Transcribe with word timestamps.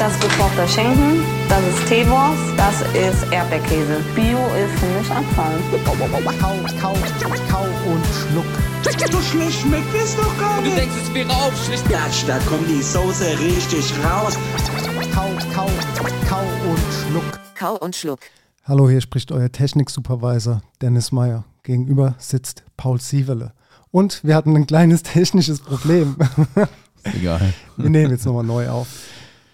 Das 0.00 0.14
ist 0.14 0.22
gekochter 0.22 0.66
Schinken, 0.66 1.22
das 1.50 1.60
ist 1.60 1.86
Teewurst, 1.86 2.40
das 2.56 2.80
ist 2.94 3.30
Erdbeerkäse. 3.30 4.00
Bio 4.14 4.38
ist 4.56 4.80
für 4.80 4.86
mich 4.98 5.10
Abfall. 5.10 5.58
Kau, 5.84 5.92
kau, 6.40 6.94
kau 7.50 7.64
und 7.92 8.04
schluck. 8.06 8.46
So 9.12 9.20
schlecht 9.20 9.60
schmeckt 9.60 9.94
es 10.02 10.16
doch 10.16 10.38
gar 10.38 10.56
Du 10.56 10.62
nicht. 10.62 10.78
denkst, 10.78 10.94
es 11.02 11.12
wäre 11.12 11.28
auch 11.28 11.52
schlecht. 11.66 11.86
Gatsch, 11.90 12.24
da 12.26 12.38
kommt 12.48 12.66
die 12.66 12.80
Soße 12.80 13.38
richtig 13.40 13.92
raus. 14.02 14.38
Kau, 15.12 15.28
kau, 15.54 15.68
kau 16.26 16.42
und 16.66 16.80
schluck. 17.04 17.40
Kau 17.54 17.76
und 17.76 17.94
Schluck. 17.94 18.20
Hallo, 18.64 18.88
hier 18.88 19.02
spricht 19.02 19.32
euer 19.32 19.52
Technik-Supervisor 19.52 20.62
Dennis 20.80 21.12
Meyer. 21.12 21.44
Gegenüber 21.62 22.14
sitzt 22.16 22.64
Paul 22.78 22.98
Sievele. 23.02 23.52
Und 23.90 24.24
wir 24.24 24.34
hatten 24.34 24.56
ein 24.56 24.66
kleines 24.66 25.02
technisches 25.02 25.60
Problem. 25.60 26.16
Egal. 27.02 27.52
wir 27.76 27.90
nehmen 27.90 28.12
jetzt 28.12 28.24
nochmal 28.24 28.44
neu 28.44 28.70
auf. 28.70 28.86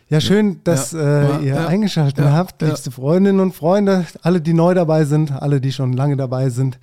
Ja, 0.08 0.20
schön, 0.20 0.60
dass 0.62 0.92
Ja, 0.92 1.38
äh, 1.38 1.44
ihr 1.44 1.54
ja, 1.54 1.66
eingeschaltet 1.66 2.24
ja, 2.24 2.32
habt, 2.32 2.62
liebste 2.62 2.92
Freundinnen 2.92 3.40
und 3.40 3.54
Freunde, 3.54 4.06
alle, 4.22 4.40
die 4.40 4.52
neu 4.54 4.72
dabei 4.72 5.04
sind, 5.04 5.32
alle, 5.32 5.60
die 5.60 5.72
schon 5.72 5.92
lange 5.92 6.16
dabei 6.16 6.48
sind. 6.48 6.78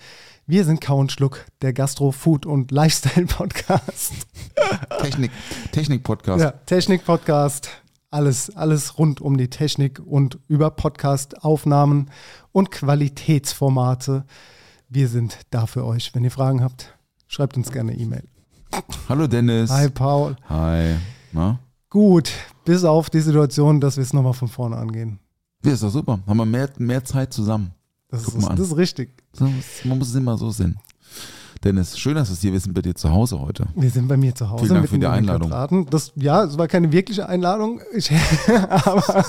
Wir 0.45 0.65
sind 0.65 0.81
Kau 0.81 0.97
und 0.97 1.09
Schluck, 1.09 1.45
der 1.61 1.71
Gastro, 1.71 2.11
Food 2.11 2.45
und 2.45 2.71
Lifestyle-Podcast. 2.71 4.11
Technik, 5.01 5.31
Technik-Podcast. 5.71 6.41
Ja, 6.41 6.51
Technik-Podcast, 6.51 7.69
alles, 8.11 8.53
alles 8.57 8.97
rund 8.97 9.21
um 9.21 9.37
die 9.37 9.49
Technik 9.49 10.01
und 10.05 10.39
über 10.49 10.69
Podcast-Aufnahmen 10.71 12.11
und 12.51 12.71
Qualitätsformate. 12.71 14.25
Wir 14.89 15.07
sind 15.07 15.37
da 15.49 15.65
für 15.65 15.85
euch. 15.85 16.13
Wenn 16.13 16.25
ihr 16.25 16.31
Fragen 16.31 16.61
habt, 16.61 16.93
schreibt 17.27 17.55
uns 17.55 17.71
gerne 17.71 17.93
E-Mail. 17.93 18.23
Hallo 19.07 19.27
Dennis. 19.27 19.71
Hi 19.71 19.87
Paul. 19.87 20.35
Hi. 20.49 20.95
Na? 21.31 21.57
Gut, 21.93 22.31
bis 22.65 22.83
auf 22.85 23.11
die 23.11 23.19
Situation, 23.19 23.79
dass 23.79 23.97
wir 23.97 24.01
es 24.01 24.13
nochmal 24.13 24.33
von 24.33 24.47
vorne 24.47 24.77
angehen. 24.77 25.19
Ja, 25.63 25.73
ist 25.73 25.83
doch 25.83 25.91
super. 25.91 26.19
Haben 26.25 26.37
wir 26.37 26.45
mehr, 26.47 26.67
mehr 26.79 27.03
Zeit 27.03 27.31
zusammen. 27.31 27.71
Das, 28.09 28.27
ist, 28.27 28.49
das 28.49 28.59
ist 28.59 28.77
richtig. 28.77 29.11
Man 29.39 29.99
muss 29.99 30.07
es 30.07 30.15
immer 30.15 30.35
so 30.35 30.49
sehen. 30.49 30.75
Dennis, 31.63 31.97
schön, 31.97 32.15
dass 32.15 32.27
wir 32.27 32.33
es 32.33 32.41
hier 32.41 32.51
wissen 32.51 32.73
bei 32.73 32.81
dir 32.81 32.93
zu 32.93 33.09
Hause 33.09 33.39
heute. 33.39 33.67
Wir 33.75 33.89
sind 33.89 34.09
bei 34.09 34.17
mir 34.17 34.35
zu 34.35 34.49
Hause. 34.49 34.65
Vielen 34.65 34.75
Dank 34.75 34.89
für 34.89 34.99
die 34.99 35.07
Einladung. 35.07 35.49
Quadraten. 35.49 35.85
Das, 35.89 36.11
ja, 36.15 36.43
es 36.43 36.57
war 36.57 36.67
keine 36.67 36.91
wirkliche 36.91 37.29
Einladung, 37.29 37.79
ich, 37.95 38.11
aber 38.69 39.01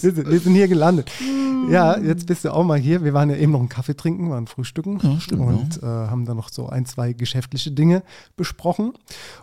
wir, 0.00 0.12
sind, 0.12 0.28
wir 0.28 0.40
sind 0.40 0.54
hier 0.54 0.66
gelandet. 0.66 1.08
Ja, 1.70 1.96
jetzt 1.98 2.26
bist 2.26 2.44
du 2.44 2.52
auch 2.52 2.64
mal 2.64 2.78
hier. 2.78 3.04
Wir 3.04 3.14
waren 3.14 3.30
ja 3.30 3.36
eben 3.36 3.52
noch 3.52 3.60
einen 3.60 3.68
Kaffee 3.68 3.96
trinken, 3.96 4.30
waren 4.30 4.48
frühstücken 4.48 4.98
Ja, 5.00 5.20
stimmt, 5.20 5.42
und 5.42 5.82
äh, 5.82 5.86
haben 5.86 6.24
dann 6.24 6.36
noch 6.36 6.48
so 6.48 6.68
ein, 6.68 6.84
zwei 6.84 7.12
geschäftliche 7.12 7.70
Dinge 7.70 8.02
besprochen. 8.36 8.92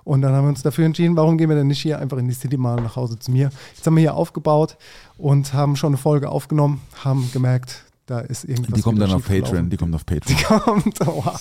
Und 0.03 0.23
dann 0.23 0.33
haben 0.33 0.45
wir 0.45 0.49
uns 0.49 0.61
dafür 0.61 0.85
entschieden, 0.85 1.15
warum 1.15 1.37
gehen 1.37 1.47
wir 1.47 1.55
denn 1.55 1.67
nicht 1.67 1.81
hier 1.81 1.99
einfach 1.99 2.17
in 2.17 2.27
die 2.27 2.33
City 2.33 2.57
mal 2.57 2.81
nach 2.81 2.97
Hause 2.97 3.17
zu 3.17 3.31
mir. 3.31 3.49
Jetzt 3.75 3.87
haben 3.87 3.95
wir 3.95 4.01
hier 4.01 4.15
aufgebaut 4.15 4.77
und 5.17 5.53
haben 5.53 5.77
schon 5.77 5.91
eine 5.91 5.97
Folge 5.97 6.29
aufgenommen, 6.29 6.81
haben 7.03 7.29
gemerkt, 7.31 7.85
da 8.05 8.19
ist 8.19 8.43
irgendwas. 8.45 8.73
Die 8.75 8.81
kommt 8.81 9.01
dann 9.01 9.11
auf. 9.11 9.25
Patreon. 9.25 9.69
Die 9.69 9.77
kommt 9.77 9.95
auf 9.95 10.05
Patreon. 10.05 10.61
kommt. 10.61 11.07
Oha. 11.07 11.39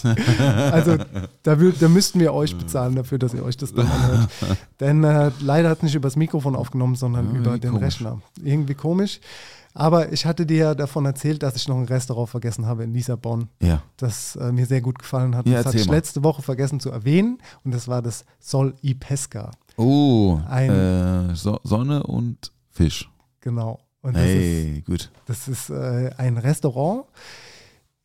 Also 0.73 0.97
da, 1.43 1.55
da 1.57 1.89
müssten 1.89 2.21
wir 2.21 2.33
euch 2.33 2.57
bezahlen 2.57 2.95
dafür, 2.97 3.19
dass 3.19 3.35
ihr 3.35 3.45
euch 3.45 3.57
das 3.57 3.73
dann 3.75 3.87
anhört. 3.87 4.31
Denn 4.81 5.05
äh, 5.05 5.31
leider 5.41 5.69
hat 5.69 5.79
es 5.79 5.83
nicht 5.85 5.95
übers 5.95 6.17
Mikrofon 6.17 6.57
aufgenommen, 6.57 6.95
sondern 6.97 7.27
Ja, 7.27 7.31
über 7.33 7.51
irgendwie 7.51 7.61
den 7.61 7.71
komisch. 7.73 7.85
Rechner. 7.97 8.21
Irgendwie 8.43 8.75
komisch. 8.75 9.21
Aber 9.77 10.13
ich 10.13 10.25
hatte 10.25 10.47
dir 10.47 10.57
ja 10.57 10.75
davon 10.77 11.05
erzählt, 11.05 11.43
dass 11.43 11.57
ich 11.57 11.67
noch 11.67 11.77
ein 11.77 11.85
Restaurant 11.87 12.29
vergessen 12.31 12.65
habe 12.67 12.85
in 12.85 12.95
Lissabon, 12.95 13.49
Ja. 13.61 13.83
das 13.97 14.37
äh, 14.37 14.53
mir 14.53 14.67
sehr 14.67 14.81
gut 14.81 15.01
gefallen 15.01 15.35
hat. 15.37 15.47
Ja, 15.49 15.57
das 15.59 15.67
hatte 15.67 15.79
ich 15.79 15.87
mal. 15.89 15.95
letzte 15.95 16.23
Woche 16.23 16.43
vergessen 16.43 16.79
zu 16.79 16.91
erwähnen 16.91 17.39
und 17.65 17.75
das 17.75 17.89
war 17.89 18.01
das 18.01 18.25
Sol 18.39 18.75
y 18.85 18.97
Pesca. 18.99 19.51
Oh, 19.77 20.39
Ein- 20.49 20.71
äh, 21.31 21.35
so 21.35 21.59
Sonne 21.65 22.05
und 22.05 22.53
Fisch. 22.71 23.11
Genau. 23.41 23.81
Und 24.05 24.17
das 24.17 24.25
ist 24.25 24.31
Hey, 24.31 24.83
gut. 24.87 25.11
Das 25.25 25.49
ist 25.49 25.71
äh, 25.71 26.11
ein 26.19 26.37
Restaurant 26.37 27.07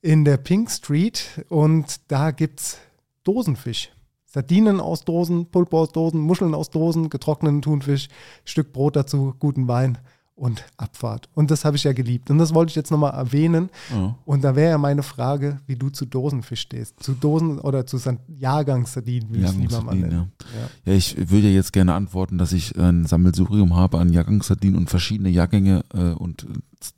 in 0.02 0.24
der 0.24 0.38
Pink 0.38 0.72
Street 0.72 1.44
und 1.50 2.00
da 2.08 2.32
gibt 2.32 2.62
es 2.62 2.78
Dosenfisch. 3.26 3.92
Sardinen 4.26 4.80
aus 4.80 5.04
Dosen, 5.04 5.48
Pulpo 5.48 5.82
aus 5.82 5.92
Dosen, 5.92 6.22
Muscheln 6.22 6.56
aus 6.56 6.70
Dosen, 6.70 7.10
getrockneten 7.10 7.62
Thunfisch, 7.62 8.08
Stück 8.46 8.72
Brot 8.72 8.96
dazu, 8.96 9.36
guten 9.40 9.68
Wein 9.68 9.98
und 10.40 10.64
Abfahrt. 10.78 11.30
Und 11.36 11.52
das 11.52 11.66
habe 11.66 11.76
ich 11.76 11.84
ja 11.84 11.94
geliebt. 11.94 12.32
Und 12.32 12.38
das 12.38 12.54
wollte 12.54 12.70
ich 12.70 12.76
jetzt 12.76 12.92
nochmal 12.92 13.14
erwähnen. 13.14 13.70
Ja. 13.92 14.16
Und 14.26 14.44
da 14.44 14.56
wäre 14.56 14.72
ja 14.72 14.78
meine 14.78 15.04
Frage, 15.04 15.60
wie 15.68 15.76
du 15.76 15.90
zu 15.90 16.06
Dosenfisch 16.06 16.62
stehst. 16.62 17.04
Zu 17.04 17.14
Dosen 17.14 17.60
oder 17.60 17.86
zu 17.86 17.98
Jahrgangssardinen, 18.28 19.34
wie 19.34 19.40
ich 19.40 19.46
es 19.46 19.56
lieber 19.56 19.82
mal 19.82 19.96
nenne. 19.96 20.30
ja. 20.56 20.70
Ja, 20.86 20.94
ich 20.94 21.18
würde 21.18 21.50
ja 21.50 21.54
jetzt 21.54 21.74
gerne 21.74 21.94
antworten, 21.94 22.38
dass 22.38 22.54
ich 22.54 22.78
ein 22.78 23.06
Sammelsurium 23.06 23.76
habe 23.76 24.00
an 24.00 24.14
Jahrgangssardinen 24.14 24.78
und 24.78 24.90
verschiedene 24.90 25.30
Jahrgänge 25.30 25.84
äh, 25.94 26.14
und 26.14 26.48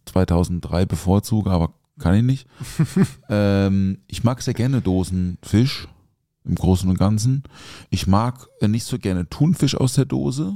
2003 0.05 0.85
bevorzuge, 0.85 1.49
aber 1.49 1.73
kann 1.99 2.15
ich 2.15 2.23
nicht. 2.23 2.47
ähm, 3.29 3.97
ich 4.07 4.23
mag 4.23 4.41
sehr 4.41 4.53
gerne 4.53 4.81
Dosenfisch 4.81 5.87
im 6.43 6.55
Großen 6.55 6.89
und 6.89 6.99
Ganzen. 6.99 7.43
Ich 7.89 8.05
mag 8.05 8.47
äh, 8.59 8.67
nicht 8.67 8.85
so 8.85 8.99
gerne 8.99 9.27
Thunfisch 9.29 9.75
aus 9.75 9.93
der 9.93 10.05
Dose. 10.05 10.55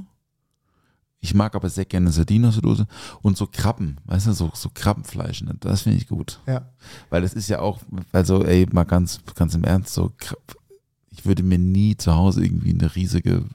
Ich 1.25 1.33
mag 1.33 1.55
aber 1.55 1.69
sehr 1.69 1.85
gerne 1.85 2.11
Sardinen 2.11 2.45
aus 2.49 2.53
der 2.53 2.61
Dose 2.61 2.85
und 3.23 3.35
so 3.35 3.47
Krabben, 3.51 3.97
weißt 4.05 4.27
du, 4.27 4.33
so, 4.33 4.51
so 4.53 4.69
Krabbenfleisch, 4.71 5.41
ne? 5.41 5.55
das 5.59 5.81
finde 5.81 5.97
ich 5.97 6.07
gut. 6.07 6.39
Ja. 6.45 6.69
Weil 7.09 7.23
das 7.23 7.33
ist 7.33 7.49
ja 7.49 7.59
auch, 7.61 7.79
also 8.11 8.43
ey, 8.43 8.67
mal 8.71 8.83
ganz, 8.83 9.21
ganz 9.33 9.55
im 9.55 9.63
Ernst, 9.63 9.91
so, 9.95 10.11
Krab- 10.19 10.37
ich 11.09 11.25
würde 11.25 11.41
mir 11.41 11.57
nie 11.57 11.97
zu 11.97 12.13
Hause 12.15 12.43
irgendwie 12.45 12.73
eine 12.73 12.95
riesige 12.95 13.45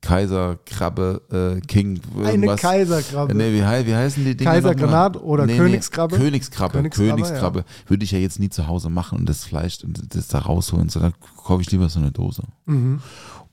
Kaiserkrabbe, 0.00 1.58
äh, 1.58 1.60
King, 1.66 2.00
Eine 2.16 2.30
irgendwas. 2.30 2.60
Kaiserkrabbe. 2.60 3.34
Nee, 3.34 3.52
wie, 3.52 3.86
wie 3.86 3.94
heißen 3.94 4.24
die 4.24 4.36
Dinge? 4.36 4.50
Kaisergranat 4.50 5.16
oder 5.22 5.46
Königskrabbe? 5.46 6.16
Königskrabbe. 6.16 6.72
Königskrabbe, 6.78 7.10
Königskrabbe. 7.22 7.64
Würde 7.86 8.04
ich 8.04 8.10
ja 8.10 8.18
jetzt 8.18 8.40
nie 8.40 8.48
zu 8.48 8.66
Hause 8.66 8.90
machen 8.90 9.18
und 9.18 9.28
das 9.28 9.44
Fleisch 9.44 9.84
und 9.84 10.14
das 10.16 10.26
da 10.28 10.38
rausholen, 10.40 10.88
sondern 10.88 11.12
kaufe 11.36 11.62
ich 11.62 11.70
lieber 11.70 11.88
so 11.88 12.00
eine 12.00 12.10
Dose. 12.10 12.42
Mhm. 12.66 13.00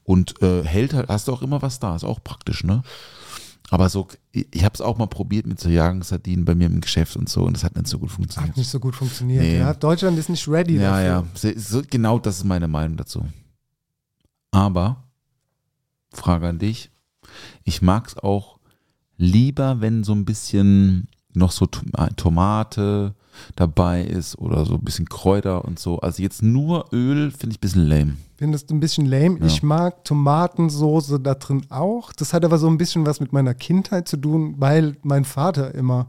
Und 0.10 0.42
äh, 0.42 0.64
hält 0.64 0.96
halt, 0.96 1.08
hast 1.08 1.28
du 1.28 1.34
auch 1.34 1.44
immer 1.44 1.62
was 1.62 1.78
da, 1.80 1.96
ist 1.96 2.04
auch 2.04 2.24
praktisch, 2.24 2.64
ne? 2.64 2.82
Aber 3.70 3.90
so, 3.90 4.08
ich, 4.32 4.64
habe 4.64 4.74
es 4.74 4.82
auch 4.82 4.98
mal 4.98 5.06
probiert 5.06 5.46
mit 5.46 5.60
so 5.60 5.70
Jahrgangssardinen 5.70 6.46
bei 6.46 6.56
mir 6.56 6.66
im 6.66 6.82
Geschäft 6.82 7.16
und 7.16 7.30
so 7.30 7.44
und 7.44 7.54
das 7.54 7.64
hat 7.64 7.76
nicht 7.76 7.86
so 7.88 8.00
gut 8.00 8.10
funktioniert. 8.10 8.50
Hat 8.54 8.58
nicht 8.58 8.72
so 8.72 8.80
gut 8.80 8.96
funktioniert. 8.96 9.44
Nee. 9.44 9.60
Ja, 9.60 9.72
Deutschland 9.76 10.18
ist 10.18 10.30
nicht 10.30 10.48
ready 10.48 10.78
Ja, 10.78 11.00
dafür. 11.04 11.52
ja. 11.54 11.60
So, 11.60 11.84
genau 11.88 12.18
das 12.18 12.38
ist 12.38 12.46
meine 12.46 12.68
Meinung 12.68 12.98
dazu. 12.98 13.24
Aber, 14.50 15.04
Frage 16.12 16.48
an 16.48 16.58
dich. 16.58 16.90
Ich 17.64 17.84
mag 17.84 18.08
es 18.08 18.18
auch 18.18 18.58
lieber, 19.18 19.80
wenn 19.82 20.04
so 20.04 20.14
ein 20.14 20.26
bisschen 20.26 21.08
noch 21.36 21.52
so 21.52 21.68
Tom- 21.68 21.92
Tomate 22.16 23.14
dabei 23.56 24.04
ist 24.04 24.38
oder 24.38 24.66
so 24.66 24.76
ein 24.76 24.84
bisschen 24.84 25.08
Kräuter 25.08 25.66
und 25.66 25.80
so. 25.80 26.00
Also 26.00 26.22
jetzt 26.24 26.42
nur 26.42 26.86
Öl 26.92 27.32
finde 27.32 27.54
ich 27.54 27.58
ein 27.58 27.62
bisschen 27.62 27.88
lame. 27.88 28.18
Findest 28.38 28.70
du 28.70 28.76
ein 28.76 28.80
bisschen 28.80 29.06
lame? 29.06 29.40
Ja. 29.40 29.46
Ich 29.46 29.64
mag 29.64 30.04
Tomatensoße 30.06 31.20
da 31.20 31.36
drin 31.36 31.66
auch. 31.70 32.14
Das 32.14 32.34
hat 32.34 32.46
aber 32.46 32.58
so 32.58 32.68
ein 32.68 32.78
bisschen 32.78 33.06
was 33.06 33.20
mit 33.20 33.34
meiner 33.34 33.54
Kindheit 33.54 34.08
zu 34.08 34.18
tun, 34.18 34.56
weil 34.58 34.96
mein 35.04 35.26
Vater 35.26 35.76
immer 35.76 36.08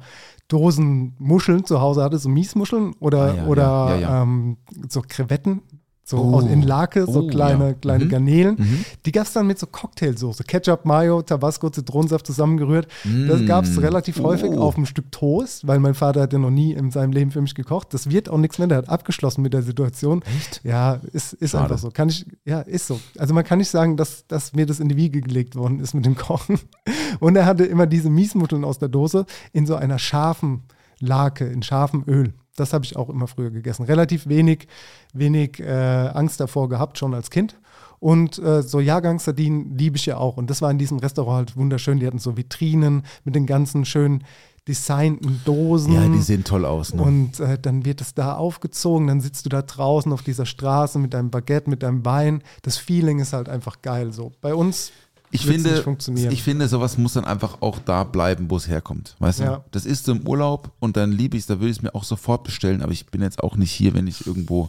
Dosen 0.49 1.15
Muscheln 1.19 1.65
zu 1.65 1.81
Hause 1.81 2.03
hatte, 2.03 2.19
so 2.19 2.29
Miesmuscheln 2.29 2.95
oder, 2.99 3.33
Ah, 3.33 3.35
ja, 3.35 3.47
oder 3.47 3.99
ja. 4.01 4.23
Ähm, 4.23 4.57
so 4.89 5.03
Krevetten, 5.07 5.63
so 6.11 6.19
Oh. 6.19 6.35
aus 6.35 6.45
in 6.45 6.63
Lake, 6.63 7.07
so 7.07 7.23
Oh, 7.23 7.27
kleine, 7.29 7.69
ja. 7.69 7.73
kleine 7.75 8.05
Mhm. 8.05 8.09
Garnelen. 8.09 8.57
Mhm. 8.59 8.85
Die 9.07 9.13
gab 9.13 9.27
es 9.27 9.33
dann 9.33 9.47
mit 9.47 9.59
so 9.59 9.67
Cocktailsoße, 9.67 10.45
Ketchup, 10.45 10.85
Mayo, 10.85 11.23
Tabasco, 11.23 11.71
Zitronensaft 11.71 12.27
zusammengerührt. 12.27 12.89
Das 13.29 13.41
Mm. 13.41 13.47
gab 13.47 13.65
es 13.65 13.81
relativ 13.81 14.21
häufig 14.21 14.51
Oh. 14.51 14.59
auf 14.61 14.77
ein 14.77 14.87
Stück 14.87 15.11
Toast, 15.13 15.67
weil 15.67 15.79
mein 15.79 15.95
Vater 15.95 16.21
hat 16.23 16.33
ja 16.33 16.39
noch 16.39 16.51
nie 16.51 16.73
in 16.73 16.91
seinem 16.91 17.13
Leben 17.13 17.31
für 17.31 17.41
mich 17.41 17.55
gekocht. 17.55 17.95
Das 17.95 18.11
wird 18.11 18.29
auch 18.29 18.39
nichts 18.39 18.59
mehr, 18.59 18.67
der 18.69 18.79
hat 18.79 18.89
abgeschlossen 18.89 19.43
mit 19.43 19.55
der 19.55 19.63
Situation. 19.63 20.23
Echt? 20.37 20.61
Ja, 20.65 21.01
ist, 21.13 21.33
ist 21.35 21.53
Schade. 21.53 21.65
einfach 21.65 21.79
so. 21.79 21.91
Kann 21.91 22.09
ich, 22.09 22.27
ja, 22.45 22.61
ist 22.61 22.87
so. 22.87 23.01
Also 23.17 23.33
man 23.33 23.45
kann 23.45 23.59
nicht 23.59 23.71
sagen, 23.71 23.97
dass, 23.97 24.27
dass 24.27 24.53
mir 24.53 24.67
das 24.67 24.81
in 24.81 24.89
die 24.89 24.97
Wiege 24.97 25.21
gelegt 25.21 25.57
worden 25.57 25.81
ist 25.81 25.95
mit 25.95 26.05
dem 26.05 26.17
Kochen. 26.17 26.59
Und 27.21 27.37
er 27.37 27.47
hatte 27.47 27.65
immer 27.65 27.87
diese 27.87 28.11
Miesmuscheln 28.11 28.65
aus 28.65 28.79
der 28.79 28.89
Dose 28.89 29.25
in 29.53 29.67
so 29.67 29.77
einer 29.77 29.99
scharfen 29.99 30.63
Lake 31.01 31.47
in 31.47 31.63
scharfem 31.63 32.05
Öl. 32.07 32.35
Das 32.57 32.73
habe 32.73 32.85
ich 32.85 32.97
auch 32.97 33.09
immer 33.09 33.27
früher 33.27 33.51
gegessen. 33.51 33.85
Relativ 33.85 34.29
wenig, 34.29 34.69
wenig 35.13 35.61
äh, 35.61 36.11
Angst 36.13 36.41
davor 36.41 36.69
gehabt, 36.69 36.99
schon 36.99 37.15
als 37.15 37.31
Kind. 37.31 37.57
Und 37.99 38.39
äh, 38.39 38.63
so 38.63 38.81
Jahrgangssardinen 38.81 39.77
liebe 39.77 39.97
ich 39.97 40.07
ja 40.07 40.17
auch. 40.17 40.37
Und 40.37 40.49
das 40.49 40.63
war 40.63 40.71
in 40.71 40.79
diesem 40.79 40.99
Restaurant 40.99 41.49
halt 41.49 41.57
wunderschön. 41.57 42.01
Die 42.01 42.07
hatten 42.07 42.19
so 42.19 42.37
Vitrinen 42.37 43.03
mit 43.25 43.35
den 43.35 43.47
ganzen 43.47 43.85
schönen 43.85 44.25
designten 44.67 45.41
Dosen. 45.45 45.93
Ja, 45.93 46.07
die 46.07 46.21
sehen 46.21 46.45
toll 46.45 46.65
aus. 46.65 46.95
Ne? 46.95 47.03
Und 47.03 47.41
äh, 47.41 47.59
dann 47.59 47.85
wird 47.85 48.01
es 48.01 48.15
da 48.15 48.37
aufgezogen, 48.37 49.07
dann 49.07 49.21
sitzt 49.21 49.45
du 49.47 49.49
da 49.49 49.63
draußen 49.63 50.13
auf 50.13 50.23
dieser 50.23 50.47
Straße 50.47 50.99
mit 50.99 51.15
deinem 51.15 51.31
Baguette, 51.31 51.69
mit 51.69 51.83
deinem 51.83 52.05
Wein. 52.05 52.43
Das 52.63 52.77
Feeling 52.77 53.19
ist 53.21 53.33
halt 53.33 53.49
einfach 53.49 53.83
geil. 53.83 54.13
So 54.13 54.33
bei 54.41 54.55
uns 54.55 54.93
ich 55.33 55.47
finde, 55.47 55.85
ich 56.31 56.43
finde, 56.43 56.67
sowas 56.69 56.99
muss 56.99 57.13
dann 57.13 57.25
einfach 57.25 57.59
auch 57.61 57.79
da 57.79 58.05
bleiben, 58.05 58.51
wo 58.51 58.57
es 58.57 58.67
herkommt. 58.69 59.15
Weißt 59.21 59.41
Ja. 59.41 59.57
du? 59.57 59.65
Das 59.71 59.87
ist 59.87 60.05
so 60.05 60.13
im 60.13 60.27
Urlaub 60.27 60.73
und 60.81 60.97
dann 60.97 61.13
liebe 61.13 61.37
ich 61.37 61.43
es, 61.45 61.47
da 61.47 61.55
würde 61.61 61.71
ich 61.71 61.77
es 61.79 61.83
mir 61.83 61.95
auch 61.95 62.05
sofort 62.05 62.43
bestellen, 62.45 62.83
aber 62.83 62.93
ich 62.93 63.07
bin 63.07 63.23
jetzt 63.23 63.43
auch 63.43 63.57
nicht 63.57 63.71
hier, 63.73 63.95
wenn 63.95 64.07
ich 64.07 64.27
irgendwo 64.27 64.69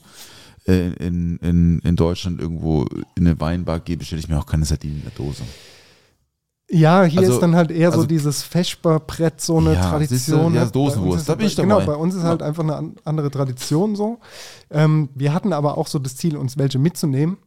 äh, 0.68 0.90
in, 0.94 1.38
in, 1.38 1.80
in 1.80 1.96
Deutschland 1.96 2.40
irgendwo 2.40 2.86
in 3.16 3.25
eine 3.28 3.40
Weinbar 3.40 3.80
gehe, 3.80 3.98
bestelle 3.98 4.19
ich 4.19 4.28
mir 4.30 4.38
auch 4.38 4.46
keine 4.46 4.66
Sardinen 4.66 4.98
in 4.98 5.04
der 5.04 5.12
Dose. 5.12 5.42
Ja, 6.69 7.04
hier 7.04 7.19
Also- 7.19 7.34
ist 7.34 7.40
dann 7.42 7.56
halt 7.56 7.69
eher 7.72 7.92
so 7.92 7.98
also- 7.98 8.07
dieses 8.07 8.44
Feschbarbrett, 8.44 9.42
so 9.42 9.57
eine 9.57 9.74
Ja, 9.74 9.81
du, 9.84 9.90
Tradition. 9.90 10.54
ja, 10.54 10.66
Dosenwurst, 10.66 11.28
da 11.28 11.36
bin 11.36 11.48
ich 11.48 11.56
Genau, 11.56 11.80
dabei. 11.80 11.94
bei 11.94 11.98
uns 11.98 12.16
ist 12.16 12.24
halt 12.24 12.42
einfach 12.42 12.64
eine 12.64 12.75
an- 12.78 12.96
andere 13.04 13.30
Tradition 13.30 13.96
so. 13.96 14.19
Ähm, 14.69 15.10
wir 15.16 15.34
hatten 15.34 15.52
aber 15.52 15.78
auch 15.78 15.88
so 15.88 16.00
das 16.00 16.16
Ziel, 16.16 16.38
uns 16.38 16.57
welche 16.57 16.80
mitzunehmen. 16.80 17.38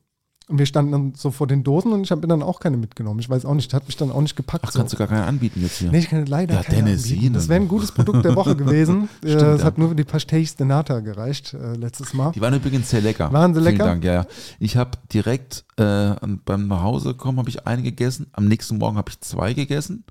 Und 0.47 0.59
wir 0.59 0.67
standen 0.67 0.93
dann 0.93 1.15
so 1.17 1.31
vor 1.31 1.47
den 1.47 1.65
Dosen 1.65 1.93
und 1.93 2.03
ich 2.03 2.11
habe 2.11 2.21
mir 2.21 2.27
dann 2.29 2.43
auch 2.43 2.61
keine 2.61 2.77
mitgenommen. 2.77 3.19
Ich 3.19 3.31
weiß 3.31 3.47
auch 3.47 3.55
nicht, 3.55 3.73
hat 3.73 3.87
mich 3.87 3.97
dann 3.97 4.13
auch 4.13 4.21
nicht 4.21 4.37
gepackt. 4.37 4.65
Ach, 4.69 4.73
so. 4.73 4.79
kannst 4.79 4.93
du 4.93 4.99
gar 4.99 5.07
keine 5.07 5.25
anbieten 5.25 5.63
jetzt 5.63 5.79
hier? 5.79 5.91
Nee, 5.91 6.01
ich 6.01 6.11
kann 6.11 6.27
leider 6.27 6.57
Ja, 6.57 6.63
keine 6.63 6.85
Tennessee, 6.85 7.15
anbieten. 7.15 7.33
Das 7.33 7.49
wäre 7.49 7.63
ein 7.63 7.69
gutes 7.69 7.93
Produkt 7.93 8.27
der 8.27 8.37
Woche 8.37 8.55
gewesen. 8.57 9.09
äh, 9.23 9.29
Stimmt, 9.29 9.43
es 9.43 9.61
ja. 9.61 9.65
hat 9.65 9.79
nur 9.79 9.89
für 9.89 9.95
die 9.95 10.05
Pastéis 10.05 10.55
de 10.59 10.67
Nata 10.67 11.01
gereicht 11.01 11.55
äh, 11.55 11.75
letztes 11.77 12.13
Mal. 12.13 12.33
Die 12.33 12.43
waren 12.43 12.53
übrigens 12.53 12.91
sehr 12.91 13.01
lecker. 13.01 13.33
Waren 13.33 13.55
sie 13.55 13.61
Vielen 13.63 13.73
lecker? 13.73 13.85
Dank, 13.87 14.05
ja, 14.05 14.13
ja. 14.13 14.27
Ich 14.59 14.77
habe 14.77 14.99
direkt 15.15 15.65
äh, 15.77 16.13
beim 16.45 16.69
Nachhausekommen 16.69 17.39
habe 17.39 17.49
ich 17.49 17.67
eine 17.67 17.83
gegessen. 17.83 18.27
Am 18.33 18.47
nächsten 18.47 18.77
Morgen 18.77 18.99
habe 18.99 19.11
ich 19.11 19.21
zwei 19.21 19.55
gegessen. 19.55 20.05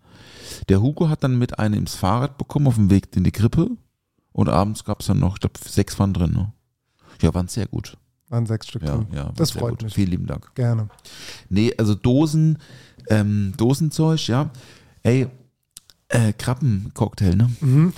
Der 0.68 0.82
Hugo 0.82 1.10
hat 1.10 1.24
dann 1.24 1.38
mit 1.38 1.60
einem 1.60 1.76
ins 1.76 1.94
Fahrrad 1.94 2.40
bekommen 2.40 2.66
auf 2.66 2.76
dem 2.76 2.90
Weg 2.90 3.16
in 3.16 3.24
die 3.24 3.32
Krippe. 3.32 3.70
Und 4.32 4.50
abends 4.50 4.84
gab 4.84 5.02
es 5.02 5.06
dann 5.06 5.20
noch, 5.20 5.36
ich 5.36 5.42
glaube, 5.42 5.60
sechs 5.64 6.00
waren 6.00 6.12
drin. 6.12 6.32
Ne? 6.32 6.52
Ja, 7.22 7.36
waren 7.36 7.48
sehr 7.48 7.68
gut. 7.68 7.98
Waren 8.34 8.48
sechs 8.48 8.68
Stück 8.68 8.82
Ja, 8.82 8.96
drin. 8.96 9.08
ja, 9.14 9.32
das 9.36 9.52
freut 9.52 9.74
gut. 9.74 9.84
mich. 9.84 9.94
Vielen 9.94 10.10
lieben 10.10 10.26
Dank. 10.26 10.54
Gerne. 10.56 10.90
Nee, 11.50 11.72
also 11.78 11.94
Dosen, 11.94 12.58
ähm, 13.10 13.54
Dosenzeug, 13.58 14.28
ja. 14.28 14.50
Ey, 15.04 15.28
äh, 16.08 16.34
Krabbencocktail, 16.34 17.36
ne? 17.36 17.52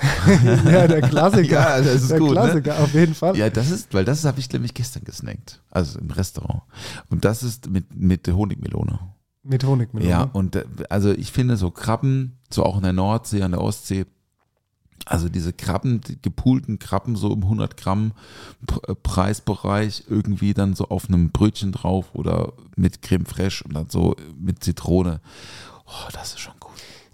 ja, 0.65 0.87
der 0.87 1.01
Klassiker. 1.01 1.77
Ja, 1.77 1.77
das 1.81 2.01
ist 2.03 2.11
der 2.11 2.19
gut, 2.19 2.29
ne? 2.31 2.35
Klassiker, 2.35 2.79
auf 2.79 2.93
jeden 2.93 3.15
Fall. 3.15 3.37
Ja, 3.37 3.49
das 3.49 3.71
ist, 3.71 3.93
weil 3.93 4.03
das 4.03 4.25
habe 4.25 4.39
ich 4.41 4.51
nämlich 4.51 4.73
gestern 4.73 5.05
gesnackt. 5.05 5.61
Also 5.71 5.99
im 5.99 6.11
Restaurant. 6.11 6.63
Und 7.09 7.23
das 7.23 7.41
ist 7.41 7.69
mit, 7.69 7.95
mit 7.95 8.27
Honigmelone. 8.27 8.99
Mit 9.43 9.63
Honigmelone. 9.63 10.09
Ja, 10.09 10.23
und 10.23 10.57
äh, 10.57 10.65
also 10.89 11.11
ich 11.11 11.31
finde 11.31 11.55
so 11.55 11.71
Krabben, 11.71 12.39
so 12.49 12.63
auch 12.63 12.75
in 12.75 12.83
der 12.83 12.93
Nordsee, 12.93 13.41
an 13.41 13.51
der 13.51 13.61
Ostsee, 13.61 14.05
also 15.05 15.29
diese 15.29 15.53
Krabben, 15.53 16.01
die 16.01 16.19
gepoolten 16.21 16.79
Krabben 16.79 17.15
so 17.15 17.31
im 17.31 17.43
100 17.43 17.77
Gramm 17.77 18.13
äh, 18.87 18.95
Preisbereich 18.95 20.05
irgendwie 20.09 20.53
dann 20.53 20.73
so 20.73 20.89
auf 20.89 21.07
einem 21.07 21.31
Brötchen 21.31 21.71
drauf 21.71 22.07
oder 22.13 22.53
mit 22.75 23.01
Creme 23.01 23.25
fraiche 23.25 23.63
und 23.65 23.73
dann 23.73 23.89
so 23.89 24.15
mit 24.39 24.63
Zitrone. 24.63 25.21
Oh, 25.85 26.09
das 26.11 26.33
ist 26.33 26.39
schon. 26.39 26.54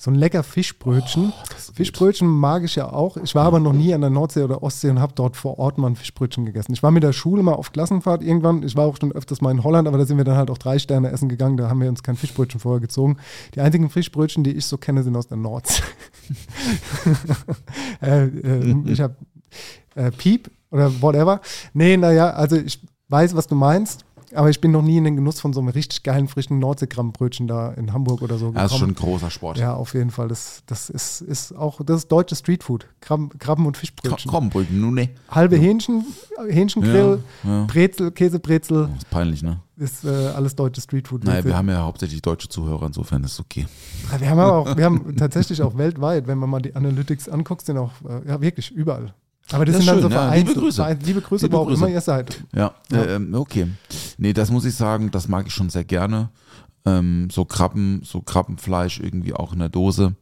So 0.01 0.09
ein 0.09 0.15
lecker 0.15 0.41
Fischbrötchen. 0.41 1.31
das 1.51 1.59
ist 1.59 1.67
gut. 1.67 1.75
Fischbrötchen 1.75 2.27
mag 2.27 2.63
ich 2.63 2.73
ja 2.75 2.91
auch. 2.91 3.17
Ich 3.17 3.35
war 3.35 3.45
aber 3.45 3.59
noch 3.59 3.71
nie 3.71 3.93
an 3.93 4.01
der 4.01 4.09
Nordsee 4.09 4.41
oder 4.41 4.63
Ostsee 4.63 4.89
und 4.89 4.99
habe 4.99 5.13
dort 5.13 5.37
vor 5.37 5.59
Ort 5.59 5.77
mal 5.77 5.85
ein 5.85 5.95
Fischbrötchen 5.95 6.43
gegessen. 6.43 6.73
Ich 6.73 6.81
war 6.81 6.89
mit 6.89 7.03
der 7.03 7.13
Schule 7.13 7.43
mal 7.43 7.53
auf 7.53 7.71
Klassenfahrt 7.71 8.23
irgendwann. 8.23 8.63
Ich 8.63 8.75
war 8.75 8.87
auch 8.87 8.97
schon 8.99 9.11
öfters 9.11 9.41
mal 9.41 9.51
in 9.51 9.63
Holland, 9.63 9.87
aber 9.87 9.99
da 9.99 10.07
sind 10.07 10.17
wir 10.17 10.23
dann 10.23 10.37
halt 10.37 10.49
auch 10.49 10.57
drei 10.57 10.79
Sterne 10.79 11.11
essen 11.11 11.29
gegangen. 11.29 11.55
Da 11.55 11.69
haben 11.69 11.79
wir 11.79 11.87
uns 11.87 12.01
kein 12.01 12.15
Fischbrötchen 12.15 12.59
vorher 12.59 12.81
gezogen. 12.81 13.17
Die 13.53 13.61
einzigen 13.61 13.91
Fischbrötchen, 13.91 14.43
die 14.43 14.53
ich 14.53 14.65
so 14.65 14.79
kenne, 14.79 15.03
sind 15.03 15.15
aus 15.15 15.27
der 15.27 15.37
Nordsee. 15.37 15.83
äh, 18.01 18.23
äh, 18.25 18.75
ich 18.87 19.01
habe 19.01 19.15
äh, 19.93 20.09
Piep 20.09 20.49
oder 20.71 20.99
whatever. 21.03 21.41
Nee, 21.75 21.95
naja, 21.97 22.31
also 22.31 22.55
ich 22.55 22.79
weiß, 23.09 23.35
was 23.35 23.45
du 23.45 23.53
meinst. 23.53 24.03
Aber 24.33 24.49
ich 24.49 24.61
bin 24.61 24.71
noch 24.71 24.81
nie 24.81 24.97
in 24.97 25.03
den 25.03 25.15
Genuss 25.15 25.39
von 25.39 25.53
so 25.53 25.59
einem 25.59 25.69
richtig 25.69 26.03
geilen, 26.03 26.27
frischen 26.27 26.59
Nordseegrammbrötchen 26.59 27.47
da 27.47 27.71
in 27.73 27.93
Hamburg 27.93 28.21
oder 28.21 28.37
so 28.37 28.47
gekommen. 28.47 28.63
Das 28.63 28.71
ist 28.71 28.77
schon 28.79 28.89
ein 28.91 28.95
großer 28.95 29.29
Sport. 29.29 29.57
Ja, 29.57 29.73
auf 29.73 29.93
jeden 29.93 30.11
Fall. 30.11 30.27
Das, 30.27 30.63
das 30.65 30.89
ist, 30.89 31.21
ist 31.21 31.55
auch, 31.55 31.81
das 31.83 31.97
ist 31.97 32.11
deutsches 32.11 32.39
Streetfood. 32.39 32.87
Krabben, 33.01 33.29
Krabben 33.39 33.65
und 33.65 33.77
Fischbrötchen. 33.77 34.31
komm 34.31 34.49
Brötchen, 34.49 34.79
nun 34.79 34.93
ne. 34.95 35.09
Halbe 35.29 35.57
Hähnchen, 35.57 36.05
Hähnchengrill, 36.47 37.23
Ja, 37.43 37.49
ja. 37.49 37.65
Brezel, 37.65 38.11
Käsebrezel, 38.11 38.87
Das 38.87 38.97
ist 38.97 39.09
peinlich, 39.09 39.43
ne? 39.43 39.59
ist 39.77 40.05
äh, 40.05 40.09
alles 40.09 40.55
deutsches 40.55 40.83
Streetfood. 40.83 41.23
Naja, 41.23 41.43
wir 41.43 41.57
haben 41.57 41.69
ja 41.69 41.81
hauptsächlich 41.81 42.21
deutsche 42.21 42.47
Zuhörer, 42.47 42.85
insofern 42.85 43.23
ist 43.23 43.33
es 43.33 43.39
okay. 43.39 43.65
wir 44.19 44.29
haben 44.29 44.39
aber 44.39 44.57
auch, 44.57 44.77
wir 44.77 44.85
haben 44.85 45.15
tatsächlich 45.17 45.61
auch 45.61 45.77
weltweit, 45.77 46.27
wenn 46.27 46.37
man 46.37 46.49
mal 46.49 46.61
die 46.61 46.75
Analytics 46.75 47.27
anguckt, 47.29 47.65
sind 47.65 47.77
auch, 47.77 47.91
äh, 48.07 48.27
ja, 48.27 48.41
wirklich 48.41 48.71
überall. 48.71 49.13
Aber 49.53 49.65
das, 49.65 49.75
Das 49.75 49.85
sind 49.85 49.93
dann 49.93 50.01
so 50.01 50.09
schön, 50.09 50.11
ja. 50.17 50.29
vereinzelt- 50.29 50.47
Liebe 50.47 50.59
Grüße. 50.59 50.75
verein- 50.77 50.99
Liebe 51.03 51.21
Grüße, 51.21 51.45
Liebe 51.45 51.57
wo 51.57 51.61
auch 51.61 51.67
Grüße. 51.67 51.83
immer 51.83 51.89
ihr 51.93 52.01
seid. 52.01 52.43
Ja, 52.55 52.73
Ja. 52.91 52.97
Äh, 53.03 53.15
ähm, 53.15 53.33
okay. 53.33 53.67
Nee, 54.17 54.33
das 54.33 54.51
muss 54.51 54.65
ich 54.65 54.75
sagen, 54.75 55.11
das 55.11 55.27
mag 55.27 55.47
ich 55.47 55.53
schon 55.53 55.69
sehr 55.69 55.83
gerne. 55.83 56.29
Ähm, 56.85 57.29
so 57.31 57.45
Krabben, 57.45 58.01
so 58.03 58.21
Krabbenfleisch 58.21 58.99
irgendwie 58.99 59.33
auch 59.33 59.53
in 59.53 59.59
der 59.59 59.69
Dose. 59.69 60.15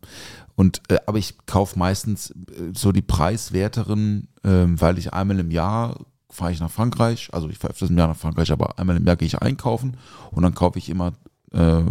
Und 0.55 0.81
äh, 0.89 0.97
aber 1.05 1.17
ich 1.17 1.35
kaufe 1.45 1.79
meistens 1.79 2.31
äh, 2.31 2.73
so 2.75 2.91
die 2.91 3.01
preiswerteren, 3.01 4.27
ähm, 4.43 4.79
weil 4.81 4.97
ich 4.97 5.13
einmal 5.13 5.39
im 5.39 5.51
Jahr 5.51 5.99
fahre 6.29 6.51
ich 6.51 6.59
nach 6.59 6.69
Frankreich, 6.69 7.29
also 7.31 7.49
ich 7.49 7.57
fahre 7.57 7.71
öfters 7.73 7.89
im 7.89 7.97
Jahr 7.97 8.07
nach 8.09 8.17
Frankreich, 8.17 8.51
aber 8.51 8.77
einmal 8.77 8.97
im 8.97 9.05
Jahr 9.05 9.15
gehe 9.15 9.25
ich 9.25 9.41
einkaufen 9.41 9.97
und 10.31 10.43
dann 10.43 10.53
kaufe 10.53 10.77
ich 10.77 10.89
immer 10.89 11.13
äh, 11.53 11.81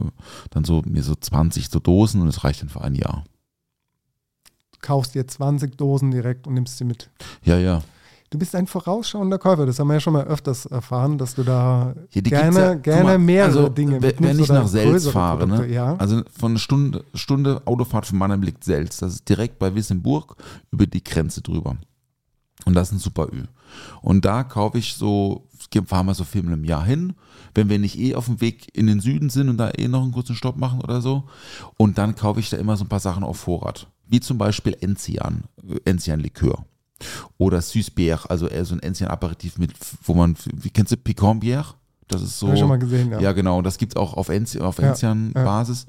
dann 0.50 0.64
so 0.64 0.82
mir 0.86 1.02
so 1.02 1.14
20 1.16 1.70
so 1.70 1.80
Dosen 1.80 2.20
und 2.22 2.28
es 2.28 2.44
reicht 2.44 2.62
dann 2.62 2.68
für 2.68 2.80
ein 2.82 2.94
Jahr. 2.94 3.24
Kaufst 4.80 5.14
dir 5.14 5.26
20 5.26 5.76
Dosen 5.76 6.10
direkt 6.10 6.46
und 6.46 6.54
nimmst 6.54 6.78
sie 6.78 6.84
mit. 6.84 7.10
Ja, 7.42 7.58
ja. 7.58 7.82
Du 8.30 8.38
bist 8.38 8.54
ein 8.54 8.66
vorausschauender 8.66 9.38
Käufer, 9.38 9.64
das 9.64 9.78
haben 9.78 9.88
wir 9.88 9.94
ja 9.94 10.00
schon 10.00 10.12
mal 10.12 10.26
öfters 10.26 10.66
erfahren, 10.66 11.16
dass 11.16 11.34
du 11.34 11.44
da 11.44 11.94
Ja, 12.10 12.20
gerne, 12.20 12.60
ja, 12.60 12.74
gerne 12.74 13.04
mal, 13.04 13.18
mehrere 13.18 13.46
also, 13.46 13.68
Dinge 13.70 14.02
Wenn 14.02 14.38
ich 14.38 14.48
nach 14.48 14.68
Selz 14.68 15.08
fahre, 15.08 15.46
Produkte, 15.46 15.66
ne? 15.66 15.72
ja. 15.72 15.96
also 15.96 16.22
von 16.38 16.52
einer 16.52 16.58
Stunde, 16.58 17.04
Stunde 17.14 17.62
Autofahrt 17.64 18.04
von 18.04 18.18
Mannheim 18.18 18.42
liegt 18.42 18.64
Selz. 18.64 18.98
Das 18.98 19.14
ist 19.14 19.28
direkt 19.28 19.58
bei 19.58 19.74
Wissemburg 19.74 20.36
über 20.70 20.86
die 20.86 21.02
Grenze 21.02 21.40
drüber. 21.40 21.78
Und 22.66 22.74
das 22.74 22.88
ist 22.88 22.96
ein 22.96 22.98
super 22.98 23.28
Öl. 23.32 23.48
Und 24.02 24.26
da 24.26 24.44
kaufe 24.44 24.76
ich 24.76 24.92
so, 24.92 25.46
fahren 25.86 26.04
wir 26.04 26.14
so 26.14 26.24
viermal 26.24 26.52
im 26.52 26.64
Jahr 26.64 26.84
hin, 26.84 27.14
wenn 27.54 27.70
wir 27.70 27.78
nicht 27.78 27.98
eh 27.98 28.14
auf 28.14 28.26
dem 28.26 28.42
Weg 28.42 28.76
in 28.76 28.86
den 28.86 29.00
Süden 29.00 29.30
sind 29.30 29.48
und 29.48 29.56
da 29.56 29.70
eh 29.70 29.88
noch 29.88 30.02
einen 30.02 30.12
kurzen 30.12 30.36
Stopp 30.36 30.58
machen 30.58 30.82
oder 30.82 31.00
so. 31.00 31.24
Und 31.78 31.96
dann 31.96 32.14
kaufe 32.14 32.40
ich 32.40 32.50
da 32.50 32.58
immer 32.58 32.76
so 32.76 32.84
ein 32.84 32.88
paar 32.88 33.00
Sachen 33.00 33.24
auf 33.24 33.38
Vorrat. 33.38 33.86
Wie 34.08 34.20
zum 34.20 34.38
Beispiel 34.38 34.76
Enzian, 34.80 35.44
Enzian-Likör. 35.84 36.64
Oder 37.36 37.62
Süßbier, 37.62 38.18
also 38.28 38.48
eher 38.48 38.64
so 38.64 38.74
ein 38.74 38.80
Enzian-Aperitif 38.80 39.58
mit, 39.58 39.72
wo 40.02 40.14
man, 40.14 40.36
wie 40.52 40.70
kennst 40.70 40.90
du 40.92 40.96
Picon-Bier? 40.96 41.64
Das 42.08 42.22
ist 42.22 42.38
so. 42.38 42.48
Hab 42.48 42.54
ich 42.54 42.60
schon 42.60 42.68
mal 42.68 42.78
gesehen, 42.78 43.12
ja. 43.12 43.20
Ja, 43.20 43.32
genau. 43.32 43.62
Das 43.62 43.78
gibt 43.78 43.92
es 43.92 43.96
auch 43.96 44.14
auf, 44.14 44.30
auf 44.30 44.78
Ja, 44.78 44.88
Enzian-Basis. 44.88 45.86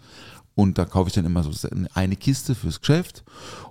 Und 0.55 0.77
da 0.77 0.85
kaufe 0.85 1.07
ich 1.07 1.13
dann 1.13 1.25
immer 1.25 1.41
so 1.41 1.69
eine 1.93 2.15
Kiste 2.17 2.53
fürs 2.53 2.81
Geschäft. 2.81 3.23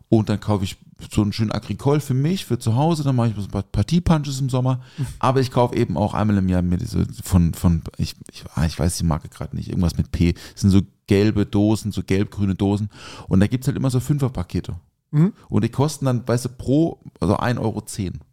Und 0.08 0.30
dann 0.30 0.40
kaufe 0.40 0.64
ich 0.64 0.78
so 1.12 1.20
einen 1.20 1.34
schönen 1.34 1.52
Agricole 1.52 2.00
für 2.00 2.14
mich, 2.14 2.46
für 2.46 2.58
zu 2.58 2.74
Hause. 2.76 3.04
Dann 3.04 3.14
mache 3.14 3.28
ich 3.28 3.34
so 3.36 3.42
ein 3.42 3.50
paar 3.50 3.62
Partiepunches 3.62 4.40
im 4.40 4.48
Sommer. 4.48 4.80
Aber 5.18 5.40
ich 5.40 5.50
kaufe 5.50 5.76
eben 5.76 5.98
auch 5.98 6.14
einmal 6.14 6.38
im 6.38 6.48
Jahr 6.48 6.62
mir 6.62 6.78
diese 6.78 7.06
von, 7.22 7.52
von 7.52 7.82
ich, 7.98 8.14
ich, 8.32 8.44
ah, 8.54 8.64
ich 8.64 8.78
weiß 8.78 8.96
die 8.96 9.04
Marke 9.04 9.28
gerade 9.28 9.54
nicht, 9.54 9.68
irgendwas 9.68 9.98
mit 9.98 10.10
P. 10.10 10.32
Das 10.32 10.62
sind 10.62 10.70
so 10.70 10.80
gelbe 11.08 11.44
Dosen, 11.44 11.90
so 11.90 12.02
gelb-grüne 12.04 12.54
Dosen. 12.54 12.88
Und 13.26 13.40
da 13.40 13.48
gibt 13.48 13.64
es 13.64 13.68
halt 13.68 13.76
immer 13.76 13.90
so 13.90 13.98
Fünferpakete. 13.98 14.76
Mhm. 15.10 15.32
Und 15.48 15.64
die 15.64 15.68
kosten 15.70 16.04
dann, 16.04 16.26
weißt 16.28 16.44
du, 16.44 16.48
pro, 16.50 17.00
also 17.18 17.36
1,10 17.38 17.58
Euro. 17.60 17.82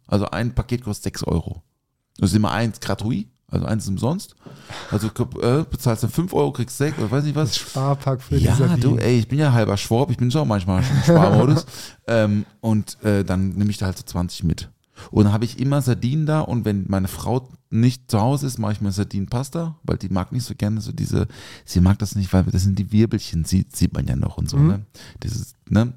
Also 0.06 0.26
ein 0.30 0.54
Paket 0.54 0.84
kostet 0.84 1.04
6 1.04 1.24
Euro. 1.24 1.62
Das 2.18 2.30
ist 2.30 2.36
immer 2.36 2.52
eins 2.52 2.78
gratuit, 2.80 3.28
also 3.48 3.66
eins 3.66 3.84
ist 3.84 3.88
umsonst. 3.90 4.36
Also 4.90 5.08
äh, 5.08 5.64
bezahlst 5.68 6.02
du 6.02 6.08
5 6.08 6.32
Euro, 6.34 6.52
kriegst 6.52 6.76
6 6.78 6.98
oder 6.98 7.10
weiß 7.10 7.24
nicht 7.24 7.34
was. 7.36 7.48
Das 7.50 7.56
Sparpack 7.58 8.22
für 8.22 8.36
Ja, 8.36 8.52
die 8.52 8.58
Sardinen. 8.58 8.80
du, 8.80 8.96
ey, 8.98 9.18
ich 9.18 9.28
bin 9.28 9.38
ja 9.38 9.52
halber 9.52 9.76
Schwab, 9.76 10.10
ich 10.10 10.16
bin 10.16 10.30
schon 10.30 10.46
manchmal 10.46 10.82
im 10.82 10.86
Sparmodus. 11.02 11.66
ähm, 12.06 12.44
und 12.60 13.02
äh, 13.04 13.24
dann 13.24 13.50
nehme 13.50 13.70
ich 13.70 13.78
da 13.78 13.86
halt 13.86 13.96
so 13.98 14.04
20 14.04 14.44
mit. 14.44 14.70
Und 15.10 15.24
dann 15.24 15.32
habe 15.32 15.44
ich 15.44 15.58
immer 15.58 15.82
Sardinen 15.82 16.24
da 16.26 16.40
und 16.40 16.64
wenn 16.64 16.84
meine 16.88 17.08
Frau 17.08 17.48
nicht 17.70 18.10
zu 18.10 18.20
Hause 18.20 18.46
ist, 18.46 18.58
mache 18.58 18.72
ich 18.72 18.80
mir 18.80 18.92
Sardinenpasta, 18.92 19.76
weil 19.82 19.96
die 19.98 20.08
mag 20.08 20.30
nicht 20.32 20.44
so 20.44 20.54
gerne 20.54 20.80
so 20.80 20.92
diese, 20.92 21.26
sie 21.64 21.80
mag 21.80 21.98
das 21.98 22.14
nicht, 22.14 22.32
weil 22.32 22.44
das 22.44 22.62
sind 22.62 22.78
die 22.78 22.92
Wirbelchen, 22.92 23.44
sieht, 23.44 23.74
sieht 23.74 23.92
man 23.92 24.06
ja 24.06 24.14
noch 24.16 24.36
und 24.38 24.48
so, 24.48 24.56
Mhm. 24.56 24.66
ne? 24.68 24.86
Dieses, 25.22 25.54
ne? 25.68 25.92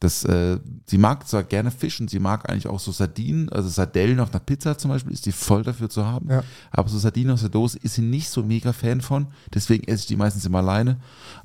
Das, 0.00 0.24
äh, 0.24 0.58
sie 0.86 0.98
mag 0.98 1.26
zwar 1.26 1.44
gerne 1.44 1.70
Fisch 1.70 1.98
und 2.00 2.10
sie 2.10 2.18
mag 2.18 2.48
eigentlich 2.50 2.66
auch 2.66 2.80
so 2.80 2.92
Sardinen, 2.92 3.48
also 3.48 3.68
Sardellen 3.70 4.20
auf 4.20 4.30
einer 4.32 4.40
Pizza 4.40 4.76
zum 4.76 4.90
Beispiel, 4.90 5.12
ist 5.12 5.24
die 5.24 5.32
voll 5.32 5.62
dafür 5.62 5.88
zu 5.88 6.04
haben. 6.04 6.28
Ja. 6.30 6.42
Aber 6.70 6.88
so 6.88 6.98
Sardinen 6.98 7.30
aus 7.32 7.40
der 7.40 7.48
Dose 7.48 7.78
ist 7.82 7.94
sie 7.94 8.02
nicht 8.02 8.28
so 8.28 8.42
mega 8.42 8.72
Fan 8.74 9.00
von, 9.00 9.28
deswegen 9.54 9.84
esse 9.84 10.02
ich 10.02 10.06
die 10.08 10.16
meistens 10.16 10.44
immer 10.44 10.58
alleine. 10.58 10.98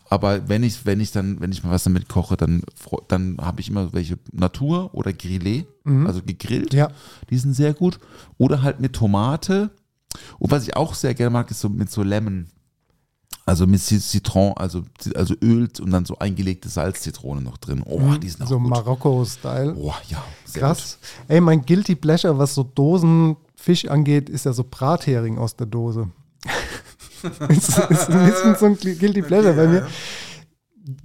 Aber 0.09 0.49
wenn 0.49 0.63
ich, 0.63 0.85
wenn 0.85 0.99
ich 0.99 1.11
dann, 1.11 1.39
wenn 1.39 1.51
ich 1.51 1.63
mal 1.63 1.71
was 1.71 1.83
damit 1.83 2.09
koche, 2.09 2.35
dann, 2.35 2.63
dann 3.07 3.37
habe 3.39 3.61
ich 3.61 3.69
immer 3.69 3.93
welche 3.93 4.17
Natur 4.31 4.89
oder 4.93 5.11
Grillé, 5.11 5.65
also 6.05 6.21
gegrillt. 6.23 6.73
Ja. 6.73 6.89
Die 7.29 7.37
sind 7.37 7.53
sehr 7.53 7.73
gut. 7.73 7.99
Oder 8.37 8.63
halt 8.63 8.79
mit 8.79 8.93
Tomate. 8.93 9.69
Und 10.39 10.51
was 10.51 10.63
ich 10.63 10.75
auch 10.75 10.95
sehr 10.95 11.13
gerne 11.13 11.29
mag, 11.31 11.49
ist 11.51 11.59
so 11.59 11.69
mit 11.69 11.91
so 11.91 12.01
Lemon. 12.03 12.47
Also 13.45 13.65
mit 13.65 13.81
Citron, 13.81 14.53
also, 14.57 14.83
also 15.15 15.33
Öl 15.41 15.69
und 15.81 15.91
dann 15.91 16.05
so 16.05 16.19
eingelegte 16.19 16.69
Salzzitrone 16.69 17.41
noch 17.41 17.57
drin. 17.57 17.83
Oh, 17.83 18.15
die 18.21 18.29
sind 18.29 18.43
auch 18.43 18.47
so 18.47 18.59
gut. 18.59 18.69
Marokko-Style. 18.69 19.75
Oh, 19.75 19.93
ja, 20.07 20.23
Krass. 20.53 20.99
Ey, 21.27 21.41
mein 21.41 21.63
Guilty 21.63 21.95
Pleasure, 21.95 22.37
was 22.37 22.53
so 22.53 22.63
Dosenfisch 22.63 23.85
angeht, 23.87 24.29
ist 24.29 24.45
ja 24.45 24.53
so 24.53 24.63
Brathering 24.63 25.39
aus 25.39 25.55
der 25.55 25.65
Dose. 25.65 26.09
ist, 27.49 27.77
ist 27.89 28.09
ein 28.09 28.25
bisschen 28.25 28.55
so 28.55 28.65
ein 28.65 28.77
Guilty 28.77 29.21
Pleasure 29.21 29.53
bei 29.53 29.67
mir. 29.67 29.87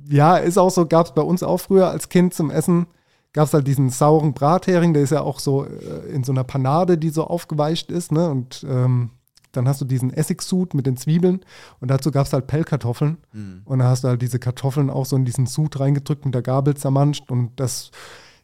Ja, 0.09 0.37
ist 0.37 0.59
auch 0.59 0.71
so, 0.71 0.87
gab 0.87 1.07
es 1.07 1.13
bei 1.13 1.23
uns 1.23 1.43
auch 1.43 1.59
früher 1.59 1.89
als 1.89 2.09
Kind 2.09 2.35
zum 2.35 2.51
Essen, 2.51 2.87
gab 3.33 3.49
es 3.49 3.55
halt 3.55 3.67
diesen 3.67 3.91
sauren 3.91 4.33
Brathering, 4.33 4.95
der 4.95 5.03
ist 5.03 5.11
ja 5.11 5.21
auch 5.21 5.41
so 5.41 5.65
äh, 5.67 6.11
in 6.11 6.25
so 6.25 6.33
einer 6.33 6.45
Panade, 6.45 6.97
die 6.97 7.11
so 7.11 7.25
aufgeweicht 7.25 7.91
ist, 7.91 8.13
ne? 8.13 8.31
Und 8.31 8.65
ähm, 8.69 9.11
dann 9.53 9.69
hast 9.69 9.81
du 9.81 9.85
diesen 9.85 10.13
Essigsud 10.13 10.75
mit 10.75 10.87
den 10.87 10.97
Zwiebeln 10.97 11.41
und 11.81 11.89
dazu 11.89 12.11
gab 12.11 12.27
es 12.27 12.33
halt 12.33 12.47
Pellkartoffeln. 12.47 13.19
Und 13.65 13.79
da 13.79 13.87
hast 13.87 14.05
du 14.05 14.09
halt 14.09 14.23
diese 14.23 14.39
Kartoffeln 14.39 14.91
auch 14.91 15.07
so 15.07 15.17
in 15.17 15.25
diesen 15.25 15.47
Sud 15.47 15.79
reingedrückt 15.79 16.25
mit 16.25 16.35
der 16.35 16.43
Gabel 16.43 16.77
zermanscht 16.77 17.31
und 17.31 17.53
das, 17.57 17.91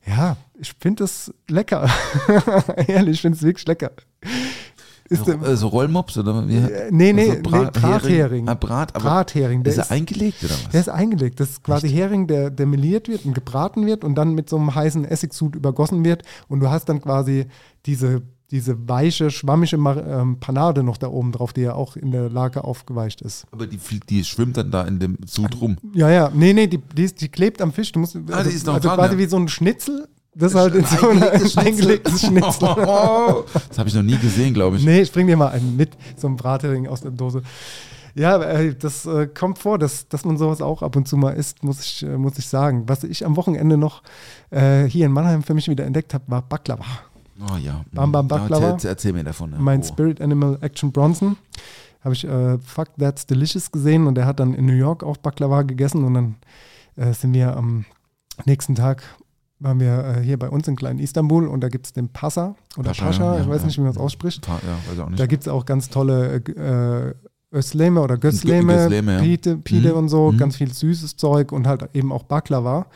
ja, 0.06 0.36
ich 0.58 0.74
finde 0.78 1.04
das 1.04 1.34
lecker. 1.48 1.88
Ehrlich, 2.86 3.14
ich 3.14 3.22
finde 3.22 3.36
es 3.36 3.42
wirklich 3.42 3.66
lecker. 3.66 3.90
Ist, 5.10 5.24
gut. 5.24 5.44
Äh, 5.44 5.56
so 5.56 5.66
Rollmops 5.68 6.16
oder 6.18 6.46
wie? 6.48 6.56
Äh, 6.56 6.88
nee, 6.92 7.12
nee, 7.12 7.30
Also 7.30 7.42
Bra- 7.42 7.64
nee, 7.64 7.70
Brathering. 7.72 8.48
Ah, 8.48 8.54
Brat, 8.54 8.94
aber 8.94 9.04
Brathering, 9.04 9.64
der 9.64 9.72
ist 9.72 9.78
er 9.78 9.84
ist- 9.84 9.90
eingelegt 9.90 10.44
oder 10.44 10.54
was? 10.54 10.68
Der 10.70 10.80
ist 10.80 10.88
eingelegt. 10.88 11.40
Das 11.40 11.50
ist 11.50 11.64
quasi 11.64 11.88
Hering, 11.90 12.26
der, 12.28 12.50
der 12.50 12.66
meliert 12.66 13.08
wird 13.08 13.24
und 13.24 13.34
gebraten 13.34 13.86
wird 13.86 14.04
und 14.04 14.14
dann 14.14 14.34
mit 14.34 14.48
so 14.48 14.56
einem 14.56 14.72
heißen 14.74 15.04
Essigsud 15.04 15.56
übergossen 15.56 16.04
wird. 16.04 16.22
Und 16.48 16.60
du 16.60 16.70
hast 16.70 16.88
dann 16.88 17.00
quasi 17.02 17.46
diese, 17.86 18.22
diese 18.52 18.88
weiche, 18.88 19.30
schwammige 19.32 19.76
ähm, 19.76 20.38
Panade 20.38 20.84
noch 20.84 20.96
da 20.96 21.08
oben 21.08 21.32
drauf, 21.32 21.52
die 21.52 21.62
ja 21.62 21.74
auch 21.74 21.96
in 21.96 22.12
der 22.12 22.28
Lake 22.30 22.62
aufgeweicht 22.62 23.20
ist. 23.20 23.46
aber 23.50 23.66
die, 23.66 23.78
die 24.08 24.24
schwimmt 24.24 24.56
dann 24.56 24.70
da 24.70 24.82
in 24.82 25.00
dem 25.00 25.18
Sud 25.26 25.60
rum. 25.60 25.76
Ja, 25.92 26.08
ja. 26.10 26.30
Nee, 26.32 26.52
nee, 26.52 26.68
die, 26.68 26.78
die, 26.78 27.02
ist, 27.04 27.20
die 27.20 27.28
klebt 27.28 27.60
am 27.62 27.72
Fisch. 27.72 27.90
Du 27.90 27.98
musst, 27.98 28.14
also, 28.14 28.32
Ah, 28.32 28.42
die 28.44 28.50
ist 28.50 28.64
noch 28.66 28.74
also 28.74 28.88
dran, 28.88 28.96
quasi 28.98 29.14
ja. 29.14 29.18
wie 29.18 29.26
so 29.26 29.36
ein 29.38 29.48
Schnitzel. 29.48 30.06
Das 30.34 30.52
ist 30.52 30.58
halt 30.58 30.74
in 30.74 30.84
so 30.84 31.08
ein 31.08 31.22
eingelegtes, 31.22 31.56
eingelegtes 31.58 32.20
Schnitzel. 32.20 32.68
das 33.68 33.78
habe 33.78 33.88
ich 33.88 33.94
noch 33.94 34.02
nie 34.02 34.18
gesehen, 34.18 34.54
glaube 34.54 34.76
ich. 34.76 34.84
Nee, 34.84 35.00
ich 35.00 35.12
bring 35.12 35.26
dir 35.26 35.36
mal 35.36 35.48
einen 35.48 35.76
mit, 35.76 35.90
so 36.16 36.28
ein 36.28 36.36
Brathering 36.36 36.86
aus 36.86 37.00
der 37.00 37.10
Dose. 37.10 37.42
Ja, 38.14 38.38
das 38.72 39.06
äh, 39.06 39.26
kommt 39.28 39.58
vor, 39.58 39.78
dass, 39.78 40.08
dass 40.08 40.24
man 40.24 40.36
sowas 40.36 40.60
auch 40.60 40.82
ab 40.82 40.96
und 40.96 41.06
zu 41.06 41.16
mal 41.16 41.30
isst, 41.30 41.62
muss 41.62 41.80
ich, 41.80 42.02
äh, 42.02 42.16
muss 42.16 42.38
ich 42.38 42.46
sagen. 42.48 42.84
Was 42.88 43.04
ich 43.04 43.24
am 43.24 43.36
Wochenende 43.36 43.76
noch 43.76 44.02
äh, 44.50 44.84
hier 44.84 45.06
in 45.06 45.12
Mannheim 45.12 45.42
für 45.42 45.54
mich 45.54 45.68
wieder 45.68 45.84
entdeckt 45.84 46.14
habe, 46.14 46.24
war 46.28 46.42
Baklava. 46.42 46.84
Oh 47.40 47.56
ja. 47.56 47.84
Bam 47.92 48.12
Bam 48.12 48.28
Ja, 48.28 48.38
Baklava. 48.38 48.70
erzähl, 48.70 48.90
erzähl 48.90 49.12
mir 49.12 49.24
davon. 49.24 49.52
Ja. 49.52 49.58
Mein 49.58 49.80
oh. 49.80 49.84
Spirit 49.84 50.20
Animal 50.20 50.58
Action 50.60 50.92
Bronson. 50.92 51.36
Habe 52.02 52.14
ich 52.14 52.24
äh, 52.24 52.58
Fuck 52.58 52.88
That's 52.98 53.26
Delicious 53.26 53.70
gesehen 53.70 54.06
und 54.06 54.14
der 54.14 54.26
hat 54.26 54.40
dann 54.40 54.54
in 54.54 54.66
New 54.66 54.74
York 54.74 55.02
auch 55.02 55.16
Baklava 55.16 55.62
gegessen 55.62 56.04
und 56.04 56.14
dann 56.14 56.36
äh, 56.96 57.12
sind 57.12 57.32
wir 57.34 57.56
am 57.56 57.84
nächsten 58.46 58.74
Tag 58.74 59.02
waren 59.60 59.78
wir 59.78 60.16
äh, 60.16 60.22
hier 60.22 60.38
bei 60.38 60.48
uns 60.48 60.66
in 60.68 60.74
kleinen 60.76 60.98
Istanbul 60.98 61.46
und 61.46 61.60
da 61.60 61.68
gibt 61.68 61.86
es 61.86 61.92
den 61.92 62.08
Passa 62.08 62.54
oder 62.76 62.88
Pascha, 62.90 63.04
Pascha, 63.06 63.34
ja, 63.36 63.40
ich 63.42 63.48
weiß 63.48 63.60
ja. 63.62 63.66
nicht, 63.66 63.78
wie 63.78 63.82
man 63.82 63.90
es 63.90 63.98
ausspricht. 63.98 64.46
Nicht. 64.48 65.20
Da 65.20 65.26
gibt 65.26 65.42
es 65.44 65.48
auch 65.48 65.64
ganz 65.66 65.88
tolle 65.90 66.36
äh, 66.36 67.56
Özleme 67.56 68.00
oder 68.00 68.16
Götzleme, 68.16 68.74
Götzleme, 68.74 69.12
ja. 69.14 69.20
Pite, 69.20 69.56
Pide 69.58 69.90
Mhm. 69.90 69.96
und 69.98 70.08
so, 70.08 70.32
Mhm. 70.32 70.38
ganz 70.38 70.56
viel 70.56 70.72
süßes 70.72 71.16
Zeug 71.16 71.52
und 71.52 71.66
halt 71.66 71.88
eben 71.94 72.12
auch 72.12 72.22
Baklava. 72.24 72.86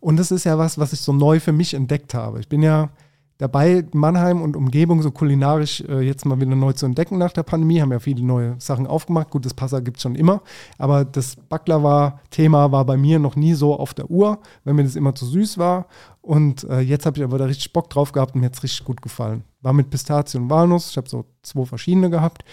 Und 0.00 0.16
das 0.18 0.30
ist 0.30 0.44
ja 0.44 0.58
was, 0.58 0.78
was 0.78 0.92
ich 0.92 1.00
so 1.00 1.12
neu 1.12 1.40
für 1.40 1.52
mich 1.52 1.74
entdeckt 1.74 2.14
habe. 2.14 2.40
Ich 2.40 2.48
bin 2.48 2.62
ja 2.62 2.88
dabei, 3.38 3.86
Mannheim 3.92 4.42
und 4.42 4.56
Umgebung 4.56 5.00
so 5.00 5.10
kulinarisch 5.10 5.80
äh, 5.82 6.00
jetzt 6.00 6.26
mal 6.26 6.40
wieder 6.40 6.54
neu 6.54 6.72
zu 6.72 6.86
entdecken 6.86 7.18
nach 7.18 7.32
der 7.32 7.44
Pandemie. 7.44 7.80
Haben 7.80 7.92
ja 7.92 8.00
viele 8.00 8.24
neue 8.24 8.56
Sachen 8.58 8.86
aufgemacht. 8.86 9.30
Gut, 9.30 9.46
das 9.46 9.54
Passa 9.54 9.80
gibt 9.80 9.96
es 9.96 10.02
schon 10.02 10.16
immer. 10.16 10.42
Aber 10.76 11.04
das 11.04 11.36
Baklava-Thema 11.36 12.72
war 12.72 12.84
bei 12.84 12.96
mir 12.96 13.18
noch 13.18 13.36
nie 13.36 13.54
so 13.54 13.78
auf 13.78 13.94
der 13.94 14.10
Uhr, 14.10 14.38
wenn 14.64 14.76
mir 14.76 14.84
das 14.84 14.96
immer 14.96 15.14
zu 15.14 15.24
süß 15.24 15.56
war. 15.58 15.86
Und 16.20 16.64
äh, 16.64 16.80
jetzt 16.80 17.06
habe 17.06 17.18
ich 17.18 17.24
aber 17.24 17.38
da 17.38 17.46
richtig 17.46 17.72
Bock 17.72 17.88
drauf 17.88 18.12
gehabt 18.12 18.34
und 18.34 18.40
mir 18.40 18.46
hat 18.46 18.56
es 18.56 18.62
richtig 18.62 18.84
gut 18.84 19.00
gefallen. 19.00 19.44
War 19.62 19.72
mit 19.72 19.88
Pistazien 19.88 20.44
und 20.44 20.50
Walnuss. 20.50 20.90
Ich 20.90 20.96
habe 20.96 21.08
so 21.08 21.24
zwei 21.42 21.64
verschiedene 21.64 22.10
gehabt. 22.10 22.44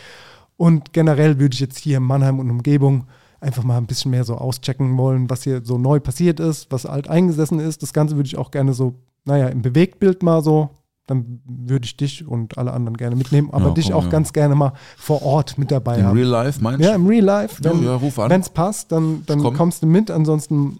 Und 0.57 0.93
generell 0.93 1.39
würde 1.39 1.53
ich 1.53 1.59
jetzt 1.59 1.79
hier 1.79 1.97
in 1.97 2.03
Mannheim 2.03 2.39
und 2.39 2.49
Umgebung 2.49 3.07
einfach 3.41 3.63
mal 3.63 3.77
ein 3.77 3.87
bisschen 3.87 4.11
mehr 4.11 4.23
so 4.23 4.35
auschecken 4.35 4.97
wollen, 4.97 5.29
was 5.29 5.43
hier 5.43 5.61
so 5.63 5.77
neu 5.77 5.99
passiert 5.99 6.39
ist, 6.39 6.71
was 6.71 6.85
alt 6.85 7.09
eingesessen 7.09 7.59
ist. 7.59 7.83
Das 7.83 7.93
Ganze 7.93 8.15
würde 8.15 8.27
ich 8.27 8.37
auch 8.37 8.51
gerne 8.51 8.73
so, 8.73 8.95
naja, 9.25 9.47
im 9.49 9.61
Bewegtbild 9.61 10.23
mal 10.23 10.41
so. 10.43 10.69
Dann 11.07 11.39
würde 11.45 11.85
ich 11.85 11.97
dich 11.97 12.25
und 12.27 12.57
alle 12.57 12.73
anderen 12.73 12.97
gerne 12.97 13.15
mitnehmen, 13.15 13.49
aber 13.51 13.67
Ja, 13.67 13.73
dich 13.75 13.85
komm, 13.87 13.93
auch 13.93 14.03
ja. 14.05 14.09
ganz 14.09 14.33
gerne 14.33 14.55
mal 14.55 14.73
vor 14.97 15.21
Ort 15.21 15.55
mit 15.59 15.69
dabei 15.69 15.99
In 15.99 16.05
haben. 16.05 16.17
Real 16.17 16.27
Life 16.29 16.63
meinst 16.63 16.81
ja, 16.83 16.89
du? 16.89 16.95
im 16.95 17.05
Real 17.05 17.23
Life. 17.23 17.61
Ja, 17.63 17.69
Wenn 17.71 17.83
ja, 17.83 17.95
ruf 17.95 18.17
an. 18.17 18.31
es 18.31 18.49
passt, 18.49 18.91
dann, 18.91 19.23
dann 19.27 19.39
komm. 19.43 19.55
kommst 19.55 19.83
du 19.83 19.85
mit. 19.87 20.09
Ansonsten 20.09 20.79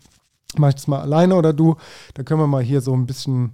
mache 0.57 0.69
ich 0.69 0.75
das 0.75 0.87
mal 0.87 1.01
alleine 1.01 1.35
oder 1.35 1.53
du. 1.53 1.75
Da 2.15 2.23
können 2.23 2.39
wir 2.39 2.47
mal 2.47 2.63
hier 2.63 2.81
so 2.81 2.95
ein 2.95 3.05
bisschen 3.05 3.51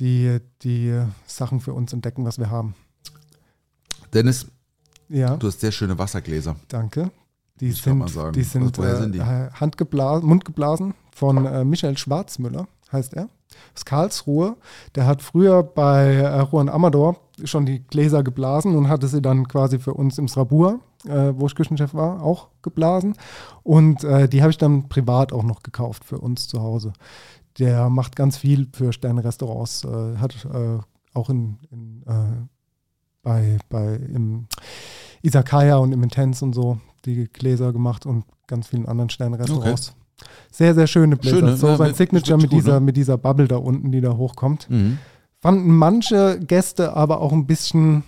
die, 0.00 0.38
die 0.62 1.00
Sachen 1.28 1.60
für 1.60 1.74
uns 1.74 1.92
entdecken, 1.92 2.24
was 2.24 2.38
wir 2.40 2.50
haben. 2.50 2.74
Dennis, 4.12 4.46
Ja. 5.08 5.36
du 5.36 5.46
hast 5.46 5.60
sehr 5.60 5.70
schöne 5.72 5.96
Wassergläser. 5.96 6.56
Danke. 6.68 7.12
Die 7.60 7.68
Ich 7.68 7.82
sind, 7.82 7.98
mal 7.98 8.08
sagen, 8.08 8.32
die 8.32 8.42
sind, 8.42 8.76
woher 8.78 8.94
äh, 8.94 9.00
sind 9.00 9.14
die? 9.14 9.20
handgeblasen, 9.22 10.28
mundgeblasen 10.28 10.94
von 11.12 11.44
äh, 11.46 11.64
Michael 11.64 11.96
Schwarzmüller, 11.98 12.66
heißt 12.90 13.14
er. 13.14 13.28
Aus 13.74 13.84
Karlsruhe. 13.84 14.56
Der 14.94 15.06
hat 15.06 15.22
früher 15.22 15.62
bei 15.62 16.14
äh, 16.14 16.44
Juan 16.50 16.68
Amador 16.68 17.16
schon 17.44 17.66
die 17.66 17.80
Gläser 17.80 18.22
geblasen 18.22 18.76
und 18.76 18.88
hatte 18.88 19.08
sie 19.08 19.22
dann 19.22 19.48
quasi 19.48 19.78
für 19.78 19.94
uns 19.94 20.18
im 20.18 20.28
Srabur, 20.28 20.80
äh, 21.06 21.32
wo 21.34 21.46
ich 21.46 21.54
Küchenchef 21.54 21.94
war, 21.94 22.22
auch 22.22 22.48
geblasen. 22.62 23.14
Und 23.62 24.04
äh, 24.04 24.28
die 24.28 24.42
habe 24.42 24.50
ich 24.50 24.58
dann 24.58 24.88
privat 24.88 25.32
auch 25.32 25.42
noch 25.42 25.62
gekauft 25.62 26.04
für 26.04 26.18
uns 26.18 26.48
zu 26.48 26.60
Hause. 26.60 26.92
Der 27.58 27.88
macht 27.90 28.16
ganz 28.16 28.36
viel 28.36 28.68
für 28.72 28.92
Sterne-Restaurants, 28.92 29.84
äh, 29.84 30.16
hat 30.18 30.44
äh, 30.44 30.78
auch 31.14 31.30
in, 31.30 31.58
in, 31.70 32.02
äh, 32.06 32.46
bei, 33.22 33.58
bei 33.68 33.94
im 33.96 34.46
Isakaya 35.22 35.76
und 35.76 35.92
im 35.92 36.02
Intense 36.02 36.44
und 36.44 36.54
so 36.54 36.78
die 37.04 37.24
Gläser 37.24 37.72
gemacht 37.72 38.06
und 38.06 38.24
ganz 38.46 38.68
vielen 38.68 38.86
anderen 38.86 39.10
Sterne-Restaurants. 39.10 39.94
Sehr, 40.50 40.74
sehr 40.74 40.86
schöne 40.86 41.16
Gläser. 41.16 41.38
Schöne, 41.38 41.56
so 41.56 41.68
ja, 41.68 41.76
sein 41.76 41.88
mit- 41.88 41.96
Signature 41.96 42.38
mit 42.38 42.50
gut, 42.50 42.58
dieser, 42.58 42.74
ne? 42.74 42.80
mit 42.80 42.96
dieser 42.96 43.18
Bubble 43.18 43.48
da 43.48 43.56
unten, 43.56 43.92
die 43.92 44.00
da 44.00 44.16
hochkommt. 44.16 44.68
Mhm. 44.68 44.98
Fanden 45.40 45.74
manche 45.74 46.38
Gäste 46.40 46.94
aber 46.94 47.20
auch 47.20 47.32
ein 47.32 47.46
bisschen 47.46 48.02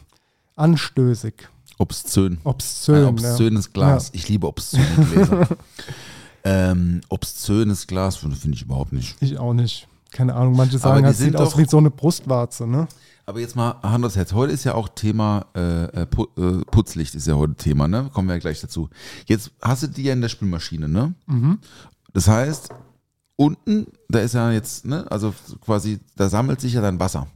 anstößig. 0.56 1.34
Obszön. 1.78 2.38
Obszön. 2.44 3.06
Ein 3.06 3.08
obszönes 3.08 3.72
Glas. 3.72 4.10
Ich 4.12 4.28
liebe 4.28 4.46
obszöne 4.46 4.84
Gläser. 5.10 5.48
ähm, 6.44 7.00
obszönes 7.08 7.86
Glas 7.86 8.16
finde 8.16 8.36
find 8.36 8.54
ich 8.54 8.62
überhaupt 8.62 8.92
nicht. 8.92 9.20
Ja. 9.20 9.26
Ich 9.26 9.38
auch 9.38 9.54
nicht. 9.54 9.88
Keine 10.10 10.34
Ahnung, 10.34 10.54
manche 10.56 10.78
sagen, 10.78 11.04
sind 11.12 11.32
sieht 11.32 11.36
aus 11.36 11.56
wie 11.56 11.64
so 11.64 11.78
eine 11.78 11.90
Brustwarze, 11.90 12.66
ne? 12.66 12.86
Aber 13.24 13.40
jetzt 13.40 13.56
mal 13.56 13.76
Hand 13.82 14.04
aufs 14.04 14.16
Herz. 14.16 14.32
Heute 14.32 14.52
ist 14.52 14.64
ja 14.64 14.74
auch 14.74 14.88
Thema 14.88 15.46
äh, 15.54 15.84
äh, 15.84 16.02
äh, 16.02 16.06
Putzlicht 16.70 17.14
ist 17.14 17.26
ja 17.26 17.34
heute 17.34 17.54
Thema, 17.54 17.88
ne? 17.88 18.10
Kommen 18.12 18.28
wir 18.28 18.34
ja 18.34 18.40
gleich 18.40 18.60
dazu. 18.60 18.90
Jetzt 19.26 19.52
hast 19.62 19.84
du 19.84 19.86
die 19.86 20.02
ja 20.02 20.12
in 20.12 20.20
der 20.20 20.28
Spülmaschine, 20.28 20.88
ne? 20.88 21.14
Mhm. 21.26 21.58
Das 22.12 22.28
heißt, 22.28 22.70
unten, 23.36 23.86
da 24.08 24.20
ist 24.20 24.34
ja 24.34 24.50
jetzt, 24.52 24.84
ne, 24.84 25.10
also 25.10 25.34
quasi, 25.64 26.00
da 26.16 26.28
sammelt 26.28 26.60
sich 26.60 26.74
ja 26.74 26.80
dann 26.80 27.00
Wasser. 27.00 27.26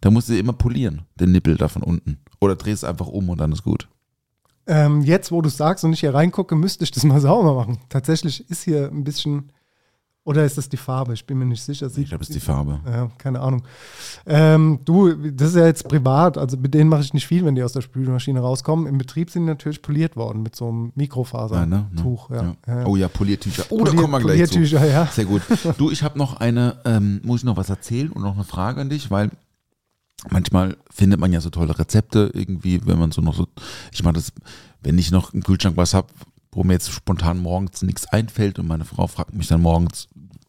Da 0.00 0.10
musst 0.10 0.28
du 0.28 0.38
immer 0.38 0.52
polieren, 0.52 1.02
den 1.16 1.32
Nippel 1.32 1.56
da 1.56 1.68
von 1.68 1.82
unten. 1.82 2.18
Oder 2.40 2.56
drehst 2.56 2.84
einfach 2.84 3.06
um 3.06 3.28
und 3.28 3.38
dann 3.38 3.52
ist 3.52 3.62
gut. 3.62 3.88
Ähm, 4.66 5.02
jetzt, 5.02 5.32
wo 5.32 5.42
du 5.42 5.48
sagst 5.48 5.84
und 5.84 5.92
ich 5.92 6.00
hier 6.00 6.14
reingucke, 6.14 6.54
müsste 6.54 6.84
ich 6.84 6.90
das 6.90 7.04
mal 7.04 7.20
sauber 7.20 7.54
machen. 7.54 7.78
Tatsächlich 7.88 8.48
ist 8.48 8.62
hier 8.62 8.88
ein 8.88 9.04
bisschen. 9.04 9.52
Oder 10.22 10.44
ist 10.44 10.58
das 10.58 10.68
die 10.68 10.76
Farbe? 10.76 11.14
Ich 11.14 11.24
bin 11.26 11.38
mir 11.38 11.46
nicht 11.46 11.62
sicher. 11.62 11.86
Ich 11.86 11.94
glaube, 12.08 12.18
das 12.18 12.28
ist 12.28 12.34
die 12.34 12.40
Farbe. 12.40 12.78
Ja, 12.84 13.10
keine 13.16 13.40
Ahnung. 13.40 13.62
Ähm, 14.26 14.78
du, 14.84 15.14
das 15.14 15.48
ist 15.50 15.56
ja 15.56 15.64
jetzt 15.66 15.88
privat, 15.88 16.36
also 16.36 16.58
mit 16.58 16.74
denen 16.74 16.90
mache 16.90 17.00
ich 17.00 17.14
nicht 17.14 17.26
viel, 17.26 17.44
wenn 17.46 17.54
die 17.54 17.62
aus 17.62 17.72
der 17.72 17.80
Spülmaschine 17.80 18.38
rauskommen. 18.40 18.86
Im 18.86 18.98
Betrieb 18.98 19.30
sind 19.30 19.42
die 19.44 19.48
natürlich 19.48 19.80
poliert 19.80 20.16
worden 20.16 20.42
mit 20.42 20.54
so 20.54 20.68
einem 20.68 20.92
Mikrofasertuch. 20.94 21.56
Ja, 21.58 21.66
ne? 21.66 21.86
Ne? 21.90 22.18
Ja. 22.30 22.42
Ja, 22.74 22.80
ja. 22.80 22.86
Oh 22.86 22.96
ja, 22.96 23.08
Poliertücher. 23.08 23.64
Oh, 23.70 23.78
da 23.78 23.84
Polier- 23.92 24.00
kommen 24.02 24.12
wir 24.12 24.20
gleich 24.20 24.46
zu. 24.48 24.54
Poliertücher, 24.56 24.86
ja. 24.86 25.06
Sehr 25.06 25.24
gut. 25.24 25.40
Du, 25.78 25.90
ich 25.90 26.02
habe 26.02 26.18
noch 26.18 26.38
eine, 26.38 26.76
ähm, 26.84 27.20
muss 27.24 27.40
ich 27.40 27.44
noch 27.44 27.56
was 27.56 27.70
erzählen 27.70 28.12
und 28.12 28.20
noch 28.22 28.34
eine 28.34 28.44
Frage 28.44 28.82
an 28.82 28.90
dich, 28.90 29.10
weil 29.10 29.30
manchmal 30.30 30.76
findet 30.90 31.18
man 31.18 31.32
ja 31.32 31.40
so 31.40 31.48
tolle 31.48 31.78
Rezepte 31.78 32.30
irgendwie, 32.34 32.86
wenn 32.86 32.98
man 32.98 33.10
so 33.10 33.22
noch 33.22 33.34
so, 33.34 33.46
ich 33.90 34.02
mache 34.02 34.14
das, 34.14 34.32
wenn 34.82 34.98
ich 34.98 35.10
noch 35.10 35.32
im 35.32 35.42
Kühlschrank 35.42 35.78
was 35.78 35.94
habe, 35.94 36.08
wo 36.52 36.64
mir 36.64 36.74
jetzt 36.74 36.90
spontan 36.92 37.38
morgens 37.38 37.82
nichts 37.82 38.06
einfällt 38.06 38.58
und 38.58 38.66
meine 38.66 38.84
Frau 38.84 39.06
fragt 39.06 39.34
mich 39.34 39.48
dann 39.48 39.60
morgens, 39.62 40.08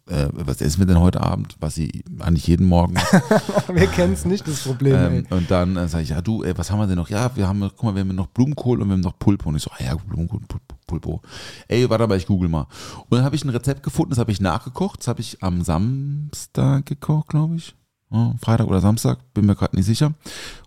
äh, 0.09 0.27
was 0.31 0.59
essen 0.61 0.79
wir 0.79 0.87
denn 0.87 0.99
heute 0.99 1.21
Abend, 1.21 1.55
was 1.59 1.75
sie 1.75 2.03
eigentlich 2.19 2.47
jeden 2.47 2.65
Morgen. 2.65 2.95
Wir 3.73 3.87
kennen 3.87 4.13
es 4.13 4.25
nicht, 4.25 4.47
das 4.47 4.63
Problem. 4.63 4.95
Ähm, 4.95 5.25
und 5.29 5.49
dann 5.51 5.77
äh, 5.77 5.87
sage 5.87 6.03
ich, 6.03 6.09
ja 6.09 6.21
du, 6.21 6.43
ey, 6.43 6.57
was 6.57 6.71
haben 6.71 6.79
wir 6.79 6.87
denn 6.87 6.97
noch? 6.97 7.09
Ja, 7.09 7.33
wir 7.35 7.47
haben, 7.47 7.61
guck 7.61 7.83
mal, 7.83 7.93
wir 7.95 8.01
haben 8.01 8.15
noch 8.15 8.27
Blumenkohl 8.27 8.81
und 8.81 8.87
wir 8.89 8.93
haben 8.93 9.01
noch 9.01 9.17
Pulpo. 9.19 9.49
Und 9.49 9.55
ich 9.57 9.61
so, 9.63 9.69
ah 9.71 9.83
ja, 9.83 9.95
Blumenkohl, 9.95 10.41
Pul- 10.47 10.59
Pulpo. 10.87 11.21
Ey, 11.67 11.87
warte 11.89 12.07
mal, 12.07 12.17
ich 12.17 12.25
google 12.25 12.49
mal. 12.49 12.67
Und 13.09 13.17
dann 13.17 13.23
habe 13.23 13.35
ich 13.35 13.45
ein 13.45 13.49
Rezept 13.49 13.83
gefunden, 13.83 14.09
das 14.09 14.19
habe 14.19 14.31
ich 14.31 14.41
nachgekocht. 14.41 14.99
Das 15.01 15.07
habe 15.07 15.21
ich 15.21 15.41
am 15.43 15.61
Samstag 15.61 16.87
gekocht, 16.87 17.29
glaube 17.29 17.55
ich. 17.55 17.75
Ja, 18.11 18.35
Freitag 18.41 18.67
oder 18.67 18.81
Samstag, 18.81 19.19
bin 19.33 19.45
mir 19.45 19.55
gerade 19.55 19.75
nicht 19.75 19.85
sicher. 19.85 20.13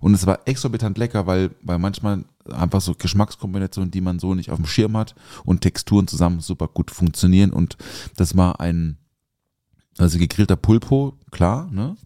Und 0.01 0.15
es 0.15 0.27
war 0.27 0.41
exorbitant 0.47 0.97
lecker, 0.97 1.27
weil, 1.27 1.51
weil 1.63 1.79
manchmal 1.79 2.25
einfach 2.51 2.81
so 2.81 2.95
Geschmackskombinationen, 2.95 3.91
die 3.91 4.01
man 4.01 4.19
so 4.19 4.35
nicht 4.35 4.51
auf 4.51 4.57
dem 4.57 4.67
Schirm 4.67 4.97
hat 4.97 5.15
und 5.45 5.61
Texturen 5.61 6.09
zusammen 6.09 6.41
super 6.41 6.69
gut 6.69 6.91
funktionieren. 6.91 7.53
Und 7.53 7.77
das 8.17 8.37
war 8.37 8.61
ein, 8.61 8.97
also 9.99 10.19
gegrillter 10.19 10.57
Pulpo, 10.57 11.15
klar, 11.31 11.69
ne? 11.71 11.97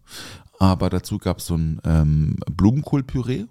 Aber 0.59 0.89
dazu 0.89 1.17
gab 1.19 1.37
es 1.37 1.45
so 1.45 1.55
ein 1.55 1.79
ähm, 1.85 2.35
Blumenkohlpüree 2.51 3.45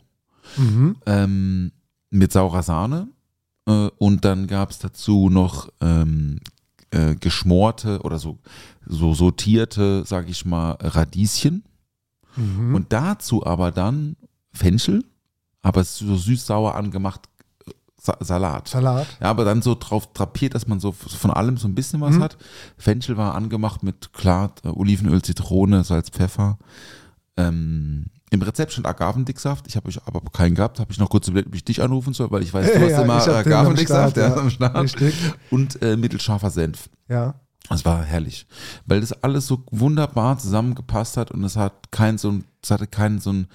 Mhm. 0.56 0.96
ähm, 1.06 1.72
mit 2.10 2.32
saurer 2.32 2.62
Sahne. 2.62 3.08
Äh, 3.66 3.88
und 3.98 4.24
dann 4.24 4.46
gab 4.46 4.70
es 4.70 4.78
dazu 4.78 5.28
noch 5.30 5.68
ähm, 5.80 6.40
äh, 6.90 7.14
geschmorte 7.16 8.00
oder 8.00 8.18
so, 8.18 8.38
so 8.86 9.14
sortierte, 9.14 10.04
sag 10.06 10.28
ich 10.28 10.44
mal, 10.46 10.72
Radieschen. 10.80 11.64
Mhm. 12.36 12.74
Und 12.74 12.92
dazu 12.92 13.44
aber 13.46 13.70
dann 13.72 14.16
Fenchel, 14.52 15.04
aber 15.62 15.84
so 15.84 16.16
süß-sauer 16.16 16.74
angemacht 16.74 17.28
äh, 17.66 17.70
Sa 18.00 18.16
Salat. 18.20 18.68
Salat. 18.68 19.06
Ja, 19.20 19.26
aber 19.30 19.44
dann 19.44 19.60
so 19.62 19.74
drauf 19.78 20.12
drapiert, 20.12 20.54
dass 20.54 20.66
man 20.68 20.78
so 20.80 20.92
von 20.92 21.30
allem 21.30 21.56
so 21.56 21.66
ein 21.68 21.74
bisschen 21.74 22.00
was 22.00 22.14
Mhm. 22.16 22.22
hat. 22.22 22.36
Fenchel 22.76 23.16
war 23.16 23.34
angemacht 23.34 23.82
mit 23.82 24.12
klar 24.12 24.52
äh, 24.64 24.68
Olivenöl, 24.68 25.20
Zitrone, 25.22 25.82
Salz, 25.84 26.10
Pfeffer. 26.10 26.58
Ähm, 27.36 28.06
Im 28.30 28.42
Rezept 28.42 28.72
stand 28.72 28.86
Agavendicksaft. 28.86 29.66
Ich 29.68 29.76
habe 29.76 29.90
aber 30.04 30.20
keinen 30.30 30.54
gehabt. 30.54 30.80
Habe 30.80 30.92
ich 30.92 30.98
noch 30.98 31.08
kurz 31.10 31.28
überlegt, 31.28 31.48
ob 31.48 31.54
ich 31.54 31.64
dich 31.64 31.80
anrufen 31.82 32.12
soll, 32.12 32.30
weil 32.30 32.42
ich 32.42 32.52
weiß, 32.52 32.72
du 32.72 32.80
hast 32.80 32.90
Ja, 32.90 33.02
immer 33.02 33.20
den 33.20 33.30
am 33.30 33.36
Agavendicksaft 33.36 34.16
Start, 34.16 34.36
ja, 34.36 34.36
am 34.40 34.50
Start. 34.50 34.96
Und 35.50 35.80
äh, 35.82 35.96
mittelscharfer 35.96 36.50
Senf. 36.50 36.88
Ja. 37.08 37.34
Das 37.68 37.84
war 37.84 38.02
herrlich, 38.04 38.46
weil 38.86 39.00
das 39.00 39.12
alles 39.22 39.46
so 39.46 39.62
wunderbar 39.70 40.38
zusammengepasst 40.38 41.16
hat 41.16 41.30
und 41.30 41.44
es 41.44 41.56
hat 41.56 41.90
kein 41.90 42.16
so 42.18 42.30
ein, 42.30 42.44
es 42.62 42.70
hatte 42.70 42.86
keinen 42.86 43.20
so 43.20 43.30
ein 43.32 43.48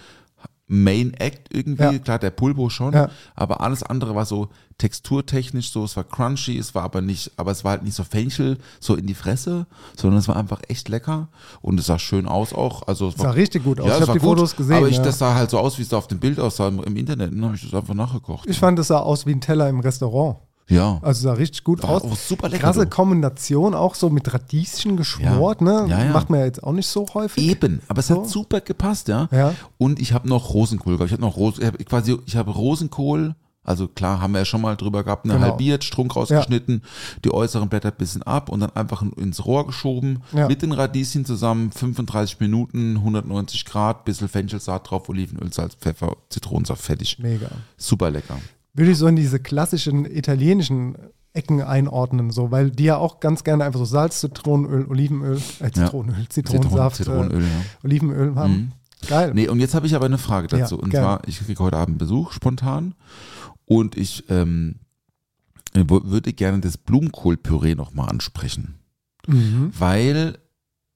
Main 0.67 1.13
Act 1.15 1.53
irgendwie, 1.53 1.83
Ja. 1.83 1.99
klar 1.99 2.19
der 2.19 2.29
Pulbo 2.31 2.69
schon, 2.69 2.93
Ja. 2.93 3.09
aber 3.35 3.61
alles 3.61 3.83
andere 3.83 4.15
war 4.15 4.25
so 4.25 4.49
texturtechnisch 4.77 5.71
so, 5.71 5.83
es 5.83 5.95
war 5.97 6.03
crunchy, 6.03 6.57
es 6.57 6.73
war 6.73 6.83
aber 6.83 7.01
nicht, 7.01 7.31
aber 7.37 7.51
es 7.51 7.63
war 7.63 7.71
halt 7.71 7.83
nicht 7.83 7.95
so 7.95 8.03
Fenchel, 8.03 8.57
so 8.79 8.95
in 8.95 9.05
die 9.05 9.13
Fresse, 9.13 9.65
sondern 9.95 10.19
es 10.19 10.27
war 10.27 10.35
einfach 10.37 10.61
echt 10.69 10.89
lecker 10.89 11.27
und 11.61 11.79
es 11.79 11.87
sah 11.87 11.99
schön 11.99 12.27
aus 12.27 12.53
auch, 12.53 12.87
also 12.87 13.09
es 13.09 13.15
Sah 13.15 13.31
richtig 13.31 13.63
gut 13.63 13.79
aus. 13.79 13.87
Ja, 13.87 13.93
Ich 13.97 14.01
es 14.01 14.01
hab 14.01 14.07
war 14.09 14.15
die 14.15 14.19
gut, 14.21 14.37
Fotos 14.37 14.55
gesehen, 14.55 14.77
Aber 14.77 14.87
ich, 14.89 14.97
ja. 14.97 15.03
das 15.03 15.17
sah 15.19 15.35
halt 15.35 15.49
so 15.49 15.59
aus, 15.59 15.77
wie 15.77 15.81
es 15.81 15.89
da 15.89 15.97
auf 15.97 16.07
dem 16.07 16.19
Bild 16.19 16.39
aussah 16.39 16.67
im, 16.69 16.81
im 16.83 16.95
Internet, 16.95 17.33
dann 17.33 17.43
habe 17.45 17.55
ich 17.55 17.63
das 17.63 17.73
einfach 17.73 17.93
nachgekocht. 17.93 18.47
Ich 18.49 18.57
fand, 18.59 18.77
es 18.79 18.87
sah 18.87 18.99
aus 18.99 19.25
wie 19.25 19.31
ein 19.33 19.41
Teller 19.41 19.67
im 19.69 19.79
Restaurant. 19.81 20.37
Ja. 20.69 20.99
Also 21.01 21.23
sah 21.23 21.33
richtig 21.33 21.63
gut 21.63 21.83
War 21.83 21.89
aus. 21.91 22.03
auch 22.03 22.15
super 22.15 22.49
lecker, 22.49 22.63
Krasse 22.63 22.81
du. 22.85 22.89
Kombination, 22.89 23.73
auch 23.73 23.95
so 23.95 24.09
mit 24.09 24.33
Radieschen 24.33 24.97
geschmort, 24.97 25.61
Ja. 25.61 25.83
ne? 25.83 25.89
Ja, 25.89 26.03
ja. 26.05 26.11
Macht 26.11 26.29
man 26.29 26.39
ja 26.39 26.45
jetzt 26.45 26.63
auch 26.63 26.73
nicht 26.73 26.87
so 26.87 27.05
häufig. 27.13 27.43
Eben, 27.43 27.81
aber 27.87 27.99
es 27.99 28.07
So. 28.07 28.21
hat 28.21 28.29
super 28.29 28.61
gepasst, 28.61 29.07
ja. 29.07 29.27
Ja. 29.31 29.53
Und 29.77 29.99
ich 29.99 30.13
habe 30.13 30.27
noch 30.27 30.53
Rosenkohl 30.53 30.93
gehabt. 30.97 31.07
Ich 31.09 31.13
habe 31.13 31.21
noch 31.21 31.37
Ros 31.37 31.59
ich 31.59 31.65
hab 31.65 31.85
quasi, 31.85 32.17
ich 32.25 32.35
habe 32.35 32.51
Rosenkohl, 32.51 33.35
also 33.65 33.87
klar, 33.87 34.19
haben 34.19 34.33
wir 34.33 34.39
ja 34.39 34.45
schon 34.45 34.59
mal 34.59 34.75
drüber 34.75 35.03
gehabt, 35.05 35.23
eine 35.23 35.35
Genau. 35.35 35.47
halbiert, 35.47 35.85
Strunk 35.85 36.15
rausgeschnitten, 36.17 36.81
die 37.23 37.33
äußeren 37.33 37.69
Blätter 37.69 37.89
ein 37.91 37.97
bisschen 37.97 38.21
ab 38.23 38.49
und 38.49 38.59
dann 38.59 38.71
einfach 38.75 39.01
in- 39.01 39.13
ins 39.13 39.45
Rohr 39.45 39.65
geschoben, 39.67 40.21
mit 40.33 40.61
den 40.61 40.73
Radieschen 40.73 41.23
zusammen, 41.23 41.71
35 41.71 42.41
Minuten, 42.41 42.97
190 43.01 43.63
Grad, 43.63 44.03
bisschen 44.03 44.27
Fenchelsaat 44.27 44.89
drauf, 44.91 45.07
Olivenöl, 45.07 45.53
Salz, 45.53 45.75
Pfeffer, 45.75 46.17
Zitronensaft, 46.29 46.81
fertig. 46.81 47.19
Mega. 47.19 47.47
Super 47.77 48.11
lecker. 48.11 48.37
Würde 48.73 48.91
ich 48.91 48.97
so 48.97 49.07
in 49.07 49.15
diese 49.15 49.39
klassischen 49.39 50.05
italienischen 50.05 50.95
Ecken 51.33 51.61
einordnen, 51.61 52.29
so, 52.31 52.51
weil 52.51 52.69
die 52.71 52.83
ja 52.85 52.97
auch 52.97 53.19
ganz 53.19 53.43
gerne 53.43 53.63
einfach 53.63 53.79
so 53.79 53.85
Salz, 53.85 54.19
Zitronenöl, 54.19 54.85
Olivenöl, 54.87 55.37
äh, 55.59 55.71
Zitronenöl, 55.71 56.27
Zitronensaft, 56.29 56.95
Zitron- 56.97 57.23
Zitronenöl, 57.23 57.41
äh, 57.43 57.45
ja. 57.45 57.61
Olivenöl 57.83 58.35
haben. 58.35 58.53
Mhm. 58.53 58.71
Geil. 59.07 59.31
Nee, 59.33 59.47
und 59.49 59.59
jetzt 59.59 59.73
habe 59.75 59.85
ich 59.87 59.95
aber 59.95 60.05
eine 60.05 60.17
Frage 60.17 60.47
dazu. 60.47 60.75
Ja, 60.77 60.81
und 60.83 60.89
gerne. 60.91 61.05
zwar, 61.05 61.27
ich 61.27 61.39
kriege 61.39 61.61
heute 61.63 61.77
Abend 61.77 61.97
Besuch 61.97 62.31
spontan 62.31 62.93
und 63.65 63.97
ich 63.97 64.23
ähm, 64.29 64.75
wo- 65.75 66.03
würde 66.05 66.33
gerne 66.33 66.59
das 66.59 66.77
Blumenkohlpüree 66.77 67.75
nochmal 67.75 68.09
ansprechen. 68.09 68.75
Mhm. 69.27 69.71
Weil 69.77 70.37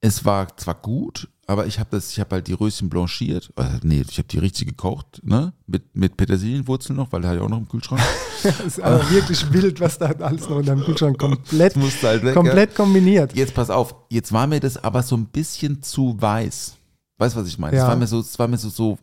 es 0.00 0.24
war 0.24 0.56
zwar 0.56 0.74
gut, 0.76 1.28
aber 1.46 1.66
ich 1.66 1.78
habe 1.78 1.88
das, 1.90 2.10
ich 2.12 2.20
habe 2.20 2.36
halt 2.36 2.46
die 2.46 2.52
Röschen 2.52 2.88
blanchiert. 2.90 3.52
Äh, 3.56 3.64
nee, 3.82 4.04
ich 4.08 4.18
habe 4.18 4.28
die 4.28 4.38
richtig 4.38 4.68
gekocht, 4.68 5.20
ne? 5.24 5.52
Mit, 5.66 5.96
mit 5.96 6.16
Petersilienwurzeln 6.16 6.96
noch, 6.96 7.10
weil 7.10 7.22
der 7.22 7.30
hat 7.30 7.38
ja 7.38 7.42
auch 7.42 7.48
noch 7.48 7.58
im 7.58 7.68
Kühlschrank. 7.68 8.00
Das 8.44 8.60
ist 8.60 8.80
aber 8.80 9.10
wirklich 9.10 9.52
wild, 9.52 9.80
was 9.80 9.98
da 9.98 10.06
alles 10.06 10.48
noch 10.48 10.60
in 10.60 10.66
deinem 10.66 10.84
Kühlschrank 10.84 11.18
komplett, 11.18 11.74
halt 11.74 12.22
weg, 12.22 12.34
komplett 12.34 12.72
kombiniert. 12.76 13.34
Jetzt 13.34 13.52
pass 13.52 13.68
auf, 13.68 13.96
jetzt 14.10 14.32
war 14.32 14.46
mir 14.46 14.60
das 14.60 14.76
aber 14.76 15.02
so 15.02 15.16
ein 15.16 15.26
bisschen 15.26 15.82
zu 15.82 16.14
weiß. 16.20 16.76
Weißt 17.18 17.34
du, 17.34 17.40
was 17.40 17.48
ich 17.48 17.58
meine? 17.58 17.76
Es 17.76 17.82
Ja. 17.82 17.88
war 17.88 17.96
mir 17.96 18.06
so, 18.06 18.20
es 18.20 18.38
war 18.38 18.46
mir 18.46 18.58
so, 18.58 18.68
so, 18.68 18.96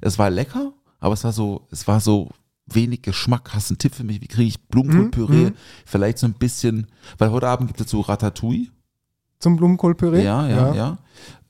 es 0.00 0.18
war 0.18 0.30
lecker, 0.30 0.72
aber 1.00 1.12
es 1.12 1.22
war 1.24 1.32
so, 1.34 1.66
es 1.70 1.86
war 1.86 2.00
so 2.00 2.30
wenig 2.64 3.02
Geschmack. 3.02 3.50
Hast 3.52 3.68
du 3.68 3.74
einen 3.74 3.78
Tipp 3.78 3.94
für 3.94 4.04
mich? 4.04 4.22
Wie 4.22 4.26
kriege 4.26 4.48
ich 4.48 4.68
Blumenkohlpüree? 4.68 5.50
Mhm. 5.50 5.54
Vielleicht 5.84 6.16
so 6.18 6.26
ein 6.26 6.32
bisschen, 6.34 6.86
weil 7.18 7.30
heute 7.30 7.48
Abend 7.48 7.68
gibt 7.68 7.80
es 7.82 7.90
so 7.90 8.00
Ratatouille. 8.00 8.68
Zum 9.40 9.56
Blumenkohlpüree? 9.56 10.24
Ja, 10.24 10.48
ja, 10.48 10.74
ja. 10.74 10.98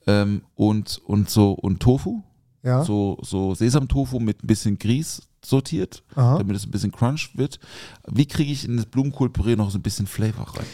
Ähm, 0.07 0.41
und, 0.55 1.01
und 1.05 1.29
so, 1.29 1.51
und 1.53 1.79
Tofu. 1.81 2.21
ja. 2.63 2.83
So, 2.83 3.17
so 3.21 3.53
Sesamtofu 3.55 4.19
mit 4.19 4.43
ein 4.43 4.47
bisschen 4.47 4.77
Grieß 4.79 5.21
sortiert, 5.43 6.03
Aha. 6.15 6.37
damit 6.37 6.55
es 6.55 6.65
ein 6.65 6.71
bisschen 6.71 6.91
crunch 6.91 7.31
wird. 7.35 7.59
Wie 8.07 8.25
kriege 8.27 8.51
ich 8.51 8.65
in 8.65 8.77
das 8.77 8.85
Blumenkohlpüree 8.85 9.55
noch 9.55 9.71
so 9.71 9.77
ein 9.77 9.81
bisschen 9.81 10.07
Flavor 10.07 10.47
rein? 10.57 10.65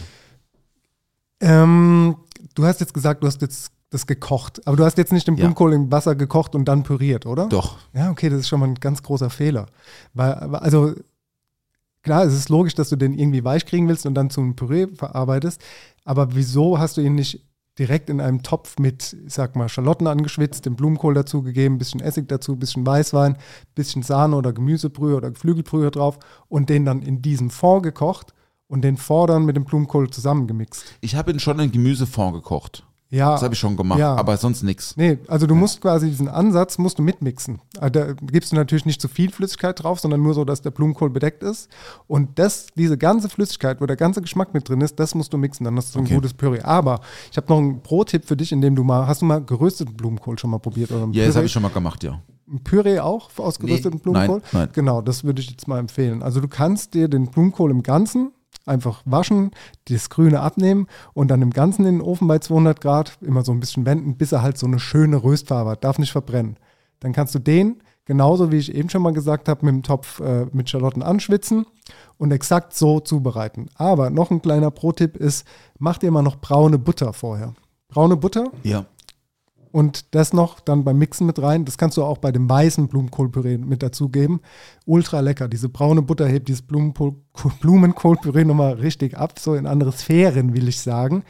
Ähm, 1.42 2.16
du 2.56 2.66
hast 2.66 2.80
jetzt 2.80 2.94
gesagt, 2.94 3.24
du 3.24 3.28
hast 3.28 3.42
jetzt 3.42 3.72
das 3.92 4.08
gekocht, 4.08 4.66
aber 4.68 4.76
du 4.78 4.84
hast 4.86 4.98
jetzt 4.98 5.14
nicht 5.14 5.28
den 5.28 5.36
Ja. 5.36 5.42
Blumenkohl 5.42 5.74
im 5.74 5.92
Wasser 5.92 6.16
gekocht 6.16 6.56
und 6.56 6.66
dann 6.66 6.84
püriert, 6.84 7.26
oder? 7.26 7.48
Doch. 7.48 7.78
Ja, 7.94 8.10
okay, 8.10 8.30
das 8.30 8.40
ist 8.42 8.48
schon 8.48 8.60
mal 8.60 8.68
ein 8.68 8.76
ganz 8.76 9.04
großer 9.04 9.30
Fehler. 9.30 9.68
Weil, 10.14 10.34
also 10.34 10.94
klar, 12.06 12.24
es 12.24 12.34
ist 12.34 12.50
logisch, 12.50 12.76
dass 12.76 12.90
du 12.90 12.96
den 12.96 13.14
irgendwie 13.14 13.44
weich 13.44 13.66
kriegen 13.66 13.90
willst 13.90 14.06
und 14.06 14.16
dann 14.16 14.30
zum 14.30 14.56
Püree 14.56 14.88
verarbeitest, 14.88 15.62
aber 16.06 16.34
wieso 16.36 16.80
hast 16.80 16.96
du 16.96 17.02
ihn 17.02 17.16
nicht 17.16 17.44
direkt 17.78 18.10
in 18.10 18.22
einem 18.22 18.42
Topf 18.42 18.80
mit, 18.80 19.18
ich 19.26 19.34
sag 19.34 19.58
mal, 19.58 19.68
Schalotten 19.68 20.08
angeschwitzt, 20.08 20.66
den 20.66 20.78
Blumenkohl 20.78 21.14
dazugegeben, 21.14 21.78
bisschen 21.78 22.00
Essig 22.00 22.30
dazu, 22.30 22.56
bisschen 22.56 22.86
Weißwein, 22.86 23.38
bisschen 23.74 24.02
Sahne 24.02 24.38
oder 24.38 24.54
Gemüsebrühe 24.54 25.18
oder 25.18 25.32
Geflügelbrühe 25.32 25.92
drauf 25.92 26.18
und 26.48 26.70
den 26.70 26.86
dann 26.86 27.02
in 27.02 27.22
diesem 27.22 27.50
Fond 27.50 27.84
gekocht 27.84 28.34
und 28.68 28.84
den 28.84 28.96
Fond 28.96 29.30
dann 29.30 29.46
mit 29.46 29.58
dem 29.58 29.66
Blumenkohl 29.66 30.10
zusammengemixt. 30.10 30.86
Ich 31.02 31.16
habe 31.16 31.32
ihn 31.32 31.40
schon 31.40 31.60
in 31.60 31.72
Gemüsefond 31.72 32.36
gekocht. 32.36 32.86
Ja, 33.12 33.32
Das 33.34 33.44
habe 33.44 33.54
ich 33.54 33.60
schon 33.60 33.78
gemacht, 33.78 34.00
Ja. 34.00 34.16
aber 34.16 34.36
sonst 34.36 34.64
nichts. 34.64 34.98
Nee, 34.98 35.20
also 35.28 35.46
du 35.46 35.54
musst 35.54 35.80
quasi 35.80 36.10
diesen 36.10 36.28
Ansatz 36.28 36.78
musst 36.80 36.98
du 36.98 37.04
mitmixen. 37.04 37.62
Also 37.80 37.92
Da 38.00 38.14
gibst 38.14 38.52
du 38.52 38.56
natürlich 38.56 38.86
nicht 38.86 39.00
zu 39.00 39.08
viel 39.08 39.32
Flüssigkeit 39.32 39.82
drauf, 39.82 40.00
sondern 40.00 40.22
nur 40.24 40.34
so, 40.34 40.44
dass 40.44 40.62
der 40.64 40.72
Blumenkohl 40.72 41.12
bedeckt 41.12 41.44
ist. 41.44 41.70
Und 42.08 42.40
das, 42.40 42.68
diese 42.76 42.98
ganze 42.98 43.30
Flüssigkeit, 43.30 43.80
wo 43.80 43.86
der 43.86 43.96
ganze 43.96 44.22
Geschmack 44.22 44.54
mit 44.54 44.68
drin 44.68 44.82
ist, 44.82 45.00
das 45.00 45.14
musst 45.14 45.32
du 45.34 45.38
mixen, 45.38 45.64
dann 45.66 45.78
hast 45.78 45.94
du 45.96 46.00
Okay. 46.00 46.10
ein 46.10 46.16
gutes 46.16 46.34
Püree. 46.34 46.62
Aber 46.62 47.00
ich 47.32 47.38
habe 47.38 47.48
noch 47.48 47.60
einen 47.60 47.82
Pro-Tipp 47.82 48.26
für 48.26 48.36
dich, 48.36 48.52
in 48.52 48.60
dem 48.62 48.76
du 48.76 48.84
mal, 48.84 49.08
hast 49.08 49.22
du 49.22 49.26
mal 49.26 49.40
gerösteten 49.44 49.96
Blumenkohl 49.96 50.40
schon 50.40 50.50
mal 50.50 50.60
probiert? 50.60 50.92
Oder 50.92 51.02
Ja, 51.02 51.06
das 51.06 51.14
Püree? 51.14 51.34
habe 51.36 51.46
ich 51.46 51.52
schon 51.52 51.62
mal 51.62 51.70
gemacht, 51.72 52.04
ja. 52.04 52.20
Ein 52.52 52.64
Püree 52.64 53.00
auch 53.00 53.30
aus 53.38 53.58
gerösteten 53.60 53.98
Nee, 53.98 54.02
Blumenkohl? 54.04 54.40
nein, 54.52 54.62
nein. 54.64 54.70
Genau, 54.74 55.02
das 55.02 55.24
würde 55.24 55.42
ich 55.42 55.50
jetzt 55.50 55.68
mal 55.68 55.80
empfehlen. 55.80 56.22
Also 56.22 56.42
du 56.42 56.48
kannst 56.48 56.94
dir 56.94 57.08
den 57.08 57.28
Blumenkohl 57.28 57.72
im 57.72 57.82
Ganzen 57.82 58.32
einfach 58.66 59.02
waschen, 59.06 59.52
das 59.90 60.10
Grüne 60.10 60.42
abnehmen 60.42 60.88
und 61.14 61.30
dann 61.30 61.42
im 61.42 61.52
Ganzen 61.52 61.86
in 61.86 62.00
den 62.00 62.02
Ofen 62.02 62.28
bei 62.28 62.40
200 62.40 62.82
Grad 62.82 63.18
immer 63.22 63.44
so 63.44 63.52
ein 63.52 63.60
bisschen 63.60 63.86
wenden, 63.86 64.18
bis 64.18 64.32
er 64.32 64.42
halt 64.42 64.58
so 64.58 64.68
eine 64.68 64.80
schöne 64.80 65.24
Röstfarbe 65.24 65.72
hat, 65.72 65.84
darf 65.84 66.00
nicht 66.00 66.12
verbrennen. 66.12 66.58
Dann 67.00 67.14
kannst 67.14 67.36
du 67.36 67.40
den, 67.40 67.82
genauso 68.06 68.52
wie 68.52 68.58
ich 68.58 68.74
eben 68.74 68.90
schon 68.90 69.02
mal 69.02 69.14
gesagt 69.14 69.50
habe, 69.50 69.66
mit 69.66 69.76
dem 69.76 69.84
Topf 69.84 70.20
äh, 70.20 70.46
mit 70.52 70.70
Schalotten 70.70 71.04
anschwitzen 71.04 71.66
und 72.18 72.32
exakt 72.32 72.74
so 72.74 73.00
zubereiten. 73.00 73.70
Aber 73.76 74.10
noch 74.10 74.32
ein 74.32 74.42
kleiner 74.42 74.72
Pro-Tipp 74.72 75.18
ist, 75.18 75.46
mach 75.78 75.98
dir 75.98 76.12
mal 76.12 76.22
noch 76.22 76.38
braune 76.38 76.80
Butter 76.80 77.14
vorher. 77.14 77.54
Braune 77.90 78.18
Butter 78.18 78.52
Ja. 78.64 78.86
Und 79.76 80.16
das 80.16 80.32
noch 80.32 80.62
dann 80.62 80.86
beim 80.86 80.98
Mixen 80.98 81.28
mit 81.28 81.42
rein. 81.42 81.66
Das 81.66 81.78
kannst 81.78 81.98
du 81.98 82.04
auch 82.06 82.18
bei 82.20 82.32
dem 82.32 82.50
weißen 82.50 82.88
Blumenkohlpüree 82.88 83.58
mit 83.58 83.84
dazugeben. 83.84 84.40
Ultra 84.86 85.20
lecker. 85.20 85.50
Diese 85.50 85.68
braune 85.68 86.02
Butter 86.02 86.28
hebt 86.28 86.48
dieses 86.48 86.62
Blumenkohl 86.62 87.16
Blumenkohlpüree 87.60 88.46
nochmal 88.46 88.74
richtig 88.76 89.18
ab, 89.18 89.38
so 89.38 89.54
in 89.54 89.68
andere 89.68 89.92
Sphären, 89.92 90.54
will 90.54 90.70
ich 90.70 90.80
sagen. 90.80 91.24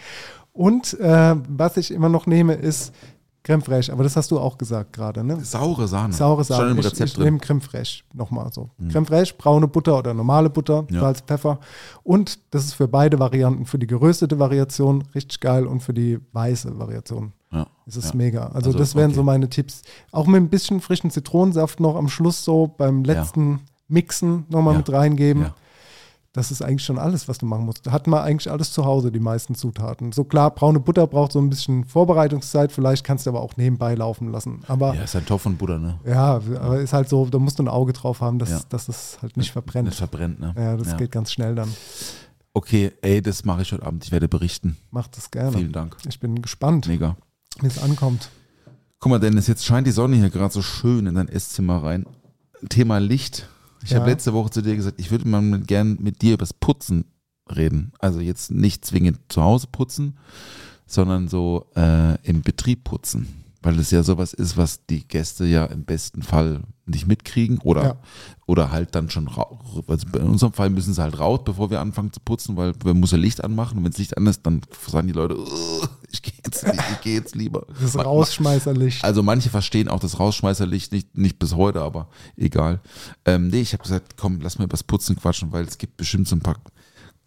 Und 0.53 0.93
äh, 0.99 1.35
was 1.49 1.77
ich 1.77 1.89
immer 1.89 2.07
noch 2.09 2.27
nehme, 2.27 2.53
ist 2.53 2.93
Creme 3.41 3.61
fraiche, 3.63 3.91
aber 3.91 4.03
das 4.03 4.15
hast 4.15 4.29
du 4.31 4.39
auch 4.39 4.57
gesagt 4.57 4.93
gerade, 4.93 5.23
ne? 5.23 5.39
Saure 5.43 5.87
Sahne. 5.87 6.13
Saure 6.13 6.43
Sahne. 6.43 6.71
im 6.71 6.79
Ich, 6.79 6.85
Rezept 6.85 7.09
ich 7.09 7.13
drin. 7.15 7.23
nehme 7.25 7.37
Creme 7.39 7.61
fraiche 7.61 8.03
nochmal 8.13 8.51
so. 8.53 8.69
Creme 8.91 9.05
fraiche, 9.07 9.33
braune 9.37 9.67
Butter 9.67 9.97
oder 9.99 10.13
normale 10.13 10.49
Butter, 10.49 10.85
Ja. 10.91 10.99
Salz, 11.01 11.21
Pfeffer. 11.21 11.59
Und 12.03 12.39
das 12.53 12.65
ist 12.65 12.73
für 12.73 12.87
beide 12.87 13.17
Varianten, 13.19 13.65
für 13.65 13.77
die 13.79 13.87
geröstete 13.87 14.37
Variation 14.39 15.03
richtig 15.15 15.39
geil 15.39 15.65
und 15.67 15.81
für 15.81 15.93
die 15.93 16.19
weiße 16.31 16.77
Variation. 16.79 17.33
Ja. 17.55 17.67
Es 17.87 17.95
ist 17.97 18.09
ja. 18.09 18.15
mega. 18.15 18.45
Also, 18.47 18.67
Also, 18.69 18.77
das 18.77 18.95
wären 18.95 19.07
okay. 19.07 19.15
so 19.15 19.23
meine 19.23 19.49
Tipps. 19.49 19.81
Auch 20.11 20.27
mit 20.27 20.41
ein 20.41 20.49
bisschen 20.49 20.81
frischen 20.81 21.09
Zitronensaft 21.11 21.79
noch 21.79 21.95
am 21.95 22.07
Schluss 22.09 22.43
so 22.43 22.67
beim 22.77 23.03
letzten 23.03 23.61
Mixen 23.87 24.45
nochmal 24.49 24.73
Ja. 24.73 24.77
mit 24.79 24.91
reingeben. 24.91 25.43
Ja. 25.43 25.55
Das 26.33 26.51
ist 26.51 26.61
eigentlich 26.61 26.83
schon 26.83 26.99
alles, 26.99 27.29
was 27.29 27.37
du 27.37 27.45
machen 27.45 27.63
musst. 27.63 27.89
Hat 27.89 28.07
man 28.07 28.19
eigentlich 28.21 28.51
alles 28.51 28.73
zu 28.73 28.83
Hause, 28.83 29.09
die 29.09 29.21
meisten 29.21 29.55
Zutaten. 29.55 30.11
So 30.11 30.25
klar, 30.25 30.51
braune 30.51 30.81
Butter 30.81 31.07
braucht 31.07 31.31
so 31.31 31.39
ein 31.39 31.49
bisschen 31.49 31.85
Vorbereitungszeit, 31.85 32.73
vielleicht 32.73 33.05
kannst 33.05 33.25
du 33.25 33.29
aber 33.29 33.39
auch 33.39 33.55
nebenbei 33.55 33.95
laufen 33.95 34.33
lassen. 34.33 34.59
Aber 34.67 34.93
Ja, 34.95 35.03
ist 35.03 35.15
ein 35.15 35.25
Topf 35.25 35.43
von 35.43 35.55
Butter, 35.55 35.79
ne? 35.79 35.97
ja, 36.05 36.33
aber 36.35 36.79
ist 36.81 36.91
halt 36.91 37.07
so, 37.07 37.25
da 37.27 37.39
musst 37.39 37.57
du 37.59 37.63
ein 37.63 37.69
Auge 37.69 37.93
drauf 37.93 38.19
haben, 38.19 38.37
dass, 38.37 38.49
Ja. 38.49 38.59
dass 38.67 38.89
es 38.89 39.17
halt 39.21 39.37
nicht 39.37 39.53
verbrennt. 39.53 39.87
Nicht 39.87 39.97
verbrennt, 39.97 40.41
ne? 40.41 40.53
ja, 40.57 40.75
das 40.75 40.97
geht 40.97 41.11
ganz 41.13 41.31
schnell 41.31 41.55
dann. 41.55 41.73
Okay, 42.53 42.91
ey, 43.01 43.21
das 43.21 43.45
mache 43.45 43.61
ich 43.61 43.71
heute 43.71 43.85
Abend. 43.85 44.03
Ich 44.05 44.11
werde 44.11 44.27
berichten. 44.27 44.75
Mach 44.91 45.07
das 45.07 45.31
gerne. 45.31 45.51
Vielen 45.57 45.71
Dank. 45.73 45.95
Ich 46.07 46.19
bin 46.19 46.41
gespannt, 46.41 46.87
Mega. 46.87 47.15
Wie 47.61 47.67
es 47.67 47.77
ankommt. 47.79 48.29
Guck 48.99 49.09
mal, 49.11 49.19
Dennis, 49.19 49.47
jetzt 49.47 49.65
scheint 49.65 49.87
die 49.87 49.91
Sonne 49.91 50.15
hier 50.17 50.29
gerade 50.29 50.53
so 50.53 50.61
schön 50.61 51.05
in 51.07 51.15
dein 51.15 51.27
Esszimmer 51.29 51.83
rein. 51.83 52.05
Thema 52.69 52.97
Licht. 52.99 53.47
Ich 53.83 53.91
Ja. 53.91 53.99
habe 53.99 54.09
letzte 54.09 54.33
Woche 54.33 54.49
zu 54.49 54.61
dir 54.61 54.75
gesagt, 54.75 54.99
ich 54.99 55.11
würde 55.11 55.27
mal 55.27 55.41
mit, 55.41 55.67
gern 55.67 55.97
mit 56.01 56.21
dir 56.21 56.33
übers 56.33 56.53
Putzen 56.53 57.05
reden. 57.53 57.91
Also 57.99 58.19
jetzt 58.19 58.49
nicht 58.51 58.83
zwingend 58.85 59.19
zu 59.29 59.43
Hause 59.43 59.67
putzen, 59.71 60.17
sondern 60.87 61.27
so 61.27 61.67
äh, 61.75 62.15
im 62.23 62.41
Betrieb 62.41 62.83
putzen. 62.83 63.27
Weil 63.65 63.77
das 63.77 63.89
ja 63.89 64.03
sowas 64.03 64.31
ist, 64.33 64.57
was 64.57 64.85
die 64.85 65.07
Gäste 65.07 65.43
ja 65.45 65.65
im 65.65 65.85
besten 65.85 66.21
Fall 66.21 66.61
nicht 66.85 67.07
mitkriegen 67.07 67.57
oder, 67.63 67.83
Ja. 67.83 67.95
oder 68.45 68.69
halt 68.71 68.93
dann 68.93 69.09
schon 69.09 69.27
raus. 69.27 69.57
Also 69.87 70.05
in 70.19 70.27
unserem 70.27 70.53
Fall 70.53 70.69
müssen 70.69 70.93
sie 70.93 71.01
halt 71.01 71.17
raus, 71.17 71.39
bevor 71.43 71.71
wir 71.71 71.79
anfangen 71.81 72.13
zu 72.13 72.19
putzen, 72.19 72.55
weil 72.57 72.73
wir 72.83 72.93
müssen 72.93 73.19
Licht 73.19 73.43
anmachen. 73.43 73.79
Und 73.79 73.83
wenn 73.85 73.89
das 73.91 73.97
Licht 73.97 74.15
an 74.17 74.27
ist, 74.27 74.45
dann 74.45 74.61
sagen 74.87 75.07
die 75.07 75.13
Leute, 75.13 75.35
"Ugh, 75.39 75.89
ich 76.11 76.21
gehe 76.21 76.33
jetzt, 76.45 76.63
ich 76.63 77.01
geh 77.01 77.15
jetzt 77.15 77.33
lieber. 77.33 77.65
Das 77.81 77.97
Rausschmeißerlicht. 77.97 79.03
Also 79.03 79.23
manche 79.23 79.49
verstehen 79.49 79.87
auch 79.87 79.99
das 79.99 80.19
Rausschmeißerlicht 80.19 80.91
nicht, 80.91 81.17
nicht 81.17 81.39
bis 81.39 81.55
heute, 81.55 81.81
aber 81.81 82.07
egal. 82.37 82.81
Ähm, 83.25 83.47
nee, 83.47 83.61
ich 83.61 83.73
habe 83.73 83.81
gesagt, 83.81 84.15
komm, 84.15 84.41
lass 84.41 84.59
mal 84.59 84.65
über 84.65 84.73
das 84.73 84.83
Putzen 84.83 85.15
quatschen, 85.15 85.51
weil 85.51 85.65
es 85.65 85.79
gibt 85.79 85.97
bestimmt 85.97 86.27
so 86.27 86.35
ein 86.35 86.41
paar 86.41 86.57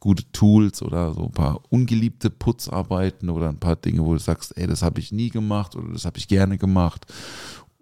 gute 0.00 0.30
Tools 0.32 0.82
oder 0.82 1.12
so 1.14 1.24
ein 1.24 1.32
paar 1.32 1.60
ungeliebte 1.70 2.30
Putzarbeiten 2.30 3.30
oder 3.30 3.48
ein 3.48 3.58
paar 3.58 3.76
Dinge, 3.76 4.04
wo 4.04 4.12
du 4.12 4.18
sagst, 4.20 4.56
ey, 4.56 4.66
das 4.66 4.82
habe 4.82 5.00
ich 5.00 5.12
nie 5.12 5.30
gemacht 5.30 5.74
oder 5.76 5.92
das 5.92 6.04
habe 6.04 6.18
ich 6.18 6.28
gerne 6.28 6.58
gemacht. 6.58 7.06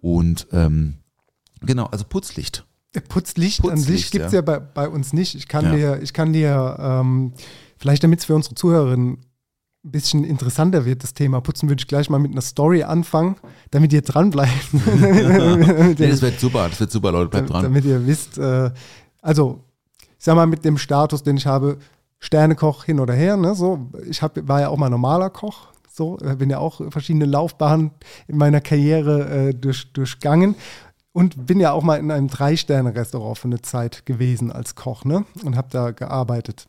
Und 0.00 0.46
ähm, 0.52 0.94
genau, 1.61 1.87
also 1.87 2.05
Putzlicht. 2.05 2.64
Putzlicht, 3.09 3.62
an 3.64 3.70
Putzlicht, 3.70 3.87
sich 4.05 4.11
gibt 4.11 4.24
es 4.26 4.33
ja. 4.33 4.38
ja, 4.38 4.42
bei, 4.42 4.59
bei 4.59 4.88
uns 4.88 5.12
nicht. 5.12 5.35
Ich 5.35 5.48
kann 5.48 5.66
Ja. 5.66 5.74
dir, 5.74 6.02
ich 6.02 6.12
kann 6.14 6.33
dir, 6.33 6.76
ähm, 6.81 7.33
vielleicht 7.76 8.02
damit 8.02 8.20
es 8.20 8.24
für 8.24 8.35
unsere 8.35 8.55
Zuhörerinnen 8.55 9.18
ein 9.85 9.90
bisschen 9.90 10.24
interessanter 10.24 10.85
wird, 10.87 11.02
das 11.02 11.12
Thema 11.12 11.40
Putzen, 11.42 11.68
würde 11.68 11.81
ich 11.81 11.87
gleich 11.87 12.09
mal 12.09 12.18
mit 12.18 12.33
einer 12.33 12.40
Story 12.40 12.83
anfangen, 12.83 13.37
damit 13.70 13.92
ihr 13.92 14.00
dranbleibt. 14.02 14.72
Nee, 15.98 16.09
das 16.09 16.22
wird 16.22 16.40
super, 16.40 16.68
das 16.70 16.81
wird 16.81 16.90
super, 16.90 17.12
Leute, 17.12 17.29
bleibt 17.31 17.50
dran. 17.50 17.62
damit 17.64 17.85
ihr 17.85 18.07
wisst, 18.07 18.38
äh, 18.38 18.70
also 19.20 19.62
ich 20.18 20.24
sag 20.24 20.35
mal, 20.35 20.46
mit 20.46 20.64
dem 20.64 20.79
Status, 20.79 21.22
den 21.22 21.37
ich 21.37 21.46
habe, 21.46 21.79
Sternekoch 22.18 22.85
hin 22.85 23.00
oder 23.00 23.14
her, 23.14 23.37
ne, 23.37 23.55
so, 23.55 23.90
ich 24.09 24.22
hab, 24.22 24.37
war 24.48 24.61
ja 24.61 24.68
auch 24.68 24.76
mal 24.79 24.90
normaler 24.90 25.31
Koch, 25.31 25.68
so, 25.90 26.18
äh, 26.20 26.37
bin 26.37 26.50
ja 26.50 26.59
auch 26.59 26.81
verschiedene 26.90 27.24
Laufbahnen 27.26 27.90
in 28.29 28.37
meiner 28.38 28.61
Karriere 28.61 29.48
äh, 29.48 29.55
durch, 29.55 29.92
durchgangen 29.92 30.55
und 31.12 31.46
bin 31.46 31.61
ja 31.61 31.72
auch 31.72 31.83
mal 31.83 31.96
in 31.98 32.11
einem 32.11 32.29
Drei-Sterne-Restaurant 32.29 33.38
für 33.38 33.48
eine 33.48 33.62
Zeit 33.62 34.07
gewesen 34.07 34.50
als 34.52 34.74
Koch, 34.74 35.05
ne, 35.05 35.24
und 35.44 35.57
habe 35.57 35.68
da 35.70 35.90
gearbeitet. 35.90 36.68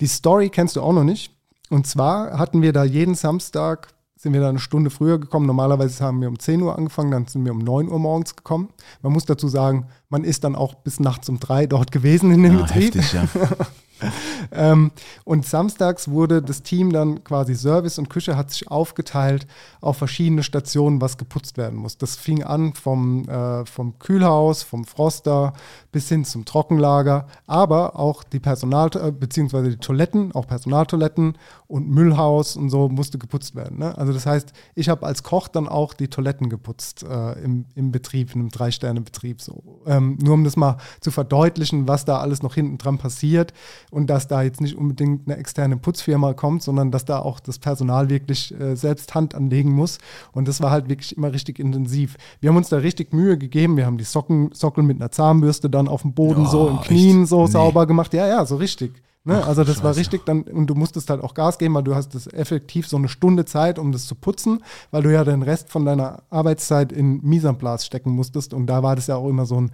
Die 0.00 0.06
Story 0.06 0.48
kennst 0.48 0.76
du 0.76 0.82
auch 0.82 0.92
noch 0.92 1.04
nicht. 1.04 1.32
Und 1.70 1.86
zwar 1.86 2.38
hatten 2.38 2.60
wir 2.60 2.72
da 2.72 2.84
jeden 2.84 3.14
Samstag, 3.14 3.88
sind 4.16 4.34
wir 4.34 4.40
da 4.40 4.50
eine 4.50 4.58
Stunde 4.58 4.90
früher 4.90 5.18
gekommen. 5.18 5.46
Normalerweise 5.46 6.04
haben 6.04 6.20
wir 6.20 6.28
um 6.28 6.38
10 6.38 6.60
Uhr 6.62 6.76
angefangen, 6.76 7.10
dann 7.10 7.26
sind 7.26 7.44
wir 7.44 7.52
um 7.52 7.58
9 7.58 7.88
Uhr 7.88 7.98
morgens 7.98 8.36
gekommen. 8.36 8.68
Man 9.00 9.12
muss 9.12 9.24
dazu 9.24 9.48
sagen, 9.48 9.86
man 10.10 10.22
ist 10.22 10.44
dann 10.44 10.54
auch 10.54 10.74
bis 10.74 11.00
nachts 11.00 11.28
um 11.28 11.40
3 11.40 11.66
dort 11.66 11.90
gewesen 11.90 12.30
in 12.30 12.42
dem 12.42 12.58
Ja, 12.58 12.62
Betrieb. 12.62 12.94
heftig, 12.94 13.12
ja. 13.14 13.24
Ähm, 14.54 14.90
und 15.24 15.46
samstags 15.46 16.08
wurde 16.08 16.42
das 16.42 16.62
Team 16.62 16.92
dann 16.92 17.24
quasi 17.24 17.54
Service 17.54 17.98
und 17.98 18.10
Küche 18.10 18.36
hat 18.36 18.50
sich 18.50 18.70
aufgeteilt 18.70 19.46
auf 19.80 19.96
verschiedene 19.96 20.42
Stationen, 20.42 21.00
was 21.00 21.16
geputzt 21.16 21.56
werden 21.56 21.78
muss. 21.78 21.96
Das 21.96 22.16
fing 22.16 22.42
an 22.42 22.74
vom, 22.74 23.26
äh, 23.28 23.64
vom 23.64 23.98
Kühlhaus, 23.98 24.62
vom 24.62 24.84
Froster 24.84 25.54
bis 25.90 26.08
hin 26.08 26.26
zum 26.26 26.44
Trockenlager, 26.44 27.26
aber 27.46 27.98
auch 27.98 28.24
die 28.24 28.40
Personal, 28.40 28.90
äh, 28.94 29.10
beziehungsweise 29.10 29.70
die 29.70 29.78
Toiletten, 29.78 30.32
auch 30.34 30.46
Personaltoiletten 30.46 31.38
und 31.72 31.88
Müllhaus 31.88 32.54
und 32.54 32.68
so 32.68 32.90
musste 32.90 33.16
geputzt 33.16 33.54
werden. 33.54 33.78
Ne? 33.78 33.96
Also 33.96 34.12
das 34.12 34.26
heißt, 34.26 34.52
ich 34.74 34.90
habe 34.90 35.06
als 35.06 35.22
Koch 35.22 35.48
dann 35.48 35.66
auch 35.66 35.94
die 35.94 36.08
Toiletten 36.08 36.50
geputzt 36.50 37.02
äh, 37.02 37.32
im, 37.42 37.64
im 37.74 37.90
Betrieb, 37.92 38.34
in 38.34 38.40
einem 38.42 38.50
Drei-Sterne-Betrieb. 38.50 39.40
So. 39.40 39.80
Ähm, 39.86 40.18
nur 40.20 40.34
um 40.34 40.44
das 40.44 40.56
mal 40.56 40.76
zu 41.00 41.10
verdeutlichen, 41.10 41.88
was 41.88 42.04
da 42.04 42.18
alles 42.18 42.42
noch 42.42 42.54
hinten 42.54 42.76
dran 42.76 42.98
passiert 42.98 43.54
und 43.90 44.10
dass 44.10 44.28
da 44.28 44.42
jetzt 44.42 44.60
nicht 44.60 44.76
unbedingt 44.76 45.26
eine 45.26 45.38
externe 45.38 45.78
Putzfirma 45.78 46.34
kommt, 46.34 46.62
sondern 46.62 46.90
dass 46.90 47.06
da 47.06 47.20
auch 47.20 47.40
das 47.40 47.58
Personal 47.58 48.10
wirklich 48.10 48.52
äh, 48.60 48.76
selbst 48.76 49.14
Hand 49.14 49.34
anlegen 49.34 49.72
muss. 49.72 49.96
Und 50.32 50.48
das 50.48 50.60
war 50.60 50.70
halt 50.72 50.90
wirklich 50.90 51.16
immer 51.16 51.32
richtig 51.32 51.58
intensiv. 51.58 52.16
Wir 52.42 52.50
haben 52.50 52.58
uns 52.58 52.68
da 52.68 52.76
richtig 52.76 53.14
Mühe 53.14 53.38
gegeben. 53.38 53.78
Wir 53.78 53.86
haben 53.86 53.96
die 53.96 54.04
Socken, 54.04 54.50
Sockel 54.52 54.84
mit 54.84 55.00
einer 55.00 55.10
Zahnbürste 55.10 55.70
dann 55.70 55.88
auf 55.88 56.02
dem 56.02 56.12
Boden 56.12 56.42
Ja, 56.44 56.50
so 56.50 56.68
im 56.68 56.74
echt? 56.76 56.84
Knien 56.88 57.24
so 57.24 57.44
Nee. 57.46 57.50
sauber 57.52 57.86
gemacht. 57.86 58.12
Ja, 58.12 58.28
ja, 58.28 58.44
so 58.44 58.56
richtig. 58.56 58.92
Ne? 59.24 59.40
Ach, 59.40 59.48
also 59.48 59.62
das 59.62 59.82
war 59.84 59.90
Scheiße. 59.90 60.00
richtig 60.00 60.24
dann, 60.24 60.42
und 60.42 60.66
du 60.66 60.74
musstest 60.74 61.08
halt 61.08 61.22
auch 61.22 61.34
Gas 61.34 61.58
geben, 61.58 61.74
weil 61.74 61.84
du 61.84 61.94
hast 61.94 62.14
das 62.14 62.26
effektiv 62.26 62.88
so 62.88 62.96
eine 62.96 63.08
Stunde 63.08 63.44
Zeit, 63.44 63.78
um 63.78 63.92
das 63.92 64.06
zu 64.06 64.16
putzen, 64.16 64.64
weil 64.90 65.02
du 65.02 65.12
ja 65.12 65.24
den 65.24 65.42
Rest 65.42 65.70
von 65.70 65.84
deiner 65.84 66.22
Arbeitszeit 66.30 66.92
in 66.92 67.20
Mise 67.22 67.48
en 67.48 67.56
place 67.56 67.86
stecken 67.86 68.10
musstest. 68.10 68.52
Und 68.52 68.66
da 68.66 68.82
war 68.82 68.96
das 68.96 69.06
ja 69.06 69.16
auch 69.16 69.28
immer 69.28 69.46
so 69.46 69.60
ein, 69.60 69.70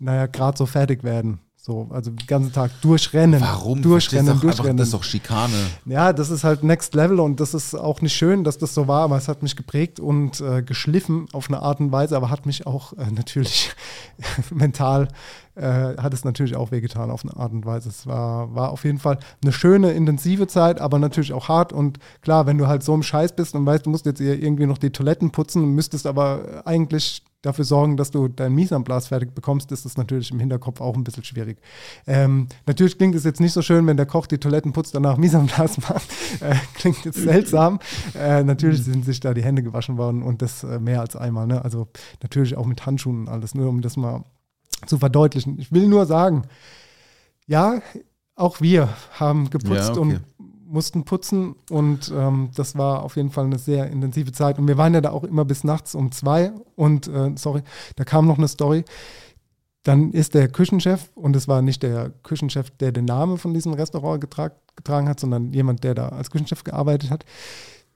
naja, 0.00 0.26
gerade 0.26 0.58
so 0.58 0.66
fertig 0.66 1.04
werden. 1.04 1.40
So, 1.68 1.86
also 1.90 2.10
den 2.10 2.26
ganzen 2.26 2.52
Tag 2.52 2.70
durchrennen. 2.80 3.42
Warum? 3.42 3.82
Durchrennen, 3.82 4.26
Verstehst 4.26 4.26
du? 4.26 4.30
Einfach, 4.30 4.40
durchrennen. 4.40 4.76
Das 4.78 4.86
ist 4.88 4.94
doch 4.94 5.02
Schikane. 5.02 5.52
Ja, 5.84 6.14
das 6.14 6.30
ist 6.30 6.42
halt 6.42 6.64
Next 6.64 6.94
Level 6.94 7.20
und 7.20 7.40
das 7.40 7.52
ist 7.52 7.74
auch 7.74 8.00
nicht 8.00 8.14
schön, 8.14 8.42
dass 8.42 8.56
das 8.56 8.72
so 8.72 8.88
war, 8.88 9.02
aber 9.02 9.18
es 9.18 9.28
hat 9.28 9.42
mich 9.42 9.54
geprägt 9.54 10.00
und 10.00 10.40
äh, 10.40 10.62
geschliffen 10.62 11.26
auf 11.32 11.48
eine 11.48 11.60
Art 11.60 11.80
und 11.80 11.92
Weise, 11.92 12.16
aber 12.16 12.30
hat 12.30 12.46
mich 12.46 12.66
auch 12.66 12.94
äh, 12.94 13.10
natürlich 13.10 13.72
mental, 14.50 15.08
äh, 15.58 15.96
hat 15.96 16.14
es 16.14 16.24
natürlich 16.24 16.56
auch 16.56 16.70
wehgetan 16.70 17.10
auf 17.10 17.24
eine 17.24 17.36
Art 17.36 17.52
und 17.52 17.66
Weise. 17.66 17.88
Es 17.88 18.06
war, 18.06 18.54
war 18.54 18.70
auf 18.70 18.84
jeden 18.84 18.98
Fall 18.98 19.18
eine 19.42 19.52
schöne, 19.52 19.92
intensive 19.92 20.46
Zeit, 20.46 20.80
aber 20.80 20.98
natürlich 20.98 21.32
auch 21.32 21.48
hart 21.48 21.72
und 21.72 21.98
klar, 22.22 22.46
wenn 22.46 22.58
du 22.58 22.66
halt 22.66 22.82
so 22.82 22.94
im 22.94 23.02
Scheiß 23.02 23.36
bist 23.36 23.54
und 23.54 23.64
weißt, 23.64 23.86
du 23.86 23.90
musst 23.90 24.06
jetzt 24.06 24.20
irgendwie 24.20 24.66
noch 24.66 24.78
die 24.78 24.90
Toiletten 24.90 25.30
putzen 25.30 25.74
müsstest 25.74 26.06
aber 26.06 26.62
eigentlich 26.64 27.22
dafür 27.42 27.64
sorgen, 27.64 27.96
dass 27.96 28.10
du 28.10 28.26
dein 28.26 28.52
Mise 28.54 28.82
fertig 29.00 29.34
bekommst, 29.34 29.70
ist 29.70 29.84
das 29.84 29.96
natürlich 29.96 30.32
im 30.32 30.40
Hinterkopf 30.40 30.80
auch 30.80 30.96
ein 30.96 31.04
bisschen 31.04 31.22
schwierig. 31.22 31.58
Ähm, 32.06 32.48
natürlich 32.66 32.98
klingt 32.98 33.14
es 33.14 33.24
jetzt 33.24 33.40
nicht 33.40 33.52
so 33.52 33.62
schön, 33.62 33.86
wenn 33.86 33.96
der 33.96 34.06
Koch 34.06 34.26
die 34.26 34.38
Toiletten 34.38 34.72
putzt, 34.72 34.94
danach 34.94 35.16
Mise 35.16 35.38
macht. 35.38 35.58
Äh, 36.40 36.54
klingt 36.74 37.04
jetzt 37.04 37.18
seltsam. 37.18 37.80
Äh, 38.14 38.44
natürlich 38.44 38.84
sind 38.84 39.04
sich 39.04 39.18
da 39.20 39.34
die 39.34 39.42
Hände 39.42 39.62
gewaschen 39.62 39.96
worden 39.96 40.22
und 40.22 40.42
das 40.42 40.62
äh, 40.62 40.78
mehr 40.78 41.00
als 41.00 41.16
einmal. 41.16 41.46
Ne? 41.46 41.64
Also 41.64 41.88
natürlich 42.22 42.56
auch 42.56 42.66
mit 42.66 42.84
Handschuhen 42.86 43.20
und 43.20 43.28
alles, 43.28 43.54
nur 43.54 43.68
um 43.68 43.80
das 43.80 43.96
mal 43.96 44.24
zu 44.86 44.98
verdeutlichen. 44.98 45.58
Ich 45.58 45.72
will 45.72 45.88
nur 45.88 46.06
sagen, 46.06 46.42
ja, 47.46 47.80
auch 48.34 48.60
wir 48.60 48.88
haben 49.18 49.50
geputzt 49.50 49.88
Ja, 49.88 49.90
okay. 49.90 50.00
und 50.00 50.20
mussten 50.68 51.04
putzen 51.04 51.54
und 51.70 52.12
ähm, 52.14 52.50
das 52.54 52.76
war 52.76 53.02
auf 53.02 53.16
jeden 53.16 53.30
Fall 53.30 53.46
eine 53.46 53.58
sehr 53.58 53.88
intensive 53.88 54.32
Zeit. 54.32 54.58
Und 54.58 54.68
wir 54.68 54.76
waren 54.76 54.92
ja 54.94 55.00
da 55.00 55.10
auch 55.10 55.24
immer 55.24 55.44
bis 55.44 55.64
nachts 55.64 55.94
um 55.94 56.12
zwei 56.12 56.52
und 56.76 57.08
äh, 57.08 57.32
sorry, 57.36 57.62
da 57.96 58.04
kam 58.04 58.26
noch 58.26 58.38
eine 58.38 58.48
Story. 58.48 58.84
Dann 59.82 60.12
ist 60.12 60.34
der 60.34 60.48
Küchenchef, 60.48 61.10
und 61.14 61.34
es 61.36 61.48
war 61.48 61.62
nicht 61.62 61.82
der 61.82 62.10
Küchenchef, 62.22 62.70
der 62.70 62.92
den 62.92 63.06
Namen 63.06 63.38
von 63.38 63.54
diesem 63.54 63.72
Restaurant 63.72 64.20
getrag, 64.20 64.56
getragen 64.76 65.08
hat, 65.08 65.18
sondern 65.18 65.52
jemand, 65.54 65.82
der 65.84 65.94
da 65.94 66.10
als 66.10 66.30
Küchenchef 66.30 66.64
gearbeitet 66.64 67.10
hat. 67.10 67.24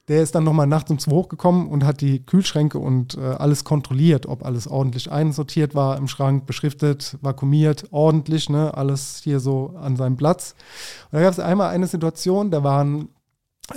Der 0.09 0.23
ist 0.23 0.35
dann 0.35 0.43
nochmal 0.43 0.67
nachts 0.67 0.91
um 0.91 0.99
zwei 0.99 1.13
hochgekommen 1.13 1.69
und 1.69 1.85
hat 1.85 2.01
die 2.01 2.27
Kühlschränke 2.27 2.79
und 2.79 3.17
äh, 3.17 3.21
alles 3.21 3.63
kontrolliert, 3.63 4.27
ob 4.27 4.45
alles 4.45 4.67
ordentlich 4.67 5.13
einsortiert 5.13 5.77
war 5.77 5.97
im 5.97 6.09
Schrank, 6.09 6.45
beschriftet, 6.45 7.17
vakuumiert, 7.21 7.87
ordentlich, 7.93 8.51
ne, 8.51 8.75
alles 8.75 9.21
hier 9.23 9.39
so 9.39 9.75
an 9.81 9.97
seinem 9.97 10.17
Platz. 10.17 10.57
Und 11.11 11.19
da 11.19 11.23
gab 11.23 11.33
es 11.33 11.39
einmal 11.39 11.71
eine 11.71 11.87
Situation, 11.87 12.51
da 12.51 12.65
waren 12.65 13.11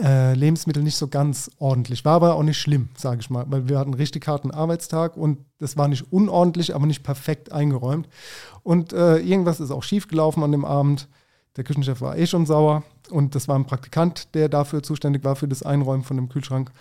äh, 0.02 0.34
Lebensmittel 0.34 0.82
nicht 0.82 0.98
so 0.98 1.08
ganz 1.08 1.52
ordentlich. 1.60 2.06
War 2.06 2.16
aber 2.16 2.36
auch 2.36 2.44
nicht 2.44 2.58
schlimm, 2.58 2.90
sage 2.98 3.20
ich 3.22 3.30
mal, 3.30 3.46
weil 3.48 3.70
wir 3.70 3.78
hatten 3.78 3.92
einen 3.92 4.00
richtig 4.00 4.28
harten 4.28 4.52
Arbeitstag 4.52 5.16
und 5.18 5.40
das 5.60 5.78
war 5.78 5.88
nicht 5.88 6.12
unordentlich, 6.12 6.74
aber 6.74 6.88
nicht 6.88 7.04
perfekt 7.04 7.52
eingeräumt. 7.52 8.10
Und 8.64 8.94
äh, 8.94 9.18
irgendwas 9.18 9.60
ist 9.60 9.72
auch 9.72 9.84
schief 9.84 10.08
gelaufen 10.08 10.44
an 10.44 10.52
dem 10.52 10.66
Abend. 10.66 11.08
Der 11.56 11.64
Küchenchef 11.64 12.02
war 12.02 12.18
eh 12.18 12.26
schon 12.26 12.46
sauer. 12.46 12.84
Und 13.12 13.36
das 13.36 13.48
war 13.48 13.58
ein 13.58 13.66
Praktikant, 13.66 14.34
der 14.34 14.50
dafür 14.50 14.84
zuständig 14.84 15.24
war, 15.24 15.36
für 15.36 15.48
das 15.48 15.64
Einräumen 15.64 16.04
von 16.04 16.18
dem 16.18 16.30
Kühlschrank. 16.30 16.72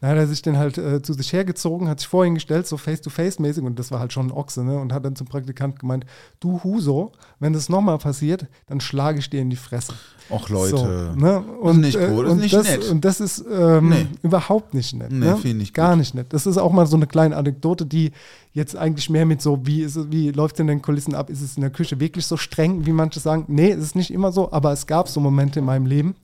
Dann 0.00 0.10
hat 0.10 0.16
er 0.16 0.26
sich 0.26 0.42
den 0.42 0.56
halt 0.56 0.78
äh, 0.78 1.02
zu 1.02 1.12
sich 1.12 1.32
hergezogen, 1.32 1.88
hat 1.88 2.00
sich 2.00 2.08
vor 2.08 2.24
ihn 2.24 2.34
gestellt, 2.34 2.66
so 2.66 2.76
face-to-face-mäßig 2.76 3.64
und 3.64 3.78
das 3.78 3.90
war 3.90 4.00
halt 4.00 4.12
schon 4.12 4.26
ein 4.26 4.32
Ochse, 4.32 4.64
ne? 4.64 4.78
und 4.78 4.92
hat 4.92 5.04
dann 5.04 5.16
zum 5.16 5.26
Praktikant 5.26 5.78
gemeint, 5.78 6.06
du 6.40 6.62
Huso, 6.62 7.12
wenn 7.40 7.52
das 7.52 7.68
nochmal 7.68 7.98
passiert, 7.98 8.46
dann 8.66 8.80
schlage 8.80 9.18
ich 9.18 9.30
dir 9.30 9.40
in 9.40 9.50
die 9.50 9.56
Fresse. 9.56 9.94
Och 10.30 10.48
Leute. 10.48 10.76
So, 10.76 11.20
ne? 11.20 11.40
und, 11.40 11.80
nicht 11.80 11.96
äh, 11.96 12.10
cool, 12.10 12.24
das 12.24 12.34
ist 12.34 12.40
nicht 12.40 12.54
das, 12.54 12.66
nett. 12.66 12.90
Und 12.90 13.04
das 13.04 13.20
ist 13.20 13.44
ähm, 13.50 13.88
Nee. 13.90 14.06
überhaupt 14.22 14.72
nicht 14.72 14.94
nett. 14.94 15.12
Nee, 15.12 15.26
ne? 15.26 15.36
finde 15.36 15.62
ich 15.62 15.74
Gar 15.74 15.90
gut. 15.90 15.98
nicht 15.98 16.14
nett. 16.14 16.32
Das 16.32 16.46
ist 16.46 16.56
auch 16.56 16.72
mal 16.72 16.86
so 16.86 16.96
eine 16.96 17.06
kleine 17.06 17.36
Anekdote, 17.36 17.84
die 17.84 18.12
jetzt 18.54 18.76
eigentlich 18.76 19.10
mehr 19.10 19.26
mit 19.26 19.42
so, 19.42 19.66
wie, 19.66 19.82
ist, 19.82 20.12
wie 20.12 20.30
läuft 20.30 20.56
es 20.56 20.60
in 20.60 20.68
den 20.68 20.80
Kulissen 20.80 21.14
ab? 21.14 21.28
Ist 21.28 21.42
es 21.42 21.56
in 21.56 21.60
der 21.60 21.70
Küche 21.70 21.98
wirklich 21.98 22.24
so 22.24 22.36
streng, 22.36 22.86
wie 22.86 22.92
manche 22.92 23.18
sagen? 23.20 23.44
Nee, 23.48 23.72
es 23.72 23.82
ist 23.82 23.96
nicht 23.96 24.12
immer 24.12 24.30
so, 24.30 24.52
aber 24.52 24.72
es 24.72 24.86
gab 24.86 25.08
so 25.08 25.18
Momente 25.20 25.58
in 25.58 25.64
meinem 25.64 25.73
Leben. 25.84 26.14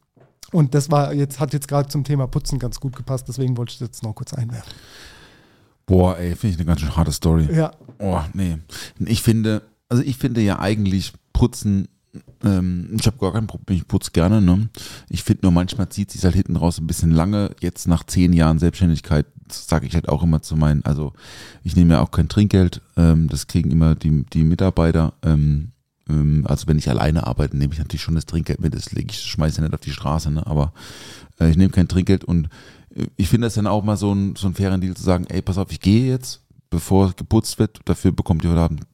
Und 0.53 0.75
das 0.75 0.91
war 0.91 1.13
jetzt, 1.13 1.41
hat 1.41 1.53
jetzt 1.53 1.69
gerade 1.69 1.89
zum 1.89 2.05
Thema 2.05 2.27
Putzen 2.27 2.59
ganz 2.59 2.81
gut 2.81 2.97
gepasst, 2.97 3.29
deswegen 3.29 3.57
wollte 3.57 3.73
ich 3.73 3.79
das 3.79 3.89
jetzt 3.89 4.03
noch 4.03 4.15
kurz 4.15 4.33
einwerfen. 4.33 4.73
Boah, 5.87 6.17
ey, 6.19 6.35
finde 6.37 6.55
ich 6.55 6.59
eine 6.59 6.67
ganz 6.67 6.81
schön 6.81 6.97
harte 6.97 7.13
Story. 7.13 7.49
Ja, 7.53 7.73
Oh, 8.01 8.21
nee. 8.33 8.57
Ich 9.05 9.23
finde, 9.23 9.63
also 9.89 10.03
ich 10.03 10.17
finde 10.17 10.41
ja 10.41 10.59
eigentlich 10.59 11.13
Putzen, 11.35 11.89
ähm, 12.43 12.97
ich 12.99 13.07
habe 13.07 13.19
gar 13.19 13.33
kein 13.33 13.47
Problem, 13.47 13.77
ich 13.77 13.87
putze 13.87 14.11
gerne, 14.11 14.41
ne? 14.41 14.71
Ich 15.11 15.23
finde 15.23 15.43
nur 15.43 15.53
manchmal 15.53 15.91
zieht 15.91 16.11
sich 16.11 16.25
halt 16.25 16.35
hinten 16.35 16.57
raus 16.57 16.79
ein 16.79 16.87
bisschen 16.87 17.11
lange. 17.11 17.51
Jetzt 17.61 17.87
nach 17.87 18.05
zehn 18.05 18.33
Jahren 18.33 18.59
Selbstständigkeit 18.59 19.27
sage 19.51 19.87
ich 19.87 19.95
halt 19.95 20.09
auch 20.09 20.23
immer 20.23 20.41
zu 20.41 20.57
meinen, 20.57 20.85
also 20.85 21.13
ich 21.63 21.77
nehme 21.77 21.95
ja 21.95 22.01
auch 22.01 22.11
kein 22.11 22.29
Trinkgeld, 22.29 22.81
ähm, 22.97 23.29
das 23.29 23.47
kriegen 23.47 23.71
immer 23.71 23.95
die, 23.95 24.25
die 24.33 24.45
Mitarbeiter. 24.45 25.13
Ähm, 25.23 25.73
also 26.45 26.67
wenn 26.67 26.79
ich 26.79 26.89
alleine 26.89 27.27
arbeite, 27.27 27.57
nehme 27.57 27.73
ich 27.73 27.79
natürlich 27.79 28.03
schon 28.03 28.15
das 28.15 28.27
Trinkgeld 28.27 28.61
mit, 28.61 28.75
das 28.75 28.93
lege 28.93 29.09
ich, 29.11 29.21
schmeiße 29.23 29.59
ja 29.59 29.65
nicht 29.65 29.75
auf 29.75 29.81
die 29.81 29.93
Straße, 29.93 30.31
ne? 30.31 30.47
Aber 30.47 30.73
äh, 31.39 31.51
ich 31.51 31.57
nehme 31.57 31.71
kein 31.71 31.89
Trinkgeld 31.89 32.25
und 32.25 32.49
äh, 32.95 33.07
ich 33.17 33.29
finde 33.29 33.47
das 33.47 33.55
dann 33.55 33.67
auch 33.67 33.85
mal 33.85 33.97
so 33.97 34.13
ein, 34.13 34.37
so 34.37 34.47
ein 34.47 34.55
fairen 34.55 34.81
Deal 34.81 34.95
zu 34.95 35.03
sagen, 35.03 35.27
ey, 35.29 35.43
pass 35.43 35.59
auf, 35.59 35.71
ich 35.71 35.81
gehe 35.81 36.09
jetzt, 36.09 36.43
bevor 36.71 37.13
geputzt 37.13 37.59
wird, 37.59 37.81
dafür 37.85 38.13
bekommt 38.13 38.45
ihr 38.45 38.51
heute 38.51 38.61
Abend 38.61 38.87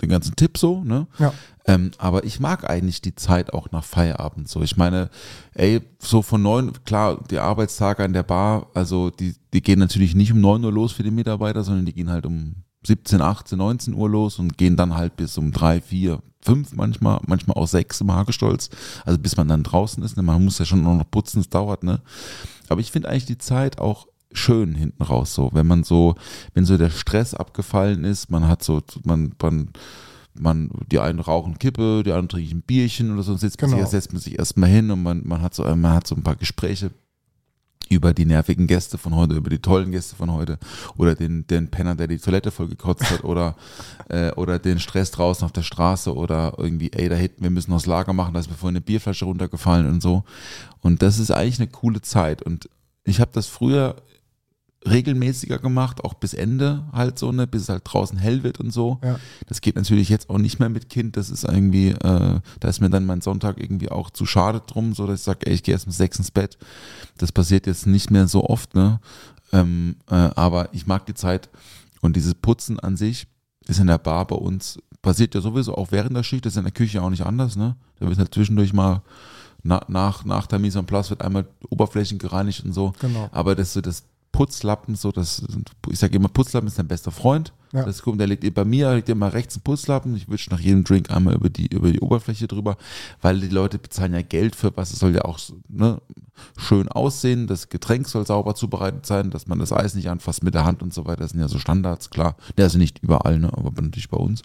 den 0.00 0.08
ganzen 0.08 0.36
Tipp 0.36 0.58
so, 0.58 0.84
ne? 0.84 1.06
ja. 1.18 1.32
Ähm, 1.66 1.90
aber 1.98 2.24
ich 2.24 2.40
mag 2.40 2.68
eigentlich 2.68 3.02
die 3.02 3.14
Zeit 3.14 3.52
auch 3.52 3.70
nach 3.72 3.84
Feierabend 3.84 4.48
so. 4.48 4.62
Ich 4.62 4.76
meine, 4.76 5.10
ey, 5.54 5.82
so 5.98 6.22
von 6.22 6.40
neun, 6.40 6.72
klar, 6.84 7.22
die 7.30 7.38
Arbeitstage 7.38 8.04
an 8.04 8.12
der 8.12 8.22
Bar, 8.22 8.68
also 8.74 9.10
die, 9.10 9.34
die 9.52 9.60
gehen 9.60 9.78
natürlich 9.78 10.14
nicht 10.14 10.32
um 10.32 10.40
neun 10.40 10.64
Uhr 10.64 10.72
los 10.72 10.92
für 10.92 11.02
die 11.02 11.10
Mitarbeiter, 11.10 11.64
sondern 11.64 11.84
die 11.84 11.92
gehen 11.92 12.10
halt 12.10 12.24
um 12.24 12.54
17, 12.86 13.20
18, 13.20 13.58
19 13.58 13.94
Uhr 13.94 14.08
los 14.08 14.38
und 14.38 14.56
gehen 14.56 14.76
dann 14.76 14.94
halt 14.94 15.16
bis 15.16 15.36
um 15.38 15.52
drei, 15.52 15.80
vier, 15.80 16.22
fünf 16.40 16.74
manchmal, 16.74 17.20
manchmal 17.26 17.56
auch 17.56 17.66
sechs 17.66 18.00
im 18.00 18.12
Hagestolz. 18.12 18.70
Also 19.04 19.18
bis 19.18 19.36
man 19.36 19.48
dann 19.48 19.62
draußen 19.64 20.02
ist. 20.02 20.16
Ne? 20.16 20.22
Man 20.22 20.44
muss 20.44 20.58
ja 20.58 20.64
schon 20.64 20.82
noch 20.82 21.10
putzen, 21.10 21.40
es 21.40 21.48
dauert, 21.48 21.82
ne? 21.82 22.00
Aber 22.68 22.80
ich 22.80 22.92
finde 22.92 23.08
eigentlich 23.08 23.26
die 23.26 23.38
Zeit 23.38 23.78
auch 23.80 24.06
schön 24.32 24.74
hinten 24.74 25.02
raus, 25.02 25.34
so, 25.34 25.50
wenn 25.54 25.66
man 25.66 25.84
so, 25.84 26.14
wenn 26.52 26.66
so 26.66 26.76
der 26.76 26.90
Stress 26.90 27.32
abgefallen 27.32 28.04
ist, 28.04 28.30
man 28.30 28.46
hat 28.46 28.62
so, 28.62 28.82
man, 29.04 29.32
man, 29.40 29.70
man, 30.38 30.70
die 30.92 31.00
einen 31.00 31.18
rauchen 31.18 31.58
Kippe, 31.58 32.02
die 32.04 32.12
anderen 32.12 32.28
trinken 32.28 32.58
ein 32.58 32.62
Bierchen 32.62 33.10
oder 33.12 33.22
so, 33.22 33.32
und 33.32 33.38
setzt 33.38 33.60
man 33.62 33.70
Genau. 33.70 33.82
sich, 33.82 33.90
setzt 33.90 34.12
man 34.12 34.20
sich 34.20 34.38
erstmal 34.38 34.68
hin 34.68 34.90
und 34.90 35.02
man, 35.02 35.22
man 35.26 35.40
hat 35.40 35.54
so, 35.54 35.64
man 35.64 35.94
hat 35.94 36.06
so 36.06 36.14
ein 36.14 36.22
paar 36.22 36.36
Gespräche 36.36 36.90
über 37.88 38.14
die 38.14 38.24
nervigen 38.24 38.66
Gäste 38.66 38.98
von 38.98 39.14
heute, 39.14 39.34
über 39.34 39.50
die 39.50 39.58
tollen 39.58 39.90
Gäste 39.90 40.16
von 40.16 40.32
heute 40.32 40.58
oder 40.96 41.14
den, 41.14 41.46
den 41.46 41.68
Penner, 41.68 41.94
der 41.94 42.06
die 42.06 42.18
Toilette 42.18 42.50
voll 42.50 42.68
gekotzt 42.68 43.10
hat 43.10 43.24
oder, 43.24 43.56
äh, 44.08 44.32
oder 44.32 44.58
den 44.58 44.78
Stress 44.78 45.10
draußen 45.10 45.44
auf 45.44 45.52
der 45.52 45.62
Straße 45.62 46.14
oder 46.14 46.54
irgendwie, 46.58 46.92
ey, 46.92 47.08
da 47.08 47.16
hinten, 47.16 47.42
wir 47.42 47.50
müssen 47.50 47.70
noch 47.70 47.78
das 47.78 47.86
Lager 47.86 48.12
machen, 48.12 48.34
da 48.34 48.40
ist 48.40 48.50
mir 48.50 48.56
vorhin 48.56 48.76
eine 48.76 48.84
Bierflasche 48.84 49.24
runtergefallen 49.24 49.88
und 49.88 50.02
so. 50.02 50.24
Und 50.80 51.02
das 51.02 51.18
ist 51.18 51.30
eigentlich 51.30 51.58
eine 51.58 51.68
coole 51.68 52.00
Zeit 52.00 52.42
und 52.42 52.68
ich 53.04 53.20
habe 53.20 53.30
das 53.32 53.46
früher 53.46 53.96
regelmäßiger 54.90 55.58
gemacht, 55.58 56.04
auch 56.04 56.14
bis 56.14 56.34
Ende 56.34 56.84
halt 56.92 57.18
so, 57.18 57.32
ne, 57.32 57.46
bis 57.46 57.62
es 57.62 57.68
halt 57.68 57.82
draußen 57.84 58.18
hell 58.18 58.42
wird 58.42 58.60
und 58.60 58.72
so. 58.72 58.98
Ja. 59.02 59.18
Das 59.46 59.60
geht 59.60 59.76
natürlich 59.76 60.08
jetzt 60.08 60.30
auch 60.30 60.38
nicht 60.38 60.58
mehr 60.58 60.68
mit 60.68 60.88
Kind. 60.88 61.16
Das 61.16 61.30
ist 61.30 61.44
irgendwie, 61.44 61.88
äh, 61.90 62.40
da 62.60 62.68
ist 62.68 62.80
mir 62.80 62.90
dann 62.90 63.06
mein 63.06 63.20
Sonntag 63.20 63.60
irgendwie 63.60 63.90
auch 63.90 64.10
zu 64.10 64.26
schade 64.26 64.62
drum, 64.66 64.94
so 64.94 65.06
dass 65.06 65.20
ich 65.20 65.24
sage, 65.24 65.46
ey, 65.46 65.54
ich 65.54 65.62
gehe 65.62 65.74
erst 65.74 65.86
um 65.86 65.92
sechs 65.92 66.18
ins 66.18 66.30
Bett. 66.30 66.58
Das 67.16 67.32
passiert 67.32 67.66
jetzt 67.66 67.86
nicht 67.86 68.10
mehr 68.10 68.28
so 68.28 68.44
oft, 68.44 68.74
ne? 68.74 69.00
Ähm, 69.52 69.96
äh, 70.10 70.14
aber 70.14 70.68
ich 70.74 70.86
mag 70.86 71.06
die 71.06 71.14
Zeit 71.14 71.48
und 72.00 72.16
dieses 72.16 72.34
Putzen 72.34 72.78
an 72.78 72.96
sich 72.96 73.26
ist 73.66 73.80
in 73.80 73.86
der 73.86 73.98
Bar 73.98 74.26
bei 74.26 74.36
uns, 74.36 74.78
passiert 75.02 75.34
ja 75.34 75.40
sowieso 75.40 75.74
auch 75.74 75.90
während 75.90 76.16
der 76.16 76.22
Schicht, 76.22 76.44
das 76.44 76.54
ist 76.54 76.58
in 76.58 76.64
der 76.64 76.72
Küche 76.72 77.02
auch 77.02 77.10
nicht 77.10 77.24
anders, 77.24 77.56
ne? 77.56 77.76
Da 77.98 78.06
wird 78.06 78.18
halt 78.18 78.34
zwischendurch 78.34 78.72
mal 78.72 79.02
na, 79.62 79.84
nach, 79.88 80.24
nach 80.24 80.46
der 80.46 80.58
Mise 80.58 80.78
en 80.78 80.86
place 80.86 81.10
wird 81.10 81.22
einmal 81.22 81.46
Oberflächen 81.68 82.18
gereinigt 82.18 82.64
und 82.64 82.72
so. 82.72 82.92
Genau. 83.00 83.28
Aber 83.32 83.54
das 83.54 83.72
so 83.72 83.80
das 83.80 84.04
Putzlappen, 84.38 84.94
so 84.94 85.10
das, 85.10 85.42
ich 85.90 85.98
sage 85.98 86.14
immer, 86.14 86.28
Putzlappen 86.28 86.68
ist 86.68 86.78
dein 86.78 86.86
bester 86.86 87.10
Freund. 87.10 87.52
Ja. 87.72 87.84
Das 87.84 88.02
kommt, 88.02 88.20
der 88.20 88.28
liegt 88.28 88.54
bei 88.54 88.64
mir, 88.64 88.94
liegt 88.94 89.08
immer 89.08 89.32
rechts 89.32 89.56
ein 89.56 89.62
Putzlappen. 89.62 90.14
Ich 90.14 90.30
wische 90.30 90.50
nach 90.50 90.60
jedem 90.60 90.84
Drink 90.84 91.10
einmal 91.10 91.34
über 91.34 91.50
die, 91.50 91.66
über 91.66 91.90
die 91.90 91.98
Oberfläche 91.98 92.46
drüber, 92.46 92.76
weil 93.20 93.40
die 93.40 93.48
Leute 93.48 93.80
bezahlen 93.80 94.14
ja 94.14 94.22
Geld 94.22 94.54
für 94.54 94.76
was. 94.76 94.92
Es 94.92 95.00
soll 95.00 95.12
ja 95.12 95.22
auch 95.22 95.40
ne, 95.68 96.00
schön 96.56 96.86
aussehen. 96.86 97.48
Das 97.48 97.68
Getränk 97.68 98.06
soll 98.06 98.24
sauber 98.24 98.54
zubereitet 98.54 99.06
sein, 99.06 99.30
dass 99.30 99.48
man 99.48 99.58
das 99.58 99.72
Eis 99.72 99.96
nicht 99.96 100.08
anfasst 100.08 100.44
mit 100.44 100.54
der 100.54 100.64
Hand 100.64 100.84
und 100.84 100.94
so 100.94 101.04
weiter. 101.04 101.22
Das 101.22 101.32
sind 101.32 101.40
ja 101.40 101.48
so 101.48 101.58
Standards, 101.58 102.08
klar. 102.08 102.36
Der 102.56 102.66
ist 102.66 102.76
nicht 102.76 103.00
überall, 103.00 103.40
ne, 103.40 103.52
aber 103.52 103.72
natürlich 103.82 104.08
bei 104.08 104.18
uns. 104.18 104.42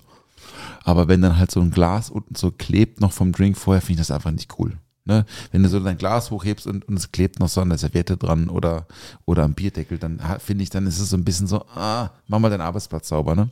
Aber 0.83 1.07
wenn 1.07 1.21
dann 1.21 1.37
halt 1.37 1.51
so 1.51 1.59
ein 1.59 1.69
Glas 1.69 2.09
unten 2.09 2.33
so 2.33 2.49
klebt 2.49 2.99
noch 2.99 3.11
vom 3.11 3.31
Drink 3.31 3.57
vorher, 3.57 3.81
finde 3.81 4.01
ich 4.01 4.07
das 4.07 4.15
einfach 4.15 4.31
nicht 4.31 4.57
cool. 4.57 4.79
Ne? 5.05 5.25
Wenn 5.51 5.63
du 5.63 5.69
so 5.69 5.79
dein 5.79 5.97
Glas 5.97 6.31
hochhebst 6.31 6.65
und, 6.65 6.87
und 6.87 6.95
es 6.95 7.11
klebt 7.11 7.39
noch 7.39 7.49
so 7.49 7.61
an 7.61 7.69
der 7.69 7.77
Serviette 7.77 8.15
dran 8.15 8.49
oder, 8.49 8.87
oder 9.25 9.43
am 9.43 9.53
Bierdeckel, 9.53 9.97
dann 9.97 10.21
finde 10.39 10.63
ich, 10.63 10.69
dann 10.69 10.87
ist 10.87 10.99
es 10.99 11.09
so 11.09 11.17
ein 11.17 11.25
bisschen 11.25 11.47
so, 11.47 11.65
ah, 11.75 12.11
mach 12.27 12.39
mal 12.39 12.49
deinen 12.49 12.61
Arbeitsplatz 12.61 13.09
sauber, 13.09 13.35
ne? 13.35 13.49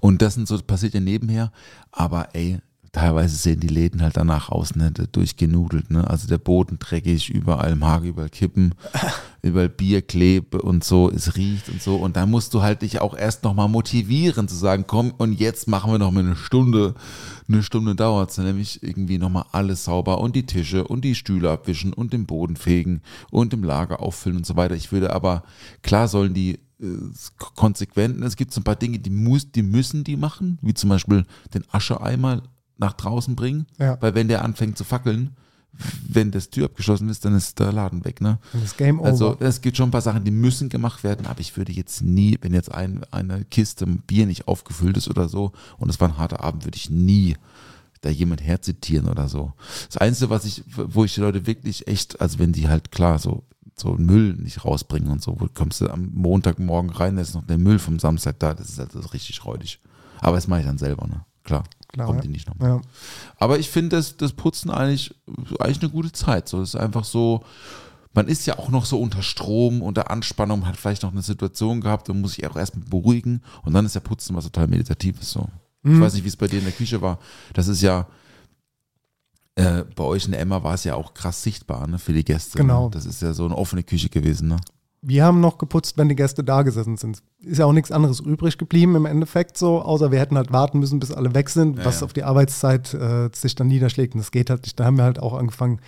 Und 0.00 0.22
das 0.22 0.34
sind 0.34 0.48
so, 0.48 0.58
passiert 0.62 0.94
ja 0.94 1.00
nebenher, 1.00 1.52
aber 1.92 2.34
ey, 2.34 2.58
teilweise 2.92 3.36
sehen 3.36 3.60
die 3.60 3.68
Läden 3.68 4.02
halt 4.02 4.18
danach 4.18 4.50
aus, 4.50 4.76
ne, 4.76 4.92
durchgenudelt, 4.92 5.90
ne? 5.90 6.08
Also 6.08 6.28
der 6.28 6.36
Boden 6.36 6.78
dreckig, 6.78 7.30
überall 7.30 7.80
Hage, 7.80 8.08
überall 8.08 8.28
Kippen, 8.28 8.74
überall 9.42 9.70
Bierklebe 9.70 10.60
und 10.60 10.84
so, 10.84 11.10
es 11.10 11.34
riecht 11.34 11.70
und 11.70 11.80
so. 11.80 11.96
Und 11.96 12.16
da 12.16 12.26
musst 12.26 12.52
du 12.52 12.62
halt 12.62 12.82
dich 12.82 13.00
auch 13.00 13.16
erst 13.16 13.44
nochmal 13.44 13.68
motivieren 13.68 14.46
zu 14.46 14.54
sagen, 14.54 14.84
komm, 14.86 15.12
und 15.16 15.40
jetzt 15.40 15.68
machen 15.68 15.90
wir 15.90 15.98
noch 15.98 16.10
mal 16.10 16.20
eine 16.20 16.36
Stunde, 16.36 16.94
eine 17.48 17.62
Stunde 17.62 17.94
dauert 17.94 18.30
es, 18.30 18.38
nämlich 18.38 18.82
irgendwie 18.82 19.18
nochmal 19.18 19.46
alles 19.52 19.84
sauber 19.84 20.20
und 20.20 20.36
die 20.36 20.44
Tische 20.44 20.86
und 20.86 21.02
die 21.02 21.14
Stühle 21.14 21.50
abwischen 21.50 21.94
und 21.94 22.12
den 22.12 22.26
Boden 22.26 22.56
fegen 22.56 23.00
und 23.30 23.54
im 23.54 23.64
Lager 23.64 24.00
auffüllen 24.00 24.36
und 24.36 24.46
so 24.46 24.56
weiter. 24.56 24.74
Ich 24.74 24.92
würde 24.92 25.14
aber, 25.14 25.44
klar 25.80 26.08
sollen 26.08 26.34
die 26.34 26.58
äh, 26.82 26.98
konsequent, 27.54 28.22
es 28.22 28.36
gibt 28.36 28.52
so 28.52 28.60
ein 28.60 28.64
paar 28.64 28.76
Dinge, 28.76 28.98
die, 28.98 29.10
muss, 29.10 29.50
die 29.50 29.62
müssen 29.62 30.04
die 30.04 30.16
machen, 30.16 30.58
wie 30.60 30.74
zum 30.74 30.90
Beispiel 30.90 31.24
den 31.54 31.64
Ascheeimer 31.70 32.42
nach 32.78 32.92
draußen 32.94 33.36
bringen, 33.36 33.66
Ja. 33.78 33.96
weil 34.00 34.14
wenn 34.14 34.28
der 34.28 34.44
anfängt 34.44 34.76
zu 34.78 34.84
fackeln, 34.84 35.36
wenn 36.06 36.30
das 36.30 36.50
Tür 36.50 36.66
abgeschlossen 36.66 37.08
ist, 37.08 37.24
dann 37.24 37.34
ist 37.34 37.58
der 37.58 37.72
Laden 37.72 38.04
weg, 38.04 38.20
ne? 38.20 38.38
Ist 38.62 38.76
Game 38.76 39.00
Over. 39.00 39.08
Also 39.08 39.36
es 39.40 39.62
gibt 39.62 39.76
schon 39.78 39.88
ein 39.88 39.92
paar 39.92 40.02
Sachen, 40.02 40.22
die 40.24 40.30
müssen 40.30 40.68
gemacht 40.68 41.02
werden, 41.02 41.24
aber 41.26 41.40
ich 41.40 41.56
würde 41.56 41.72
jetzt 41.72 42.02
nie, 42.02 42.36
wenn 42.42 42.52
jetzt 42.52 42.70
ein, 42.72 43.02
eine 43.10 43.44
Kiste 43.46 43.86
Bier 43.86 44.26
nicht 44.26 44.48
aufgefüllt 44.48 44.98
ist 44.98 45.08
oder 45.08 45.28
so 45.30 45.52
und 45.78 45.88
es 45.88 45.98
war 45.98 46.08
ein 46.08 46.18
harter 46.18 46.44
Abend, 46.44 46.64
würde 46.66 46.76
ich 46.76 46.90
nie 46.90 47.36
da 48.02 48.10
jemand 48.10 48.42
herzitieren 48.42 49.08
oder 49.08 49.28
so. 49.28 49.52
Das 49.86 49.96
Einzige, 49.96 50.28
was 50.28 50.44
ich, 50.44 50.62
wo 50.76 51.04
ich 51.04 51.14
die 51.14 51.20
Leute 51.20 51.46
wirklich 51.46 51.86
echt, 51.86 52.20
also 52.20 52.38
wenn 52.38 52.52
die 52.52 52.68
halt 52.68 52.90
klar 52.92 53.18
so 53.18 53.44
so 53.74 53.94
Müll 53.94 54.34
nicht 54.34 54.66
rausbringen 54.66 55.10
und 55.10 55.22
so, 55.22 55.40
wo 55.40 55.48
kommst 55.54 55.80
du 55.80 55.88
am 55.88 56.10
Montagmorgen 56.12 56.90
rein, 56.90 57.16
da 57.16 57.22
ist 57.22 57.34
noch 57.34 57.46
der 57.46 57.56
Müll 57.56 57.78
vom 57.78 57.98
Samstag 57.98 58.38
da, 58.38 58.52
das 58.52 58.68
ist 58.68 58.78
halt 58.78 58.94
das 58.94 59.06
ist 59.06 59.14
richtig 59.14 59.42
räudig. 59.46 59.78
Aber 60.20 60.36
das 60.36 60.46
mache 60.46 60.60
ich 60.60 60.66
dann 60.66 60.76
selber, 60.78 61.06
ne? 61.06 61.24
Klar, 61.42 61.64
Klar, 61.92 62.06
kommt 62.06 62.18
ja. 62.18 62.22
die 62.22 62.28
nicht 62.28 62.48
nochmal. 62.48 62.68
ja. 62.68 62.80
Aber 63.36 63.58
ich 63.58 63.70
finde 63.70 63.96
das, 63.96 64.16
das 64.16 64.32
Putzen 64.32 64.70
eigentlich, 64.70 65.14
eigentlich 65.58 65.82
eine 65.82 65.90
gute 65.90 66.12
Zeit. 66.12 66.48
So, 66.48 66.60
das 66.60 66.70
ist 66.70 66.80
einfach 66.80 67.04
so, 67.04 67.44
man 68.14 68.28
ist 68.28 68.46
ja 68.46 68.58
auch 68.58 68.70
noch 68.70 68.86
so 68.86 69.00
unter 69.00 69.22
Strom, 69.22 69.82
unter 69.82 70.10
Anspannung, 70.10 70.66
hat 70.66 70.76
vielleicht 70.76 71.02
noch 71.02 71.12
eine 71.12 71.22
Situation 71.22 71.80
gehabt 71.80 72.08
und 72.08 72.20
muss 72.20 72.34
sich 72.34 72.46
auch 72.46 72.56
erstmal 72.56 72.86
beruhigen. 72.86 73.42
Und 73.62 73.74
dann 73.74 73.86
ist 73.86 73.94
ja 73.94 74.00
Putzen 74.00 74.36
was 74.36 74.44
total 74.44 74.68
Meditatives. 74.68 75.30
So. 75.30 75.48
Ich 75.84 76.00
weiß 76.00 76.14
nicht, 76.14 76.24
wie 76.24 76.28
es 76.28 76.36
bei 76.36 76.46
dir 76.46 76.58
in 76.58 76.64
der 76.64 76.72
Küche 76.72 77.02
war. 77.02 77.18
Das 77.54 77.66
ist 77.66 77.82
ja, 77.82 78.06
äh, 79.56 79.84
bei 79.96 80.04
euch 80.04 80.24
in 80.26 80.30
der 80.30 80.40
Emma 80.40 80.62
war 80.62 80.74
es 80.74 80.84
ja 80.84 80.94
auch 80.94 81.12
krass 81.12 81.42
sichtbar 81.42 81.86
ne, 81.88 81.98
für 81.98 82.12
die 82.12 82.24
Gäste. 82.24 82.58
Genau. 82.58 82.84
Ne? 82.84 82.90
Das 82.92 83.04
ist 83.04 83.20
ja 83.20 83.32
so 83.32 83.44
eine 83.44 83.56
offene 83.56 83.82
Küche 83.82 84.08
gewesen. 84.08 84.48
Ne? 84.48 84.56
Wir 85.04 85.24
haben 85.24 85.40
noch 85.40 85.58
geputzt, 85.58 85.98
wenn 85.98 86.08
die 86.08 86.14
Gäste 86.14 86.44
da 86.44 86.62
gesessen 86.62 86.96
sind. 86.96 87.18
Ist 87.40 87.58
ja 87.58 87.66
auch 87.66 87.72
nichts 87.72 87.90
anderes 87.90 88.20
übrig 88.20 88.56
geblieben 88.56 88.94
im 88.94 89.04
Endeffekt 89.04 89.58
so, 89.58 89.82
außer 89.82 90.12
wir 90.12 90.20
hätten 90.20 90.36
halt 90.36 90.52
warten 90.52 90.78
müssen, 90.78 91.00
bis 91.00 91.10
alle 91.10 91.34
weg 91.34 91.50
sind, 91.50 91.78
Ja, 91.78 91.84
was 91.84 92.00
ja. 92.00 92.04
auf 92.04 92.12
die 92.12 92.22
Arbeitszeit 92.22 92.94
äh, 92.94 93.28
sich 93.34 93.56
dann 93.56 93.66
niederschlägt. 93.66 94.14
Und 94.14 94.20
das 94.20 94.30
geht 94.30 94.48
halt 94.48 94.62
nicht. 94.62 94.78
Da 94.78 94.84
haben 94.84 94.96
wir 94.96 95.04
halt 95.04 95.18
auch 95.18 95.34
angefangen, 95.34 95.80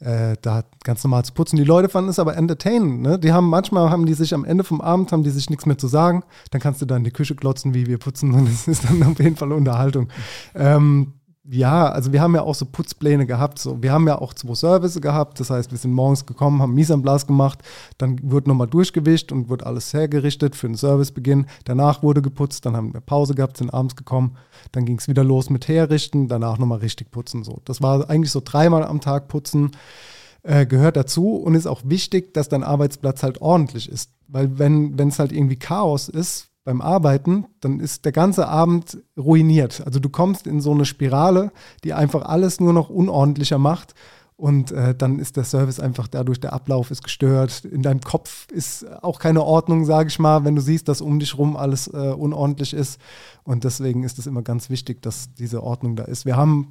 äh, 0.00 0.36
da 0.40 0.64
ganz 0.82 1.04
normal 1.04 1.26
zu 1.26 1.34
putzen. 1.34 1.56
Die 1.56 1.64
Leute 1.64 1.90
fanden 1.90 2.08
es 2.08 2.18
aber 2.18 2.36
entertainend. 2.36 3.02
Ne? 3.02 3.18
Die 3.18 3.32
haben 3.32 3.50
manchmal 3.50 3.90
haben 3.90 4.06
die 4.06 4.14
sich 4.14 4.32
am 4.32 4.46
Ende 4.46 4.64
vom 4.64 4.80
Abend 4.80 5.12
haben 5.12 5.24
die 5.24 5.30
sich 5.30 5.50
nichts 5.50 5.66
mehr 5.66 5.76
zu 5.76 5.86
sagen. 5.86 6.22
Dann 6.50 6.60
kannst 6.62 6.80
du 6.80 6.86
da 6.86 6.96
in 6.96 7.04
die 7.04 7.10
Küche 7.10 7.34
glotzen, 7.34 7.74
wie 7.74 7.86
wir 7.86 7.98
putzen 7.98 8.32
und 8.34 8.48
es 8.48 8.66
ist 8.66 8.84
dann 8.84 9.02
auf 9.02 9.18
jeden 9.18 9.36
Fall 9.36 9.52
Unterhaltung. 9.52 10.08
Ähm, 10.54 11.12
Ja, 11.46 11.90
also 11.90 12.10
wir 12.10 12.22
haben 12.22 12.34
ja 12.34 12.40
auch 12.40 12.54
so 12.54 12.64
Putzpläne 12.64 13.26
gehabt. 13.26 13.58
So. 13.58 13.82
Wir 13.82 13.92
haben 13.92 14.08
ja 14.08 14.18
auch 14.18 14.32
zwei 14.32 14.54
Services 14.54 15.02
gehabt. 15.02 15.38
Das 15.40 15.50
heißt, 15.50 15.70
wir 15.72 15.78
sind 15.78 15.92
morgens 15.92 16.24
gekommen, 16.24 16.62
haben 16.62 16.72
Mise 16.72 16.98
gemacht, 17.26 17.58
dann 17.98 18.18
wird 18.30 18.46
nochmal 18.46 18.66
durchgewischt 18.66 19.30
und 19.30 19.50
wird 19.50 19.66
alles 19.66 19.92
hergerichtet 19.92 20.56
für 20.56 20.68
den 20.68 20.76
Servicebeginn. 20.76 21.46
Danach 21.64 22.02
wurde 22.02 22.22
geputzt, 22.22 22.64
dann 22.64 22.74
haben 22.76 22.94
wir 22.94 23.00
Pause 23.00 23.34
gehabt, 23.34 23.58
sind 23.58 23.74
abends 23.74 23.94
gekommen. 23.94 24.38
Dann 24.72 24.86
ging 24.86 24.96
es 24.96 25.06
wieder 25.06 25.22
los 25.22 25.50
mit 25.50 25.68
Herrichten, 25.68 26.28
danach 26.28 26.58
nochmal 26.58 26.78
richtig 26.78 27.10
putzen. 27.10 27.44
So. 27.44 27.60
Das 27.66 27.82
war 27.82 28.08
eigentlich 28.08 28.32
so 28.32 28.40
dreimal 28.42 28.82
am 28.82 29.02
Tag 29.02 29.28
putzen. 29.28 29.72
Äh, 30.42 30.66
gehört 30.66 30.96
dazu 30.96 31.36
und 31.36 31.54
ist 31.54 31.66
auch 31.66 31.82
wichtig, 31.84 32.32
dass 32.32 32.48
dein 32.48 32.62
Arbeitsplatz 32.62 33.22
halt 33.22 33.42
ordentlich 33.42 33.90
ist. 33.90 34.12
Weil 34.28 34.58
wenn 34.58 34.98
es 34.98 35.18
halt 35.18 35.32
irgendwie 35.32 35.56
Chaos 35.56 36.08
ist, 36.08 36.48
beim 36.64 36.80
Arbeiten, 36.80 37.46
dann 37.60 37.78
ist 37.78 38.04
der 38.04 38.12
ganze 38.12 38.48
Abend 38.48 38.98
ruiniert. 39.16 39.82
Also 39.84 40.00
du 40.00 40.08
kommst 40.08 40.46
in 40.46 40.60
so 40.60 40.72
eine 40.72 40.86
Spirale, 40.86 41.52
die 41.84 41.92
einfach 41.92 42.24
alles 42.24 42.58
nur 42.58 42.72
noch 42.72 42.88
unordentlicher 42.88 43.58
macht 43.58 43.94
und 44.36 44.72
äh, 44.72 44.96
dann 44.96 45.20
ist 45.20 45.36
der 45.36 45.44
Service 45.44 45.78
einfach 45.78 46.08
dadurch, 46.08 46.40
der 46.40 46.52
Ablauf 46.52 46.90
ist 46.90 47.04
gestört. 47.04 47.64
In 47.64 47.82
deinem 47.82 48.00
Kopf 48.00 48.50
ist 48.50 48.84
auch 49.00 49.20
keine 49.20 49.44
Ordnung, 49.44 49.84
sage 49.84 50.08
ich 50.08 50.18
mal, 50.18 50.44
wenn 50.44 50.56
du 50.56 50.60
siehst, 50.60 50.88
dass 50.88 51.00
um 51.00 51.20
dich 51.20 51.38
rum 51.38 51.56
alles 51.56 51.86
äh, 51.86 52.12
unordentlich 52.12 52.74
ist. 52.74 53.00
Und 53.44 53.62
deswegen 53.62 54.02
ist 54.02 54.18
es 54.18 54.26
immer 54.26 54.42
ganz 54.42 54.70
wichtig, 54.70 55.02
dass 55.02 55.32
diese 55.34 55.62
Ordnung 55.62 55.94
da 55.94 56.04
ist. 56.04 56.26
Wir 56.26 56.36
haben 56.36 56.68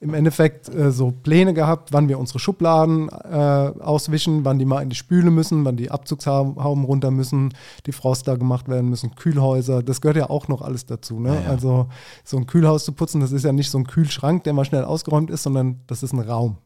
im 0.00 0.12
Endeffekt 0.12 0.74
äh, 0.74 0.90
so 0.90 1.12
Pläne 1.12 1.54
gehabt, 1.54 1.92
wann 1.92 2.08
wir 2.08 2.18
unsere 2.18 2.40
Schubladen 2.40 3.08
äh, 3.08 3.32
auswischen, 3.32 4.44
wann 4.44 4.58
die 4.58 4.64
mal 4.64 4.82
in 4.82 4.88
die 4.88 4.96
Spüle 4.96 5.30
müssen, 5.30 5.64
wann 5.64 5.76
die 5.76 5.92
Abzugshauben 5.92 6.84
runter 6.84 7.12
müssen, 7.12 7.54
die 7.86 7.92
Froster 7.92 8.36
gemacht 8.38 8.68
werden 8.68 8.90
müssen, 8.90 9.14
Kühlhäuser. 9.14 9.84
Das 9.84 10.00
gehört 10.00 10.16
ja 10.16 10.30
auch 10.30 10.48
noch 10.48 10.62
alles 10.62 10.86
dazu. 10.86 11.20
Ne? 11.20 11.28
Ja, 11.28 11.40
ja. 11.42 11.48
Also 11.48 11.88
so 12.24 12.38
ein 12.38 12.46
Kühlhaus 12.48 12.84
zu 12.84 12.90
putzen, 12.90 13.20
das 13.20 13.30
ist 13.30 13.44
ja 13.44 13.52
nicht 13.52 13.70
so 13.70 13.78
ein 13.78 13.86
Kühlschrank, 13.86 14.42
der 14.42 14.52
mal 14.52 14.64
schnell 14.64 14.84
ausgeräumt 14.84 15.30
ist, 15.30 15.44
sondern 15.44 15.80
das 15.86 16.02
ist 16.02 16.12
ein 16.12 16.18
Raum. 16.18 16.56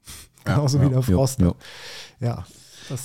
Genauso 0.54 0.78
ja, 0.78 0.84
wie 0.84 0.90
der 0.90 1.02
Frost. 1.02 1.40
ja. 1.40 1.52
Ja. 2.20 2.44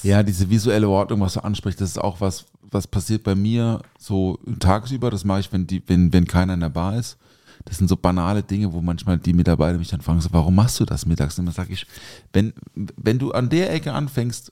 Ja, 0.02 0.24
diese 0.24 0.50
visuelle 0.50 0.88
Ordnung, 0.88 1.20
was 1.22 1.34
du 1.34 1.44
ansprichst, 1.44 1.82
das 1.82 1.90
ist 1.90 1.98
auch 1.98 2.22
was, 2.22 2.46
was 2.62 2.88
passiert 2.88 3.24
bei 3.24 3.36
mir 3.36 3.82
so 4.00 4.40
tagsüber. 4.60 5.12
Das 5.12 5.26
mache 5.26 5.42
ich, 5.42 5.52
wenn, 5.52 5.68
die, 5.68 5.84
wenn, 5.88 6.14
wenn 6.14 6.26
keiner 6.26 6.54
in 6.54 6.62
der 6.62 6.70
Bar 6.70 6.98
ist. 6.98 7.18
Das 7.66 7.78
sind 7.78 7.88
so 7.88 7.96
banale 7.96 8.44
Dinge, 8.44 8.74
wo 8.74 8.82
manchmal 8.82 9.18
die 9.18 9.34
Mitarbeiter 9.34 9.78
mich 9.78 9.90
dann 9.90 10.02
fragen, 10.02 10.22
so, 10.22 10.30
warum 10.32 10.56
machst 10.56 10.80
du 10.80 10.86
das 10.86 11.06
mittags? 11.06 11.38
Und 11.40 11.46
dann 11.46 11.54
sage 11.54 11.74
ich, 11.74 11.86
wenn, 12.34 12.54
wenn 12.76 13.20
du 13.20 13.32
an 13.32 13.50
der 13.50 13.74
Ecke 13.74 13.94
anfängst, 13.94 14.52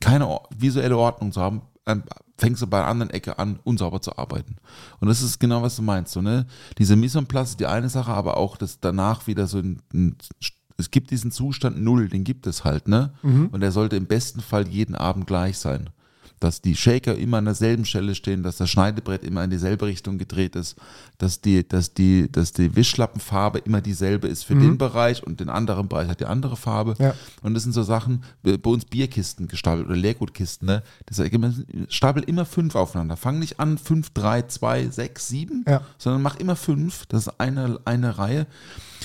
keine 0.00 0.38
visuelle 0.56 0.96
Ordnung 0.96 1.32
zu 1.32 1.40
haben, 1.40 1.62
dann 1.84 2.04
fängst 2.38 2.62
du 2.62 2.66
bei 2.66 2.78
einer 2.78 2.88
anderen 2.88 3.10
Ecke 3.10 3.38
an, 3.38 3.58
unsauber 3.64 4.00
zu 4.00 4.16
arbeiten. 4.16 4.56
Und 5.00 5.08
das 5.08 5.22
ist 5.22 5.40
genau, 5.40 5.62
was 5.62 5.76
du 5.76 5.82
meinst. 5.82 6.12
So, 6.12 6.22
ne? 6.22 6.46
Diese 6.78 6.96
Mise 6.96 7.18
en 7.18 7.26
place 7.26 7.50
ist 7.50 7.60
die 7.60 7.66
eine 7.66 7.88
Sache, 7.88 8.12
aber 8.12 8.36
auch 8.36 8.56
das 8.56 8.80
danach 8.80 9.26
wieder 9.26 9.46
so 9.46 9.58
ein, 9.58 9.82
ein 9.92 10.16
es 10.82 10.90
gibt 10.90 11.10
diesen 11.10 11.30
Zustand 11.30 11.80
Null, 11.82 12.08
den 12.08 12.24
gibt 12.24 12.46
es 12.46 12.64
halt, 12.64 12.88
ne? 12.88 13.10
Und 13.52 13.60
der 13.60 13.72
sollte 13.72 13.96
im 13.96 14.06
besten 14.06 14.40
Fall 14.40 14.68
jeden 14.68 14.94
Abend 14.94 15.26
gleich 15.26 15.56
sein. 15.58 15.90
Dass 16.40 16.60
die 16.60 16.74
Shaker 16.74 17.14
immer 17.14 17.38
an 17.38 17.44
derselben 17.44 17.84
Stelle 17.84 18.16
stehen, 18.16 18.42
dass 18.42 18.56
das 18.56 18.68
Schneidebrett 18.68 19.22
immer 19.22 19.44
in 19.44 19.50
dieselbe 19.50 19.86
Richtung 19.86 20.18
gedreht 20.18 20.56
ist, 20.56 20.74
dass 21.18 21.40
die, 21.40 21.62
dass 21.68 21.94
die, 21.94 22.30
dass 22.32 22.52
die 22.52 22.74
Wischlappenfarbe 22.74 23.60
immer 23.60 23.80
dieselbe 23.80 24.26
ist 24.26 24.42
für 24.42 24.56
den 24.56 24.76
Bereich 24.76 25.22
und 25.22 25.38
den 25.38 25.48
anderen 25.48 25.86
Bereich 25.86 26.08
hat 26.08 26.18
die 26.18 26.26
andere 26.26 26.56
Farbe. 26.56 26.96
Ja. 26.98 27.14
Und 27.42 27.54
das 27.54 27.62
sind 27.62 27.70
so 27.74 27.84
Sachen, 27.84 28.24
äh, 28.42 28.58
bei 28.58 28.70
uns 28.70 28.84
Bierkisten 28.86 29.46
gestapelt 29.46 29.86
oder 29.86 29.94
Leergutkisten, 29.96 30.66
ne? 30.66 30.82
Das 31.06 31.22
stapel 31.90 32.24
immer 32.24 32.44
fünf 32.44 32.74
aufeinander. 32.74 33.16
Fang 33.16 33.38
nicht 33.38 33.60
an, 33.60 33.78
fünf, 33.78 34.10
drei, 34.10 34.42
zwei, 34.42 34.88
sechs, 34.88 35.28
sieben, 35.28 35.64
Ja. 35.68 35.82
sondern 35.96 36.22
mach 36.22 36.34
immer 36.40 36.56
fünf. 36.56 37.06
Das 37.06 37.28
ist 37.28 37.38
eine, 37.40 37.78
eine 37.84 38.18
Reihe. 38.18 38.48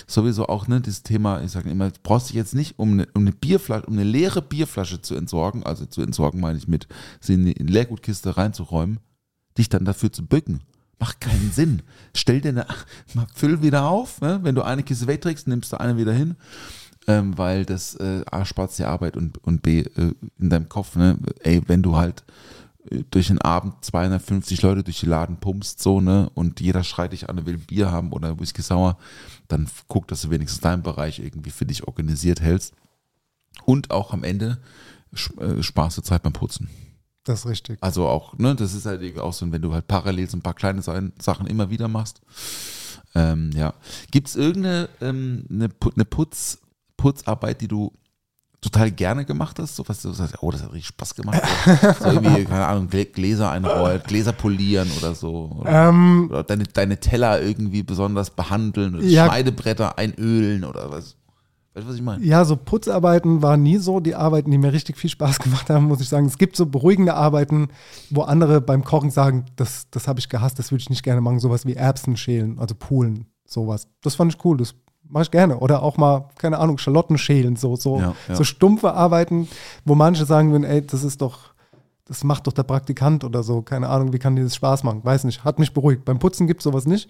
Sowieso 0.06 0.48
auch, 0.48 0.68
ne, 0.68 0.82
das 0.82 1.04
Thema, 1.04 1.42
ich 1.42 1.52
sage 1.52 1.70
immer, 1.70 1.92
brauchst 2.04 2.30
dich 2.30 2.36
jetzt 2.36 2.56
nicht, 2.56 2.78
um 2.78 2.94
eine, 2.94 3.08
um 3.14 3.24
eine 3.24 3.32
Bierflasche, 3.32 3.86
um 3.86 3.94
eine 3.94 4.04
leere 4.04 4.42
Bierflasche 4.42 5.02
zu 5.02 5.16
entsorgen, 5.16 5.64
also 5.64 5.86
zu 5.86 6.02
entsorgen 6.02 6.40
meine 6.40 6.58
ich 6.58 6.68
mit, 6.68 6.88
sie 7.20 7.34
in 7.36 7.46
die 7.46 7.54
Leergutkiste 7.54 8.38
reinzuräumen, 8.38 9.00
dich 9.58 9.70
dann 9.70 9.86
dafür 9.86 10.12
zu 10.12 10.26
bücken. 10.26 10.62
Macht 11.00 11.22
keinen 11.22 11.52
Sinn. 11.54 11.82
Stell 12.16 12.42
dir 12.42 12.50
eine, 12.50 12.68
mal 13.14 13.28
füll 13.34 13.62
wieder 13.62 13.88
auf, 13.88 14.22
ne? 14.22 14.40
wenn 14.44 14.56
du 14.56 14.64
eine 14.64 14.84
Kiste 14.84 15.08
wegträgst, 15.08 15.48
nimmst 15.48 15.72
du 15.74 15.80
eine 15.80 15.98
wieder 15.98 16.14
hin, 16.14 16.36
ähm, 17.08 17.38
weil 17.38 17.66
das 17.66 17.96
äh, 17.96 18.24
A, 18.30 18.46
spart 18.46 18.78
dir 18.78 18.90
Arbeit 18.90 19.16
und, 19.16 19.44
und 19.44 19.62
B, 19.62 19.82
äh, 19.82 20.14
in 20.40 20.50
deinem 20.50 20.70
Kopf, 20.70 20.96
ne, 20.96 21.18
ey, 21.42 21.62
wenn 21.68 21.82
du 21.82 21.96
halt 21.96 22.24
durch 23.12 23.28
den 23.28 23.42
Abend 23.42 23.84
250 23.84 24.62
Leute 24.62 24.84
durch 24.84 25.00
die 25.00 25.06
Laden 25.06 25.38
pumpst, 25.38 25.82
so, 25.82 26.02
ne, 26.02 26.30
und 26.34 26.60
jeder 26.60 26.84
schreit 26.84 27.12
dich 27.14 27.30
an, 27.30 27.38
er 27.38 27.46
will 27.46 27.58
Bier 27.58 27.92
haben 27.92 28.12
oder 28.14 28.40
Whisky 28.40 28.62
Sauer, 28.62 28.98
dann 29.48 29.68
guck, 29.88 30.08
dass 30.08 30.22
du 30.22 30.30
wenigstens 30.30 30.62
deinen 30.62 30.84
Bereich 30.84 31.20
irgendwie 31.20 31.52
für 31.52 31.66
dich 31.66 31.88
organisiert 31.88 32.42
hältst. 32.42 32.74
Und 33.66 33.92
auch 33.92 34.14
am 34.14 34.24
Ende 34.24 34.60
äh, 35.40 35.62
sparst 35.64 35.98
du 35.98 36.02
Zeit 36.02 36.24
beim 36.24 36.34
Putzen. 36.34 36.70
das 37.24 37.40
ist 37.40 37.46
richtig. 37.48 37.78
Also 37.82 38.08
auch, 38.08 38.38
ne, 38.38 38.56
das 38.56 38.74
ist 38.74 38.86
halt 38.86 39.18
auch 39.20 39.34
so, 39.34 39.52
wenn 39.52 39.62
du 39.62 39.74
halt 39.74 39.88
parallel 39.88 40.30
so 40.30 40.38
ein 40.38 40.42
paar 40.42 40.54
kleine 40.54 40.82
Sa- 40.82 41.02
Sachen 41.20 41.48
immer 41.48 41.70
wieder 41.70 41.88
machst. 41.88 42.22
Ähm, 43.16 43.52
ja. 43.56 43.74
Gibt 44.12 44.28
es 44.28 44.36
irgendeine 44.36 44.90
ähm, 45.02 45.46
eine 45.50 45.70
Putz, 45.70 46.60
Putzarbeit, 46.98 47.62
die 47.62 47.68
du 47.68 47.92
total 48.62 48.92
gerne 48.92 49.24
gemacht 49.26 49.60
hast? 49.60 49.76
So 49.76 49.84
was 49.88 50.02
du 50.02 50.12
sagst, 50.12 50.36
oh, 50.42 50.52
das 50.52 50.64
hat 50.64 50.70
richtig 50.74 50.88
Spaß 50.88 51.16
gemacht. 51.16 51.42
so 52.00 52.06
irgendwie, 52.10 52.44
keine 52.46 52.66
Ahnung, 52.68 52.88
Glä- 52.88 53.12
Gläser 53.12 53.52
einrollen, 53.52 54.02
Gläser 54.06 54.34
polieren 54.34 54.90
oder 54.98 55.14
so. 55.16 55.58
Oder, 55.60 55.90
Ähm, 55.90 56.28
oder 56.30 56.44
deine, 56.44 56.64
deine 56.66 57.00
Teller 57.00 57.42
irgendwie 57.42 57.84
besonders 57.84 58.30
behandeln 58.32 58.96
oder 58.96 59.04
Ja. 59.06 59.26
Schneidebretter 59.28 59.98
einölen 59.98 60.64
oder 60.64 60.90
was. 60.92 61.16
Weißt 61.74 61.86
du, 61.86 61.90
was 61.92 61.96
ich 61.98 62.02
meine? 62.02 62.26
Ja, 62.26 62.44
so 62.44 62.56
Putzarbeiten 62.56 63.44
waren 63.44 63.62
nie 63.62 63.78
so 63.78 64.00
die 64.00 64.16
Arbeiten, 64.16 64.50
die 64.50 64.58
mir 64.58 64.74
richtig 64.74 64.98
viel 64.98 65.12
Spaß 65.12 65.38
gemacht 65.44 65.70
haben, 65.70 65.86
muss 65.86 66.02
ich 66.02 66.10
sagen. 66.10 66.26
Es 66.26 66.40
gibt 66.40 66.56
so 66.56 66.66
beruhigende 66.66 67.14
Arbeiten, 67.14 67.68
wo 68.10 68.24
andere 68.24 68.62
beim 68.62 68.84
Kochen 68.84 69.12
sagen, 69.12 69.46
das, 69.56 69.88
das 69.92 70.08
habe 70.08 70.20
ich 70.20 70.30
gehasst, 70.30 70.58
das 70.58 70.72
würde 70.72 70.82
ich 70.82 70.90
nicht 70.90 71.04
gerne 71.04 71.22
machen. 71.22 71.40
Sowas 71.40 71.68
wie 71.68 71.74
Erbsen 71.76 72.18
schälen, 72.18 72.58
also 72.58 72.74
Poolen, 72.74 73.28
sowas. 73.46 73.88
Das 74.02 74.16
fand 74.16 74.34
ich 74.34 74.44
cool, 74.44 74.58
das 74.58 74.74
mache 75.10 75.24
ich 75.24 75.32
gerne. 75.32 75.60
Oder 75.60 75.84
auch 75.84 75.98
mal, 75.98 76.30
keine 76.38 76.60
Ahnung, 76.60 76.78
Schalotten 76.78 77.18
schälen, 77.18 77.56
so, 77.56 77.76
so, 77.76 78.00
Ja, 78.00 78.16
ja. 78.28 78.36
so 78.36 78.44
stumpfe 78.44 78.94
Arbeiten, 78.94 79.48
wo 79.86 79.96
manche 79.96 80.26
sagen 80.26 80.52
würden, 80.52 80.64
ey, 80.64 80.86
das 80.86 81.04
ist 81.04 81.22
doch, 81.22 81.54
das 82.06 82.24
macht 82.24 82.48
doch 82.48 82.54
der 82.54 82.64
Praktikant 82.64 83.24
oder 83.24 83.44
so. 83.44 83.62
Keine 83.62 83.90
Ahnung, 83.90 84.14
wie 84.14 84.20
kann 84.20 84.36
dir 84.36 84.44
das 84.44 84.56
Spaß 84.56 84.84
machen? 84.84 85.04
Weiß 85.04 85.24
nicht, 85.24 85.44
hat 85.44 85.60
mich 85.60 85.74
beruhigt. 85.74 86.06
Beim 86.06 86.20
Putzen 86.20 86.48
gibt 86.48 86.62
es 86.62 86.64
sowas 86.64 86.86
nicht. 86.86 87.10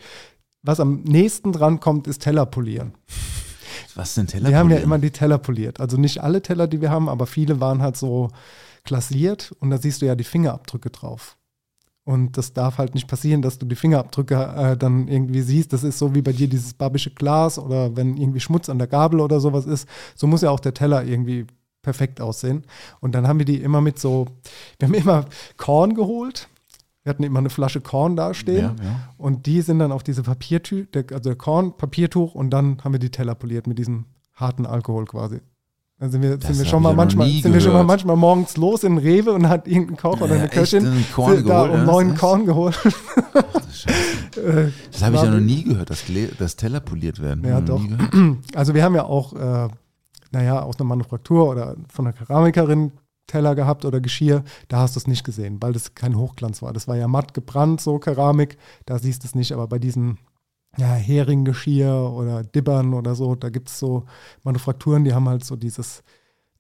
Was 0.64 0.80
am 0.80 1.02
nächsten 1.04 1.54
dran 1.54 1.80
kommt, 1.80 2.08
ist 2.08 2.24
Teller 2.24 2.46
polieren. 2.46 2.94
Was 3.96 4.16
sind 4.16 4.32
Teller 4.32 4.50
Wir 4.50 4.58
haben 4.58 4.70
ja 4.70 4.78
immer 4.78 5.00
die 5.00 5.12
Teller 5.12 5.38
poliert. 5.38 5.80
Also 5.80 5.98
nicht 5.98 6.22
alle 6.24 6.42
Teller, 6.42 6.68
die 6.68 6.82
wir 6.82 6.90
haben, 6.90 7.10
aber 7.10 7.28
viele 7.28 7.60
waren 7.60 7.82
halt 7.82 7.96
so 7.98 8.30
glasiert 8.84 9.56
und 9.60 9.70
da 9.70 9.78
siehst 9.78 10.02
du 10.02 10.06
ja 10.06 10.16
die 10.16 10.24
Fingerabdrücke 10.24 10.90
drauf. 10.90 11.37
Und 12.08 12.38
das 12.38 12.54
darf 12.54 12.78
halt 12.78 12.96
nicht 12.96 13.10
passieren, 13.10 13.41
dass 13.41 13.60
du 13.60 13.65
die 13.65 13.76
Fingerabdrücke 13.76 14.36
äh, 14.36 14.78
dann 14.78 15.10
irgendwie 15.10 15.41
siehst. 15.41 15.74
Das 15.74 15.84
ist 15.84 16.00
so 16.00 16.15
wie 16.15 16.22
bei 16.22 16.32
dir 16.32 16.48
dieses 16.48 16.74
babische 16.74 17.12
Glas 17.12 17.60
oder 17.60 17.98
wenn 17.98 18.15
irgendwie 18.15 18.39
Schmutz 18.39 18.70
an 18.70 18.78
der 18.78 18.88
Gabel 18.88 19.20
oder 19.20 19.41
sowas 19.41 19.65
ist. 19.65 19.89
So 20.15 20.26
muss 20.26 20.41
ja 20.41 20.50
auch 20.50 20.62
der 20.62 20.74
Teller 20.74 21.04
irgendwie 21.04 21.46
perfekt 21.82 22.22
aussehen. 22.22 22.63
Und 23.02 23.13
dann 23.13 23.28
haben 23.28 23.39
wir 23.39 23.46
die 23.46 23.62
immer 23.62 23.82
mit 23.82 24.00
so, 24.00 24.26
wir 24.80 24.88
haben 24.88 24.93
immer 24.93 25.26
Korn 25.58 25.96
geholt. 25.96 26.48
Wir 27.04 27.10
hatten 27.10 27.24
immer 27.24 27.39
eine 27.39 27.50
Flasche 27.50 27.82
Korn 27.82 28.15
dastehen. 28.15 28.78
Ja, 28.80 28.86
ja. 28.86 29.13
Und 29.17 29.46
die 29.46 29.60
sind 29.60 29.80
dann 29.80 29.91
auf 29.91 30.04
diese 30.04 30.24
Papiertücher, 30.24 31.04
also 31.12 31.32
der 31.32 31.36
Korn, 31.36 31.76
Papiertuch 31.76 32.36
und 32.36 32.52
dann 32.52 32.82
haben 32.86 32.93
wir 32.93 33.00
die 33.00 33.12
Teller 33.12 33.36
poliert 33.36 33.67
mit 33.67 33.80
diesem 33.80 34.06
harten 34.34 34.65
Alkohol 34.65 35.04
quasi. 35.04 35.41
Dann 36.00 36.12
sind 36.12 36.22
wir, 36.22 36.38
Das 36.38 36.50
sind 36.50 36.60
wir 36.60 36.66
schon 36.66 36.84
mal 36.84 36.94
manchmal, 36.94 37.28
sind 37.28 37.52
wir 37.54 37.60
schon 37.62 37.74
mal 37.74 37.84
manchmal 37.84 38.16
morgens 38.16 38.56
los 38.56 38.84
in 38.84 39.00
Rewe 39.00 39.32
und 39.34 39.50
hat 39.50 39.68
irgendein 39.68 39.98
Koch 39.98 40.22
oder 40.22 40.36
Ja, 40.36 40.42
eine 40.42 40.50
Köchin 40.50 41.06
Korn 41.14 41.44
da 41.46 41.66
geholt, 41.66 41.88
um 41.90 42.10
das- 42.12 42.20
Korn 42.20 42.46
geholt. 42.46 42.80
Äh, 44.36 44.72
Das 44.92 45.02
habe 45.04 45.16
ich 45.16 45.22
ja 45.24 45.32
noch 45.32 45.40
nie 45.40 45.64
gehört, 45.64 45.90
dass, 45.90 46.04
dass 46.38 46.56
Teller 46.56 46.80
poliert 46.80 47.20
werden. 47.22 47.44
Ja, 47.46 47.62
doch. 47.62 47.82
Also 48.56 48.74
wir 48.74 48.84
haben 48.84 48.96
ja 48.96 49.06
auch, 49.06 49.34
äh, 49.34 49.68
naja, 50.32 50.62
aus 50.62 50.80
einer 50.80 50.88
Manufaktur 50.88 51.50
oder 51.50 51.76
von 51.92 52.06
einer 52.06 52.14
Keramikerin 52.14 52.92
Teller 53.28 53.56
gehabt 53.56 53.84
oder 53.84 54.00
Geschirr, 54.00 54.44
da 54.70 54.80
hast 54.80 54.96
du 54.96 55.00
es 55.00 55.08
nicht 55.08 55.24
gesehen, 55.26 55.58
weil 55.62 55.74
das 55.74 55.96
kein 55.96 56.16
Hochglanz 56.18 56.62
war. 56.62 56.72
Das 56.74 56.88
war 56.88 56.96
ja 56.96 57.08
matt 57.10 57.34
gebrannt, 57.34 57.82
so 57.82 58.00
Keramik, 58.00 58.58
da 58.86 59.00
siehst 59.00 59.24
du 59.24 59.28
es 59.28 59.36
nicht, 59.36 59.52
aber 59.52 59.68
bei 59.68 59.80
diesen 59.80 60.18
ja, 60.78 60.94
Heringeschirr 60.94 62.12
oder 62.13 62.44
Dibbern 62.44 62.94
oder 62.94 63.16
so, 63.16 63.36
da 63.36 63.50
gibt 63.50 63.70
es 63.70 63.80
so 63.80 64.06
Manufakturen, 64.44 65.04
die 65.04 65.13
haben 65.13 65.28
halt 65.28 65.44
so 65.44 65.56
dieses, 65.56 66.04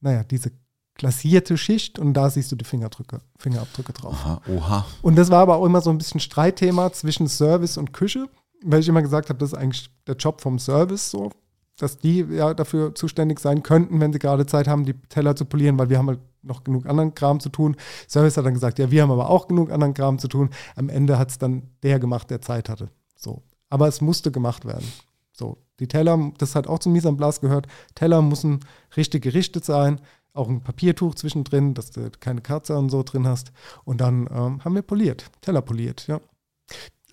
naja, 0.01 0.23
diese 0.23 0.51
glasierte 0.95 1.57
Schicht 1.57 1.99
und 1.99 2.13
da 2.13 2.29
siehst 2.29 2.51
du 2.51 2.55
die 2.55 2.65
Fingerabdrücke, 2.65 3.19
Fingerabdrücke 3.37 3.93
drauf. 3.93 4.13
Aha, 4.13 4.41
oha. 4.49 4.85
Und 5.01 5.15
das 5.15 5.29
war 5.29 5.41
aber 5.41 5.57
auch 5.57 5.65
immer 5.65 5.81
so 5.81 5.91
ein 5.91 5.97
bisschen 5.97 6.19
Streitthema 6.19 6.91
zwischen 6.91 7.27
Service 7.27 7.77
und 7.77 7.93
Küche, 7.93 8.27
weil 8.63 8.79
ich 8.79 8.87
immer 8.87 9.03
gesagt 9.03 9.29
habe, 9.29 9.39
das 9.39 9.53
ist 9.53 9.57
eigentlich 9.57 9.89
der 10.07 10.15
Job 10.15 10.41
vom 10.41 10.57
Service 10.57 11.11
so, 11.11 11.31
dass 11.77 11.99
die 11.99 12.21
ja 12.21 12.55
dafür 12.55 12.95
zuständig 12.95 13.39
sein 13.39 13.61
könnten, 13.61 13.99
wenn 13.99 14.11
sie 14.11 14.19
gerade 14.19 14.47
Zeit 14.47 14.67
haben, 14.67 14.85
die 14.85 14.95
Teller 15.09 15.35
zu 15.35 15.45
polieren, 15.45 15.77
weil 15.77 15.89
wir 15.89 15.99
haben 15.99 16.07
halt 16.07 16.19
noch 16.41 16.63
genug 16.63 16.87
anderen 16.87 17.13
Kram 17.13 17.39
zu 17.39 17.49
tun. 17.49 17.75
Service 18.07 18.37
hat 18.37 18.45
dann 18.45 18.55
gesagt, 18.55 18.79
ja, 18.79 18.89
wir 18.89 19.03
haben 19.03 19.11
aber 19.11 19.29
auch 19.29 19.47
genug 19.47 19.71
anderen 19.71 19.93
Kram 19.93 20.17
zu 20.17 20.27
tun. 20.27 20.49
Am 20.75 20.89
Ende 20.89 21.19
hat 21.19 21.29
es 21.29 21.37
dann 21.37 21.63
der 21.83 21.99
gemacht, 21.99 22.29
der 22.31 22.41
Zeit 22.41 22.69
hatte. 22.69 22.89
So. 23.15 23.43
Aber 23.69 23.87
es 23.87 24.01
musste 24.01 24.31
gemacht 24.31 24.65
werden. 24.65 24.87
So. 25.33 25.57
Die 25.79 25.87
Teller, 25.87 26.31
das 26.39 26.55
hat 26.55 26.67
auch 26.67 26.79
zum 26.79 26.93
Mise 26.93 27.07
en 27.07 27.17
place 27.17 27.39
gehört, 27.39 27.67
Teller 27.93 28.21
müssen 28.21 28.61
richtig 28.95 29.23
gerichtet 29.23 29.63
sein, 29.63 30.01
auch 30.33 30.49
ein 30.49 30.61
Papiertuch 30.61 31.15
zwischendrin, 31.15 31.73
dass 31.73 31.91
du 31.91 32.09
keine 32.19 32.41
Katze 32.41 32.77
und 32.77 32.89
so 32.89 33.03
drin 33.03 33.27
hast. 33.27 33.51
Und 33.83 34.01
dann 34.01 34.27
ähm, 34.31 34.63
haben 34.63 34.75
wir 34.75 34.81
poliert, 34.81 35.25
Teller 35.41 35.61
poliert, 35.61 36.07
ja. 36.07 36.19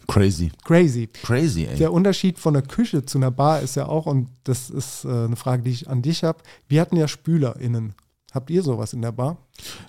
Crazy. 0.06 0.52
Crazy. 0.64 1.06
Crazy, 1.06 1.64
ey. 1.64 1.76
Der 1.76 1.92
Unterschied 1.92 2.38
von 2.38 2.54
der 2.54 2.62
Küche 2.62 3.04
zu 3.04 3.18
einer 3.18 3.30
Bar 3.30 3.60
ist 3.60 3.76
ja 3.76 3.86
auch, 3.86 4.06
und 4.06 4.28
das 4.44 4.70
ist 4.70 5.04
äh, 5.04 5.08
eine 5.08 5.36
Frage, 5.36 5.62
die 5.62 5.70
ich 5.70 5.88
an 5.88 6.02
dich 6.02 6.24
habe, 6.24 6.40
wir 6.68 6.80
hatten 6.80 6.96
ja 6.96 7.08
SpülerInnen. 7.08 7.94
Habt 8.32 8.50
ihr 8.50 8.62
sowas 8.62 8.92
in 8.92 9.00
der 9.00 9.12
Bar? 9.12 9.38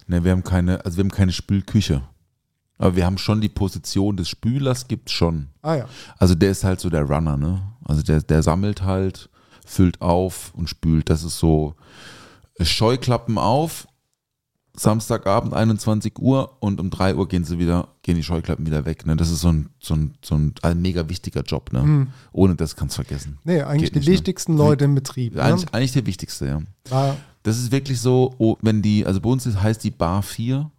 Ne, 0.07 0.23
wir 0.23 0.31
haben 0.31 0.43
keine, 0.43 0.85
also 0.85 0.97
wir 0.97 1.03
haben 1.03 1.11
keine 1.11 1.31
Spülküche. 1.31 2.03
Aber 2.77 2.95
wir 2.95 3.05
haben 3.05 3.17
schon 3.17 3.39
die 3.41 3.49
Position 3.49 4.17
des 4.17 4.27
Spülers, 4.29 4.87
gibt's 4.87 5.11
schon. 5.13 5.47
Ah 5.61 5.75
ja. 5.75 5.85
Also 6.17 6.35
der 6.35 6.51
ist 6.51 6.63
halt 6.63 6.79
so 6.79 6.89
der 6.89 7.03
Runner, 7.03 7.37
ne? 7.37 7.61
Also 7.85 8.01
der, 8.01 8.21
der 8.21 8.43
sammelt 8.43 8.81
halt, 8.81 9.29
füllt 9.65 10.01
auf 10.01 10.53
und 10.55 10.69
spült. 10.69 11.09
Das 11.09 11.23
ist 11.23 11.37
so 11.39 11.75
äh, 12.59 12.65
Scheuklappen 12.65 13.37
auf, 13.37 13.87
Samstagabend 14.77 15.53
21 15.53 16.19
Uhr 16.19 16.57
und 16.59 16.81
um 16.81 16.89
3 16.89 17.15
Uhr 17.15 17.27
gehen 17.29 17.45
sie 17.45 17.59
wieder, 17.59 17.87
gehen 18.01 18.15
die 18.17 18.23
Scheuklappen 18.23 18.65
wieder 18.65 18.83
weg. 18.83 19.05
Ne? 19.05 19.15
Das 19.15 19.29
ist 19.29 19.39
so 19.39 19.47
ein, 19.49 19.69
so 19.79 19.93
ein, 19.93 20.15
so 20.21 20.35
ein, 20.35 20.53
ein 20.63 20.81
mega 20.81 21.07
wichtiger 21.07 21.43
Job, 21.43 21.71
ne? 21.71 21.81
Mhm. 21.81 22.07
Ohne 22.33 22.55
das 22.55 22.75
kannst 22.75 22.97
du 22.97 23.03
vergessen. 23.03 23.37
Nee, 23.45 23.61
eigentlich 23.61 23.93
Geht 23.93 23.95
die 23.95 23.99
nicht, 23.99 24.07
ne? 24.09 24.13
wichtigsten 24.15 24.57
Leute 24.57 24.83
im 24.83 24.95
Betrieb. 24.95 25.37
Eigentlich, 25.39 25.65
Ne? 25.67 25.73
eigentlich 25.73 25.93
der 25.93 26.05
wichtigste, 26.05 26.45
ja. 26.47 26.61
War, 26.89 27.15
Das 27.43 27.57
ist 27.57 27.71
wirklich 27.71 28.01
so, 28.01 28.35
oh, 28.37 28.57
wenn 28.61 28.81
die, 28.81 29.05
also 29.05 29.21
bei 29.21 29.29
uns 29.29 29.45
ist, 29.45 29.61
heißt 29.61 29.81
die 29.83 29.91
Bar 29.91 30.21
4, 30.23 30.55
der, 30.55 30.71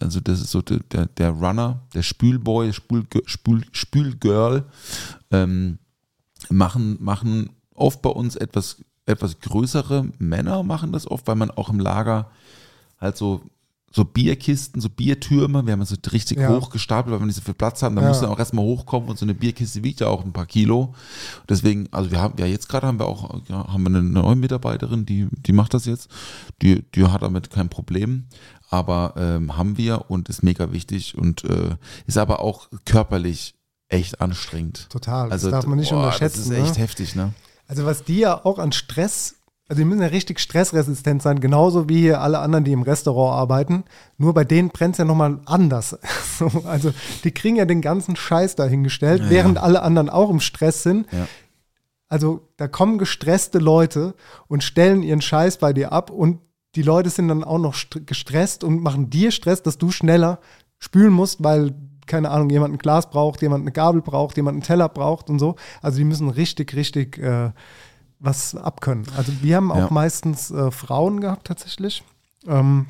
also 0.00 0.20
das 0.20 0.40
ist 0.40 0.50
so 0.50 0.62
der, 0.62 1.06
der, 1.06 1.30
Runner, 1.30 1.80
der 1.94 2.02
Spülboy, 2.02 2.72
Spül, 2.72 3.04
Spül, 3.26 3.64
Spülgirl, 3.72 4.64
ähm, 5.30 5.78
machen, 6.50 6.98
machen 7.00 7.50
oft 7.74 8.02
bei 8.02 8.10
uns 8.10 8.36
etwas, 8.36 8.76
etwas 9.06 9.40
größere 9.40 10.06
Männer 10.18 10.62
machen 10.62 10.92
das 10.92 11.10
oft, 11.10 11.26
weil 11.26 11.36
man 11.36 11.50
auch 11.50 11.70
im 11.70 11.80
Lager 11.80 12.30
halt 13.00 13.16
so, 13.16 13.42
so 13.90 14.04
Bierkisten, 14.04 14.80
so 14.80 14.88
Biertürme, 14.88 15.64
wir 15.66 15.72
haben 15.72 15.84
so 15.84 15.94
richtig 16.12 16.38
Ja. 16.38 16.48
hoch 16.48 16.70
gestapelt, 16.70 17.12
weil 17.12 17.20
wir 17.20 17.26
nicht 17.26 17.36
so 17.36 17.42
viel 17.42 17.54
Platz 17.54 17.82
haben, 17.82 17.94
da 17.94 18.02
Ja. 18.02 18.08
muss 18.08 18.20
dann 18.20 18.30
auch 18.30 18.38
erstmal 18.38 18.64
hochkommen 18.64 19.08
und 19.08 19.18
so 19.18 19.24
eine 19.24 19.34
Bierkiste 19.34 19.84
wiegt 19.84 20.00
ja 20.00 20.08
auch 20.08 20.24
ein 20.24 20.32
paar 20.32 20.46
Kilo. 20.46 20.94
Deswegen, 21.48 21.88
also 21.92 22.10
wir 22.10 22.20
haben, 22.20 22.34
ja 22.38 22.46
jetzt 22.46 22.68
gerade 22.68 22.86
haben 22.88 22.98
wir 22.98 23.06
auch, 23.06 23.40
ja, 23.48 23.68
haben 23.68 23.82
wir 23.84 23.90
eine 23.90 24.02
neue 24.02 24.34
Mitarbeiterin, 24.36 25.06
die, 25.06 25.28
die 25.30 25.52
macht 25.52 25.74
das 25.74 25.84
jetzt, 25.86 26.10
die, 26.60 26.82
die 26.94 27.04
hat 27.06 27.22
damit 27.22 27.50
kein 27.50 27.68
Problem, 27.68 28.24
aber 28.70 29.14
ähm, 29.16 29.56
haben 29.56 29.76
wir 29.78 30.06
und 30.10 30.28
ist 30.28 30.42
mega 30.42 30.72
wichtig 30.72 31.16
und 31.16 31.44
äh, 31.44 31.76
ist 32.06 32.18
aber 32.18 32.40
auch 32.40 32.68
körperlich 32.84 33.54
echt 33.88 34.20
anstrengend. 34.20 34.88
Total, 34.90 35.24
das 35.28 35.32
Also, 35.44 35.50
darf 35.50 35.66
man 35.66 35.78
nicht 35.78 35.90
boah, 35.90 35.98
unterschätzen, 36.04 36.50
Das 36.50 36.58
ist 36.58 36.64
echt 36.64 36.76
ne? 36.76 36.82
heftig, 36.82 37.14
ne? 37.14 37.32
Also 37.66 37.84
was 37.86 38.04
die 38.04 38.18
ja 38.18 38.44
auch 38.44 38.58
an 38.58 38.72
Stress, 38.72 39.36
also 39.68 39.80
die 39.80 39.84
müssen 39.86 40.02
ja 40.02 40.08
richtig 40.08 40.40
stressresistent 40.40 41.22
sein, 41.22 41.40
genauso 41.40 41.88
wie 41.88 42.00
hier 42.00 42.20
alle 42.20 42.40
anderen, 42.40 42.64
die 42.64 42.72
im 42.72 42.82
Restaurant 42.82 43.34
arbeiten. 43.38 43.84
Nur 44.18 44.34
bei 44.34 44.44
denen 44.44 44.68
brennt 44.70 44.94
es 44.94 44.98
ja 44.98 45.04
nochmal 45.04 45.38
anders. 45.46 45.98
So, 46.36 46.50
also 46.66 46.92
die 47.22 47.30
kriegen 47.30 47.54
ja 47.54 47.64
den 47.64 47.80
ganzen 47.80 48.16
Scheiß 48.16 48.56
dahingestellt, 48.56 49.22
Ja, 49.22 49.30
während 49.30 49.54
ja. 49.58 49.62
alle 49.62 49.82
anderen 49.82 50.10
auch 50.10 50.30
im 50.30 50.40
Stress 50.40 50.82
sind. 50.82 51.06
Ja. 51.12 51.28
Also 52.08 52.48
da 52.56 52.66
kommen 52.66 52.98
gestresste 52.98 53.60
Leute 53.60 54.14
und 54.48 54.64
stellen 54.64 55.04
ihren 55.04 55.20
Scheiß 55.20 55.58
bei 55.58 55.72
dir 55.72 55.92
ab 55.92 56.10
und 56.10 56.40
die 56.76 56.82
Leute 56.82 57.10
sind 57.10 57.28
dann 57.28 57.44
auch 57.44 57.58
noch 57.58 57.74
st- 57.74 58.04
gestresst 58.04 58.64
und 58.64 58.82
machen 58.82 59.10
dir 59.10 59.30
Stress, 59.30 59.62
dass 59.62 59.78
du 59.78 59.90
schneller 59.90 60.38
spülen 60.78 61.12
musst, 61.12 61.42
weil, 61.42 61.74
keine 62.06 62.30
Ahnung, 62.30 62.50
jemand 62.50 62.74
ein 62.74 62.78
Glas 62.78 63.08
braucht, 63.10 63.40
jemand 63.42 63.62
eine 63.62 63.72
Gabel 63.72 64.02
braucht, 64.02 64.36
jemand 64.36 64.54
einen 64.56 64.62
Teller 64.62 64.88
braucht 64.88 65.30
und 65.30 65.38
so. 65.38 65.56
Also 65.82 65.98
die 65.98 66.04
müssen 66.04 66.28
richtig, 66.28 66.74
richtig 66.74 67.18
äh, 67.18 67.50
was 68.18 68.54
abkönnen. 68.54 69.06
Also 69.16 69.32
wir 69.42 69.56
haben 69.56 69.70
auch 69.72 69.76
Ja. 69.78 69.88
meistens 69.90 70.50
äh, 70.50 70.70
Frauen 70.70 71.20
gehabt 71.20 71.46
tatsächlich. 71.46 72.02
Ähm, 72.46 72.86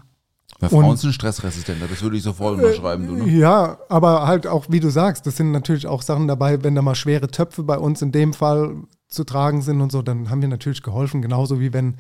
Weil 0.61 0.71
Und- 0.71 0.83
Frauen 0.85 0.97
sind 0.97 1.13
stressresistenter, 1.13 1.87
das 1.89 2.01
würde 2.03 2.17
ich 2.17 2.23
sofort 2.23 2.57
unterschreiben, 2.57 3.07
du, 3.07 3.15
ne? 3.17 3.29
Ja, 3.31 3.79
aber 3.89 4.27
halt 4.27 4.47
auch, 4.47 4.67
wie 4.69 4.81
du 4.81 4.89
sagst, 4.91 5.27
das 5.27 5.37
sind 5.37 5.51
natürlich 5.53 5.87
auch 5.87 6.03
Sachen 6.03 6.29
dabei, 6.29 6.63
wenn 6.63 6.75
da 6.77 6.83
mal 6.83 6.95
schwere 6.95 7.29
Töpfe 7.29 7.63
bei 7.65 7.77
uns 7.79 8.03
in 8.03 8.13
dem 8.13 8.33
Fall 8.33 8.77
zu 9.09 9.25
tragen 9.25 9.63
sind 9.63 9.81
und 9.81 9.91
so, 9.93 10.03
dann 10.03 10.31
haben 10.31 10.43
wir 10.43 10.49
natürlich 10.49 10.83
geholfen. 10.83 11.23
Genauso 11.23 11.59
wie 11.61 11.73
wenn 11.73 11.97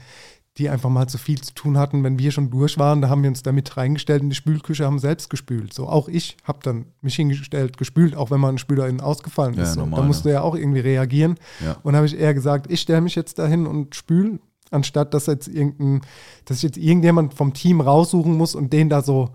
die 0.56 0.68
einfach 0.68 0.88
mal 0.88 1.08
zu 1.08 1.18
viel 1.18 1.40
zu 1.40 1.52
tun 1.52 1.78
hatten, 1.78 2.04
wenn 2.04 2.18
wir 2.18 2.30
schon 2.30 2.50
durch 2.50 2.78
waren, 2.78 3.00
da 3.00 3.08
haben 3.08 3.22
wir 3.22 3.30
uns 3.30 3.42
damit 3.42 3.76
reingestellt 3.76 4.22
in 4.22 4.30
die 4.30 4.36
Spülküche, 4.36 4.84
haben 4.84 5.00
selbst 5.00 5.28
gespült. 5.28 5.74
So, 5.74 5.88
auch 5.88 6.08
ich 6.08 6.36
habe 6.44 6.60
dann 6.62 6.86
mich 7.00 7.16
hingestellt, 7.16 7.76
gespült, 7.76 8.14
auch 8.14 8.30
wenn 8.30 8.40
mal 8.40 8.50
ein 8.50 8.58
Spüler 8.58 8.86
innen 8.86 9.00
ausgefallen 9.00 9.54
Ja, 9.54 9.64
ist. 9.64 9.72
So. 9.72 9.80
normal, 9.80 10.00
da 10.00 10.06
musst 10.06 10.24
ne? 10.24 10.30
du 10.30 10.34
ja 10.34 10.42
auch 10.42 10.54
irgendwie 10.54 10.80
reagieren. 10.80 11.36
Ja. 11.64 11.76
Und 11.82 11.96
habe 11.96 12.06
ich 12.06 12.16
eher 12.16 12.34
gesagt, 12.34 12.70
ich 12.70 12.80
stelle 12.80 13.00
mich 13.00 13.16
jetzt 13.16 13.40
dahin 13.40 13.66
und 13.66 13.96
spül, 13.96 14.38
anstatt 14.70 15.12
dass 15.12 15.26
jetzt 15.26 15.48
irgendein, 15.48 16.02
dass 16.44 16.58
ich 16.58 16.62
jetzt 16.62 16.78
irgendjemand 16.78 17.34
vom 17.34 17.52
Team 17.52 17.80
raussuchen 17.80 18.36
muss 18.36 18.54
und 18.54 18.72
den 18.72 18.88
da 18.88 19.02
so, 19.02 19.30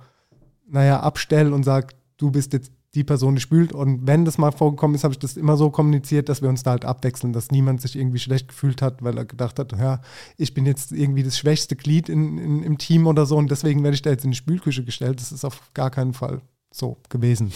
naja, 0.69 1.01
abstelle 1.01 1.53
und 1.53 1.63
sage, 1.63 1.87
du 2.17 2.31
bist 2.31 2.53
jetzt 2.53 2.71
die 2.95 3.03
Person, 3.03 3.35
die 3.35 3.41
spült. 3.41 3.71
Und 3.71 4.07
wenn 4.07 4.25
das 4.25 4.37
mal 4.37 4.51
vorgekommen 4.51 4.95
ist, 4.95 5.03
habe 5.03 5.13
ich 5.13 5.19
das 5.19 5.37
immer 5.37 5.57
so 5.57 5.69
kommuniziert, 5.69 6.27
dass 6.27 6.41
wir 6.41 6.49
uns 6.49 6.63
da 6.63 6.71
halt 6.71 6.85
abwechseln, 6.85 7.33
dass 7.33 7.51
niemand 7.51 7.81
sich 7.81 7.95
irgendwie 7.95 8.19
schlecht 8.19 8.47
gefühlt 8.47 8.81
hat, 8.81 9.03
weil 9.03 9.17
er 9.17 9.25
gedacht 9.25 9.59
hat, 9.59 9.73
ja, 9.73 10.01
ich 10.37 10.53
bin 10.53 10.65
jetzt 10.65 10.91
irgendwie 10.91 11.23
das 11.23 11.37
schwächste 11.37 11.75
Glied 11.75 12.09
in, 12.09 12.37
in, 12.37 12.63
im 12.63 12.77
Team 12.77 13.05
oder 13.05 13.25
so 13.25 13.37
und 13.37 13.51
deswegen 13.51 13.83
werde 13.83 13.95
ich 13.95 14.01
da 14.01 14.09
jetzt 14.09 14.25
in 14.25 14.31
die 14.31 14.37
Spülküche 14.37 14.83
gestellt. 14.83 15.19
Das 15.19 15.31
ist 15.31 15.45
auf 15.45 15.71
gar 15.73 15.91
keinen 15.91 16.13
Fall 16.13 16.41
so 16.71 16.97
gewesen. 17.09 17.51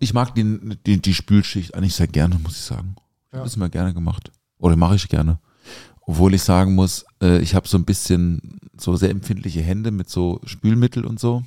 Ich 0.00 0.12
mag 0.12 0.34
die, 0.34 0.58
die, 0.86 1.00
die 1.00 1.14
Spülschicht 1.14 1.74
eigentlich 1.74 1.94
sehr 1.94 2.08
gerne, 2.08 2.38
muss 2.38 2.56
ich 2.56 2.62
sagen. 2.62 2.96
Ich 3.28 3.34
habe 3.34 3.44
das 3.44 3.56
immer 3.56 3.68
gerne 3.68 3.94
gemacht. 3.94 4.30
Oder 4.58 4.76
mache 4.76 4.96
ich 4.96 5.08
gerne. 5.08 5.38
Obwohl 6.00 6.34
ich 6.34 6.42
sagen 6.42 6.74
muss, 6.74 7.04
äh, 7.22 7.38
ich 7.40 7.54
habe 7.54 7.68
so 7.68 7.76
ein 7.76 7.84
bisschen 7.84 8.58
so 8.76 8.96
sehr 8.96 9.10
empfindliche 9.10 9.60
Hände 9.60 9.90
mit 9.90 10.08
so 10.08 10.40
Spülmittel 10.44 11.04
und 11.04 11.20
so. 11.20 11.42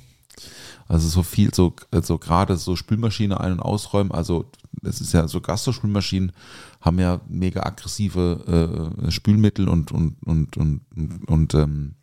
Also 0.92 1.08
so 1.08 1.22
viel, 1.22 1.54
so, 1.54 1.74
äh, 1.90 2.02
so 2.02 2.18
gerade 2.18 2.58
so 2.58 2.76
Spülmaschine 2.76 3.40
ein- 3.40 3.52
und 3.52 3.60
ausräumen. 3.60 4.12
Also 4.12 4.50
das 4.82 5.00
ist 5.00 5.14
ja 5.14 5.26
so 5.26 5.40
Gastrospülmaschinen 5.40 6.32
haben 6.82 6.98
ja 6.98 7.22
mega 7.28 7.62
aggressive 7.62 8.92
äh, 9.06 9.10
Spülmittel 9.10 9.70
und, 9.70 9.90
und, 9.90 10.16
und, 10.22 10.56
und, 10.58 10.82
und, 10.94 11.28
und 11.28 11.54
ähm, 11.54 11.94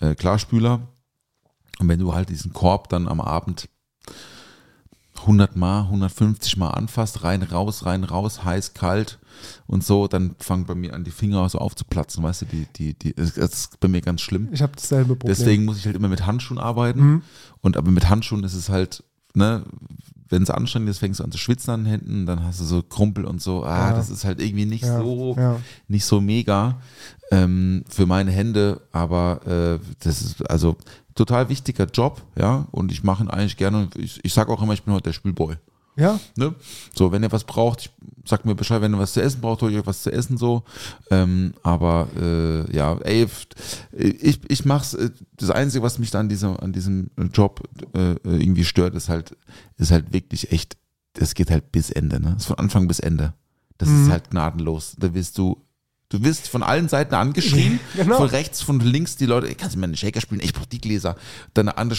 äh, 0.00 0.14
Klarspüler. 0.14 0.86
Und 1.78 1.88
wenn 1.88 1.98
du 1.98 2.14
halt 2.14 2.28
diesen 2.28 2.52
Korb 2.52 2.90
dann 2.90 3.08
am 3.08 3.22
Abend 3.22 3.70
100 5.20 5.56
Mal, 5.56 5.84
150 5.84 6.58
Mal 6.58 6.70
anfasst, 6.72 7.24
rein, 7.24 7.42
raus, 7.42 7.86
rein, 7.86 8.04
raus, 8.04 8.44
heiß, 8.44 8.74
kalt 8.74 9.18
und 9.66 9.84
so, 9.84 10.06
dann 10.08 10.34
fangen 10.38 10.64
bei 10.66 10.74
mir 10.74 10.94
an, 10.94 11.04
die 11.04 11.10
Finger 11.10 11.48
so 11.48 11.58
aufzuplatzen, 11.58 12.22
weißt 12.22 12.42
du, 12.42 12.46
die, 12.46 12.66
die, 12.76 12.94
die, 12.98 13.14
das 13.14 13.36
ist 13.36 13.80
bei 13.80 13.88
mir 13.88 14.00
ganz 14.00 14.20
schlimm. 14.20 14.48
Ich 14.52 14.62
habe 14.62 14.72
dasselbe 14.76 15.16
Problem. 15.16 15.36
Deswegen 15.36 15.64
muss 15.64 15.78
ich 15.78 15.86
halt 15.86 15.96
immer 15.96 16.08
mit 16.08 16.26
Handschuhen 16.26 16.58
arbeiten. 16.58 17.22
Und 17.60 17.76
aber 17.76 17.90
mit 17.90 18.08
Handschuhen 18.08 18.44
ist 18.44 18.54
es 18.54 18.68
halt, 18.68 19.02
ne, 19.34 19.64
wenn 20.28 20.42
es 20.42 20.50
anstrengend 20.50 20.88
ist, 20.90 20.98
fängst 20.98 21.20
du 21.20 21.24
an 21.24 21.30
zu 21.30 21.38
schwitzen 21.38 21.70
an 21.72 21.84
den 21.84 21.90
Händen, 21.90 22.26
dann 22.26 22.42
hast 22.44 22.58
du 22.60 22.64
so 22.64 22.82
Krumpel 22.82 23.24
und 23.24 23.40
so. 23.42 23.64
Ah, 23.64 23.90
Ja. 23.90 23.96
das 23.96 24.10
ist 24.10 24.24
halt 24.24 24.40
irgendwie 24.40 24.64
nicht 24.66 24.84
Ja, 24.84 24.98
so, 24.98 25.34
ja. 25.38 25.56
nicht 25.86 26.04
so 26.04 26.20
mega 26.20 26.80
ähm, 27.30 27.84
für 27.88 28.06
meine 28.06 28.30
Hände, 28.30 28.80
aber 28.92 29.46
äh, 29.46 29.78
das 30.00 30.22
ist 30.22 30.50
also 30.50 30.76
total 31.14 31.48
wichtiger 31.48 31.84
Job, 31.86 32.22
ja. 32.36 32.66
Und 32.70 32.90
ich 32.90 33.04
mache 33.04 33.22
ihn 33.24 33.30
eigentlich 33.30 33.56
gerne. 33.56 33.88
Ich, 33.96 34.18
ich 34.24 34.32
sage 34.32 34.50
auch 34.52 34.62
immer, 34.62 34.72
ich 34.72 34.82
bin 34.82 34.94
heute 34.94 35.04
der 35.04 35.12
Spülboy. 35.12 35.56
Ja, 35.96 36.18
Ne? 36.36 36.54
So, 36.94 37.12
wenn 37.12 37.22
ihr 37.22 37.30
was 37.32 37.44
braucht, 37.44 37.80
ich, 37.82 37.90
sagt 38.28 38.44
mir 38.44 38.54
Bescheid, 38.54 38.80
wenn 38.80 38.94
ihr 38.94 38.98
was 38.98 39.12
zu 39.12 39.22
essen 39.22 39.40
braucht, 39.40 39.62
hol 39.62 39.70
ich 39.70 39.78
euch 39.78 39.86
was 39.86 40.02
zu 40.02 40.10
essen 40.12 40.36
so. 40.36 40.64
Ähm, 41.10 41.54
aber 41.62 42.08
äh, 42.20 42.74
ja, 42.74 42.96
ey, 42.98 43.26
ich, 43.92 44.40
ich 44.50 44.64
mach's. 44.64 44.94
äh, 44.94 45.10
Das 45.36 45.50
Einzige, 45.50 45.82
was 45.82 45.98
mich 45.98 46.10
da 46.10 46.20
an 46.20 46.28
diesem, 46.28 46.56
an 46.58 46.72
diesem 46.72 47.10
Job 47.32 47.62
äh, 47.94 48.14
irgendwie 48.24 48.64
stört, 48.64 48.94
ist 48.94 49.08
halt, 49.08 49.36
ist 49.76 49.90
halt 49.90 50.12
wirklich 50.12 50.50
echt, 50.52 50.76
das 51.12 51.34
geht 51.34 51.50
halt 51.50 51.70
bis 51.70 51.90
Ende, 51.90 52.18
ne? 52.20 52.30
Das 52.34 52.42
ist 52.42 52.46
von 52.46 52.58
Anfang 52.58 52.88
bis 52.88 52.98
Ende. 53.00 53.34
Das 53.78 53.88
ist 53.88 54.10
halt 54.10 54.30
gnadenlos. 54.30 54.94
Da 54.98 55.12
wirst 55.14 55.36
du. 55.38 55.60
Du 56.10 56.22
wirst 56.22 56.48
von 56.48 56.62
allen 56.62 56.88
Seiten 56.88 57.14
angeschrien, 57.14 57.80
Genau. 57.96 58.18
von 58.18 58.28
rechts, 58.28 58.60
von 58.60 58.78
links, 58.78 59.16
die 59.16 59.26
Leute, 59.26 59.48
ey, 59.48 59.54
kannst 59.54 59.74
du 59.74 59.80
mir 59.80 59.86
einen 59.86 59.96
Shaker 59.96 60.20
spielen? 60.20 60.40
Ich 60.44 60.52
brauch 60.52 60.66
die 60.66 60.80
Gläser. 60.80 61.16
Dann 61.54 61.68
eine 61.68 61.78
andere 61.78 61.98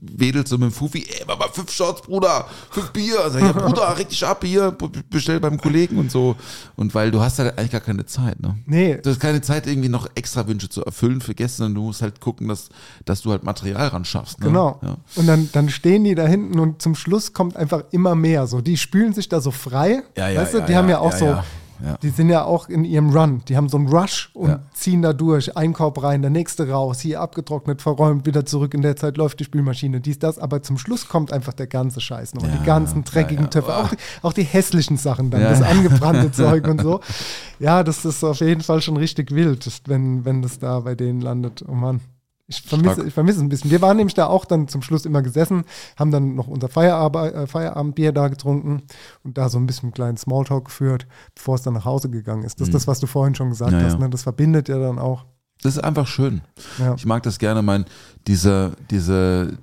wedelt 0.00 0.46
so 0.46 0.58
mit 0.58 0.70
dem 0.70 0.72
Fufi, 0.72 1.04
ey, 1.08 1.24
Mama, 1.26 1.46
fünf 1.52 1.70
Shots, 1.72 2.02
Bruder, 2.02 2.46
fünf 2.70 2.90
Bier. 2.90 3.18
Ich, 3.34 3.40
ja, 3.40 3.52
Bruder, 3.52 3.94
dich 3.94 4.24
ab 4.24 4.44
hier, 4.44 4.76
bestell 5.10 5.40
beim 5.40 5.58
Kollegen 5.58 5.98
und 5.98 6.10
so. 6.10 6.36
Und 6.76 6.94
weil 6.94 7.10
du 7.10 7.20
hast 7.20 7.38
halt 7.38 7.58
eigentlich 7.58 7.72
gar 7.72 7.80
keine 7.80 8.04
Zeit, 8.06 8.40
ne? 8.40 8.58
nee, 8.66 8.98
Du 9.02 9.10
hast 9.10 9.18
keine 9.18 9.40
Zeit, 9.40 9.66
irgendwie 9.66 9.88
noch 9.88 10.06
extra 10.14 10.46
Wünsche 10.46 10.68
zu 10.68 10.84
erfüllen 10.84 11.20
für 11.20 11.34
Gäste, 11.34 11.58
sondern 11.58 11.74
du 11.76 11.82
musst 11.82 12.02
halt 12.02 12.20
gucken, 12.20 12.48
dass, 12.48 12.68
dass 13.06 13.22
du 13.22 13.30
halt 13.30 13.44
Material 13.44 13.88
ran 13.88 14.04
schaffst. 14.04 14.40
Ne? 14.40 14.46
Genau. 14.46 14.78
Ja. 14.82 14.96
Und 15.16 15.26
dann, 15.26 15.48
dann 15.52 15.68
stehen 15.70 16.04
die 16.04 16.14
da 16.14 16.26
hinten 16.26 16.58
und 16.58 16.82
zum 16.82 16.94
Schluss 16.94 17.32
kommt 17.32 17.56
einfach 17.56 17.84
immer 17.90 18.14
mehr. 18.14 18.46
So, 18.46 18.60
die 18.60 18.76
spülen 18.76 19.14
sich 19.14 19.28
da 19.28 19.40
so 19.40 19.50
frei. 19.50 20.02
Ja, 20.16 20.28
ja, 20.28 20.40
weißt 20.40 20.54
du, 20.54 20.58
ja, 20.58 20.66
die 20.66 20.72
ja, 20.72 20.78
haben 20.78 20.88
ja 20.88 20.98
auch 20.98 21.12
so 21.12 21.38
ja. 21.82 21.96
Die 22.02 22.10
sind 22.10 22.28
ja 22.28 22.44
auch 22.44 22.68
in 22.68 22.84
ihrem 22.84 23.10
Run. 23.10 23.42
Die 23.48 23.56
haben 23.56 23.68
so 23.68 23.76
einen 23.76 23.88
Rush 23.88 24.30
und 24.34 24.48
Ja. 24.50 24.60
ziehen 24.72 25.02
da 25.02 25.12
durch. 25.12 25.56
Ein 25.56 25.72
Korb 25.72 26.02
rein, 26.02 26.22
der 26.22 26.30
nächste 26.30 26.68
raus, 26.68 27.00
hier 27.00 27.20
abgetrocknet, 27.20 27.82
verräumt, 27.82 28.26
wieder 28.26 28.44
zurück. 28.46 28.74
In 28.74 28.82
der 28.82 28.96
Zeit 28.96 29.16
läuft 29.16 29.40
die 29.40 29.44
Spülmaschine, 29.44 30.00
dies, 30.00 30.18
das. 30.18 30.38
Aber 30.38 30.62
zum 30.62 30.78
Schluss 30.78 31.08
kommt 31.08 31.32
einfach 31.32 31.52
der 31.52 31.66
ganze 31.66 32.00
Scheiß 32.00 32.34
noch. 32.34 32.42
Ja, 32.44 32.48
die 32.50 32.64
ganzen 32.64 33.04
dreckigen. 33.04 33.50
Töpfe. 33.50 33.76
Auch, 33.76 33.88
die- 33.90 33.96
auch 34.22 34.32
die 34.32 34.44
hässlichen 34.44 34.96
Sachen 34.96 35.30
dann, 35.30 35.40
das 35.42 35.62
angebrannte 35.62 36.30
Zeug 36.32 36.66
und 36.68 36.80
so. 36.80 37.00
Ja, 37.58 37.82
das 37.82 38.04
ist 38.04 38.22
auf 38.24 38.40
jeden 38.40 38.60
Fall 38.62 38.80
schon 38.82 38.96
richtig 38.96 39.30
wild, 39.32 39.66
wenn, 39.86 40.24
wenn 40.24 40.42
das 40.42 40.58
da 40.58 40.80
bei 40.80 40.94
denen 40.94 41.20
landet. 41.20 41.64
Oh 41.68 41.72
Mann. 41.74 42.00
Ich 42.46 42.60
vermisse, 42.60 43.06
ich 43.06 43.14
vermisse 43.14 43.38
es 43.38 43.42
ein 43.42 43.48
bisschen. 43.48 43.70
Wir 43.70 43.80
waren 43.80 43.96
nämlich 43.96 44.14
da 44.14 44.26
auch 44.26 44.44
dann 44.44 44.68
zum 44.68 44.82
Schluss 44.82 45.06
immer 45.06 45.22
gesessen, 45.22 45.64
haben 45.98 46.10
dann 46.10 46.34
noch 46.34 46.46
unser 46.46 46.68
Feierabend, 46.68 47.34
äh, 47.34 47.46
Feierabendbier 47.46 48.12
da 48.12 48.28
getrunken 48.28 48.82
und 49.22 49.38
da 49.38 49.48
so 49.48 49.58
ein 49.58 49.66
bisschen 49.66 49.86
einen 49.86 49.94
kleinen 49.94 50.16
Smalltalk 50.18 50.66
geführt, 50.66 51.06
bevor 51.34 51.54
es 51.54 51.62
dann 51.62 51.72
nach 51.74 51.86
Hause 51.86 52.10
gegangen 52.10 52.44
ist. 52.44 52.60
Das 52.60 52.68
ist 52.68 52.74
das, 52.74 52.86
was 52.86 53.00
du 53.00 53.06
vorhin 53.06 53.34
schon 53.34 53.48
gesagt 53.48 53.72
Mhm. 53.72 53.78
Ja, 53.78 53.84
hast. 53.86 53.98
Ne? 53.98 54.10
Das 54.10 54.24
verbindet 54.24 54.68
ja 54.68 54.78
dann 54.78 54.98
auch. 54.98 55.24
Das 55.62 55.76
ist 55.76 55.82
einfach 55.82 56.06
schön. 56.06 56.42
Ja. 56.78 56.94
Ich 56.96 57.06
mag 57.06 57.22
das 57.22 57.38
gerne, 57.38 57.62
mein, 57.62 57.86
diese, 58.26 58.72
diese, 58.90 59.56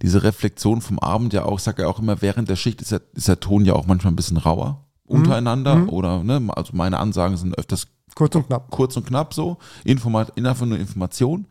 diese 0.00 0.22
Reflexion 0.22 0.80
vom 0.80 0.98
Abend 0.98 1.34
ja 1.34 1.44
auch, 1.44 1.58
ich 1.58 1.64
sage 1.64 1.82
ja 1.82 1.88
auch 1.88 1.98
immer, 1.98 2.22
während 2.22 2.48
der 2.48 2.56
Schicht 2.56 2.80
ist 2.80 2.92
der, 2.92 3.02
ist 3.12 3.28
der 3.28 3.40
Ton 3.40 3.66
ja 3.66 3.74
auch 3.74 3.86
manchmal 3.86 4.12
ein 4.12 4.16
bisschen 4.16 4.38
rauer 4.38 4.80
untereinander 5.06 5.92
oder, 5.92 6.24
ne, 6.24 6.40
also 6.56 6.72
meine 6.74 6.98
Ansagen 6.98 7.36
sind 7.36 7.58
öfters 7.58 7.88
Kurz 8.14 8.34
und 8.36 8.46
knapp. 8.46 8.70
kurz 8.70 8.96
und 8.96 9.06
knapp 9.06 9.34
so, 9.34 9.58
Informat, 9.84 10.36
einfach 10.38 10.66
nur 10.66 10.78
Information. 10.78 11.46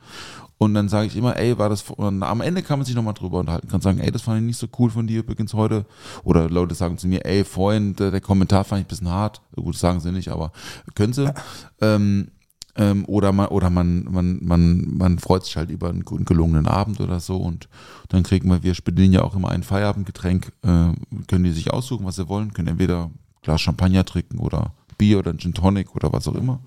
Und 0.57 0.75
dann 0.75 0.87
sage 0.87 1.07
ich 1.07 1.17
immer, 1.17 1.35
ey, 1.35 1.57
war 1.57 1.67
das, 1.67 1.83
und 1.89 2.23
am 2.23 2.39
Ende 2.39 2.61
kann 2.61 2.79
man 2.79 2.85
sich 2.85 2.95
nochmal 2.95 3.13
drüber 3.13 3.39
unterhalten, 3.39 3.67
kann 3.67 3.81
sagen, 3.81 3.99
ey, 3.99 4.11
das 4.11 4.21
fand 4.21 4.39
ich 4.39 4.45
nicht 4.45 4.57
so 4.57 4.67
cool 4.79 4.89
von 4.89 5.07
dir 5.07 5.19
übrigens 5.19 5.53
heute. 5.53 5.85
Oder 6.23 6.49
Leute 6.49 6.73
sagen 6.73 6.97
zu 6.97 7.07
mir, 7.07 7.25
ey, 7.25 7.43
vorhin, 7.43 7.95
der, 7.95 8.11
der 8.11 8.21
Kommentar 8.21 8.63
fand 8.63 8.79
ich 8.79 8.85
ein 8.85 8.89
bisschen 8.89 9.09
hart. 9.09 9.41
Gut, 9.55 9.75
sagen 9.75 9.99
sie 9.99 10.11
nicht, 10.11 10.29
aber 10.29 10.53
können 10.95 11.11
sie. 11.11 11.33
ähm, 11.81 12.29
ähm, 12.75 13.05
oder 13.07 13.31
man, 13.33 13.47
oder 13.47 13.69
man, 13.69 14.05
man, 14.09 14.39
man, 14.41 14.97
man 14.97 15.19
freut 15.19 15.45
sich 15.45 15.57
halt 15.57 15.69
über 15.69 15.89
einen 15.89 16.05
guten 16.05 16.25
gelungenen 16.25 16.67
Abend 16.67 16.99
oder 17.01 17.19
so 17.19 17.37
und 17.37 17.69
dann 18.09 18.23
kriegen 18.23 18.49
wir, 18.49 18.63
wir 18.63 18.73
bedienen 18.83 19.13
ja 19.13 19.21
auch 19.21 19.35
immer 19.35 19.49
ein 19.49 19.63
Feierabendgetränk, 19.63 20.53
äh, 20.63 20.93
können 21.27 21.43
die 21.43 21.51
sich 21.51 21.71
aussuchen, 21.71 22.05
was 22.05 22.15
sie 22.15 22.29
wollen, 22.29 22.53
können 22.53 22.69
entweder 22.69 23.05
ein 23.05 23.19
Glas 23.43 23.61
Champagner 23.61 24.05
trinken 24.05 24.39
oder 24.39 24.73
Bier 24.97 25.19
oder 25.19 25.31
ein 25.31 25.39
Gin 25.39 25.53
Tonic 25.53 25.95
oder 25.95 26.11
was 26.13 26.27
auch 26.27 26.35
immer. 26.35 26.59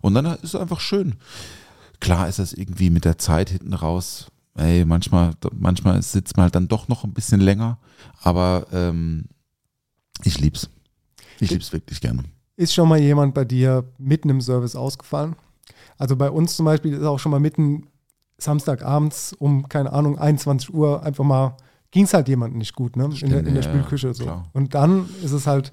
Und 0.00 0.14
dann 0.14 0.26
ist 0.26 0.42
es 0.44 0.54
einfach 0.54 0.80
schön. 0.80 1.16
Klar 2.00 2.28
ist 2.28 2.38
das 2.38 2.52
irgendwie 2.52 2.90
mit 2.90 3.04
der 3.04 3.18
Zeit 3.18 3.50
hinten 3.50 3.74
raus. 3.74 4.30
Ey, 4.54 4.84
manchmal, 4.84 5.32
manchmal 5.52 6.02
sitzt 6.02 6.36
man 6.36 6.44
halt 6.44 6.54
dann 6.54 6.68
doch 6.68 6.88
noch 6.88 7.04
ein 7.04 7.12
bisschen 7.12 7.40
länger, 7.40 7.78
aber 8.22 8.66
ähm, 8.72 9.26
ich 10.24 10.40
lieb's. 10.40 10.68
Ich 11.40 11.50
lieb's 11.50 11.72
wirklich 11.72 12.00
gerne. 12.00 12.24
Ist 12.56 12.74
schon 12.74 12.88
mal 12.88 12.98
jemand 12.98 13.34
bei 13.34 13.44
dir 13.44 13.84
mitten 13.98 14.28
im 14.30 14.40
Service 14.40 14.74
ausgefallen? 14.74 15.36
Also 15.96 16.16
bei 16.16 16.30
uns 16.30 16.56
zum 16.56 16.66
Beispiel 16.66 16.92
ist 16.94 17.04
auch 17.04 17.18
schon 17.18 17.30
mal 17.30 17.40
mitten 17.40 17.86
Samstagabends 18.38 19.32
um, 19.32 19.68
keine 19.68 19.92
Ahnung, 19.92 20.18
21 20.18 20.72
Uhr 20.72 21.02
einfach 21.02 21.24
mal, 21.24 21.56
ging 21.90 22.04
es 22.04 22.14
halt 22.14 22.28
jemandem 22.28 22.58
nicht 22.58 22.74
gut, 22.74 22.96
ne? 22.96 23.04
In 23.20 23.30
der, 23.30 23.40
in 23.40 23.44
der 23.46 23.54
ja, 23.54 23.60
ja, 23.60 23.62
Spülküche 23.62 24.14
so. 24.14 24.24
klar. 24.24 24.48
Und 24.52 24.74
dann 24.74 25.08
ist 25.22 25.32
es 25.32 25.46
halt, 25.46 25.72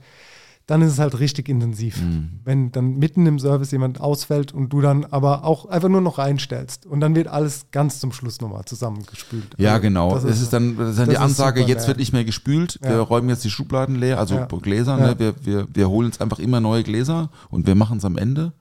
dann 0.67 0.81
ist 0.81 0.93
es 0.93 0.99
halt 0.99 1.19
richtig 1.19 1.47
intensiv. 1.47 2.01
Mhm. 2.01 2.39
Wenn 2.43 2.71
dann 2.71 2.97
mitten 2.97 3.25
im 3.27 3.37
Service 3.39 3.69
jemand 3.71 4.01
ausfällt 4.01 4.51
und 4.51 4.69
du 4.69 4.81
dann 4.81 5.05
aber 5.05 5.43
auch 5.43 5.65
einfach 5.67 5.89
nur 5.89 6.01
noch 6.01 6.17
reinstellst. 6.17 6.85
Und 6.87 7.01
dann 7.01 7.13
wird 7.15 7.27
alles 7.27 7.67
ganz 7.71 7.99
zum 7.99 8.11
Schluss 8.11 8.41
nochmal 8.41 8.65
zusammengespült. 8.65 9.55
Ja, 9.57 9.73
Also, 9.73 9.81
genau. 9.83 10.13
das 10.15 10.23
Es 10.23 10.41
ist 10.41 10.53
dann, 10.53 10.75
das 10.75 10.89
ist 10.91 10.97
dann 10.99 11.05
die 11.09 11.13
das 11.13 11.19
ist 11.21 11.25
Ansage, 11.25 11.59
super, 11.59 11.69
jetzt 11.69 11.83
ja. 11.83 11.87
wird 11.89 11.99
nicht 11.99 12.13
mehr 12.13 12.25
gespült, 12.25 12.79
wir 12.81 12.91
Ja. 12.91 13.01
räumen 13.01 13.29
jetzt 13.29 13.43
die 13.43 13.51
Schubladen 13.51 13.95
leer, 13.95 14.17
also 14.17 14.35
Ja. 14.35 14.45
Gläser, 14.47 14.97
ne? 14.97 15.15
wir, 15.19 15.35
wir, 15.45 15.67
wir 15.71 15.89
holen 15.89 16.07
uns 16.07 16.19
einfach 16.19 16.39
immer 16.39 16.59
neue 16.59 16.83
Gläser 16.83 17.29
und 17.51 17.67
wir 17.67 17.75
machen 17.75 17.99
es 17.99 18.05
am 18.05 18.17
Ende. 18.17 18.53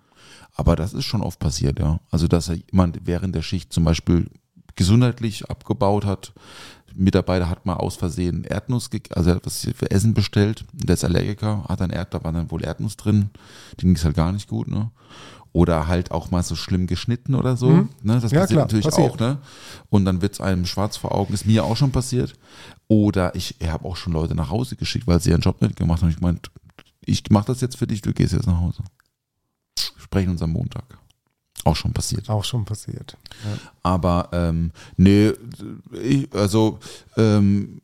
Aber 0.56 0.76
das 0.76 0.92
ist 0.92 1.04
schon 1.06 1.22
oft 1.22 1.38
passiert, 1.38 1.78
ja. 1.80 2.00
Also, 2.10 2.28
dass 2.28 2.48
jemand 2.70 3.00
während 3.04 3.34
der 3.34 3.42
Schicht 3.42 3.72
zum 3.72 3.84
Beispiel 3.84 4.28
gesundheitlich 4.76 5.48
abgebaut 5.50 6.04
hat. 6.04 6.32
Mitarbeiter 6.96 7.48
hat 7.48 7.66
mal 7.66 7.74
aus 7.74 7.96
Versehen 7.96 8.44
Erdnuss, 8.44 8.88
also 9.10 9.30
er 9.30 9.36
hat 9.36 9.46
was 9.46 9.66
für 9.76 9.90
Essen 9.90 10.14
bestellt. 10.14 10.64
Der 10.72 10.94
ist 10.94 11.04
Allergiker, 11.04 11.64
hat 11.68 11.82
ein 11.82 11.90
Erd, 11.90 12.14
da 12.14 12.22
war 12.24 12.32
dann 12.32 12.50
wohl 12.50 12.64
Erdnuss 12.64 12.96
drin. 12.96 13.30
Den 13.80 13.88
ging 13.88 13.96
es 13.96 14.04
halt 14.04 14.16
gar 14.16 14.32
nicht 14.32 14.48
gut, 14.48 14.68
ne? 14.68 14.90
Oder 15.52 15.86
halt 15.86 16.10
auch 16.10 16.30
mal 16.32 16.42
so 16.42 16.56
schlimm 16.56 16.86
geschnitten 16.88 17.34
oder 17.36 17.56
so. 17.56 17.70
Mhm. 17.70 17.88
Ne? 18.02 18.18
Das 18.20 18.32
Ja, 18.32 18.40
passiert 18.40 18.48
klar, 18.48 18.64
natürlich 18.64 18.84
passiert. 18.86 19.10
auch, 19.12 19.18
ne? 19.18 19.38
Und 19.88 20.04
dann 20.04 20.20
wird 20.20 20.32
es 20.34 20.40
einem 20.40 20.66
schwarz 20.66 20.96
vor 20.96 21.14
Augen. 21.14 21.32
Ist 21.32 21.46
mir 21.46 21.64
auch 21.64 21.76
schon 21.76 21.92
passiert. 21.92 22.34
Oder 22.88 23.34
ich, 23.36 23.60
ich 23.60 23.68
habe 23.68 23.84
auch 23.86 23.96
schon 23.96 24.12
Leute 24.12 24.34
nach 24.34 24.50
Hause 24.50 24.74
geschickt, 24.74 25.06
weil 25.06 25.20
sie 25.20 25.30
ihren 25.30 25.42
Job 25.42 25.62
nicht 25.62 25.76
gemacht 25.76 26.02
haben. 26.02 26.10
Ich 26.10 26.20
meinte, 26.20 26.50
ich 27.04 27.22
mache 27.30 27.46
das 27.46 27.60
jetzt 27.60 27.76
für 27.76 27.86
dich, 27.86 28.02
du 28.02 28.12
gehst 28.12 28.32
jetzt 28.32 28.46
nach 28.48 28.60
Hause. 28.60 28.82
Sprechen 29.96 30.30
uns 30.30 30.42
am 30.42 30.50
Montag. 30.50 30.84
Auch 31.64 31.76
schon 31.76 31.92
passiert. 31.92 32.28
Auch 32.30 32.44
schon 32.44 32.64
passiert. 32.64 33.16
Aber 33.82 34.28
ähm, 34.32 34.70
nee, 34.96 35.32
ich, 36.02 36.28
also 36.34 36.78
ähm, 37.16 37.80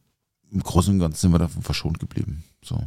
im 0.53 0.63
Großen 0.63 0.93
und 0.95 1.01
Ganzen 1.01 1.17
sind 1.21 1.33
wir 1.33 1.39
davon 1.39 1.63
verschont 1.63 1.99
geblieben. 1.99 2.45
So. 2.63 2.79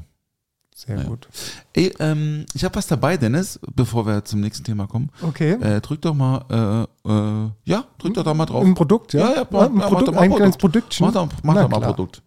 Sehr 0.75 0.97
Ja. 0.97 1.03
gut. 1.03 1.27
Ey, 1.73 1.93
ähm, 1.99 2.45
ich 2.53 2.63
habe 2.63 2.75
was 2.75 2.87
dabei, 2.87 3.15
Dennis, 3.17 3.59
bevor 3.75 4.05
wir 4.05 4.25
zum 4.25 4.41
nächsten 4.41 4.63
Thema 4.65 4.85
kommen. 4.87 5.09
Okay. 5.21 5.51
Äh, 5.53 5.79
drück 5.81 6.01
doch 6.01 6.13
mal, 6.13 6.87
äh, 7.05 7.09
äh, 7.09 7.49
ja, 7.63 7.85
drück 7.99 8.13
doch 8.15 8.23
da 8.23 8.33
mal 8.33 8.45
drauf. 8.45 8.65
Ein 8.65 8.73
Produkt, 8.73 9.13
ja? 9.13 9.19
Ja, 9.29 9.35
ja, 9.37 9.47
mach- 9.49 9.61
ein, 9.67 9.73
mach 9.75 9.87
Produkt, 9.87 10.07
doch 10.09 10.13
mal 10.13 10.21
ein 10.21 10.29
Produkt. 10.29 10.37
kleines 10.37 10.57
Produktchen. 10.57 11.05
Mach 11.05 11.13
doch, 11.13 11.27
mach 11.43 11.53
doch 11.55 11.69
mal 11.69 11.77
klar. 11.77 11.93
Produkt. 11.93 12.21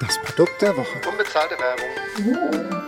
Das 0.00 0.18
Produkt 0.24 0.62
der 0.62 0.76
Woche. 0.76 0.86
Unbezahlte 1.10 1.56
Werbung. 1.58 2.80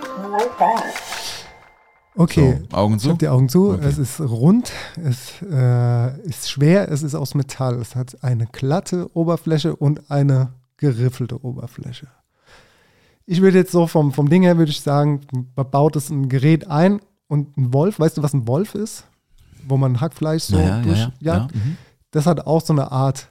Okay. 2.15 2.61
So, 2.71 2.77
Augen 2.77 2.95
Ich 2.97 3.03
zu. 3.03 3.09
habe 3.09 3.19
die 3.19 3.29
Augen 3.29 3.49
zu. 3.49 3.71
Okay. 3.73 3.87
Es 3.87 3.99
ist 3.99 4.21
rund, 4.21 4.71
es 5.03 5.41
äh, 5.51 6.21
ist 6.23 6.51
schwer, 6.51 6.91
es 6.91 7.03
ist 7.03 7.15
aus 7.15 7.35
Metall. 7.35 7.77
Es 7.77 7.97
hat 7.97 8.23
eine 8.23 8.47
glatte 8.47 9.09
Oberfläche 9.17 9.75
und 9.77 10.11
eine 10.11 10.53
geriffelte 10.77 11.43
Oberfläche. 11.45 12.09
Ich 13.25 13.41
würde 13.41 13.59
jetzt 13.59 13.73
so 13.73 13.87
vom, 13.87 14.13
vom 14.13 14.29
Ding 14.29 14.43
her 14.43 14.59
würde 14.59 14.71
ich 14.73 14.81
sagen, 14.81 15.21
man 15.57 15.71
baut 15.71 15.97
es 15.97 16.11
ein 16.11 16.29
Gerät 16.29 16.69
ein 16.69 17.01
und 17.29 17.57
ein 17.57 17.73
Wolf, 17.73 17.99
weißt 17.99 18.19
du, 18.19 18.23
was 18.23 18.35
ein 18.35 18.47
Wolf 18.49 18.75
ist? 18.75 19.05
Wo 19.67 19.77
man 19.77 20.01
Hackfleisch 20.01 20.43
so 20.45 20.57
Ja, 20.59 20.63
ja, 20.79 20.83
durch, 20.83 20.99
ja, 20.99 21.13
ja. 21.21 21.35
Ja, 21.37 21.49
mhm. 21.55 21.77
das 22.11 22.27
hat 22.27 22.47
auch 22.47 22.61
so 22.61 22.73
eine 22.75 22.91
Art 22.93 23.31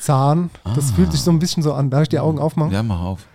Zahn. 0.00 0.50
Das 0.74 0.90
Ah. 0.90 0.94
fühlt 0.94 1.12
sich 1.12 1.20
so 1.20 1.30
ein 1.30 1.38
bisschen 1.40 1.62
so 1.62 1.74
an. 1.74 1.90
Darf 1.90 2.02
ich 2.04 2.08
die 2.08 2.18
Augen 2.20 2.38
aufmachen? 2.38 2.72
Ja, 2.72 2.82
mach 2.82 3.00
auf. 3.02 3.26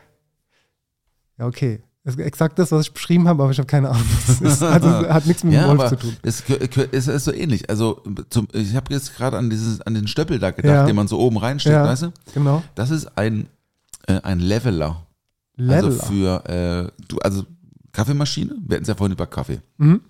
Ja, 1.38 1.46
okay. 1.46 1.84
Das 2.18 2.20
ist 2.20 2.26
exakt 2.26 2.58
das, 2.60 2.72
was 2.72 2.88
ich 2.88 2.94
beschrieben 2.94 3.28
habe, 3.28 3.44
aber 3.44 3.52
ich 3.52 3.58
habe 3.58 3.68
keine 3.68 3.90
Ahnung, 3.90 4.04
was 4.26 4.40
das 4.40 4.54
ist. 4.54 4.64
Also 4.64 4.90
hat 4.90 5.26
nichts 5.26 5.44
mit 5.44 5.54
dem 5.54 5.60
Ja, 5.62 5.68
Wolf 5.78 5.90
zu 5.90 5.96
tun. 5.98 6.16
es 6.24 6.44
es 6.92 7.08
ist 7.08 7.26
so 7.26 7.32
ähnlich. 7.34 7.70
Also 7.70 8.02
zum, 8.30 8.48
ich 8.54 8.76
habe 8.76 8.94
jetzt 8.94 9.16
gerade 9.16 9.38
an 9.38 9.50
dieses 9.50 9.82
an 9.82 9.94
den 9.94 10.08
Stöppel 10.08 10.40
da 10.40 10.52
gedacht, 10.52 10.72
Ja. 10.74 10.86
den 10.86 10.96
man 10.96 11.08
so 11.08 11.20
oben 11.20 11.38
reinsteckt, 11.38 11.74
Ja. 11.74 11.84
weißt 11.86 12.04
du? 12.04 12.12
Genau. 12.34 12.64
Das 12.76 12.90
ist 12.92 13.18
ein 13.18 13.48
äh, 14.08 14.20
ein 14.24 14.40
Leveler. 14.40 15.06
Leveler. 15.56 15.76
Also 15.86 15.92
für 16.06 16.46
äh, 16.50 16.92
du 17.08 17.18
also 17.20 17.44
Kaffeemaschine. 17.92 18.56
Wir 18.66 18.76
hatten 18.76 18.84
es 18.84 18.88
ja 18.88 18.96
vorhin 18.96 19.14
über 19.14 19.28
Kaffee. 19.28 19.60
Mhm. 19.78 20.02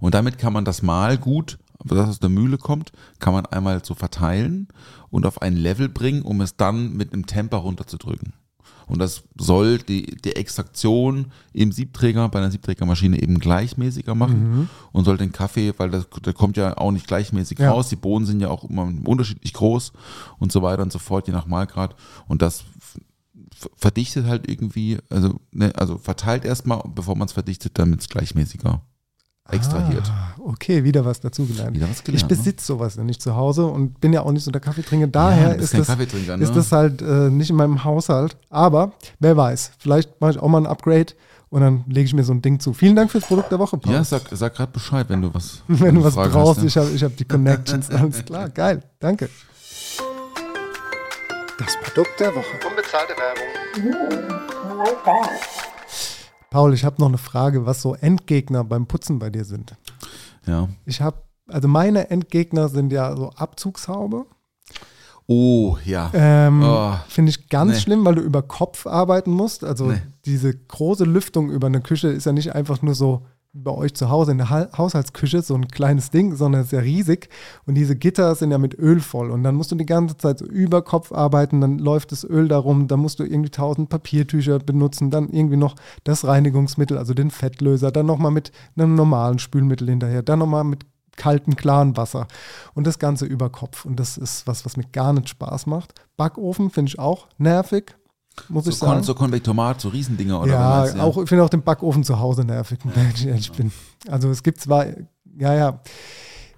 Und 0.00 0.14
damit 0.14 0.38
kann 0.38 0.52
man 0.52 0.64
das 0.64 0.82
Mal 0.82 1.18
gut, 1.18 1.58
das 1.84 2.08
aus 2.08 2.20
der 2.20 2.30
Mühle 2.30 2.58
kommt, 2.58 2.92
kann 3.18 3.32
man 3.32 3.46
einmal 3.46 3.84
so 3.84 3.94
verteilen 3.94 4.68
und 5.10 5.26
auf 5.26 5.42
ein 5.42 5.56
Level 5.56 5.88
bringen, 5.88 6.22
um 6.22 6.40
es 6.40 6.56
dann 6.56 6.92
mit 6.96 7.12
einem 7.12 7.26
Temper 7.26 7.58
runterzudrücken. 7.58 8.32
Und 8.86 9.00
das 9.00 9.24
soll 9.36 9.78
die, 9.78 10.06
die 10.16 10.36
Extraktion 10.36 11.26
im 11.52 11.72
Siebträger, 11.72 12.28
bei 12.28 12.38
einer 12.38 12.50
Siebträgermaschine 12.50 13.20
eben 13.20 13.38
gleichmäßiger 13.40 14.14
machen 14.14 14.68
und 14.92 15.04
soll 15.04 15.16
den 15.16 15.32
Kaffee, 15.32 15.74
weil 15.76 15.90
das, 15.90 16.06
der 16.24 16.32
kommt 16.34 16.56
ja 16.56 16.76
auch 16.76 16.92
nicht 16.92 17.06
gleichmäßig 17.08 17.58
Ja. 17.58 17.72
raus, 17.72 17.88
die 17.88 17.96
Bohnen 17.96 18.26
sind 18.26 18.40
ja 18.40 18.48
auch 18.48 18.64
immer 18.64 18.92
unterschiedlich 19.04 19.52
groß 19.52 19.92
und 20.38 20.52
so 20.52 20.62
weiter 20.62 20.82
und 20.82 20.92
so 20.92 20.98
fort, 20.98 21.26
je 21.26 21.32
nach 21.32 21.46
Mahlgrad. 21.46 21.96
Und 22.28 22.42
das 22.42 22.64
verdichtet 23.76 24.26
halt 24.26 24.48
irgendwie, 24.48 24.98
also, 25.10 25.40
ne, 25.50 25.72
also 25.76 25.98
verteilt 25.98 26.44
erstmal, 26.44 26.82
bevor 26.94 27.16
man 27.16 27.26
es 27.26 27.32
verdichtet, 27.32 27.78
damit 27.78 28.00
es 28.00 28.08
gleichmäßiger 28.08 28.82
extrahiert. 29.50 30.04
Ah, 30.10 30.40
okay, 30.44 30.84
wieder 30.84 31.04
was 31.04 31.20
dazugelernt. 31.20 31.74
Wieder 31.76 31.88
was 31.88 32.02
gelernt, 32.04 32.22
ich 32.22 32.28
besitze 32.28 32.66
sowas 32.66 32.96
ja 32.96 33.04
nicht 33.04 33.22
zu 33.22 33.36
Hause 33.36 33.66
und 33.66 34.00
bin 34.00 34.12
ja 34.12 34.22
auch 34.22 34.32
nicht 34.32 34.44
so 34.44 34.50
der 34.50 34.60
Kaffeetrinker. 34.60 35.06
Daher 35.06 35.48
Ja, 35.48 35.54
ist, 35.54 35.74
das, 35.74 35.86
Kaffeetrinker, 35.86 36.36
ne? 36.36 36.42
ist 36.44 36.54
das 36.56 36.72
halt 36.72 37.02
äh, 37.02 37.30
nicht 37.30 37.50
in 37.50 37.56
meinem 37.56 37.84
Haushalt. 37.84 38.36
Aber 38.50 38.92
wer 39.20 39.36
weiß, 39.36 39.72
vielleicht 39.78 40.20
mache 40.20 40.32
ich 40.32 40.38
auch 40.38 40.48
mal 40.48 40.58
ein 40.62 40.66
Upgrade 40.66 41.12
und 41.48 41.60
dann 41.60 41.84
lege 41.86 42.06
ich 42.06 42.14
mir 42.14 42.24
so 42.24 42.32
ein 42.32 42.42
Ding 42.42 42.58
zu. 42.60 42.72
Vielen 42.72 42.96
Dank 42.96 43.10
fürs 43.10 43.24
Produkt 43.26 43.52
der 43.52 43.58
Woche, 43.58 43.78
Paul. 43.78 43.92
Ja, 43.92 44.02
sag, 44.04 44.22
sag 44.32 44.54
gerade 44.54 44.72
Bescheid, 44.72 45.06
wenn 45.08 45.22
du 45.22 45.32
was 45.32 45.62
Wenn 45.68 45.94
du 45.94 46.04
was 46.04 46.14
Frage 46.14 46.30
brauchst, 46.30 46.56
hast, 46.56 46.62
ne? 46.62 46.68
ich 46.68 46.76
habe 46.76 46.90
ich 46.90 47.04
hab 47.04 47.16
die 47.16 47.24
Connections. 47.28 47.90
Alles 47.90 48.24
klar, 48.24 48.48
geil, 48.48 48.82
danke. 48.98 49.28
Das 51.58 51.74
Produkt 51.82 52.20
der 52.20 52.34
Woche. 52.34 52.44
Unbezahlte 52.68 53.14
Werbung. 53.16 54.36
Paul, 56.56 56.72
ich 56.72 56.86
habe 56.86 56.96
noch 57.02 57.08
eine 57.08 57.18
Frage, 57.18 57.66
was 57.66 57.82
so 57.82 57.94
Endgegner 57.94 58.64
beim 58.64 58.86
Putzen 58.86 59.18
bei 59.18 59.28
dir 59.28 59.44
sind. 59.44 59.74
Ja. 60.46 60.70
Ich 60.86 61.02
habe, 61.02 61.18
also 61.48 61.68
meine 61.68 62.08
Endgegner 62.08 62.70
sind 62.70 62.92
ja 62.94 63.14
so 63.14 63.28
Abzugshaube 63.28 64.24
Oh, 65.28 65.76
ja. 65.84 66.10
Ähm, 66.14 66.62
Oh. 66.62 66.94
Finde 67.08 67.28
ich 67.28 67.50
ganz 67.50 67.72
Nee. 67.74 67.80
schlimm, 67.80 68.04
weil 68.06 68.14
du 68.14 68.22
über 68.22 68.40
Kopf 68.40 68.86
arbeiten 68.86 69.32
musst. 69.32 69.64
Also 69.64 69.88
Nee. 69.88 70.00
diese 70.24 70.56
große 70.56 71.04
Lüftung 71.04 71.50
über 71.50 71.66
eine 71.66 71.82
Küche 71.82 72.08
ist 72.08 72.24
ja 72.24 72.32
nicht 72.32 72.54
einfach 72.54 72.80
nur 72.80 72.94
so 72.94 73.26
bei 73.52 73.70
euch 73.70 73.94
zu 73.94 74.10
Hause 74.10 74.32
in 74.32 74.38
der 74.38 74.50
ha 74.50 74.68
Haushaltsküche, 74.76 75.42
so 75.42 75.54
ein 75.54 75.68
kleines 75.68 76.10
Ding, 76.10 76.34
sondern 76.36 76.60
es 76.60 76.68
ist 76.68 76.72
ja 76.72 76.80
riesig. 76.80 77.28
Und 77.66 77.74
diese 77.74 77.96
Gitter 77.96 78.34
sind 78.34 78.50
ja 78.50 78.58
mit 78.58 78.78
Öl 78.78 79.00
voll. 79.00 79.30
Und 79.30 79.42
dann 79.44 79.54
musst 79.54 79.72
du 79.72 79.76
die 79.76 79.86
ganze 79.86 80.16
Zeit 80.16 80.38
so 80.38 80.46
über 80.46 80.82
Kopf 80.82 81.12
arbeiten, 81.12 81.60
dann 81.60 81.78
läuft 81.78 82.12
das 82.12 82.24
Öl 82.24 82.48
darum, 82.48 82.88
dann 82.88 83.00
musst 83.00 83.18
du 83.18 83.24
irgendwie 83.24 83.50
tausend 83.50 83.88
Papiertücher 83.88 84.58
benutzen, 84.58 85.10
dann 85.10 85.28
irgendwie 85.30 85.56
noch 85.56 85.76
das 86.04 86.24
Reinigungsmittel, 86.24 86.98
also 86.98 87.14
den 87.14 87.30
Fettlöser, 87.30 87.90
dann 87.90 88.06
nochmal 88.06 88.32
mit 88.32 88.52
einem 88.76 88.94
normalen 88.94 89.38
Spülmittel 89.38 89.88
hinterher, 89.88 90.22
dann 90.22 90.38
nochmal 90.38 90.64
mit 90.64 90.84
kaltem, 91.16 91.56
klaren 91.56 91.96
Wasser 91.96 92.28
und 92.74 92.86
das 92.86 92.98
Ganze 92.98 93.24
über 93.26 93.50
Kopf. 93.50 93.84
Und 93.84 93.98
das 93.98 94.16
ist 94.16 94.46
was, 94.46 94.64
was 94.64 94.76
mir 94.76 94.84
gar 94.92 95.12
nicht 95.12 95.28
Spaß 95.30 95.66
macht. 95.66 95.94
Backofen 96.16 96.70
finde 96.70 96.90
ich 96.90 96.98
auch 96.98 97.26
nervig, 97.38 97.96
muss 98.48 98.66
ich 98.66 98.74
So, 98.74 98.86
sagen. 98.86 98.98
Kon 98.98 99.02
so 99.04 99.14
Konvektomat, 99.14 99.80
so 99.80 99.88
Riesendinger 99.88 100.40
oder 100.42 100.52
ja, 100.52 100.82
was 100.82 100.98
auch, 100.98 101.18
ich 101.22 101.28
finde 101.28 101.44
auch 101.44 101.48
den 101.48 101.62
Backofen 101.62 102.04
zu 102.04 102.18
Hause 102.18 102.44
nervig, 102.44 102.78
wenn 102.84 103.10
ich 103.14 103.26
ehrlich 103.26 103.52
bin. 103.52 103.72
Also 104.08 104.30
es 104.30 104.42
gibt 104.42 104.60
zwar, 104.60 104.86
ja, 105.38 105.54
ja, 105.54 105.80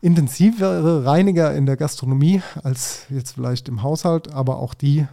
intensivere 0.00 1.04
Reiniger 1.04 1.54
in 1.54 1.66
der 1.66 1.76
Gastronomie 1.76 2.40
als 2.62 3.02
jetzt 3.10 3.32
vielleicht 3.32 3.68
im 3.68 3.82
Haushalt, 3.82 4.32
aber 4.32 4.58
auch 4.58 4.74
die 4.74 5.06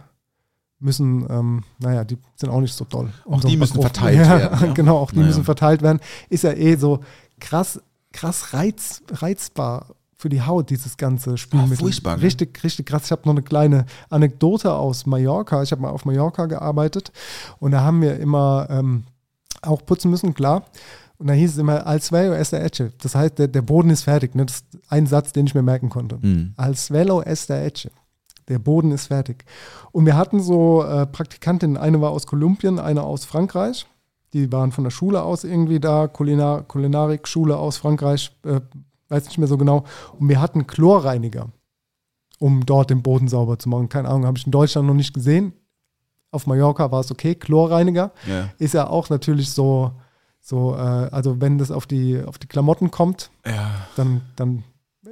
müssen, 0.78 1.26
ähm, 1.30 1.64
naja, 1.78 2.04
die 2.04 2.18
sind 2.36 2.50
auch 2.50 2.60
nicht 2.60 2.74
so 2.74 2.84
doll. 2.84 3.10
Auch 3.24 3.40
so 3.42 3.48
die 3.48 3.56
müssen 3.56 3.80
Backofen. 3.80 3.94
verteilt 3.94 4.18
ja, 4.18 4.38
werden, 4.38 4.66
ja. 4.68 4.72
Genau, 4.74 4.98
auch 4.98 5.10
die 5.10 5.16
Naja. 5.16 5.28
müssen 5.28 5.44
verteilt 5.44 5.82
werden. 5.82 6.00
Ist 6.28 6.44
ja 6.44 6.52
eh 6.52 6.76
so 6.76 7.00
krass, 7.40 7.80
krass 8.12 8.52
reiz, 8.52 9.02
reizbar 9.10 9.95
für 10.16 10.28
die 10.28 10.42
Haut, 10.42 10.70
dieses 10.70 10.96
ganze 10.96 11.36
Spülmittel. 11.36 11.76
furchtbar, 11.76 12.16
ne? 12.16 12.22
Richtig, 12.22 12.62
richtig 12.64 12.86
krass. 12.86 13.04
Ich 13.04 13.12
habe 13.12 13.22
noch 13.24 13.34
eine 13.34 13.42
kleine 13.42 13.84
Anekdote 14.08 14.72
aus 14.72 15.06
Mallorca. 15.06 15.62
Ich 15.62 15.72
habe 15.72 15.82
mal 15.82 15.90
auf 15.90 16.04
Mallorca 16.04 16.46
gearbeitet 16.46 17.12
und 17.58 17.72
da 17.72 17.82
haben 17.82 18.00
wir 18.00 18.18
immer 18.18 18.66
ähm, 18.70 19.04
auch 19.62 19.84
putzen 19.84 20.10
müssen, 20.10 20.34
klar. 20.34 20.64
Und 21.18 21.28
da 21.28 21.32
hieß 21.32 21.52
es 21.52 21.58
immer, 21.58 21.86
al 21.86 22.00
suelo 22.00 22.34
esta 22.34 22.58
eche. 22.58 22.92
Das 23.00 23.14
heißt, 23.14 23.38
der, 23.38 23.48
der 23.48 23.62
Boden 23.62 23.90
ist 23.90 24.02
fertig. 24.02 24.34
Ne? 24.34 24.46
Das 24.46 24.56
ist 24.56 24.66
ein 24.88 25.06
Satz, 25.06 25.32
den 25.32 25.46
ich 25.46 25.54
mir 25.54 25.62
merken 25.62 25.88
konnte. 25.88 26.20
Hm. 26.20 26.52
Al 26.56 26.74
suelo 26.74 27.22
esta 27.22 27.56
eche. 27.56 27.90
Der 28.48 28.58
Boden 28.58 28.92
ist 28.92 29.06
fertig. 29.06 29.44
Und 29.92 30.06
wir 30.06 30.16
hatten 30.16 30.40
so 30.40 30.84
äh, 30.84 31.06
Praktikantinnen, 31.06 31.76
eine 31.76 32.00
war 32.00 32.10
aus 32.10 32.26
Kolumbien, 32.26 32.78
eine 32.78 33.02
aus 33.02 33.24
Frankreich. 33.24 33.86
Die 34.34 34.52
waren 34.52 34.72
von 34.72 34.84
der 34.84 34.90
Schule 34.90 35.22
aus 35.22 35.44
irgendwie 35.44 35.80
da, 35.80 36.06
Kulinar 36.06 36.62
Kulinarik-Schule 36.62 37.56
aus 37.56 37.78
Frankreich, 37.78 38.36
äh, 38.44 38.60
weiß 39.08 39.26
nicht 39.26 39.38
mehr 39.38 39.48
so 39.48 39.56
genau. 39.58 39.84
Und 40.18 40.28
wir 40.28 40.40
hatten 40.40 40.66
Chlorreiniger, 40.66 41.48
um 42.38 42.64
dort 42.66 42.90
den 42.90 43.02
Boden 43.02 43.28
sauber 43.28 43.58
zu 43.58 43.68
machen. 43.68 43.88
Keine 43.88 44.08
Ahnung, 44.08 44.26
habe 44.26 44.38
ich 44.38 44.46
in 44.46 44.52
Deutschland 44.52 44.86
noch 44.86 44.94
nicht 44.94 45.14
gesehen. 45.14 45.52
Auf 46.32 46.46
Mallorca 46.46 46.90
war 46.90 47.00
es 47.00 47.10
okay. 47.10 47.34
Chlorreiniger 47.34 48.12
Ja. 48.26 48.48
ist 48.58 48.74
ja 48.74 48.88
auch 48.88 49.08
natürlich 49.10 49.50
so, 49.50 49.92
so 50.40 50.74
äh, 50.74 50.78
also 50.78 51.40
wenn 51.40 51.56
das 51.58 51.70
auf 51.70 51.86
die, 51.86 52.20
auf 52.22 52.38
die 52.38 52.46
Klamotten 52.48 52.90
kommt, 52.90 53.30
Ja. 53.46 53.86
dann, 53.96 54.22
dann 54.36 54.64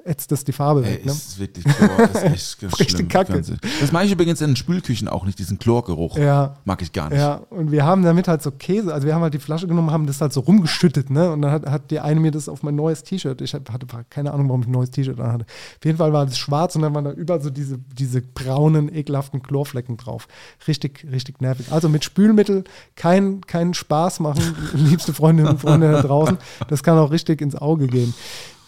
ätzt 0.05 0.31
das 0.33 0.45
die 0.45 0.53
Farbe 0.53 0.85
Ey, 0.85 0.95
weg. 0.95 1.07
Ne? 1.07 1.13
ist 1.13 1.39
wirklich 1.39 1.65
Chlor, 1.65 2.01
ist 2.13 2.23
echt 2.25 2.59
ganz 2.61 2.73
Richtig 2.79 2.91
schlimm. 2.91 3.09
kacke. 3.09 3.33
Ganz- 3.33 3.53
Das 3.81 3.91
mache 3.93 4.05
ich 4.05 4.13
übrigens 4.13 4.41
in 4.41 4.51
den 4.51 4.57
Spülküchen 4.57 5.09
auch 5.09 5.25
nicht, 5.25 5.39
diesen 5.39 5.59
Chlorgeruch. 5.59 6.19
Ja. 6.19 6.57
Mag 6.65 6.83
ich 6.83 6.93
gar 6.93 7.09
nicht. 7.09 7.19
Ja, 7.19 7.41
und 7.51 7.71
wir 7.73 7.85
haben 7.85 8.03
damit 8.03 8.29
halt 8.29 8.43
so 8.43 8.51
Käse, 8.51 8.93
also 8.93 9.07
wir 9.07 9.15
haben 9.15 9.23
halt 9.23 9.35
die 9.35 9.39
Flasche 9.39 9.67
genommen, 9.67 9.91
haben 9.91 10.07
das 10.07 10.21
halt 10.21 10.33
so 10.33 10.41
rumgeschüttet, 10.41 11.11
ne? 11.11 11.31
Und 11.33 11.43
dann 11.43 11.51
hat, 11.51 11.67
hat 11.67 11.91
die 11.91 12.01
eine 12.01 12.21
mir 12.21 12.31
das 12.31 12.49
auf 12.49 12.63
mein 12.63 12.75
neues 12.77 13.03
T-Shirt, 13.03 13.41
ich 13.41 13.55
hatte 13.55 13.87
keine 14.11 14.33
Ahnung, 14.33 14.49
warum 14.49 14.61
ich 14.63 14.69
ein 14.69 14.73
neues 14.73 14.91
T-Shirt 14.91 15.19
an 15.21 15.33
hatte. 15.33 15.45
Auf 15.45 15.85
jeden 15.85 15.99
Fall 15.99 16.13
war 16.13 16.27
das 16.27 16.37
schwarz 16.39 16.77
und 16.77 16.83
dann 16.83 16.95
waren 16.95 17.05
da 17.05 17.13
überall 17.13 17.41
so 17.41 17.51
diese, 17.51 17.79
diese 17.79 18.21
braunen, 18.21 18.95
ekelhaften 18.95 19.43
Chlorflecken 19.43 19.97
drauf. 19.97 20.29
Richtig, 20.69 21.07
richtig 21.11 21.41
nervig. 21.41 21.73
Also 21.73 21.89
mit 21.89 22.05
Spülmittel 22.05 22.65
keinen 22.97 23.41
keinen 23.47 23.75
Spaß 23.75 24.21
machen, 24.21 24.43
liebste 24.75 25.15
Freundinnen 25.15 25.49
und 25.51 25.61
Freunde 25.61 25.91
da 25.93 26.03
draußen. 26.03 26.39
Das 26.69 26.83
kann 26.83 26.99
auch 26.99 27.11
richtig 27.11 27.41
ins 27.41 27.55
Auge 27.57 27.87
gehen. 27.87 28.15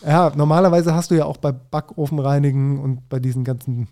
Ja, 0.07 0.33
normalerweise 0.37 0.95
hast 0.95 1.11
du 1.11 1.17
ja 1.17 1.25
auch 1.25 1.37
bei 1.39 1.51
Backofenreinigen 1.53 2.79
und 2.79 3.09
bei 3.09 3.19
diesen 3.19 3.43
ganzen 3.45 3.89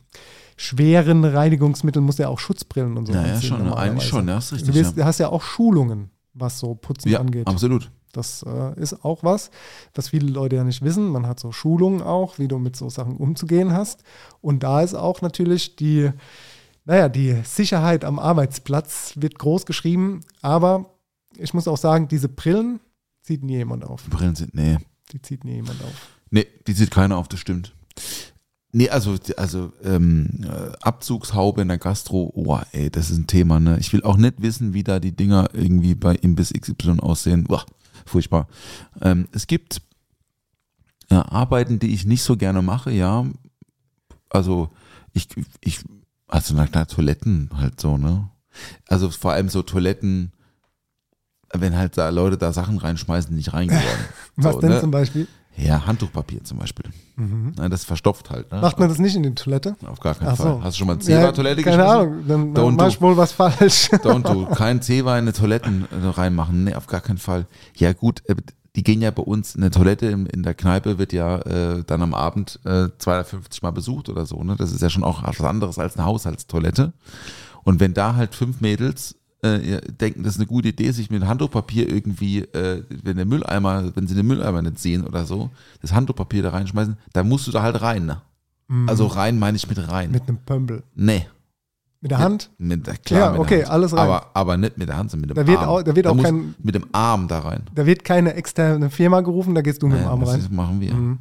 schweren 0.56 1.24
Reinigungsmitteln 1.24 2.04
musst 2.04 2.18
du 2.20 2.22
ja 2.22 2.28
auch 2.28 2.38
Schutzbrillen 2.38 2.96
und 2.96 3.06
so 3.06 3.12
Ja, 3.12 3.26
ja, 3.26 3.34
anziehen 3.34 3.48
schon, 3.48 3.64
ne? 3.64 3.76
eigentlich 3.76 4.04
schon, 4.08 4.28
ja, 4.28 4.38
ist 4.38 4.52
richtig, 4.52 4.72
Du 4.72 4.78
wirst, 4.80 4.96
ja. 4.96 5.04
hast 5.04 5.18
ja 5.18 5.28
auch 5.30 5.42
Schulungen, 5.42 6.10
was 6.32 6.58
so 6.60 6.74
Putzen 6.76 7.08
Ja, 7.10 7.18
angeht. 7.20 7.46
absolut. 7.48 7.90
Das 8.12 8.44
äh, 8.46 8.80
ist 8.80 9.04
auch 9.04 9.24
was, 9.24 9.50
was 9.92 10.10
viele 10.10 10.28
Leute 10.30 10.54
ja 10.54 10.62
nicht 10.62 10.82
wissen. 10.82 11.08
Man 11.08 11.26
hat 11.26 11.40
so 11.40 11.50
Schulungen 11.50 12.00
auch, 12.00 12.38
wie 12.38 12.46
du 12.46 12.58
mit 12.58 12.76
so 12.76 12.88
Sachen 12.88 13.16
umzugehen 13.16 13.72
hast. 13.72 14.04
Und 14.40 14.62
da 14.62 14.82
ist 14.82 14.94
auch 14.94 15.20
natürlich 15.20 15.74
die, 15.74 16.10
naja, 16.84 17.08
die 17.08 17.40
Sicherheit 17.42 18.04
am 18.04 18.20
Arbeitsplatz 18.20 19.14
wird 19.16 19.36
groß 19.40 19.66
geschrieben. 19.66 20.20
Aber 20.42 20.90
ich 21.36 21.54
muss 21.54 21.66
auch 21.66 21.76
sagen, 21.76 22.06
diese 22.06 22.28
Brillen 22.28 22.78
zieht 23.22 23.42
nie 23.42 23.56
jemand 23.56 23.84
auf. 23.84 24.04
Brillen 24.08 24.36
sind, 24.36 24.54
nee. 24.54 24.78
Die 25.14 25.22
zieht 25.22 25.44
nie 25.44 25.54
jemand 25.54 25.80
auf. 25.80 25.94
Nee, 26.30 26.48
die 26.66 26.72
sieht 26.72 26.90
keiner 26.90 27.16
auf, 27.18 27.28
das 27.28 27.38
stimmt. 27.38 27.72
Nee, 28.72 28.90
also, 28.90 29.16
also 29.36 29.72
ähm, 29.84 30.28
äh, 30.42 30.72
Abzugshaube 30.82 31.62
in 31.62 31.68
der 31.68 31.78
Gastro, 31.78 32.32
oh, 32.34 32.58
ey, 32.72 32.90
das 32.90 33.10
ist 33.10 33.18
ein 33.18 33.28
Thema, 33.28 33.60
ne? 33.60 33.78
Ich 33.78 33.92
will 33.92 34.02
auch 34.02 34.16
nicht 34.16 34.42
wissen, 34.42 34.74
wie 34.74 34.82
da 34.82 34.98
die 34.98 35.14
Dinger 35.14 35.50
irgendwie 35.52 35.94
bei 35.94 36.16
Imbiss 36.16 36.52
XY 36.52 36.98
aussehen. 36.98 37.44
Boah, 37.44 37.64
furchtbar. 38.04 38.48
Ähm, 39.00 39.28
es 39.30 39.46
gibt 39.46 39.80
äh, 41.08 41.14
Arbeiten, 41.14 41.78
die 41.78 41.94
ich 41.94 42.04
nicht 42.04 42.24
so 42.24 42.36
gerne 42.36 42.62
mache, 42.62 42.90
ja. 42.90 43.24
Also 44.28 44.70
ich, 45.12 45.28
ich, 45.60 45.78
also 46.26 46.54
na 46.56 46.66
klar, 46.66 46.88
Toiletten 46.88 47.50
halt 47.54 47.80
so, 47.80 47.96
ne? 47.96 48.28
Also 48.88 49.08
vor 49.10 49.30
allem 49.30 49.48
so 49.48 49.62
Toiletten, 49.62 50.32
wenn 51.60 51.76
halt 51.76 51.96
da 51.96 52.08
Leute 52.10 52.36
da 52.36 52.52
Sachen 52.52 52.78
reinschmeißen, 52.78 53.30
die 53.30 53.36
nicht 53.36 53.52
reingehören. 53.52 53.84
Was 54.36 54.54
so, 54.54 54.60
denn 54.60 54.70
ne? 54.70 54.80
zum 54.80 54.90
Beispiel? 54.90 55.26
Ja, 55.56 55.86
Handtuchpapier 55.86 56.42
zum 56.42 56.58
Beispiel. 56.58 56.86
Nein, 57.16 57.70
das 57.70 57.84
verstopft 57.84 58.30
halt. 58.30 58.50
Ne? 58.50 58.60
Macht 58.60 58.80
man 58.80 58.88
das 58.88 58.98
nicht 58.98 59.14
in 59.14 59.22
die 59.22 59.34
Toilette? 59.34 59.76
Auf 59.86 60.00
gar 60.00 60.16
keinen 60.16 60.30
Ach 60.30 60.36
so. 60.36 60.42
Fall. 60.42 60.62
Hast 60.64 60.74
du 60.74 60.78
schon 60.78 60.88
mal 60.88 60.98
Zewa-Toilette 60.98 61.62
Keine 61.62 61.76
geschmissen? 61.76 62.00
Ahnung, 62.00 62.24
dann, 62.26 62.54
dann 62.54 62.74
mach 62.74 62.88
ich 62.88 63.00
wohl 63.00 63.16
was 63.16 63.32
falsch. 63.32 63.88
Don't 63.92 64.22
do. 64.22 64.46
Kein 64.46 64.82
Zewa 64.82 65.12
in 65.16 65.24
eine 65.24 65.32
Toiletten 65.32 65.86
äh, 65.92 66.08
reinmachen. 66.08 66.64
Nee, 66.64 66.74
auf 66.74 66.88
gar 66.88 67.00
keinen 67.00 67.18
Fall. 67.18 67.46
Ja 67.76 67.92
gut, 67.92 68.22
äh, 68.28 68.34
die 68.74 68.82
gehen 68.82 69.00
ja 69.00 69.12
bei 69.12 69.22
uns 69.22 69.54
in 69.54 69.60
der 69.60 69.70
Toilette 69.70 70.06
in, 70.06 70.26
in 70.26 70.42
der 70.42 70.54
Kneipe 70.54 70.98
wird 70.98 71.12
ja 71.12 71.38
äh, 71.42 71.84
dann 71.86 72.02
am 72.02 72.14
Abend 72.14 72.58
äh, 72.64 72.88
250 72.98 73.62
Mal 73.62 73.70
besucht 73.70 74.08
oder 74.08 74.26
so. 74.26 74.42
Ne? 74.42 74.56
Das 74.56 74.72
ist 74.72 74.82
ja 74.82 74.90
schon 74.90 75.04
auch 75.04 75.22
was 75.22 75.40
anderes 75.40 75.78
als 75.78 75.96
eine 75.96 76.06
Haushaltstoilette. 76.06 76.92
Und 77.62 77.78
wenn 77.78 77.94
da 77.94 78.16
halt 78.16 78.34
fünf 78.34 78.60
Mädels 78.60 79.14
äh, 79.44 79.80
denken, 80.00 80.22
das 80.22 80.34
ist 80.34 80.40
eine 80.40 80.46
gute 80.46 80.68
Idee, 80.68 80.90
sich 80.90 81.10
mit 81.10 81.24
Handtuchpapier 81.24 81.88
irgendwie, 81.88 82.40
äh, 82.40 82.82
wenn 83.02 83.16
der 83.16 83.26
Mülleimer, 83.26 83.92
wenn 83.94 84.06
sie 84.06 84.14
den 84.14 84.26
Mülleimer 84.26 84.62
nicht 84.62 84.78
sehen 84.78 85.04
oder 85.06 85.26
so, 85.26 85.50
das 85.82 85.92
Handtuchpapier 85.92 86.42
da 86.42 86.50
reinschmeißen, 86.50 86.96
dann 87.12 87.28
musst 87.28 87.46
du 87.46 87.50
da 87.52 87.62
halt 87.62 87.80
rein. 87.82 88.06
Ne? 88.06 88.20
Also 88.86 89.06
rein 89.06 89.38
meine 89.38 89.56
ich 89.56 89.68
mit 89.68 89.78
rein. 89.90 90.08
Mhm. 90.08 90.12
Mit 90.14 90.28
einem 90.28 90.38
Pömbel. 90.38 90.82
nee. 90.94 91.26
Mit 92.00 92.10
der 92.10 92.18
Hand? 92.18 92.50
Mit, 92.58 92.86
mit, 92.86 93.04
klar, 93.06 93.20
Ja, 93.20 93.30
mit 93.32 93.40
okay, 93.40 93.56
der 93.56 93.64
Hand. 93.64 93.72
alles 93.72 93.92
rein. 93.94 94.00
Aber, 94.00 94.26
aber 94.34 94.56
nicht 94.58 94.76
mit 94.76 94.88
der 94.90 94.98
Hand, 94.98 95.10
sondern 95.10 95.28
mit 95.28 95.36
dem 95.38 95.42
Da 95.42 95.50
wird 95.50 95.58
Arm. 95.60 95.68
auch- 95.70 95.82
da 95.82 95.96
wird 95.96 96.06
auch 96.06 96.14
muss 96.14 96.24
kein- 96.26 96.54
Mit 96.62 96.74
dem 96.74 96.84
Arm 96.92 97.28
da 97.28 97.38
rein. 97.38 97.62
Da 97.74 97.86
wird 97.86 98.04
keine 98.04 98.34
externe 98.34 98.90
Firma 98.90 99.22
gerufen, 99.22 99.54
da 99.54 99.62
gehst 99.62 99.80
du 99.82 99.86
mit 99.86 99.96
dem 99.96 100.00
Naja, 100.00 100.10
Arm 100.10 100.20
was 100.20 100.28
rein. 100.28 100.40
ist- 100.40 100.52
machen 100.52 100.82
wir? 100.82 100.92
Mhm. 100.92 101.18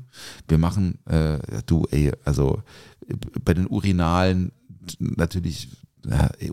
Wir 0.50 0.58
machen, 0.58 0.98
äh, 1.06 1.38
du, 1.66 1.86
ey, 1.90 2.12
also 2.26 2.64
äh, 3.08 3.14
bei 3.46 3.54
den 3.54 3.68
Urinalen 3.68 4.52
natürlich 5.00 5.70
ja, 6.06 6.30
ey, 6.40 6.52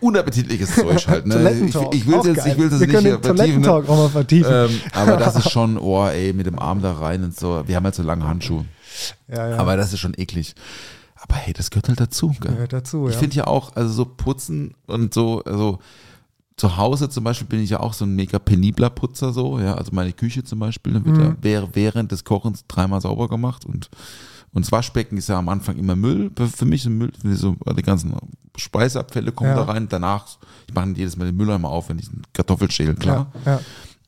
unappetitliches 0.00 0.74
Zeug 0.74 1.06
halt. 1.08 1.26
Ne? 1.26 1.34
Ich, 1.92 2.06
will 2.06 2.20
jetzt, 2.24 2.46
ich 2.46 2.58
will 2.58 2.68
das 2.70 2.80
Wir 2.80 2.86
nicht 2.86 2.94
können 2.96 3.06
vertiefen. 3.22 3.22
Ne? 3.22 3.22
Toilettentalk 3.22 3.88
auch 3.88 3.96
mal 3.96 4.08
vertiefen. 4.08 4.52
Ähm, 4.52 4.80
aber 4.92 5.16
das 5.16 5.36
ist 5.36 5.50
schon, 5.52 5.78
oh, 5.78 6.06
ey, 6.06 6.32
mit 6.32 6.46
dem 6.46 6.58
Arm 6.58 6.82
da 6.82 6.92
rein 6.94 7.24
und 7.24 7.38
so. 7.38 7.62
Wir 7.66 7.76
haben 7.76 7.84
halt 7.84 7.94
so 7.94 8.02
lange 8.02 8.26
Handschuhe. 8.26 8.64
ja, 9.28 9.48
ja. 9.50 9.56
Aber 9.56 9.76
das 9.76 9.92
ist 9.92 10.00
schon 10.00 10.14
eklig. 10.16 10.54
Aber 11.20 11.36
hey, 11.36 11.52
das 11.52 11.70
gehört 11.70 11.88
halt 11.88 12.00
dazu. 12.00 12.34
Gell? 12.40 12.52
Gehört 12.52 12.72
dazu, 12.72 13.06
Ich 13.08 13.14
ja. 13.14 13.20
finde 13.20 13.36
ja 13.36 13.46
auch, 13.46 13.76
also 13.76 13.92
so 13.92 14.04
putzen 14.04 14.74
und 14.86 15.14
so, 15.14 15.42
also 15.44 15.78
zu 16.56 16.76
Hause 16.76 17.08
zum 17.08 17.24
Beispiel 17.24 17.46
bin 17.46 17.60
ich 17.62 17.70
ja 17.70 17.80
auch 17.80 17.92
so 17.94 18.04
ein 18.04 18.14
mega 18.14 18.38
penibler 18.38 18.90
Putzer 18.90 19.32
so, 19.32 19.58
ja, 19.58 19.74
also 19.74 19.90
meine 19.94 20.12
Küche 20.12 20.44
zum 20.44 20.58
Beispiel 20.58 20.92
ne, 20.92 21.04
wird 21.04 21.16
Mhm. 21.16 21.22
ja 21.22 21.34
währ- 21.40 21.68
während 21.72 22.12
des 22.12 22.24
Kochens 22.24 22.64
dreimal 22.68 23.00
sauber 23.00 23.28
gemacht 23.28 23.64
und 23.64 23.88
und 24.52 24.64
das 24.64 24.72
Waschbecken 24.72 25.16
ist 25.16 25.28
ja 25.28 25.38
am 25.38 25.48
Anfang 25.48 25.76
immer 25.76 25.96
Müll. 25.96 26.30
Für 26.54 26.64
mich 26.66 26.82
sind 26.82 26.98
Müll, 26.98 27.12
so 27.34 27.56
die 27.76 27.82
ganzen 27.82 28.14
Speiseabfälle 28.56 29.32
kommen 29.32 29.50
Ja. 29.50 29.56
da 29.56 29.64
rein. 29.64 29.88
Danach, 29.88 30.38
ich 30.68 30.74
mache 30.74 30.90
jedes 30.94 31.16
Mal 31.16 31.24
den 31.26 31.36
Mülleimer 31.36 31.68
auf, 31.70 31.88
wenn 31.88 31.98
ich 31.98 32.08
einen 32.08 32.22
Kartoffel 32.32 32.70
schäle, 32.70 32.94
klar. 32.94 33.32
Ja, 33.44 33.52
ja. 33.52 33.60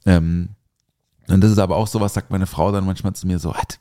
Ähm, 0.06 0.50
und 1.28 1.40
das 1.40 1.50
ist 1.50 1.58
aber 1.58 1.76
auch 1.76 1.86
so, 1.86 2.00
was 2.00 2.12
sagt 2.14 2.30
meine 2.30 2.46
Frau 2.46 2.70
dann 2.72 2.84
manchmal 2.84 3.14
zu 3.14 3.26
mir 3.26 3.38
so, 3.38 3.54
"Hat- 3.54 3.78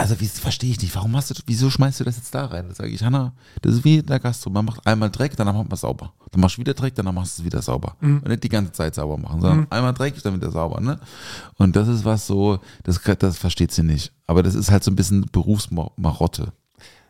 also 0.00 0.18
wie 0.20 0.26
verstehe 0.26 0.70
ich 0.70 0.80
nicht, 0.80 0.94
warum 0.94 1.12
machst 1.12 1.30
du, 1.30 1.34
wieso 1.46 1.68
schmeißt 1.68 2.00
du 2.00 2.04
das 2.04 2.16
jetzt 2.16 2.34
da 2.34 2.46
rein? 2.46 2.66
Da 2.68 2.74
sage 2.74 2.90
ich, 2.90 3.02
Hanna, 3.04 3.32
das 3.60 3.74
ist 3.74 3.84
wie 3.84 3.98
in 3.98 4.06
der 4.06 4.18
Gastro, 4.18 4.48
man 4.50 4.64
macht 4.64 4.86
einmal 4.86 5.10
Dreck, 5.10 5.36
danach 5.36 5.52
macht 5.52 5.64
man 5.68 5.74
es 5.74 5.80
sauber. 5.82 6.12
Dann 6.30 6.40
machst 6.40 6.56
du 6.56 6.60
wieder 6.60 6.74
Dreck, 6.74 6.94
danach 6.94 7.12
machst 7.12 7.38
du 7.38 7.42
es 7.42 7.46
wieder 7.46 7.60
sauber. 7.60 7.96
Und 8.00 8.26
nicht 8.26 8.42
die 8.42 8.48
ganze 8.48 8.72
Zeit 8.72 8.94
sauber 8.94 9.18
machen, 9.18 9.40
sondern 9.40 9.66
einmal 9.70 9.92
Dreck, 9.92 10.20
dann 10.22 10.34
wieder 10.36 10.50
sauber, 10.50 10.80
ne? 10.80 10.98
Und 11.58 11.76
das 11.76 11.86
ist 11.88 12.04
was 12.04 12.26
so, 12.26 12.60
das, 12.82 13.00
das 13.18 13.36
versteht 13.36 13.72
sie 13.72 13.82
nicht. 13.82 14.12
Aber 14.26 14.42
das 14.42 14.54
ist 14.54 14.70
halt 14.70 14.82
so 14.84 14.90
ein 14.90 14.96
bisschen 14.96 15.26
Berufsmarotte. 15.30 16.52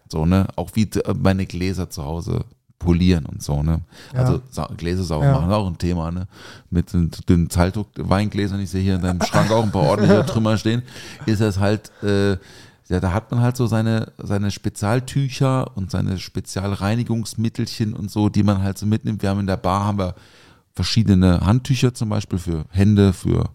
So, 0.09 0.27
ne? 0.27 0.49
Auch 0.57 0.71
wie 0.75 0.83
äh, 0.91 1.15
meine 1.15 1.47
Gläser 1.47 1.89
zu 1.91 2.05
Hause 2.05 2.45
polieren 2.79 3.27
und 3.27 3.43
so, 3.43 3.63
ne? 3.63 3.83
Ja. 4.15 4.21
Also 4.21 4.41
Gläser 4.77 5.05
sauber 5.05 5.27
Ja. 5.27 5.33
machen, 5.39 5.53
auch 5.53 5.67
ein 5.67 5.79
Thema, 5.79 6.11
ne? 6.11 6.27
Mit 6.71 6.93
den 6.93 7.11
dünnen 7.29 7.51
Zeitdruck 7.51 7.89
Weingläsern, 7.97 8.59
ich 8.59 8.71
sehe 8.71 8.83
hier 8.83 8.97
in 8.97 9.03
deinem 9.03 9.23
Schrank 9.23 9.51
auch 9.53 9.63
ein 9.63 9.71
paar 9.71 9.83
ordentliche 9.83 10.25
Trümmer 10.27 10.57
stehen, 10.57 10.83
ist 11.27 11.41
das 11.41 11.59
halt, 11.59 11.91
äh, 12.03 12.39
ja, 12.91 12.99
da 12.99 13.13
hat 13.13 13.31
man 13.31 13.41
halt 13.41 13.57
so 13.57 13.67
seine, 13.67 14.13
seine 14.19 14.51
Spezialtücher 14.51 15.77
und 15.77 15.93
seine 15.93 16.19
Spezialreinigungsmittelchen 16.19 17.95
und 17.95 18.11
so, 18.11 18.29
die 18.29 18.43
man 18.43 18.63
halt 18.63 18.79
so 18.79 18.87
mitnimmt. 18.87 19.23
Wir 19.23 19.31
haben 19.31 19.41
in 19.41 19.47
der 19.47 19.57
Bar 19.57 19.85
haben 19.85 19.99
wir 19.99 20.17
verschiedene 20.73 21.41
Handtücher 21.41 21.95
zum 21.95 22.09
Beispiel 22.09 22.39
für 22.39 22.65
Hände, 22.71 23.13
für 23.13 23.51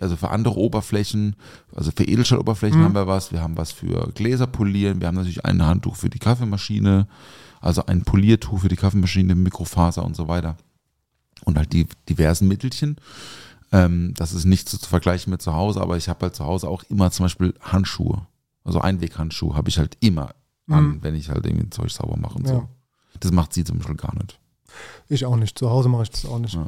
also 0.00 0.16
für 0.16 0.30
andere 0.30 0.56
Oberflächen, 0.56 1.36
also 1.72 1.92
für 1.96 2.02
Edelstahloberflächen 2.02 2.82
haben 2.82 2.96
wir 2.96 3.06
was, 3.06 3.30
wir 3.30 3.40
haben 3.40 3.56
was 3.56 3.70
für 3.70 4.10
Gläser 4.12 4.48
polieren, 4.48 5.00
wir 5.00 5.06
haben 5.06 5.14
natürlich 5.14 5.44
ein 5.44 5.64
Handtuch 5.64 5.94
für 5.94 6.10
die 6.10 6.18
Kaffeemaschine, 6.18 7.06
also 7.60 7.86
ein 7.86 8.02
Poliertuch 8.02 8.58
für 8.58 8.68
die 8.68 8.74
Kaffeemaschine, 8.74 9.36
Mikrofaser 9.36 10.04
und 10.04 10.16
so 10.16 10.26
weiter. 10.26 10.56
Und 11.44 11.56
halt 11.56 11.72
die 11.72 11.86
diversen 12.08 12.48
Mittelchen. 12.48 12.96
Ähm, 13.72 14.14
das 14.16 14.32
ist 14.32 14.44
nicht 14.46 14.68
so 14.68 14.78
zu 14.78 14.88
vergleichen 14.88 15.30
mit 15.30 15.42
zu 15.42 15.54
Hause, 15.54 15.80
aber 15.80 15.96
ich 15.96 16.08
habe 16.08 16.20
halt 16.22 16.34
zu 16.36 16.44
Hause 16.44 16.68
auch 16.68 16.82
immer 16.88 17.10
zum 17.10 17.24
Beispiel 17.26 17.54
Handschuhe. 17.60 18.26
Also 18.64 18.80
Einweghandschuhe 18.80 19.54
habe 19.54 19.68
ich 19.68 19.78
halt 19.78 19.96
immer 20.00 20.34
an, 20.70 20.98
wenn 21.02 21.14
ich 21.14 21.30
halt 21.30 21.46
irgendwie 21.46 21.70
Zeug 21.70 21.90
sauber 21.90 22.16
mache 22.18 22.34
und 22.36 22.46
so. 22.46 22.54
Ja. 22.54 22.68
Das 23.20 23.32
macht 23.32 23.54
sie 23.54 23.64
zum 23.64 23.78
Beispiel 23.78 23.96
gar 23.96 24.14
nicht. 24.14 24.38
Ich 25.08 25.24
auch 25.24 25.36
nicht. 25.36 25.58
Zu 25.58 25.70
Hause 25.70 25.88
mache 25.88 26.02
ich 26.04 26.10
das 26.10 26.26
auch 26.26 26.38
nicht. 26.38 26.54
Ja. 26.54 26.66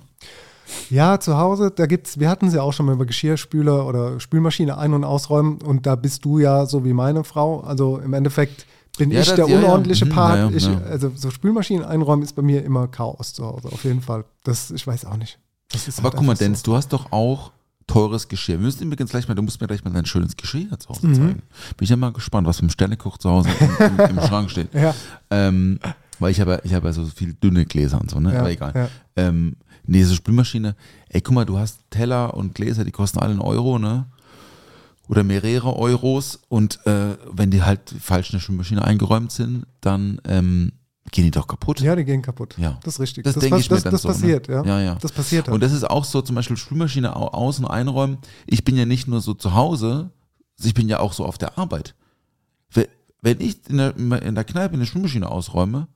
Ja, 0.89 1.21
zu 1.21 1.37
Hause, 1.37 1.71
da 1.71 1.87
gibt's, 1.87 2.19
wir 2.21 2.31
hatten 2.31 2.47
es 2.47 2.55
ja 2.55 2.63
auch 2.63 2.73
schon 2.73 2.87
mal 2.87 2.93
über 2.95 3.05
Geschirrspüler 3.05 3.87
oder 3.87 4.21
Spülmaschine 4.21 4.79
ein- 4.79 4.95
und 4.95 5.05
ausräumen 5.05 5.61
und 5.63 5.85
da 5.87 5.97
bist 5.97 6.25
du 6.25 6.39
ja 6.39 6.65
so 6.65 6.85
wie 6.85 6.93
meine 6.93 7.25
Frau. 7.25 7.61
Also 7.61 7.99
im 7.99 8.15
Endeffekt 8.15 8.67
bin 8.97 9.11
ich 9.11 9.27
das- 9.27 9.35
der 9.35 9.49
unordentliche 9.49 10.07
Mhm, 10.07 10.11
Part. 10.11 10.39
ja, 10.39 10.51
ich. 10.57 10.69
Also 10.89 11.11
so 11.15 11.31
Spülmaschinen 11.31 11.85
einräumen 11.85 12.23
ist 12.23 12.35
bei 12.37 12.43
mir 12.43 12.65
immer 12.65 12.87
Chaos 12.89 13.35
zu 13.35 13.45
Hause, 13.45 13.69
auf 13.69 13.85
jeden 13.85 14.01
Fall. 14.01 14.25
Das, 14.45 14.71
ich 14.71 14.87
weiß 14.87 15.05
auch 15.07 15.17
nicht. 15.17 15.39
Aber 15.99 16.05
halt 16.05 16.15
guck 16.17 16.23
mal, 16.27 16.33
einfach 16.33 16.37
so. 16.37 16.45
Dennis, 16.45 16.63
du 16.63 16.75
hast 16.77 16.93
doch 16.93 17.13
auch 17.13 17.53
teures 17.87 18.29
Geschirr. 18.29 18.59
Wir 18.59 18.65
müssen 18.67 18.85
übrigens 18.85 19.11
gleich 19.11 19.27
mal, 19.27 19.35
du 19.35 19.43
musst 19.43 19.61
mir 19.61 19.67
gleich 19.67 19.83
mal 19.85 19.91
dein 19.93 20.07
schönes 20.07 20.37
Geschirr 20.37 20.61
hier 20.69 20.79
zu 20.79 20.89
Hause 20.91 21.07
Mhm. 21.09 21.15
zeigen. 21.15 21.43
Bin 21.77 21.85
ich 21.85 21.91
ja 21.91 21.97
mal 21.97 22.13
gespannt, 22.13 22.47
was 22.47 22.61
im 22.61 22.71
Sternekoch 22.71 23.19
zu 23.19 23.29
Hause 23.31 23.49
im, 23.59 23.87
im, 23.99 24.01
im 24.19 24.21
Schrank 24.27 24.51
steht. 24.51 24.73
Ja, 24.75 24.95
Ähm, 25.31 25.81
weil 26.19 26.31
ich 26.33 26.41
habe, 26.41 26.53
ja- 26.53 26.61
ich 26.65 26.75
habe 26.75 26.87
ja 26.87 26.93
so 26.93 27.05
viel 27.07 27.33
dünne 27.35 27.65
Gläser 27.67 28.01
und 28.01 28.11
so, 28.11 28.21
ne? 28.21 28.33
ja, 28.35 28.41
Aber 28.41 28.51
egal. 28.51 28.73
Ja. 28.75 28.89
Ähm, 29.17 29.57
nee, 29.87 30.05
so 30.05 30.15
Spülmaschine. 30.15 30.77
Ey, 31.09 31.21
guck 31.21 31.35
mal, 31.35 31.45
du 31.47 31.59
hast 31.59 31.79
Teller 31.91 32.35
und 32.35 32.55
Gläser, 32.55 32.85
die 32.85 32.93
kosten 32.93 33.19
alle 33.19 33.31
einen 33.33 33.41
Euro, 33.41 33.79
ne? 33.79 34.07
Oder 35.09 35.25
mehrere 35.25 35.75
Euros. 35.77 36.39
Und 36.49 36.85
äh, 36.87 37.17
wenn 37.33 37.51
die 37.51 37.63
halt 37.65 37.81
falsch 38.01 38.31
in 38.31 38.37
der 38.37 38.41
Spülmaschine 38.41 38.85
eingeräumt 38.85 39.33
sind, 39.33 39.65
dann 39.81 40.21
ähm, 40.29 40.73
gehen 41.13 41.25
die 41.25 41.31
doch 41.31 41.47
kaputt. 41.47 41.81
ja, 41.81 41.97
die 41.97 42.05
gehen 42.05 42.23
kaputt. 42.23 42.57
Ja. 42.59 42.79
Das 42.85 42.95
ist 42.95 43.01
richtig. 43.01 43.25
Das 43.25 43.35
denke 43.35 43.51
pass- 43.57 43.61
ich 43.65 43.71
mir 43.71 43.77
das, 43.77 43.85
dann 43.85 43.93
das 43.93 44.03
so, 44.03 44.09
ne? 44.09 44.15
passiert, 44.15 44.49
ja. 44.49 44.65
Ja, 44.65 44.81
ja. 44.81 44.95
Das 44.97 45.13
passiert 45.13 45.47
halt. 45.49 45.55
Und 45.55 45.63
das 45.63 45.73
ist 45.73 45.85
auch 45.89 46.05
so, 46.05 46.23
zum 46.23 46.37
Beispiel 46.37 46.57
Spülmaschine 46.57 47.17
au- 47.17 47.29
außen 47.29 47.67
einräumen. 47.67 48.19
Ich 48.47 48.65
bin 48.65 48.77
ja 48.77 48.87
nicht 48.87 49.09
nur 49.09 49.21
so 49.21 49.35
zu 49.35 49.55
Hause, 49.55 50.11
ich 50.63 50.75
bin 50.75 50.89
ja 50.89 51.01
auch 51.01 51.13
so 51.13 51.25
auf 51.25 51.39
der 51.39 51.59
Arbeit. 51.59 51.95
Wenn- 53.23 53.41
ich 53.41 53.59
in 53.69 53.77
der, 53.77 53.95
in 53.97 54.35
der 54.35 54.45
Kneipe 54.45 54.75
eine 54.75 54.87
Spülmaschine 54.87 55.29
ausräume, 55.31 55.89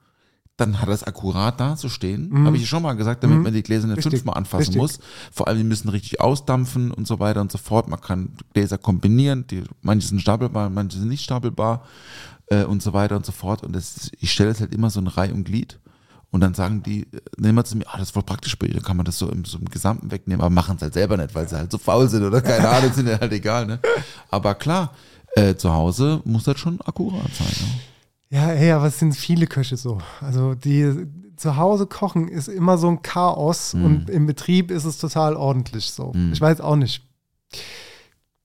dann 0.59 0.81
hat 0.81 0.91
das 0.91 1.03
akkurat 1.05 1.59
dazustehen. 1.59 2.45
Habe 2.45 2.57
ich 2.57 2.63
ja 2.63 2.69
schon 2.69 2.83
mal 2.83 2.93
gesagt, 2.93 3.25
damit 3.25 3.43
man 3.43 3.53
die 3.55 3.63
Gläser 3.63 3.87
nicht 3.87 3.95
Mhm. 3.97 3.99
Richtig, 4.01 4.13
fünfmal 4.21 4.37
anfassen 4.37 4.59
richtig. 4.75 4.77
muss. 4.77 4.99
Vor 5.33 5.49
allem, 5.49 5.57
die 5.59 5.65
müssen 5.65 5.89
richtig 5.89 6.21
ausdampfen 6.21 6.91
und 6.93 7.07
so 7.09 7.19
weiter 7.21 7.41
und 7.41 7.51
so 7.51 7.57
fort. 7.59 7.89
Man 7.89 8.01
kann 8.01 8.37
Gläser 8.53 8.77
kombinieren. 8.79 9.47
Die, 9.49 9.65
manche 9.81 10.07
sind 10.07 10.21
stapelbar, 10.21 10.69
manche 10.69 10.99
sind 10.99 11.09
nicht 11.09 11.25
stapelbar 11.25 11.85
äh, 12.49 12.65
und 12.65 12.83
so 12.83 12.93
weiter 12.93 13.17
und 13.17 13.25
so 13.27 13.33
fort. 13.33 13.63
Und 13.63 13.75
das, 13.75 14.11
ich 14.19 14.33
stelle 14.33 14.51
es 14.51 14.61
halt 14.61 14.75
immer 14.75 14.91
so 14.91 15.01
in 15.01 15.07
Reihe 15.07 15.33
und 15.35 15.45
Glied. 15.45 15.79
Und 16.31 16.41
dann 16.41 16.53
sagen 16.55 16.83
die, 16.83 17.07
immer 17.39 17.65
zu 17.65 17.77
mir, 17.77 17.85
ah, 17.87 17.93
das 17.99 18.09
ist 18.09 18.11
voll 18.11 18.25
praktisch 18.25 18.59
bei 18.59 18.67
ihr, 18.67 18.75
dann 18.75 18.83
kann 18.83 18.97
man 18.97 19.07
das 19.07 19.19
so 19.19 19.29
im, 19.31 19.45
so 19.45 19.57
im 19.57 19.67
Gesamten 19.67 20.11
wegnehmen, 20.11 20.41
aber 20.41 20.51
machen 20.51 20.75
es 20.77 20.83
halt 20.83 20.95
selber 20.95 21.17
nicht, 21.17 21.33
weil 21.35 21.49
sie 21.49 21.57
halt 21.57 21.71
so 21.71 21.79
faul 21.79 22.09
sind 22.09 22.25
oder 22.25 22.41
keine 22.43 22.69
Ahnung, 22.69 22.93
sind 22.93 23.07
ja 23.09 23.21
halt 23.21 23.33
egal, 23.33 23.67
ne? 23.67 23.79
Aber 24.31 24.57
klar, 24.57 24.93
äh, 25.37 25.55
zu 25.55 25.73
Hause 25.73 26.23
muss 26.25 26.43
das 26.43 26.59
schon 26.59 26.81
akkurat 26.81 27.33
sein, 27.33 27.47
ne? 27.47 28.37
Ja, 28.37 28.49
ey, 28.51 28.73
aber 28.73 28.87
es 28.87 28.99
sind 28.99 29.15
viele 29.15 29.47
Köche 29.47 29.77
so. 29.77 29.99
Also 30.21 30.57
die 30.57 31.07
zu 31.37 31.57
Hause 31.57 31.87
kochen 31.87 32.27
ist 32.27 32.49
immer 32.49 32.79
so 32.79 32.89
ein 32.89 33.03
Chaos 33.03 33.75
Mhm. 33.75 33.85
und 33.85 34.11
im 34.11 34.27
Betrieb 34.27 34.73
ist 34.73 34.85
es 34.87 34.99
total 34.99 35.37
ordentlich 35.37 35.93
so. 35.93 36.13
Ich 36.33 36.41
weiß 36.41 36.61
auch 36.61 36.75
nicht. 36.77 37.07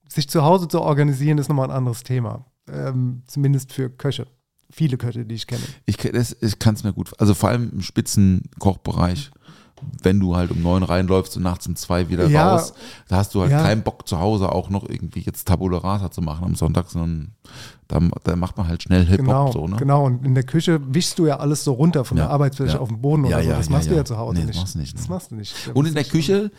Sich 0.08 0.28
zu 0.28 0.42
Hause 0.44 0.68
zu 0.68 0.80
organisieren 0.80 1.38
ist 1.38 1.48
nochmal 1.48 1.70
ein 1.70 1.76
anderes 1.76 2.02
Thema. 2.04 2.44
Ähm, 2.72 3.22
zumindest 3.26 3.72
für 3.72 3.90
Köche. 3.90 4.26
Viele 4.72 4.96
Köche, 4.96 5.24
die 5.24 5.34
ich 5.34 5.46
kenne. 5.46 5.62
Ich, 5.86 5.96
das- 5.96 6.36
ich 6.40 6.58
kann 6.58 6.74
es 6.74 6.84
mir 6.84 6.92
gut, 6.92 7.10
also 7.18 7.34
vor 7.34 7.48
allem 7.48 7.70
im 7.72 7.82
Spitzenkochbereich, 7.82 9.30
wenn 10.02 10.20
du 10.20 10.36
halt 10.36 10.50
um 10.50 10.60
neun 10.62 10.82
reinläufst 10.82 11.36
und 11.38 11.42
nachts 11.42 11.66
um 11.66 11.74
zwei 11.74 12.08
wieder 12.10 12.26
Ja. 12.28 12.52
raus, 12.52 12.74
da 13.08 13.16
hast 13.16 13.34
du 13.34 13.40
halt 13.40 13.50
Ja. 13.50 13.62
keinen 13.62 13.82
Bock 13.82 14.06
zu 14.06 14.18
Hause 14.20 14.52
auch 14.52 14.68
noch 14.68 14.86
irgendwie 14.88 15.20
jetzt 15.20 15.48
Tabula 15.48 15.78
Rasa 15.78 16.10
zu 16.10 16.20
machen 16.20 16.44
am 16.44 16.54
Sonntag, 16.54 16.90
sondern 16.90 17.32
da, 17.88 17.98
da 18.22 18.36
macht 18.36 18.58
man 18.58 18.68
halt 18.68 18.82
schnell 18.82 19.06
Hip-Hop 19.06 19.26
Genau, 19.26 19.52
so, 19.52 19.66
ne? 19.66 19.76
genau. 19.76 20.04
Und 20.04 20.24
in 20.26 20.34
der 20.34 20.44
Küche 20.44 20.80
wischst 20.94 21.18
du 21.18 21.26
ja 21.26 21.38
alles 21.38 21.64
so 21.64 21.72
runter 21.72 22.04
von 22.04 22.18
Ja, 22.18 22.24
der 22.24 22.30
Arbeitsfläche 22.32 22.78
auf 22.78 22.88
den 22.90 23.00
Boden 23.00 23.24
oder 23.24 23.42
so. 23.42 23.48
Das 23.48 23.70
machst 23.70 23.90
du 23.90 23.94
ja. 23.96 24.04
zu 24.04 24.18
Hause 24.18 24.34
Nee, 24.40 24.46
das 24.46 24.48
nicht. 24.48 24.60
machst 24.60 24.74
du 24.74 24.78
nicht, 24.78 24.94
Das 24.98 25.08
ne? 25.08 25.14
machst 25.14 25.30
du 25.30 25.34
nicht. 25.34 25.54
Da 25.66 25.72
Und 25.72 25.86
in 25.86 25.94
der 25.94 26.04
Küche 26.04 26.50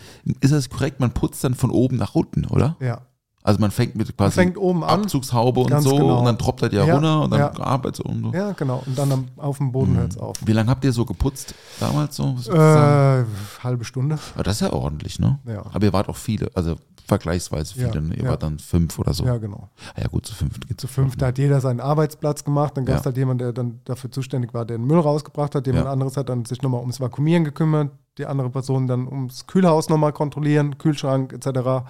ist 0.42 0.52
es 0.52 0.70
korrekt, 0.70 1.00
man 1.00 1.12
putzt 1.12 1.44
dann 1.44 1.54
von 1.54 1.70
oben 1.70 1.98
nach 1.98 2.16
unten, 2.16 2.46
oder? 2.46 2.76
Ja. 2.82 3.02
Also 3.44 3.60
man 3.60 3.72
fängt 3.72 3.96
mit 3.96 4.16
quasi 4.16 4.36
fängt 4.36 4.58
oben 4.58 4.84
an. 4.84 5.02
Abzugshaube 5.02 5.62
und 5.62 5.82
so 5.82 5.96
genau. 5.96 6.20
und 6.20 6.26
dann 6.26 6.38
troppt 6.38 6.62
er 6.62 6.72
ja, 6.72 6.86
Ja, 6.86 6.94
runter 6.94 7.22
und 7.22 7.32
dann 7.32 7.40
ja. 7.40 7.60
arbeitet 7.60 8.06
und 8.06 8.24
so. 8.24 8.32
Ja, 8.34 8.52
genau. 8.52 8.84
Und 8.86 8.98
dann 8.98 9.30
auf 9.38 9.58
dem 9.58 9.72
Boden 9.72 9.98
hört 9.98 10.12
es 10.12 10.18
auf. 10.18 10.38
Wie 10.46 10.54
lange 10.54 10.70
habt 10.70 10.84
ihr 10.86 10.92
so 10.92 11.06
geputzt 11.06 11.56
damals 11.80 12.16
so? 12.16 12.36
Äh, 12.52 13.26
halbe 13.64 13.84
Stunde. 13.84 14.20
Aber 14.36 14.44
das 14.44 14.56
ist 14.56 14.62
ja 14.62 14.74
ordentlich, 14.74 15.20
ne? 15.20 15.40
Ja. 15.46 15.64
Aber 15.74 15.86
ihr 15.86 15.94
wart 15.94 16.08
auch 16.08 16.18
viele, 16.18 16.52
also 16.54 16.76
vergleichsweise 17.08 17.74
viele, 17.74 17.96
Ja, 17.96 18.02
ne? 18.02 18.16
Ihr 18.16 18.30
wart 18.30 18.44
dann 18.44 18.60
fünf 18.60 18.98
oder 19.00 19.14
so. 19.14 19.26
Ja, 19.26 19.38
genau. 19.38 19.70
Ah 19.96 20.02
ja 20.02 20.08
gut, 20.08 20.26
zu 20.26 20.36
fünf 20.36 20.60
geht's 20.60 20.82
Zu 20.82 20.88
fünf, 20.88 21.16
da 21.16 21.28
hat 21.28 21.38
jeder 21.38 21.60
seinen 21.62 21.80
Arbeitsplatz 21.80 22.44
gemacht. 22.44 22.78
Dann 22.78 22.86
gab 22.86 23.00
es 23.00 23.06
halt 23.06 23.18
jemand, 23.18 23.42
der 23.42 23.54
dann 23.54 23.82
dafür 23.86 24.12
zuständig 24.12 24.54
war, 24.54 24.66
der 24.66 24.78
den 24.78 24.86
Müll 24.86 25.00
rausgebracht 25.00 25.56
hat. 25.56 25.68
Jemand 25.68 25.88
anderes 25.88 26.16
hat 26.16 26.30
dann 26.30 26.46
sich 26.46 26.62
nochmal 26.62 26.82
ums 26.82 27.00
Vakuumieren 27.00 27.44
gekümmert. 27.44 27.92
Die 28.18 28.26
andere 28.26 28.50
Person 28.50 28.88
dann 28.88 29.08
ums 29.08 29.48
Kühlhaus 29.48 29.90
nochmal 29.90 30.14
kontrollieren, 30.14 30.78
Kühlschrank 30.78 31.34
etc. 31.34 31.86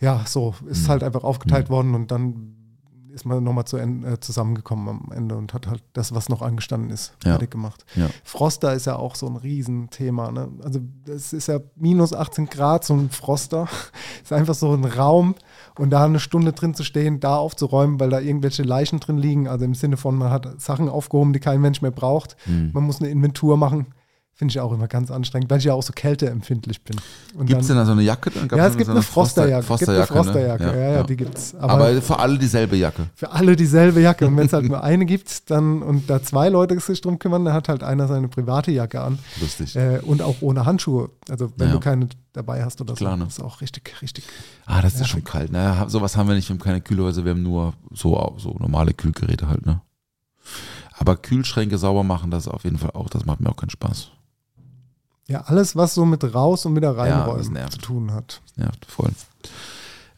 Ja, 0.00 0.22
so 0.26 0.54
ist 0.68 0.84
Mhm. 0.84 0.88
halt 0.88 1.02
einfach 1.04 1.24
aufgeteilt 1.24 1.70
worden 1.70 1.94
und 1.94 2.10
dann 2.10 2.52
ist 3.12 3.24
man 3.24 3.42
nochmal 3.42 3.64
zu, 3.64 3.78
äh, 3.78 4.20
zusammengekommen 4.20 4.88
am 4.90 5.10
Ende 5.10 5.36
und 5.36 5.54
hat 5.54 5.66
halt 5.68 5.82
das, 5.94 6.14
was 6.14 6.28
noch 6.28 6.42
angestanden 6.42 6.90
ist, 6.90 7.14
Ja. 7.24 7.30
fertig 7.30 7.50
gemacht. 7.50 7.86
Ja. 7.94 8.08
Froster 8.24 8.74
ist 8.74 8.84
ja 8.84 8.96
auch 8.96 9.14
so 9.14 9.26
ein 9.26 9.36
Riesenthema. 9.36 10.30
Ne? 10.30 10.48
Also 10.62 10.80
es 11.06 11.32
ist 11.32 11.48
ja 11.48 11.60
minus 11.76 12.12
18 12.12 12.44
Grad, 12.50 12.84
so 12.84 12.92
ein 12.92 13.08
Froster. 13.08 13.68
ist 14.22 14.34
einfach 14.34 14.54
so 14.54 14.70
ein 14.74 14.84
Raum 14.84 15.34
und 15.78 15.88
da 15.88 16.04
eine 16.04 16.20
Stunde 16.20 16.52
drin 16.52 16.74
zu 16.74 16.84
stehen, 16.84 17.18
da 17.18 17.36
aufzuräumen, 17.36 17.98
weil 18.00 18.10
da 18.10 18.20
irgendwelche 18.20 18.64
Leichen 18.64 19.00
drin 19.00 19.16
liegen. 19.16 19.48
Also 19.48 19.64
im 19.64 19.74
Sinne 19.74 19.96
von, 19.96 20.14
man 20.16 20.28
hat 20.30 20.60
Sachen 20.60 20.90
aufgehoben, 20.90 21.32
die 21.32 21.40
kein 21.40 21.62
Mensch 21.62 21.80
mehr 21.80 21.92
braucht. 21.92 22.36
Hm. 22.44 22.70
Man 22.74 22.84
muss 22.84 23.00
eine 23.00 23.08
Inventur 23.08 23.56
machen. 23.56 23.86
Finde 24.38 24.52
ich 24.52 24.60
auch 24.60 24.70
immer 24.70 24.86
ganz 24.86 25.10
anstrengend, 25.10 25.48
weil 25.48 25.60
ich 25.60 25.64
ja 25.64 25.72
auch 25.72 25.82
so 25.82 25.94
kälteempfindlich 25.94 26.82
bin. 26.84 26.96
Gibt 27.46 27.62
es 27.62 27.68
denn 27.68 27.76
da 27.76 27.86
so 27.86 27.92
eine 27.92 28.02
Jacke? 28.02 28.30
Ja, 28.54 28.66
es 28.66 28.74
gibt 28.76 28.84
so 28.84 28.92
eine 28.92 29.00
Frosterjacke. 29.00 29.62
Frosterjacke, 29.66 30.08
gibt 30.08 30.12
eine 30.12 30.24
Frosterjacke. 30.24 30.64
ne? 30.64 30.78
Ja, 30.84 30.92
ja, 30.96 31.02
die 31.04 31.16
gibt's. 31.16 31.54
Aber, 31.54 31.72
Aber, 31.88 32.02
für 32.02 32.18
alle 32.18 32.36
dieselbe 32.36 32.76
Jacke. 32.76 33.06
für 33.14 33.30
alle 33.32 33.56
dieselbe 33.56 33.98
Jacke. 34.02 34.26
Und 34.26 34.36
wenn 34.36 34.44
es 34.44 34.52
halt 34.52 34.66
nur 34.68 34.84
eine 34.84 35.06
gibt, 35.06 35.50
dann 35.50 35.80
und 35.80 36.10
da 36.10 36.22
zwei 36.22 36.50
Leute 36.50 36.78
sich 36.80 37.00
drum 37.00 37.18
kümmern, 37.18 37.46
dann 37.46 37.54
hat 37.54 37.70
halt 37.70 37.82
einer 37.82 38.08
seine 38.08 38.28
private 38.28 38.70
Jacke 38.72 39.00
an. 39.00 39.18
Lustig. 39.40 39.74
Äh, 39.74 40.00
und 40.02 40.20
auch 40.20 40.36
ohne 40.42 40.66
Handschuhe. 40.66 41.08
Also 41.30 41.50
wenn 41.56 41.68
Ja. 41.68 41.72
du 41.74 41.80
keine 41.80 42.06
dabei 42.34 42.62
hast 42.62 42.78
oder 42.82 42.92
Klar, 42.92 43.12
so. 43.12 43.16
ne? 43.16 43.24
Das 43.24 43.38
ist 43.38 43.42
auch 43.42 43.62
richtig, 43.62 43.94
richtig. 44.02 44.24
Ah, 44.66 44.82
das 44.82 44.96
ist 45.00 45.08
schon 45.08 45.24
kalt. 45.24 45.50
Naja, 45.50 45.88
sowas 45.88 46.14
haben 46.14 46.28
wir 46.28 46.34
nicht. 46.34 46.46
Wir 46.50 46.54
haben 46.56 46.60
keine 46.62 46.82
Kühlhäuser, 46.82 47.24
wir 47.24 47.30
haben 47.32 47.42
nur 47.42 47.72
so, 47.90 48.34
so 48.36 48.54
normale 48.58 48.92
Kühlgeräte 48.92 49.48
halt, 49.48 49.64
ne? 49.64 49.80
Aber 50.98 51.16
Kühlschränke 51.16 51.78
sauber 51.78 52.02
machen, 52.04 52.30
das 52.30 52.48
auf 52.48 52.64
jeden 52.64 52.76
Fall 52.78 52.90
auch, 52.92 53.08
das 53.08 53.24
macht 53.24 53.40
mir 53.40 53.48
auch 53.50 53.56
keinen 53.56 53.70
Spaß. 53.70 54.10
Ja, 55.28 55.40
alles, 55.42 55.74
was 55.74 55.94
so 55.94 56.04
mit 56.04 56.22
raus 56.34 56.66
und 56.66 56.76
wieder 56.76 56.96
reinräumen 56.96 57.52
nervt. 57.52 57.72
zu 57.72 57.78
tun 57.78 58.12
hat. 58.12 58.40
Das 58.46 58.56
nervt 58.56 58.86
voll. 58.86 59.10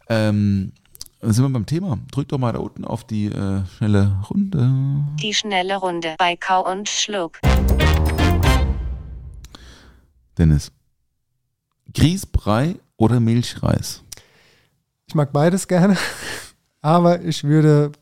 Ähm, 0.08 0.72
dann 1.20 1.32
sind 1.32 1.44
wir 1.44 1.48
beim 1.50 1.66
Thema. 1.66 1.98
Drück 2.10 2.28
doch 2.28 2.38
mal 2.38 2.52
da 2.52 2.58
unten 2.58 2.84
auf 2.84 3.04
die 3.04 3.26
äh, 3.26 3.62
schnelle 3.76 4.20
Runde. 4.30 4.70
Die 5.20 5.32
schnelle 5.34 5.76
Runde 5.76 6.14
bei 6.18 6.36
Kau 6.36 6.70
und 6.70 6.88
Schluck. 6.88 7.38
Dennis. 10.36 10.70
Grießbrei 11.94 12.76
oder 12.96 13.18
Milchreis? 13.20 14.02
Ich 15.06 15.14
mag 15.14 15.32
beides 15.32 15.66
gerne, 15.68 15.96
aber 16.82 17.22
ich 17.22 17.44
würde. 17.44 17.92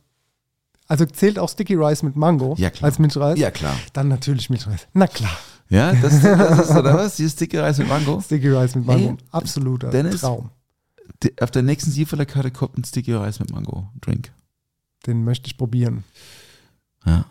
Also 0.89 1.05
zählt 1.05 1.39
auch 1.39 1.49
Sticky 1.49 1.75
Rice 1.75 2.03
mit 2.05 2.15
Mango 2.15 2.55
Ja, 2.59 2.71
klar. 2.71 2.89
als 2.89 2.99
Milchreis? 3.01 3.39
Ja, 3.39 3.51
klar. 3.51 3.75
Dann 3.93 4.07
natürlich 4.09 4.51
Milchreis. 4.51 4.87
Na 4.93 5.07
klar. 5.09 5.37
Ja, 5.69 5.93
das, 5.93 6.23
das 6.23 6.71
ist, 6.71 6.77
oder 6.77 6.95
was? 6.95 7.17
Dieses 7.17 7.35
dicke 7.37 7.61
Reis 7.61 7.79
mit 7.79 7.89
Mango? 7.89 8.21
Sticky 8.21 8.49
Rice 8.51 8.77
mit 8.77 8.87
Mango. 8.87 9.09
Ey, 9.11 9.17
Absoluter 9.33 9.91
Dennis? 9.91 10.21
Traum. 10.21 10.51
Auf 11.41 11.51
der 11.51 11.63
nächsten 11.63 11.91
Sieferler-Karte 11.91 12.51
kommt 12.51 12.79
ein 12.79 12.85
Sticky 12.85 13.15
Reis 13.15 13.41
mit 13.41 13.51
Mango. 13.51 13.89
Drink. 14.01 14.33
Den 15.07 15.25
möchte 15.25 15.49
ich 15.49 15.57
probieren. 15.57 16.05
Ja. 17.05 17.25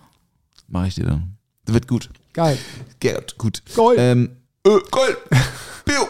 Mache 0.68 0.88
ich 0.88 0.96
dir 0.96 1.06
dann. 1.06 1.38
Das 1.66 1.74
wird 1.74 1.88
gut. 1.88 2.10
Geil. 2.34 2.58
Gerd, 3.00 3.38
gut. 3.38 3.64
Gold. 3.76 3.98
Ähm, 4.00 4.32
äh, 4.66 4.80
Gold. 4.92 5.18
Bio. 5.86 6.08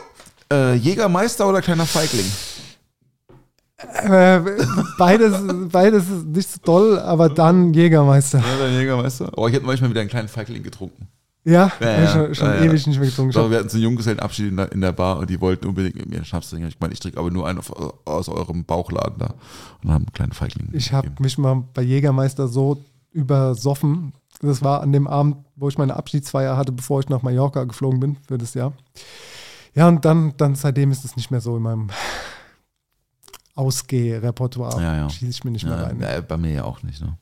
Äh, 0.52 0.76
Jägermeister 0.76 1.48
oder 1.48 1.62
kleiner 1.62 1.86
Feigling? 1.86 2.26
Äh, 3.78 4.40
beides, 4.98 5.36
beides 5.72 6.04
ist 6.10 6.26
nicht 6.26 6.50
so 6.50 6.60
toll, 6.64 7.00
aber 7.00 7.30
dann 7.30 7.74
Jägermeister. 7.74 8.40
Ja, 8.40 8.58
der 8.58 8.72
Jägermeister. 8.72 9.32
Oh, 9.36 9.48
ich 9.48 9.54
hätte 9.54 9.66
manchmal 9.66 9.90
wieder 9.90 10.02
einen 10.02 10.10
kleinen 10.10 10.28
Feigling 10.28 10.64
getrunken. 10.64 11.08
Ja, 11.46 11.72
Ja, 11.80 12.02
ja, 12.02 12.08
schon, 12.08 12.36
schon 12.36 12.48
ja, 12.48 12.64
ewig 12.64 12.88
nicht 12.88 13.00
mehr 13.00 13.08
getrunken. 13.08 13.34
Doch, 13.34 13.52
wir 13.52 13.60
hatten 13.60 13.70
so 13.70 13.76
einen 13.76 13.84
Junggesellenabschied 13.84 14.50
in 14.50 14.58
der, 14.58 14.72
in 14.72 14.82
der 14.82 14.92
Bar 14.92 15.20
und 15.20 15.30
die 15.30 15.40
wollten 15.40 15.68
unbedingt 15.68 15.96
mit 15.96 16.10
mir 16.10 16.16
einen 16.16 16.26
Schnaps 16.26 16.50
trinken. 16.50 16.68
Ich 16.68 16.80
meine, 16.80 16.94
ich 16.94 17.00
trinke 17.00 17.20
aber 17.20 17.30
nur 17.30 17.48
einen 17.48 17.60
auf, 17.60 17.72
aus 18.06 18.30
eurem 18.30 18.66
Bauchladen 18.66 19.20
da. 19.20 19.36
Und 19.84 19.92
haben 19.92 20.06
einen 20.06 20.14
kleinen 20.14 20.32
Feigling. 20.32 20.70
Ich 20.74 20.92
habe 20.92 21.12
mich 21.20 21.38
mal 21.38 21.64
bei 21.74 21.84
Jägermeister 21.84 22.48
so 22.48 22.84
übersoffen. 23.12 24.14
Das 24.42 24.64
war 24.64 24.82
an 24.82 24.92
dem 24.92 25.08
Abend, 25.08 25.38
wo 25.56 25.70
ich 25.70 25.78
meine 25.78 25.96
Abschiedsfeier 25.96 26.58
hatte, 26.58 26.72
bevor 26.72 27.00
ich 27.00 27.10
nach 27.10 27.22
Mallorca 27.22 27.64
geflogen 27.64 28.00
bin 28.00 28.18
für 28.28 28.40
das 28.40 28.56
Jahr. 28.56 28.74
Ja, 29.76 29.88
und 29.88 30.04
dann, 30.04 30.34
dann 30.38 30.56
seitdem 30.56 30.92
ist 30.92 31.06
es 31.06 31.16
nicht 31.16 31.30
mehr 31.30 31.42
so 31.42 31.58
in 31.58 31.64
meinem 31.64 31.90
Ausgeh-Repertoire. 33.54 34.82
Ja, 34.82 34.96
ja. 34.98 35.10
Schieße 35.10 35.30
ich 35.30 35.44
mir 35.44 35.52
nicht 35.52 35.66
mehr 35.66 35.78
rein. 35.78 36.26
bei 36.28 36.38
mir 36.38 36.52
ja 36.52 36.64
auch 36.64 36.82
nicht. 36.82 37.02
Ne? 37.02 37.18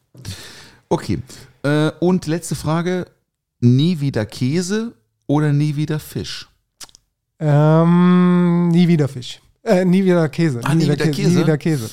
Okay. 0.87 1.21
Äh, 1.63 1.91
und 1.99 2.25
letzte 2.25 2.55
Frage. 2.55 3.07
Nie 3.65 4.01
wieder 4.01 4.25
Käse 4.25 4.93
oder 5.25 5.53
nie 5.53 5.73
wieder 5.77 5.97
Fisch? 5.97 6.49
Ähm, 7.39 8.67
nie 8.67 8.89
wieder 8.89 9.07
Fisch. 9.07 9.39
Äh, 9.63 9.85
nie 9.85 10.03
wieder 10.03 10.27
Käse. 10.27 10.59
Ah, 10.63 10.75
nie 10.75 10.83
wieder 10.83 11.07
Käse? 11.07 11.29
Nie 11.29 11.37
wieder 11.37 11.57
Käse. 11.57 11.89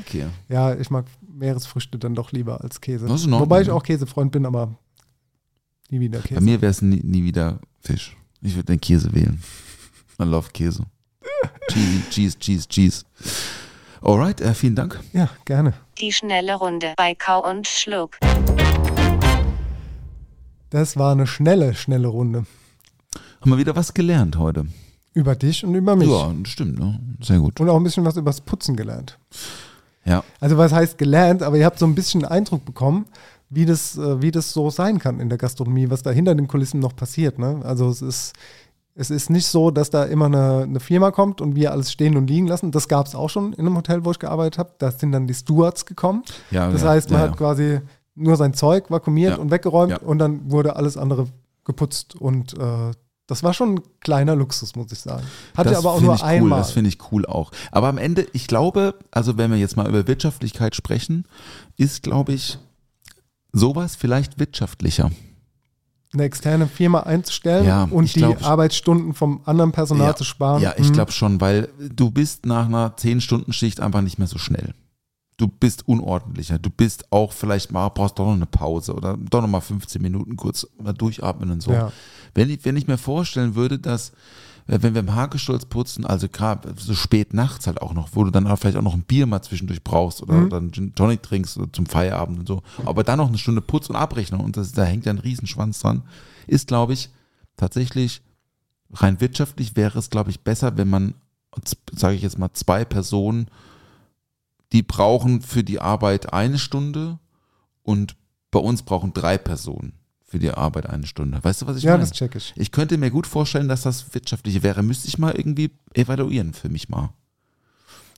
Okay. 0.00 0.26
Ja, 0.50 0.74
ich 0.74 0.90
mag 0.90 1.06
Meeresfrüchte 1.26 1.98
dann 1.98 2.14
doch 2.14 2.30
lieber 2.32 2.60
als 2.60 2.78
Käse. 2.78 3.08
Wobei 3.08 3.62
ich 3.62 3.70
auch 3.70 3.82
Käsefreund 3.82 4.32
bin, 4.32 4.44
aber 4.44 4.74
nie 5.88 5.98
wieder 5.98 6.20
Käse. 6.20 6.34
Bei 6.34 6.40
mir 6.42 6.60
wäre 6.60 6.70
es 6.70 6.82
nie, 6.82 7.00
nie 7.02 7.24
wieder 7.24 7.58
Fisch. 7.80 8.14
Ich 8.42 8.54
würde 8.54 8.66
den 8.66 8.80
Käse 8.82 9.10
wählen. 9.14 9.42
I 10.20 10.24
love 10.24 10.50
Käse. 10.52 10.84
Cheese, 11.70 12.02
Cheese, 12.10 12.38
Cheese, 12.38 12.68
Cheese. 12.68 13.04
Alright, 14.02 14.42
äh, 14.42 14.52
vielen 14.52 14.76
Dank. 14.76 15.00
Ja, 15.14 15.30
gerne. 15.46 15.72
Die 15.98 16.12
schnelle 16.12 16.56
Runde 16.56 16.92
bei 16.98 17.14
Kau 17.14 17.48
und 17.48 17.66
Schluck. 17.66 18.18
Das 20.74 20.96
war 20.96 21.12
eine 21.12 21.28
schnelle, 21.28 21.72
schnelle 21.76 22.08
Runde. 22.08 22.46
Haben 23.40 23.50
wir 23.52 23.58
wieder 23.58 23.76
was 23.76 23.94
gelernt 23.94 24.36
heute. 24.36 24.66
Über 25.12 25.36
dich 25.36 25.64
und 25.64 25.72
über 25.76 25.94
mich. 25.94 26.08
Ja, 26.08 26.34
stimmt, 26.42 26.80
ne? 26.80 26.98
Sehr 27.20 27.38
gut. 27.38 27.60
Und 27.60 27.68
auch 27.68 27.76
ein 27.76 27.84
bisschen 27.84 28.04
was 28.04 28.16
übers 28.16 28.40
Putzen 28.40 28.74
gelernt. 28.74 29.16
Ja. 30.04 30.24
Also 30.40 30.58
was 30.58 30.72
heißt 30.72 30.98
gelernt, 30.98 31.44
aber 31.44 31.58
ihr 31.58 31.64
habt 31.64 31.78
so 31.78 31.86
ein 31.86 31.94
bisschen 31.94 32.24
Eindruck 32.24 32.64
bekommen, 32.64 33.06
wie 33.50 33.66
das, 33.66 33.96
äh, 33.96 34.20
wie 34.20 34.32
das 34.32 34.52
so 34.52 34.68
sein 34.68 34.98
kann 34.98 35.20
in 35.20 35.28
der 35.28 35.38
Gastronomie, 35.38 35.90
was 35.90 36.02
da 36.02 36.10
hinter 36.10 36.34
den 36.34 36.48
Kulissen 36.48 36.80
noch 36.80 36.96
passiert. 36.96 37.38
Ne? 37.38 37.60
Also 37.62 37.88
es 37.88 38.02
ist, 38.02 38.32
es 38.96 39.10
ist 39.10 39.30
nicht 39.30 39.46
so, 39.46 39.70
dass 39.70 39.90
da 39.90 40.02
immer 40.02 40.26
eine, 40.26 40.64
eine 40.64 40.80
Firma 40.80 41.12
kommt 41.12 41.40
und 41.40 41.54
wir 41.54 41.70
alles 41.70 41.92
stehen 41.92 42.16
und 42.16 42.26
liegen 42.26 42.48
lassen. 42.48 42.72
Das 42.72 42.88
gab 42.88 43.06
es 43.06 43.14
auch 43.14 43.30
schon 43.30 43.52
in 43.52 43.60
einem 43.64 43.76
Hotel, 43.76 44.04
wo 44.04 44.10
ich 44.10 44.18
gearbeitet 44.18 44.58
habe. 44.58 44.72
Da 44.78 44.90
sind 44.90 45.12
dann 45.12 45.28
die 45.28 45.34
Stewards 45.34 45.86
gekommen. 45.86 46.24
Ja, 46.50 46.68
Das 46.68 46.82
ja, 46.82 46.88
heißt, 46.88 47.12
man 47.12 47.20
ja, 47.20 47.28
hat 47.28 47.36
quasi 47.36 47.80
nur 48.14 48.36
sein 48.36 48.54
Zeug 48.54 48.90
vakuumiert 48.90 49.36
Ja. 49.36 49.38
und 49.38 49.50
weggeräumt 49.50 49.92
Ja. 49.92 49.98
und 49.98 50.18
dann 50.18 50.50
wurde 50.50 50.76
alles 50.76 50.96
andere 50.96 51.26
geputzt. 51.64 52.14
Und 52.14 52.56
äh, 52.58 52.92
das 53.26 53.42
war 53.42 53.54
schon 53.54 53.76
ein 53.76 53.80
kleiner 54.00 54.36
Luxus, 54.36 54.76
muss 54.76 54.92
ich 54.92 54.98
sagen. 55.00 55.24
Hatte 55.56 55.70
das 55.70 55.78
aber 55.78 55.92
auch 55.92 56.00
nur 56.00 56.14
ich 56.14 56.22
cool, 56.22 56.28
einmal. 56.28 56.58
Das 56.58 56.72
finde 56.72 56.88
ich 56.88 56.98
cool 57.10 57.24
auch. 57.26 57.50
Aber 57.72 57.88
am 57.88 57.98
Ende, 57.98 58.26
ich 58.32 58.46
glaube, 58.46 58.94
also 59.10 59.36
wenn 59.38 59.50
wir 59.50 59.58
jetzt 59.58 59.76
mal 59.76 59.88
über 59.88 60.06
Wirtschaftlichkeit 60.06 60.76
sprechen, 60.76 61.24
ist, 61.76 62.02
glaube 62.02 62.32
ich, 62.34 62.58
sowas 63.52 63.96
vielleicht 63.96 64.38
wirtschaftlicher. 64.38 65.10
eine 66.12 66.22
externe 66.22 66.68
Firma 66.68 67.00
einzustellen 67.00 67.66
Ja, 67.66 67.84
und 67.90 68.14
die 68.14 68.20
glaub- 68.20 68.40
Arbeitsstunden 68.44 69.14
vom 69.14 69.40
anderen 69.46 69.72
Personal 69.72 70.08
ja, 70.10 70.14
zu 70.16 70.22
sparen. 70.22 70.62
Ja, 70.62 70.74
ich 70.76 70.90
Mhm. 70.90 70.92
glaube 70.92 71.10
schon, 71.10 71.40
weil 71.40 71.68
du 71.92 72.12
bist 72.12 72.46
nach 72.46 72.66
einer 72.66 72.96
10-Stunden-Schicht 72.96 73.80
einfach 73.80 74.00
nicht 74.00 74.18
mehr 74.20 74.28
so 74.28 74.38
schnell. 74.38 74.74
Du 75.36 75.48
bist 75.48 75.88
unordentlicher. 75.88 76.58
Du 76.58 76.70
bist 76.70 77.10
auch 77.12 77.32
vielleicht 77.32 77.72
mal, 77.72 77.88
brauchst 77.88 78.18
doch 78.18 78.26
noch 78.26 78.34
eine 78.34 78.46
Pause 78.46 78.94
oder 78.94 79.16
doch 79.16 79.40
noch 79.40 79.48
mal 79.48 79.60
15 79.60 80.00
Minuten 80.00 80.36
kurz 80.36 80.66
mal 80.80 80.92
durchatmen 80.92 81.50
und 81.50 81.60
so. 81.62 81.72
Ja. 81.72 81.92
Wenn, 82.34 82.50
ich, 82.50 82.64
wenn 82.64 82.76
ich 82.76 82.86
mir 82.86 82.98
vorstellen 82.98 83.56
würde, 83.56 83.78
dass, 83.80 84.10
äh, 84.68 84.78
wenn 84.80 84.94
wir 84.94 85.00
im 85.00 85.12
Hakestolz 85.14 85.64
putzen, 85.66 86.06
also 86.06 86.28
gerade 86.28 86.72
so 86.78 86.94
spät 86.94 87.34
nachts 87.34 87.66
halt 87.66 87.82
auch 87.82 87.94
noch, 87.94 88.10
wo 88.12 88.22
du 88.22 88.30
dann 88.30 88.46
auch 88.46 88.56
vielleicht 88.58 88.76
auch 88.76 88.82
noch 88.82 88.94
ein 88.94 89.02
Bier 89.02 89.26
mal 89.26 89.42
zwischendurch 89.42 89.82
brauchst 89.82 90.22
oder 90.22 90.34
Mhm. 90.34 90.50
dann 90.50 90.72
Gin 90.72 90.94
Tonic 90.94 91.22
trinkst 91.22 91.58
oder 91.58 91.72
zum 91.72 91.86
Feierabend 91.86 92.38
und 92.38 92.46
so, 92.48 92.62
aber 92.84 93.02
dann 93.02 93.18
noch 93.18 93.28
eine 93.28 93.38
Stunde 93.38 93.60
Putz 93.60 93.90
und 93.90 93.96
Abrechnung 93.96 94.40
und 94.40 94.56
das, 94.56 94.70
da 94.72 94.84
hängt 94.84 95.04
ja 95.06 95.12
ein 95.12 95.18
Riesenschwanz 95.18 95.80
dran, 95.80 96.02
ist, 96.46 96.68
glaube 96.68 96.92
ich, 96.92 97.10
tatsächlich 97.56 98.22
rein 98.92 99.20
wirtschaftlich 99.20 99.74
wäre 99.74 99.98
es, 99.98 100.10
glaube 100.10 100.30
ich, 100.30 100.40
besser, 100.42 100.76
wenn 100.76 100.88
man, 100.88 101.14
sage 101.92 102.14
ich 102.14 102.22
jetzt 102.22 102.38
mal, 102.38 102.52
zwei 102.52 102.84
Personen, 102.84 103.48
die 104.72 104.82
brauchen 104.82 105.40
für 105.40 105.64
die 105.64 105.80
Arbeit 105.80 106.32
eine 106.32 106.58
Stunde 106.58 107.18
und 107.82 108.16
bei 108.50 108.58
uns 108.60 108.82
brauchen 108.82 109.12
drei 109.12 109.38
Personen 109.38 109.94
für 110.24 110.38
die 110.38 110.50
Arbeit 110.50 110.86
eine 110.86 111.06
Stunde. 111.06 111.42
Weißt 111.42 111.62
du, 111.62 111.66
was 111.66 111.76
ich 111.76 111.84
ja, 111.84 111.92
meine? 111.92 112.02
das 112.02 112.12
check 112.12 112.34
ich. 112.34 112.52
Ich 112.56 112.72
könnte 112.72 112.98
mir 112.98 113.10
gut 113.10 113.26
vorstellen, 113.26 113.68
dass 113.68 113.82
das 113.82 114.14
wirtschaftliche 114.14 114.62
wäre. 114.62 114.82
Müsste 114.82 115.06
ich 115.08 115.18
mal 115.18 115.32
irgendwie 115.32 115.70
evaluieren 115.92 116.54
für 116.54 116.68
mich 116.68 116.88
mal. 116.88 117.10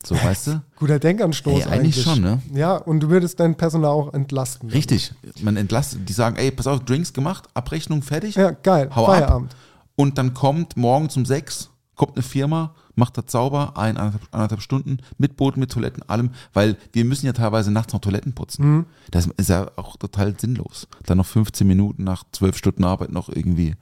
So, 0.04 0.14
weißt 0.14 0.46
du? 0.46 0.62
Guter 0.76 0.98
Denkanstoß 0.98 1.66
Ey, 1.66 1.72
eigentlich 1.72 2.00
schon, 2.00 2.20
ne? 2.20 2.40
Ja, 2.54 2.76
und 2.76 3.00
du 3.00 3.10
würdest 3.10 3.40
dein 3.40 3.56
Personal 3.56 3.90
auch 3.90 4.14
entlasten. 4.14 4.70
Richtig. 4.70 5.12
Man 5.42 5.56
entlastet. 5.56 6.08
Die 6.08 6.12
sagen, 6.12 6.36
ey, 6.36 6.52
pass 6.52 6.66
auf, 6.66 6.80
Drinks 6.80 7.12
gemacht, 7.12 7.48
Abrechnung 7.54 8.02
fertig. 8.02 8.36
Ja, 8.36 8.52
geil. 8.52 8.88
Hau 8.94 9.06
ab. 9.06 9.14
Feierabend. 9.14 9.56
Und 9.96 10.16
dann 10.16 10.32
kommt 10.32 10.76
morgens 10.76 11.16
um 11.16 11.26
sechs, 11.26 11.70
kommt 11.96 12.14
eine 12.14 12.22
Firma, 12.22 12.74
macht 12.94 13.18
das 13.18 13.24
sauber, 13.28 13.72
ein, 13.76 13.96
anderthalb, 13.96 14.28
anderthalb 14.32 14.62
Stunden, 14.62 14.98
mit 15.18 15.36
Boden, 15.36 15.60
mit 15.60 15.72
Toiletten, 15.72 16.02
allem, 16.08 16.30
weil 16.52 16.76
wir 16.92 17.04
müssen 17.04 17.26
ja 17.26 17.32
teilweise 17.32 17.70
nachts 17.70 17.92
noch 17.92 18.00
Toiletten 18.00 18.34
putzen. 18.34 18.66
Mhm. 18.66 18.86
Das 19.10 19.26
ist 19.36 19.48
ja 19.48 19.70
auch 19.76 19.96
total 19.96 20.38
sinnlos. 20.38 20.86
Dann 21.06 21.18
noch 21.18 21.26
15 21.26 21.66
Minuten 21.66 22.04
nach 22.04 22.24
zwölf 22.32 22.56
Stunden 22.56 22.84
Arbeit 22.84 23.10
noch 23.10 23.28
irgendwie 23.28 23.74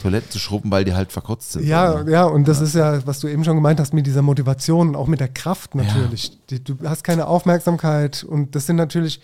Toiletten 0.00 0.30
zu 0.30 0.38
schrubben, 0.38 0.70
weil 0.70 0.84
die 0.84 0.94
halt 0.94 1.12
verkotzt 1.12 1.52
sind. 1.52 1.66
Ja, 1.66 2.06
ja, 2.08 2.24
und 2.24 2.48
das 2.48 2.60
ist 2.60 2.74
ja, 2.74 3.06
was 3.06 3.20
du 3.20 3.28
eben 3.28 3.44
schon 3.44 3.56
gemeint 3.56 3.78
hast, 3.80 3.92
mit 3.92 4.06
dieser 4.06 4.22
Motivation 4.22 4.88
und 4.88 4.96
auch 4.96 5.06
mit 5.06 5.20
der 5.20 5.28
Kraft 5.28 5.74
natürlich. 5.74 6.38
Die, 6.48 6.62
du 6.62 6.76
hast 6.84 7.04
keine 7.04 7.26
Aufmerksamkeit 7.26 8.24
und 8.24 8.54
das 8.54 8.66
sind 8.66 8.76
natürlich, 8.76 9.20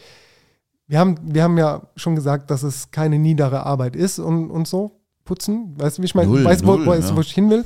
wir 0.86 0.98
haben, 0.98 1.16
wir 1.22 1.42
haben 1.42 1.58
ja 1.58 1.82
schon 1.96 2.14
gesagt, 2.14 2.50
dass 2.50 2.62
es 2.62 2.90
keine 2.90 3.18
niedere 3.18 3.64
Arbeit 3.64 3.96
ist 3.96 4.18
und, 4.18 4.50
und 4.50 4.68
so, 4.68 5.00
putzen. 5.24 5.74
Weißt 5.78 5.98
du, 5.98 6.02
wie 6.02 6.06
ich 6.06 6.14
meine? 6.14 6.44
Weißt 6.44 6.62
du, 6.62 6.66
wo, 6.66 6.86
wo, 6.86 6.94
ja. 6.94 7.16
wo 7.16 7.20
ich 7.20 7.32
hin 7.32 7.50
will? 7.50 7.64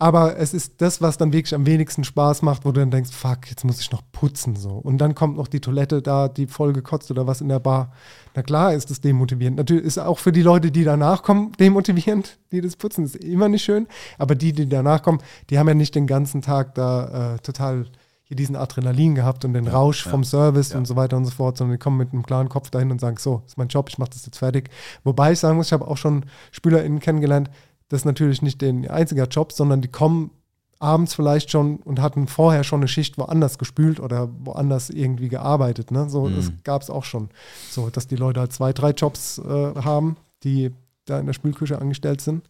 Aber 0.00 0.38
es 0.38 0.54
ist 0.54 0.80
das, 0.80 1.02
was 1.02 1.18
dann 1.18 1.34
wirklich 1.34 1.54
am 1.54 1.66
wenigsten 1.66 2.04
Spaß 2.04 2.40
macht, 2.40 2.64
wo 2.64 2.72
du 2.72 2.80
dann 2.80 2.90
denkst, 2.90 3.10
fuck, 3.12 3.50
jetzt 3.50 3.64
muss 3.64 3.82
ich 3.82 3.92
noch 3.92 4.00
putzen 4.12 4.56
so. 4.56 4.70
Und 4.70 4.96
dann 4.96 5.14
kommt 5.14 5.36
noch 5.36 5.46
die 5.46 5.60
Toilette 5.60 6.00
da, 6.00 6.28
die 6.28 6.46
voll 6.46 6.72
gekotzt 6.72 7.10
oder 7.10 7.26
was 7.26 7.42
in 7.42 7.48
der 7.48 7.58
Bar. 7.58 7.92
Na 8.34 8.42
klar 8.42 8.72
ist 8.72 8.88
das 8.88 9.02
demotivierend. 9.02 9.58
Natürlich 9.58 9.84
ist 9.84 9.98
auch 9.98 10.18
für 10.18 10.32
die 10.32 10.40
Leute, 10.40 10.70
die 10.70 10.84
danach 10.84 11.22
kommen, 11.22 11.52
demotivierend, 11.60 12.38
die 12.50 12.62
das 12.62 12.76
putzen. 12.76 13.04
ist 13.04 13.16
immer 13.16 13.50
nicht 13.50 13.62
schön. 13.62 13.86
Aber 14.16 14.34
die, 14.34 14.54
die 14.54 14.70
danach 14.70 15.02
kommen, 15.02 15.18
die 15.50 15.58
haben 15.58 15.68
ja 15.68 15.74
nicht 15.74 15.94
den 15.94 16.06
ganzen 16.06 16.40
Tag 16.40 16.74
da 16.76 17.34
äh, 17.34 17.38
total 17.40 17.84
hier 18.30 18.36
diesen 18.36 18.54
Adrenalin 18.54 19.16
gehabt 19.16 19.44
und 19.44 19.54
den 19.54 19.66
Rausch 19.66 20.04
vom 20.04 20.22
Service 20.22 20.72
und 20.72 20.86
so 20.86 20.94
weiter 20.94 21.16
und 21.16 21.24
so 21.24 21.32
fort, 21.32 21.58
sondern 21.58 21.76
die 21.76 21.82
kommen 21.82 21.96
mit 21.96 22.12
einem 22.12 22.24
klaren 22.24 22.48
Kopf 22.48 22.70
dahin 22.70 22.92
und 22.92 23.00
sagen, 23.00 23.16
so, 23.18 23.42
ist 23.44 23.58
mein 23.58 23.66
Job, 23.66 23.88
ich 23.88 23.98
mache 23.98 24.10
das 24.10 24.24
jetzt 24.24 24.38
fertig. 24.38 24.70
Wobei 25.02 25.32
ich 25.32 25.40
sagen 25.40 25.56
muss, 25.56 25.66
ich 25.66 25.72
habe 25.72 25.88
auch 25.88 25.96
schon 25.96 26.24
SpülerInnen 26.52 27.00
kennengelernt, 27.00 27.50
das 27.90 28.02
ist 28.02 28.04
natürlich 28.06 28.40
nicht 28.40 28.62
den 28.62 28.88
einziger 28.88 29.26
Job, 29.26 29.52
sondern 29.52 29.82
die 29.82 29.88
kommen 29.88 30.30
abends 30.78 31.14
vielleicht 31.14 31.50
schon 31.50 31.76
und 31.76 32.00
hatten 32.00 32.26
vorher 32.26 32.64
schon 32.64 32.80
eine 32.80 32.88
Schicht 32.88 33.18
woanders 33.18 33.58
gespült 33.58 34.00
oder 34.00 34.30
woanders 34.44 34.88
irgendwie 34.88 35.28
gearbeitet. 35.28 35.90
Ne? 35.90 36.08
So, 36.08 36.28
das 36.30 36.52
gab 36.64 36.80
es 36.80 36.88
auch 36.88 37.04
schon. 37.04 37.28
So, 37.68 37.90
dass 37.90 38.06
die 38.06 38.16
Leute 38.16 38.40
halt 38.40 38.52
zwei, 38.52 38.72
drei 38.72 38.92
Jobs 38.92 39.38
äh, 39.38 39.42
haben, 39.44 40.16
die 40.42 40.70
da 41.04 41.18
in 41.18 41.26
der 41.26 41.34
Spülküche 41.34 41.78
angestellt 41.78 42.22
sind 42.22 42.48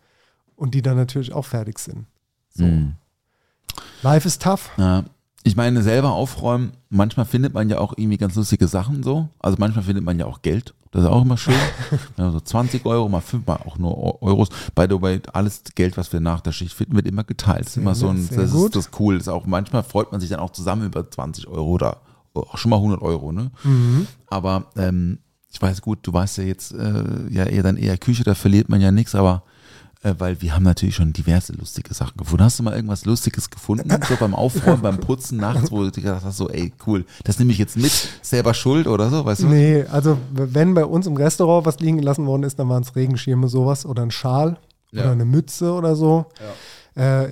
und 0.54 0.74
die 0.74 0.82
dann 0.82 0.96
natürlich 0.96 1.32
auch 1.32 1.46
fertig 1.46 1.80
sind. 1.80 2.06
So. 2.54 2.64
Mhm. 2.64 2.94
Life 4.02 4.28
is 4.28 4.38
tough. 4.38 4.70
Ja. 4.76 5.04
Ich 5.42 5.56
meine, 5.56 5.82
selber 5.82 6.12
aufräumen, 6.12 6.72
manchmal 6.90 7.24
findet 7.24 7.54
man 7.54 7.70
ja 7.70 7.78
auch 7.78 7.94
irgendwie 7.96 8.18
ganz 8.18 8.34
lustige 8.34 8.68
Sachen 8.68 9.02
so. 9.02 9.30
Also 9.38 9.56
manchmal 9.58 9.84
findet 9.84 10.04
man 10.04 10.18
ja 10.18 10.26
auch 10.26 10.42
Geld. 10.42 10.74
Das 10.92 11.02
ist 11.02 11.08
auch 11.08 11.22
immer 11.22 11.36
schön. 11.36 11.54
Also 12.16 12.40
20 12.40 12.84
Euro, 12.84 13.08
mal 13.08 13.20
5, 13.20 13.46
mal 13.46 13.60
auch 13.64 13.78
nur 13.78 13.96
Eu- 13.96 14.18
Euros. 14.28 14.48
By 14.74 14.86
the 14.88 15.00
way, 15.00 15.20
alles 15.32 15.62
Geld, 15.74 15.96
was 15.96 16.12
wir 16.12 16.20
nach 16.20 16.40
der 16.40 16.52
Schicht 16.52 16.74
finden, 16.74 16.96
wird 16.96 17.06
immer 17.06 17.24
geteilt. 17.24 17.60
Das 17.66 17.68
ist 17.70 17.76
immer 17.76 17.94
so 17.94 18.08
ein, 18.08 18.28
das 18.28 18.52
ist 18.52 18.76
das 18.76 18.86
ist 18.86 19.00
cool. 19.00 19.14
Das 19.14 19.24
ist 19.24 19.28
auch, 19.28 19.46
manchmal 19.46 19.82
freut 19.84 20.10
man 20.10 20.20
sich 20.20 20.30
dann 20.30 20.40
auch 20.40 20.50
zusammen 20.50 20.86
über 20.86 21.08
20 21.08 21.46
Euro 21.46 21.70
oder 21.70 21.98
auch 22.34 22.58
schon 22.58 22.70
mal 22.70 22.76
100 22.76 23.02
Euro, 23.02 23.32
ne? 23.32 23.50
Mhm. 23.64 24.06
Aber 24.28 24.66
ähm, 24.76 25.18
ich 25.52 25.60
weiß 25.60 25.80
gut, 25.82 25.98
du 26.02 26.12
weißt 26.12 26.38
ja 26.38 26.44
jetzt 26.44 26.72
äh, 26.72 27.04
ja 27.30 27.44
eher 27.44 27.62
dann 27.62 27.76
eher 27.76 27.96
Küche, 27.98 28.22
da 28.24 28.34
verliert 28.34 28.68
man 28.68 28.80
ja 28.80 28.90
nichts, 28.92 29.14
aber 29.14 29.42
äh, 30.02 30.14
weil 30.18 30.40
wir 30.40 30.54
haben 30.54 30.62
natürlich 30.62 30.94
schon 30.96 31.12
diverse 31.12 31.52
lustige 31.52 31.92
Sachen 31.94 32.16
gefunden. 32.16 32.44
Hast 32.44 32.58
du 32.58 32.62
mal 32.62 32.74
irgendwas 32.74 33.04
Lustiges 33.04 33.50
gefunden, 33.50 33.90
so 34.08 34.16
beim 34.18 34.34
Aufräumen, 34.34 34.80
beim 34.82 34.98
Putzen 34.98 35.38
nachts, 35.38 35.70
wo 35.70 35.82
du 35.84 35.90
gedacht 35.90 36.22
hast, 36.24 36.36
so, 36.38 36.48
ey, 36.48 36.72
cool, 36.86 37.04
das 37.24 37.38
nehme 37.38 37.52
ich 37.52 37.58
jetzt 37.58 37.76
mit, 37.76 37.92
selber 38.22 38.54
schuld 38.54 38.86
oder 38.86 39.10
so, 39.10 39.24
weißt 39.24 39.42
du? 39.42 39.46
Nee, 39.48 39.84
also 39.90 40.16
wenn 40.32 40.74
bei 40.74 40.84
uns 40.84 41.06
im 41.06 41.16
Restaurant 41.16 41.66
was 41.66 41.80
liegen 41.80 41.98
gelassen 41.98 42.26
worden 42.26 42.42
ist, 42.44 42.58
dann 42.58 42.68
waren 42.68 42.82
es 42.82 42.96
Regenschirme, 42.96 43.48
sowas 43.48 43.84
oder 43.84 44.02
ein 44.02 44.10
Schal 44.10 44.58
Ja. 44.90 45.02
oder 45.02 45.12
eine 45.12 45.24
Mütze 45.24 45.72
oder 45.72 45.94
so. 45.96 46.26
Äh, 46.94 47.28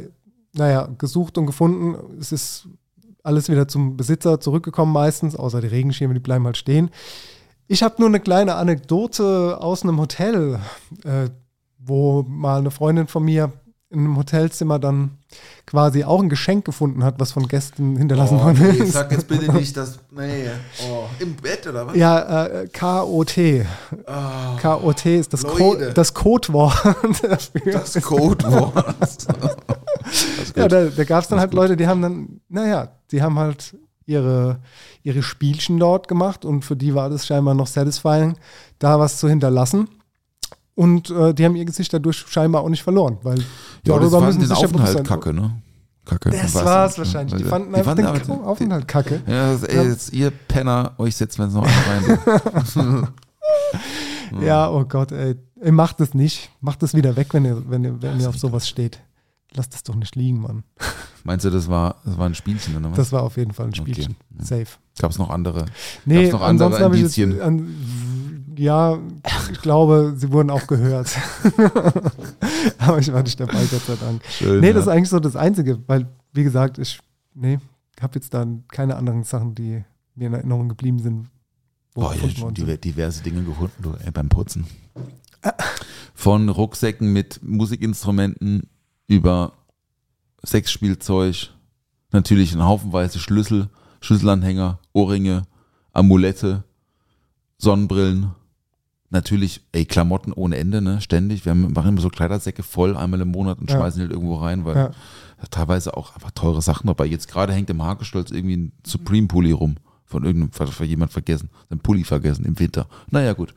naja, 0.54 0.88
gesucht 0.98 1.38
und 1.38 1.46
gefunden. 1.46 1.96
Es 2.20 2.32
ist 2.32 2.68
alles 3.22 3.48
wieder 3.48 3.68
zum 3.68 3.96
Besitzer 3.96 4.40
zurückgekommen 4.40 4.92
meistens, 4.92 5.36
außer 5.36 5.60
die 5.60 5.66
Regenschirme, 5.68 6.14
die 6.14 6.20
bleiben 6.20 6.44
halt 6.46 6.56
stehen. 6.56 6.90
Ich 7.66 7.82
habe 7.82 7.96
nur 7.98 8.08
eine 8.08 8.20
kleine 8.20 8.54
Anekdote 8.54 9.58
aus 9.60 9.82
einem 9.82 9.98
Hotel, 10.00 10.58
äh, 11.04 11.28
wo 11.88 12.24
mal 12.28 12.58
eine 12.58 12.70
Freundin 12.70 13.06
von 13.06 13.24
mir 13.24 13.52
in 13.90 14.00
einem 14.00 14.16
Hotelzimmer 14.18 14.78
dann 14.78 15.18
quasi 15.66 16.04
auch 16.04 16.20
ein 16.20 16.28
Geschenk 16.28 16.66
gefunden 16.66 17.02
hat, 17.04 17.18
was 17.18 17.32
von 17.32 17.48
Gästen 17.48 17.96
hinterlassen 17.96 18.38
worden 18.38 18.62
ist. 18.76 18.96
Oh, 18.96 19.04
jetzt 19.10 19.28
bitte 19.28 19.50
nicht 19.54 19.76
das, 19.76 19.98
nee, 20.10 20.48
oh, 20.90 21.06
im 21.18 21.34
Bett 21.36 21.66
oder 21.66 21.86
was? 21.86 21.96
Ja, 21.96 22.46
äh, 22.46 22.68
KOT. 22.68 23.38
KOT 24.60 25.06
ist 25.06 25.32
das, 25.32 25.42
Co 25.42 25.74
das 25.94 26.12
Codewort 26.12 26.74
dafür. 27.22 27.72
Das 27.72 27.94
Codewort. 28.02 28.74
ja, 30.56 30.68
da, 30.68 30.84
da 30.86 31.04
gab 31.04 31.22
es 31.22 31.28
dann 31.28 31.40
halt 31.40 31.54
Leute, 31.54 31.76
die 31.76 31.86
haben 31.86 32.02
dann, 32.02 32.40
naja, 32.50 32.88
die 33.10 33.22
haben 33.22 33.38
halt 33.38 33.74
ihre, 34.04 34.58
ihre 35.02 35.22
Spielchen 35.22 35.78
dort 35.78 36.08
gemacht 36.08 36.44
und 36.44 36.64
für 36.64 36.76
die 36.76 36.94
war 36.94 37.08
das 37.08 37.26
scheinbar 37.26 37.54
noch 37.54 37.66
satisfying, 37.66 38.36
da 38.78 38.98
was 38.98 39.18
zu 39.18 39.28
hinterlassen. 39.28 39.88
Und 40.78 41.10
äh, 41.10 41.34
die 41.34 41.44
haben 41.44 41.56
ihr 41.56 41.64
Gesicht 41.64 41.92
dadurch 41.92 42.24
scheinbar 42.28 42.62
auch 42.62 42.68
nicht 42.68 42.84
verloren, 42.84 43.18
weil 43.24 43.40
Ja, 43.84 43.98
das 43.98 44.12
fanden 44.12 44.38
den 44.38 44.48
ja 44.48 44.54
Aufenthalt 44.54 44.92
sein. 44.98 45.04
kacke, 45.04 45.34
ne? 45.34 45.50
Kacke. 46.04 46.30
Das 46.30 46.54
war's 46.54 46.94
du? 46.94 46.98
wahrscheinlich. 46.98 47.34
Die 47.34 47.42
fanden 47.42 47.74
einfach 47.74 47.96
den 47.96 48.06
aber- 48.06 48.46
Aufenthalt 48.46 48.86
kacke. 48.86 49.20
Ja, 49.26 49.52
das, 49.52 49.64
ey, 49.64 49.88
jetzt 49.88 50.12
ihr 50.12 50.30
Penner, 50.30 50.92
euch 50.98 51.16
setzen 51.16 51.38
wir 51.38 51.44
jetzt 51.46 51.54
noch 51.54 51.66
rein. 51.66 53.08
Ja, 54.40 54.68
oh 54.70 54.84
Gott, 54.84 55.10
ey. 55.10 55.36
Ey, 55.60 55.72
Macht 55.72 56.00
es 56.00 56.14
nicht. 56.14 56.50
Macht 56.60 56.82
es 56.82 56.94
wieder 56.94 57.16
weg, 57.16 57.32
wenn 57.32 57.44
ihr, 57.44 57.62
wenn 57.68 57.82
ihr, 57.82 58.00
wenn 58.02 58.20
ihr 58.20 58.28
auf 58.28 58.38
sowas 58.38 58.68
steht. 58.68 59.00
Lasst 59.54 59.74
es 59.74 59.82
doch 59.82 59.94
nicht 59.94 60.14
liegen, 60.14 60.42
Mann. 60.42 60.62
Meinst 61.24 61.44
du, 61.44 61.50
das 61.50 61.68
war, 61.68 61.96
das 62.04 62.18
war 62.18 62.26
ein 62.26 62.34
Spielchen 62.34 62.76
oder 62.76 62.90
was? 62.90 62.96
Das 62.96 63.12
war 63.12 63.22
auf 63.22 63.36
jeden 63.36 63.52
Fall 63.52 63.66
ein 63.66 63.70
Okay. 63.70 63.80
Spielchen. 63.80 64.16
Safe. 64.38 64.66
Gab 65.00 65.10
es 65.10 65.18
noch 65.18 65.30
andere? 65.30 65.64
Nee, 66.04 66.30
noch 66.30 66.42
andere 66.42 66.66
ansonsten 66.66 66.84
habe 66.84 66.96
ich 66.98 67.16
jetzt, 67.16 67.40
an, 67.40 67.74
ja, 68.58 68.98
ich 69.52 69.60
glaube, 69.60 70.14
sie 70.16 70.32
wurden 70.32 70.50
auch 70.50 70.66
gehört. 70.66 71.16
Aber 72.78 72.98
ich 72.98 73.12
war 73.12 73.22
nicht 73.22 73.38
dabei, 73.38 73.64
Gott 73.70 73.82
sei 73.86 73.96
Dank. 73.96 74.22
Schön, 74.28 74.60
nee, 74.60 74.72
das 74.72 74.82
ist 74.82 74.88
eigentlich 74.88 75.08
so 75.08 75.20
das 75.20 75.36
Einzige, 75.36 75.78
weil, 75.86 76.08
wie 76.32 76.44
gesagt, 76.44 76.78
ich, 76.78 76.98
nee, 77.34 77.58
habe 78.00 78.14
jetzt 78.16 78.34
dann 78.34 78.64
keine 78.68 78.96
anderen 78.96 79.24
Sachen, 79.24 79.54
die 79.54 79.84
mir 80.14 80.26
in 80.26 80.34
Erinnerung 80.34 80.68
geblieben 80.68 80.98
sind. 80.98 81.28
Boah, 81.94 82.14
ja, 82.14 82.22
worden 82.40 82.56
schon 82.56 82.80
diverse 82.80 83.22
Dinge 83.22 83.42
gefunden 83.42 83.94
beim 84.12 84.28
Putzen. 84.28 84.66
Von 86.14 86.48
Rucksäcken 86.48 87.12
mit 87.12 87.40
Musikinstrumenten 87.42 88.68
über 89.06 89.52
Sexspielzeug, 90.44 91.50
natürlich 92.12 92.54
ein 92.54 92.64
Haufenweise 92.64 93.18
Schlüssel, 93.18 93.68
Schlüsselanhänger, 94.00 94.78
Ohrringe, 94.92 95.42
Amulette, 95.92 96.64
Sonnenbrillen, 97.58 98.32
natürlich, 99.10 99.62
ey, 99.72 99.84
Klamotten 99.84 100.32
ohne 100.32 100.56
Ende, 100.56 100.80
ne, 100.82 101.00
ständig. 101.00 101.44
Wir 101.46 101.54
machen 101.54 101.88
immer 101.88 102.00
so 102.00 102.08
Kleidersäcke 102.10 102.62
voll 102.62 102.96
einmal 102.96 103.20
im 103.20 103.28
Monat 103.30 103.58
und 103.58 103.70
Ja. 103.70 103.76
schmeißen 103.76 103.98
die 103.98 104.02
halt 104.04 104.12
irgendwo 104.12 104.36
rein, 104.36 104.64
weil 104.64 104.76
Ja. 104.76 104.90
teilweise 105.50 105.96
auch 105.96 106.14
einfach 106.14 106.30
teure 106.32 106.62
Sachen 106.62 106.86
dabei. 106.88 107.06
Jetzt 107.06 107.28
gerade 107.28 107.52
hängt 107.52 107.70
im 107.70 107.82
Hagestolz 107.82 108.30
irgendwie 108.30 108.56
ein 108.56 108.72
Supreme-Pulli 108.86 109.52
rum. 109.52 109.76
Von 110.04 110.24
irgendeinem, 110.24 110.52
hat 110.58 110.86
jemand 110.86 111.12
vergessen. 111.12 111.50
Ein 111.68 111.80
Pulli 111.80 112.02
vergessen 112.02 112.46
im 112.46 112.58
Winter. 112.58 112.86
Naja, 113.10 113.34
gut. 113.34 113.52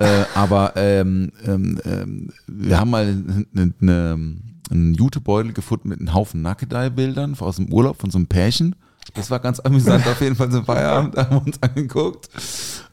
äh, 0.00 0.24
aber 0.34 0.72
ähm, 0.74 1.30
ähm, 1.46 1.80
ähm, 1.84 2.30
wir 2.48 2.80
haben 2.80 2.90
mal 2.90 3.06
eine, 3.54 3.72
eine, 3.80 4.36
einen 4.72 4.94
Jutebeutel 4.94 5.52
gefunden 5.52 5.90
mit 5.90 6.00
einem 6.00 6.12
Haufen 6.12 6.42
Nackedei-Bildern 6.42 7.36
aus 7.38 7.56
dem 7.56 7.72
Urlaub 7.72 8.00
von 8.00 8.10
so 8.10 8.18
einem 8.18 8.26
Pärchen. 8.26 8.74
Das 9.14 9.30
war 9.30 9.38
ganz 9.38 9.60
amüsant 9.60 10.04
auf 10.08 10.20
jeden 10.20 10.34
Fall 10.34 10.50
zum 10.50 10.64
Feierabend, 10.64 11.16
haben 11.16 11.30
wir 11.36 11.46
uns 11.46 11.62
angeguckt. 11.62 12.28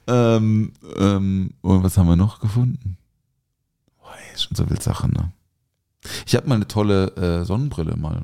Ähm, 0.07 0.73
ähm, 0.97 1.51
und 1.61 1.83
was 1.83 1.97
haben 1.97 2.07
wir 2.07 2.15
noch 2.15 2.39
gefunden? 2.39 2.97
Boah, 3.99 4.13
ey, 4.15 4.37
schon 4.39 4.55
so 4.55 4.65
viel 4.65 4.81
Sachen, 4.81 5.11
ne? 5.11 5.31
Ich 6.25 6.35
habe 6.35 6.47
mal 6.49 6.55
eine 6.55 6.67
tolle 6.67 7.15
äh, 7.15 7.45
Sonnenbrille 7.45 7.95
mal, 7.95 8.23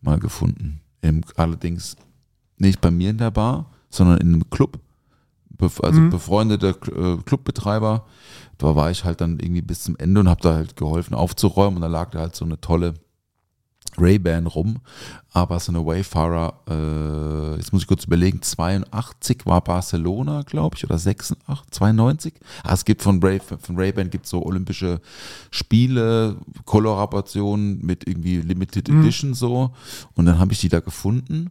mal 0.00 0.18
gefunden. 0.18 0.80
Im, 1.02 1.22
allerdings 1.36 1.96
nicht 2.56 2.80
bei 2.80 2.90
mir 2.90 3.10
in 3.10 3.18
der 3.18 3.30
Bar, 3.30 3.70
sondern 3.90 4.18
in 4.18 4.32
einem 4.32 4.50
Club. 4.50 4.78
Bef 5.50 5.80
also 5.82 6.00
Mhm. 6.00 6.10
befreundeter 6.10 6.70
äh, 6.70 7.16
Clubbetreiber. 7.24 8.06
Da 8.58 8.74
war 8.76 8.90
ich 8.90 9.04
halt 9.04 9.20
dann 9.20 9.38
irgendwie 9.38 9.62
bis 9.62 9.84
zum 9.84 9.96
Ende 9.96 10.20
und 10.20 10.28
habe 10.28 10.40
da 10.42 10.54
halt 10.54 10.76
geholfen 10.76 11.14
aufzuräumen. 11.14 11.76
Und 11.76 11.82
da 11.82 11.88
lag 11.88 12.10
da 12.10 12.20
halt 12.20 12.34
so 12.36 12.44
eine 12.44 12.60
tolle 12.60 12.94
Ray-Ban 13.98 14.46
rum. 14.46 14.78
Aber 15.32 15.60
so 15.60 15.70
eine 15.72 15.84
Wayfarer, 15.84 16.54
äh, 16.68 17.56
jetzt 17.56 17.72
muss 17.72 17.82
ich 17.82 17.88
kurz 17.88 18.04
überlegen, 18.04 18.40
82 18.40 19.44
war 19.44 19.60
Barcelona, 19.62 20.42
glaube 20.42 20.76
ich, 20.76 20.84
oder 20.84 20.96
86, 20.98 21.70
92. 21.70 22.34
Ah, 22.64 22.72
es 22.72 22.84
gibt 22.84 23.02
von, 23.02 23.22
Ray, 23.22 23.40
von 23.40 23.76
Ray-Ban 23.76 24.08
gibt 24.10 24.26
so 24.26 24.44
olympische 24.44 25.00
Spiele, 25.50 26.36
Kollaborationen 26.64 27.84
mit 27.84 28.06
irgendwie 28.08 28.36
Limited 28.40 28.88
Mhm. 28.88 29.00
Edition 29.02 29.34
so. 29.34 29.72
Und 30.14 30.26
dann 30.26 30.38
habe 30.38 30.52
ich 30.52 30.60
die 30.60 30.68
da 30.68 30.80
gefunden 30.80 31.50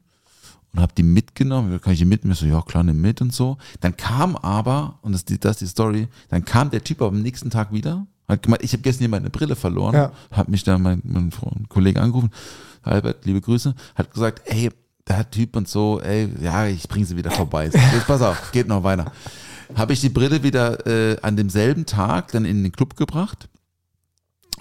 und 0.73 0.79
habe 0.81 0.93
die 0.97 1.03
mitgenommen. 1.03 1.79
Kann 1.81 1.93
ich 1.93 1.99
die 1.99 2.05
mitnehmen? 2.05 2.35
So, 2.35 2.45
ja, 2.45 2.61
klar, 2.61 2.83
nimm 2.83 3.01
mit 3.01 3.21
und 3.21 3.33
so. 3.33 3.57
Dann 3.81 3.95
kam 3.95 4.35
aber, 4.35 4.99
und 5.01 5.11
das, 5.11 5.21
ist 5.21 5.29
die- 5.29 5.39
das 5.39 5.51
ist 5.57 5.61
die 5.61 5.67
Story, 5.67 6.07
dann 6.29 6.43
kam 6.45 6.69
der 6.69 6.83
Typ 6.83 7.01
aber 7.01 7.09
am 7.15 7.21
nächsten 7.21 7.49
Tag 7.49 7.71
wieder, 7.71 8.05
hat 8.27 8.41
gemeint, 8.43 8.63
ich 8.63 8.73
habe 8.73 8.81
gestern 8.83 9.01
hier 9.01 9.09
meine 9.09 9.29
Brille 9.29 9.55
verloren, 9.55 9.93
Ja. 9.95 10.11
hat 10.31 10.49
mich 10.49 10.63
da 10.63 10.77
mein, 10.77 11.01
mein 11.03 11.31
Freund- 11.31 11.69
Kollege 11.69 12.01
angerufen, 12.01 12.31
Albert, 12.83 13.25
liebe 13.25 13.41
Grüße, 13.41 13.73
hat 13.95 14.11
gesagt, 14.13 14.41
ey, 14.45 14.69
der 15.07 15.29
Typ 15.29 15.55
und 15.55 15.67
so, 15.67 16.01
ey, 16.01 16.29
ja, 16.41 16.65
ich 16.65 16.87
bringe 16.87 17.05
sie 17.05 17.15
wieder 17.17 17.31
vorbei. 17.31 17.65
Jetzt 17.71 18.07
pass 18.07 18.21
auf, 18.21 18.51
geht 18.51 18.67
noch 18.67 18.83
weiter. 18.83 19.11
Habe 19.75 19.93
ich 19.93 20.01
die 20.01 20.09
Brille 20.09 20.41
wieder 20.43 20.85
äh, 20.87 21.17
an 21.21 21.35
demselben 21.37 21.85
Tag 21.85 22.31
dann 22.31 22.45
in 22.45 22.63
den 22.63 22.71
Club 22.71 22.95
gebracht. 22.95 23.47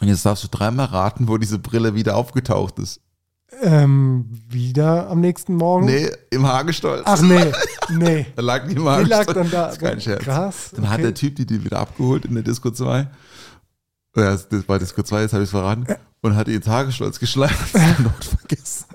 Und 0.00 0.08
jetzt 0.08 0.26
darfst 0.26 0.44
du 0.44 0.48
dreimal 0.48 0.86
raten, 0.86 1.28
wo 1.28 1.38
diese 1.38 1.58
Brille 1.58 1.94
wieder 1.94 2.16
aufgetaucht 2.16 2.78
ist. 2.78 3.00
Ähm, 3.62 4.26
wieder 4.48 5.08
am 5.08 5.20
nächsten 5.20 5.54
Morgen? 5.54 5.86
Nee, 5.86 6.10
im 6.30 6.46
Hagestolz. 6.46 7.02
Ach 7.04 7.20
nee, 7.22 7.52
nee. 7.90 8.26
Da 8.36 8.42
lag 8.42 8.66
die 8.66 8.72
im 8.74 8.78
Die 8.78 8.84
lag 8.84 9.20
Hagestolz. 9.20 9.34
dann 9.34 9.50
da. 9.50 9.64
Das 9.66 9.72
ist 9.74 9.80
kein 9.80 10.00
Scherz. 10.00 10.24
Krass. 10.24 10.70
Dann 10.74 10.88
hat 10.88 10.94
okay. 10.94 11.02
der 11.04 11.14
Typ 11.14 11.36
die, 11.36 11.46
die 11.46 11.64
wieder 11.64 11.78
abgeholt 11.78 12.24
in 12.24 12.34
der 12.34 12.42
Disco 12.42 12.70
2. 12.70 13.06
Ja, 14.16 14.36
das 14.36 14.68
war 14.68 14.78
Disco 14.78 15.02
2, 15.02 15.22
jetzt 15.22 15.32
habe 15.32 15.42
ich 15.42 15.48
es 15.48 15.50
verraten. 15.50 15.86
Und 16.20 16.36
hat 16.36 16.46
die 16.46 16.54
ins 16.54 16.66
Hagestolz 16.66 17.18
geschleift 17.18 17.74
und 17.98 18.24
vergessen. 18.24 18.86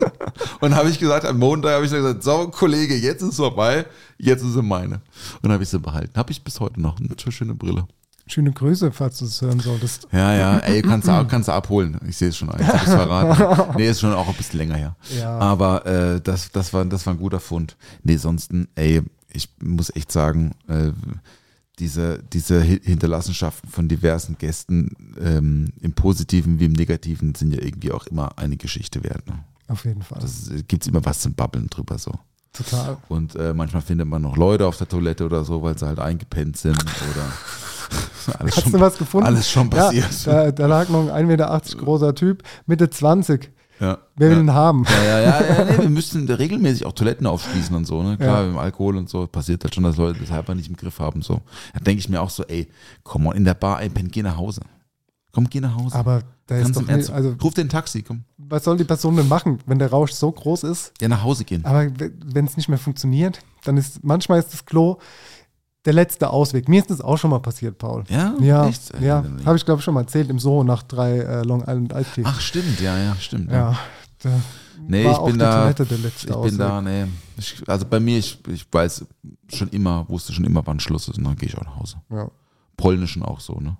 Und 0.62 0.76
habe 0.76 0.90
ich 0.90 0.98
gesagt, 0.98 1.26
am 1.26 1.38
Montag 1.38 1.74
habe 1.74 1.86
ich 1.86 1.92
gesagt, 1.92 2.24
so 2.24 2.48
Kollege, 2.48 2.96
jetzt 2.96 3.22
ist 3.22 3.30
es 3.30 3.36
vorbei, 3.36 3.86
jetzt 4.18 4.44
ist 4.44 4.54
sie 4.54 4.64
meine. 4.64 5.02
Und 5.42 5.52
habe 5.52 5.62
ich 5.62 5.70
sie 5.70 5.80
behalten. 5.80 6.18
Habe 6.18 6.32
ich 6.32 6.44
bis 6.44 6.60
heute 6.60 6.82
noch. 6.82 7.00
Eine 7.00 7.32
schöne 7.32 7.54
Brille. 7.54 7.86
Schöne 8.26 8.52
Grüße, 8.52 8.92
falls 8.92 9.18
du 9.18 9.26
es 9.26 9.42
hören 9.42 9.60
solltest. 9.60 10.08
Ja, 10.12 10.36
ja, 10.36 10.58
ey, 10.60 10.82
kannst 10.84 11.08
du, 11.08 11.26
kannst 11.26 11.48
du 11.50 11.52
abholen. 11.52 12.00
Ich 12.08 12.16
sehe 12.16 12.30
es 12.30 12.38
schon, 12.38 12.50
ich 12.60 12.68
es 12.68 12.84
verraten. 12.84 13.74
Nee, 13.78 13.90
ist 13.90 14.02
schon 14.02 14.14
auch 14.14 14.28
ein 14.28 14.36
bisschen 14.36 14.60
länger 14.60 14.76
her. 14.76 14.96
Ja. 15.20 15.38
Aber 15.40 15.86
äh, 15.86 16.22
das, 16.22 16.52
das, 16.52 16.72
war, 16.72 16.86
das 16.86 17.06
war 17.08 17.14
ein 17.14 17.20
guter 17.20 17.40
Fund. 17.40 17.76
Nee, 18.04 18.18
sonst, 18.18 18.52
ey, 18.76 19.02
ich 19.34 19.50
muss 19.62 19.96
echt 19.96 20.12
sagen, 20.12 20.52
äh, 20.68 20.92
diese, 21.80 22.22
diese 22.34 22.62
Hi- 22.62 22.82
Hinterlassenschaften 22.84 23.70
von 23.70 23.88
diversen 23.88 24.38
Gästen 24.38 24.92
ähm, 25.20 25.70
im 25.82 25.94
Positiven 25.94 26.60
wie 26.60 26.66
im 26.66 26.74
Negativen 26.74 27.34
sind 27.36 27.54
ja 27.54 27.62
irgendwie 27.62 27.92
auch 27.92 28.06
immer 28.08 28.38
eine 28.38 28.58
Geschichte 28.58 29.04
wert. 29.04 29.28
Ne? 29.28 29.40
Auf 29.68 29.86
jeden 29.86 30.02
Fall. 30.02 30.20
Das 30.22 30.50
gibt 30.68 30.86
immer 30.88 31.04
was 31.06 31.20
zum 31.20 31.34
Babbeln 31.34 31.68
drüber 31.68 31.98
so. 31.98 32.12
Total. 32.52 32.98
Und 33.10 33.36
äh, 33.36 33.54
manchmal 33.54 33.82
findet 33.84 34.08
man 34.08 34.22
noch 34.24 34.36
Leute 34.36 34.66
auf 34.66 34.78
der 34.78 34.88
Toilette 34.88 35.24
oder 35.26 35.46
so, 35.46 35.62
weil 35.62 35.78
sie 35.78 35.86
halt 35.86 36.00
eingepennt 36.00 36.58
sind 36.58 36.78
oder 36.82 38.36
alles 38.40 38.56
Hast 38.58 38.64
schon, 38.64 38.72
du 38.74 38.80
was 38.80 38.98
gefunden? 38.98 39.28
Alles 39.28 39.50
schon 39.50 39.70
passiert. 39.70 40.26
Ja, 40.26 40.46
da, 40.46 40.52
da 40.52 40.66
lag 40.68 40.90
noch 40.90 41.12
ein 41.12 41.26
1,80 41.26 41.28
Meter 41.28 41.62
großer 41.78 42.16
Typ, 42.16 42.44
Mitte 42.66 42.90
20. 42.90 43.52
Ja. 43.80 43.98
Wer 44.16 44.30
will 44.30 44.38
ja. 44.38 44.44
ihn 44.44 44.54
haben? 44.54 44.86
Ja, 44.90 45.04
ja, 45.04 45.20
ja, 45.22 45.42
ja 45.44 45.66
nee, 45.66 45.78
wir 45.84 45.90
müssen 45.90 46.28
regelmäßig 46.30 46.86
auch 46.86 46.94
Toiletten 46.94 47.26
aufschließen 47.28 47.76
und 47.76 47.86
so, 47.86 48.04
ne? 48.04 48.18
Klar, 48.18 48.42
Ja. 48.42 48.44
mit 48.48 48.56
dem 48.56 48.60
Alkohol 48.60 48.98
und 48.98 49.10
so 49.10 49.26
passiert 49.28 49.64
halt 49.64 49.74
schon, 49.74 49.84
dass 49.84 49.98
Leute 49.98 50.20
das 50.20 50.32
halber 50.32 50.54
nicht 50.56 50.70
im 50.70 50.76
Griff 50.76 51.00
haben. 51.00 51.22
So. 51.22 51.42
Da 51.74 51.80
denke 51.80 52.00
ich 52.00 52.10
mir 52.10 52.22
auch 52.22 52.30
so, 52.30 52.44
ey, 52.44 52.68
komm 53.04 53.24
mal 53.24 53.36
in 53.36 53.46
der 53.46 53.54
Bar, 53.54 53.82
ey, 53.82 53.90
Ben, 53.90 54.10
geh 54.10 54.22
nach 54.22 54.38
Hause. 54.38 54.62
Komm, 55.32 55.50
geh 55.50 55.60
nach 55.62 55.76
Hause. 55.76 55.96
Aber 55.96 56.24
da 56.48 56.58
ist 56.58 56.76
doch 56.76 56.88
im 56.88 56.98
nicht, 56.98 57.10
also 57.12 57.36
Ruf 57.42 57.54
den 57.54 57.70
Taxi, 57.70 58.02
komm. 58.02 58.24
was 58.38 58.64
soll 58.64 58.78
die 58.78 58.84
Person 58.84 59.16
denn 59.16 59.28
machen, 59.28 59.60
wenn 59.68 59.78
der 59.78 59.92
Rausch 59.92 60.12
so 60.12 60.32
groß 60.32 60.64
ist? 60.64 60.92
Ja, 61.00 61.08
nach 61.08 61.24
Hause 61.24 61.46
gehen. 61.46 61.64
Aber 61.66 61.88
wenn 62.26 62.46
es 62.46 62.58
nicht 62.58 62.68
mehr 62.68 62.80
funktioniert, 62.80 63.40
dann 63.64 63.78
ist 63.78 64.04
manchmal 64.04 64.40
ist 64.40 64.52
das 64.54 64.66
Klo 64.66 64.98
der 65.86 65.94
letzte 65.94 66.30
Ausweg. 66.30 66.68
Mir 66.68 66.80
ist 66.82 66.90
das 66.90 67.02
auch 67.02 67.18
schon 67.18 67.30
mal 67.32 67.40
passiert, 67.40 67.78
Paul. 67.78 68.04
Ja? 68.10 68.34
Ja, 68.40 68.68
Echt? 68.68 68.92
ja. 69.00 69.24
Habe 69.46 69.58
ich, 69.58 69.66
glaube 69.66 69.80
ich, 69.80 69.86
schon 69.86 69.94
mal 69.94 70.02
erzählt 70.02 70.30
im 70.30 70.40
Zoo 70.40 70.64
nach 70.64 70.84
drei 70.84 71.20
äh, 71.20 71.42
Long 71.44 71.62
Island 71.62 71.94
Ice 71.94 72.12
Tea. 72.16 72.24
Ach, 72.26 72.40
stimmt, 72.42 72.80
ja, 72.82 72.98
ja, 72.98 73.16
stimmt. 73.16 73.52
ja. 73.52 73.78
Da 74.22 74.30
Nee, 74.88 75.06
war 75.06 75.12
ich 75.14 75.26
bin 75.26 75.38
da. 75.40 75.62
Toilette 75.62 75.86
der 75.86 75.98
letzte 76.00 76.28
ich 76.28 76.34
bin 76.34 76.36
Ausweg. 76.36 76.58
da, 76.58 76.82
nee. 76.82 77.06
Ich, 77.38 77.62
also 77.68 77.86
bei 77.86 78.00
mir, 78.00 78.18
ich, 78.18 78.40
ich 78.48 78.66
weiß 78.72 79.06
schon 79.54 79.70
immer, 79.70 80.08
wusste 80.10 80.34
schon 80.34 80.46
immer, 80.46 80.66
wann 80.66 80.80
Schluss 80.80 81.08
ist 81.08 81.18
und 81.18 81.26
dann 81.26 81.36
gehe 81.36 81.50
ich 81.50 81.58
auch 81.58 81.64
nach 81.66 81.76
Hause. 81.78 81.98
Ja. 82.10 82.30
Polnischen 82.78 83.24
auch 83.24 83.40
so, 83.40 83.54
ne? 83.60 83.78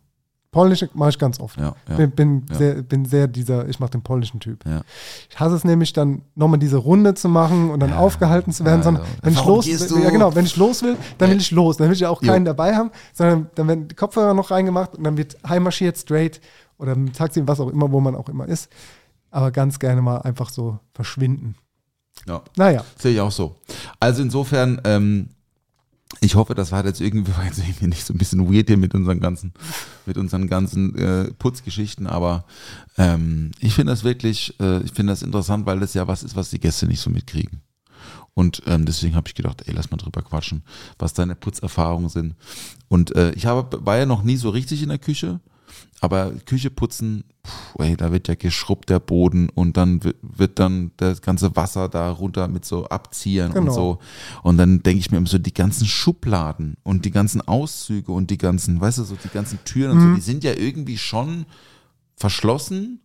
Polnisch 0.52 0.84
mache 0.96 1.10
ich 1.12 1.20
ganz 1.20 1.40
oft. 1.40 1.60
Ja, 1.60 1.76
ja. 1.88 1.96
Bin, 1.96 2.12
bin, 2.12 2.46
Ja. 2.50 2.56
sehr, 2.56 2.82
bin 2.82 3.06
sehr 3.06 3.28
dieser, 3.28 3.70
ich 3.70 3.80
mache 3.80 3.92
den 3.92 4.02
polnischen 4.02 4.40
Typ. 4.40 4.66
Ja. 4.66 4.82
Ich 5.30 5.40
hasse 5.40 5.56
es 5.56 5.64
nämlich 5.64 5.94
dann 5.94 6.24
nochmal 6.34 6.58
diese 6.60 6.78
Runde 6.78 7.14
zu 7.14 7.30
machen 7.30 7.70
und 7.70 7.80
dann 7.82 7.94
aufgehalten 7.94 8.52
zu 8.52 8.66
werden, 8.66 8.82
sondern 8.82 9.04
wenn 9.22 9.34
ich 9.34 9.40
Warum 9.40 9.56
los 9.58 9.66
gehst 9.66 9.94
will, 9.96 10.04
ja 10.04 10.10
genau, 10.10 10.34
wenn 10.34 10.46
ich 10.46 10.58
los 10.58 10.82
will, 10.82 10.98
dann 11.20 11.30
will 11.30 11.38
ich 11.38 11.52
los. 11.52 11.78
Dann 11.78 11.88
will 11.88 11.94
ich 11.94 12.00
ja 12.00 12.10
auch 12.10 12.22
keinen 12.22 12.46
dabei 12.46 12.76
haben, 12.76 12.90
sondern 13.14 13.50
dann 13.54 13.68
werden 13.68 13.88
die 13.90 13.96
Kopfhörer 13.96 14.34
noch 14.34 14.50
reingemacht 14.50 14.96
und 14.96 15.04
dann 15.04 15.18
wird 15.18 15.38
heimmarschiert 15.48 15.98
straight 16.00 16.42
oder 16.80 16.96
dem 16.96 17.14
Taxi, 17.14 17.44
was 17.48 17.60
auch 17.60 17.70
immer, 17.70 17.92
wo 17.92 18.00
man 18.00 18.16
auch 18.16 18.28
immer 18.30 18.48
ist. 18.48 18.72
Aber 19.30 19.52
ganz 19.52 19.78
gerne 19.78 20.02
mal 20.02 20.18
einfach 20.18 20.50
so 20.50 20.80
verschwinden. 20.94 21.56
ja. 22.26 22.42
Naja, 22.58 22.84
Sehe 22.98 23.14
ich 23.14 23.22
auch 23.22 23.32
so. 23.32 23.56
Also 24.00 24.24
insofern, 24.24 24.82
ähm, 24.84 25.30
ich 26.22 26.36
hoffe, 26.36 26.56
das 26.56 26.72
war 26.72 26.86
jetzt 26.86 27.02
irgendwie, 27.02 27.32
war 27.38 27.46
jetzt 27.46 27.60
irgendwie 27.60 27.88
nicht 27.88 28.06
so 28.06 28.14
ein 28.14 28.18
bisschen 28.18 28.52
weird 28.52 28.68
hier 28.68 28.78
mit 28.78 28.94
unseren 28.94 29.20
ganzen, 29.20 29.54
mit 30.06 30.18
unseren 30.18 30.48
ganzen 30.48 30.96
äh, 30.96 31.32
Putzgeschichten, 31.34 32.08
aber 32.08 32.46
ähm, 32.98 33.52
ich 33.60 33.74
finde 33.74 33.94
das 33.94 34.04
wirklich, 34.04 34.60
äh, 34.60 34.82
ich 34.82 34.92
finde 34.92 35.14
das 35.14 35.22
interessant, 35.22 35.66
weil 35.66 35.80
das 35.80 35.94
ja 35.94 36.08
was 36.08 36.24
ist, 36.24 36.36
was 36.36 36.50
die 36.50 36.60
Gäste 36.60 36.88
nicht 36.88 37.02
so 37.02 37.10
mitkriegen. 37.10 37.62
Und 38.34 38.62
ähm, 38.68 38.86
deswegen 38.86 39.16
habe 39.16 39.28
ich 39.28 39.36
gedacht, 39.36 39.64
ey, 39.66 39.74
lass 39.74 39.92
mal 39.92 39.98
drüber 39.98 40.22
quatschen, 40.22 40.64
was 40.98 41.14
deine 41.14 41.36
Putzerfahrungen 41.36 42.10
sind. 42.10 42.36
Und 42.88 43.14
äh, 43.16 43.32
ich 43.32 43.46
habe, 43.46 43.86
war 43.86 43.98
ja 43.98 44.06
noch 44.06 44.24
nie 44.24 44.38
so 44.38 44.50
richtig 44.50 44.82
in 44.82 44.90
der 44.90 44.98
Küche, 44.98 45.42
aber 46.02 46.32
Küche 46.46 46.70
putzen, 46.70 47.26
puh, 47.44 47.84
ey, 47.84 47.98
da 47.98 48.12
wird 48.12 48.28
ja 48.28 48.36
geschrubbt 48.36 48.90
der 48.90 49.00
Boden 49.00 49.50
und 49.50 49.76
dann 49.76 50.02
wird, 50.22 50.60
dann 50.60 50.92
das 50.98 51.22
ganze 51.22 51.56
Wasser 51.56 51.90
da 51.90 52.10
runter 52.12 52.48
mit 52.48 52.64
so 52.66 52.88
Abziehern 52.88 53.52
und 53.52 53.66
Genau. 53.66 53.74
so. 53.74 54.00
Und 54.44 54.58
dann 54.58 54.82
denke 54.82 55.00
ich 55.00 55.12
mir 55.12 55.18
immer 55.18 55.28
so, 55.28 55.38
die 55.38 55.54
ganzen 55.54 55.86
Schubladen 55.86 56.78
und 56.84 57.04
die 57.06 57.12
ganzen 57.12 57.42
Auszüge 57.42 58.12
und 58.12 58.30
die 58.30 58.38
ganzen, 58.38 58.80
weißt 58.80 59.00
du, 59.00 59.04
so 59.04 59.16
die 59.22 59.30
ganzen 59.30 59.60
Türen 59.66 59.92
und 59.92 60.02
so, 60.02 60.16
die 60.16 60.22
sind 60.22 60.44
ja 60.44 60.54
irgendwie 60.54 60.98
schon 60.98 61.46
verschlossen. 62.16 63.02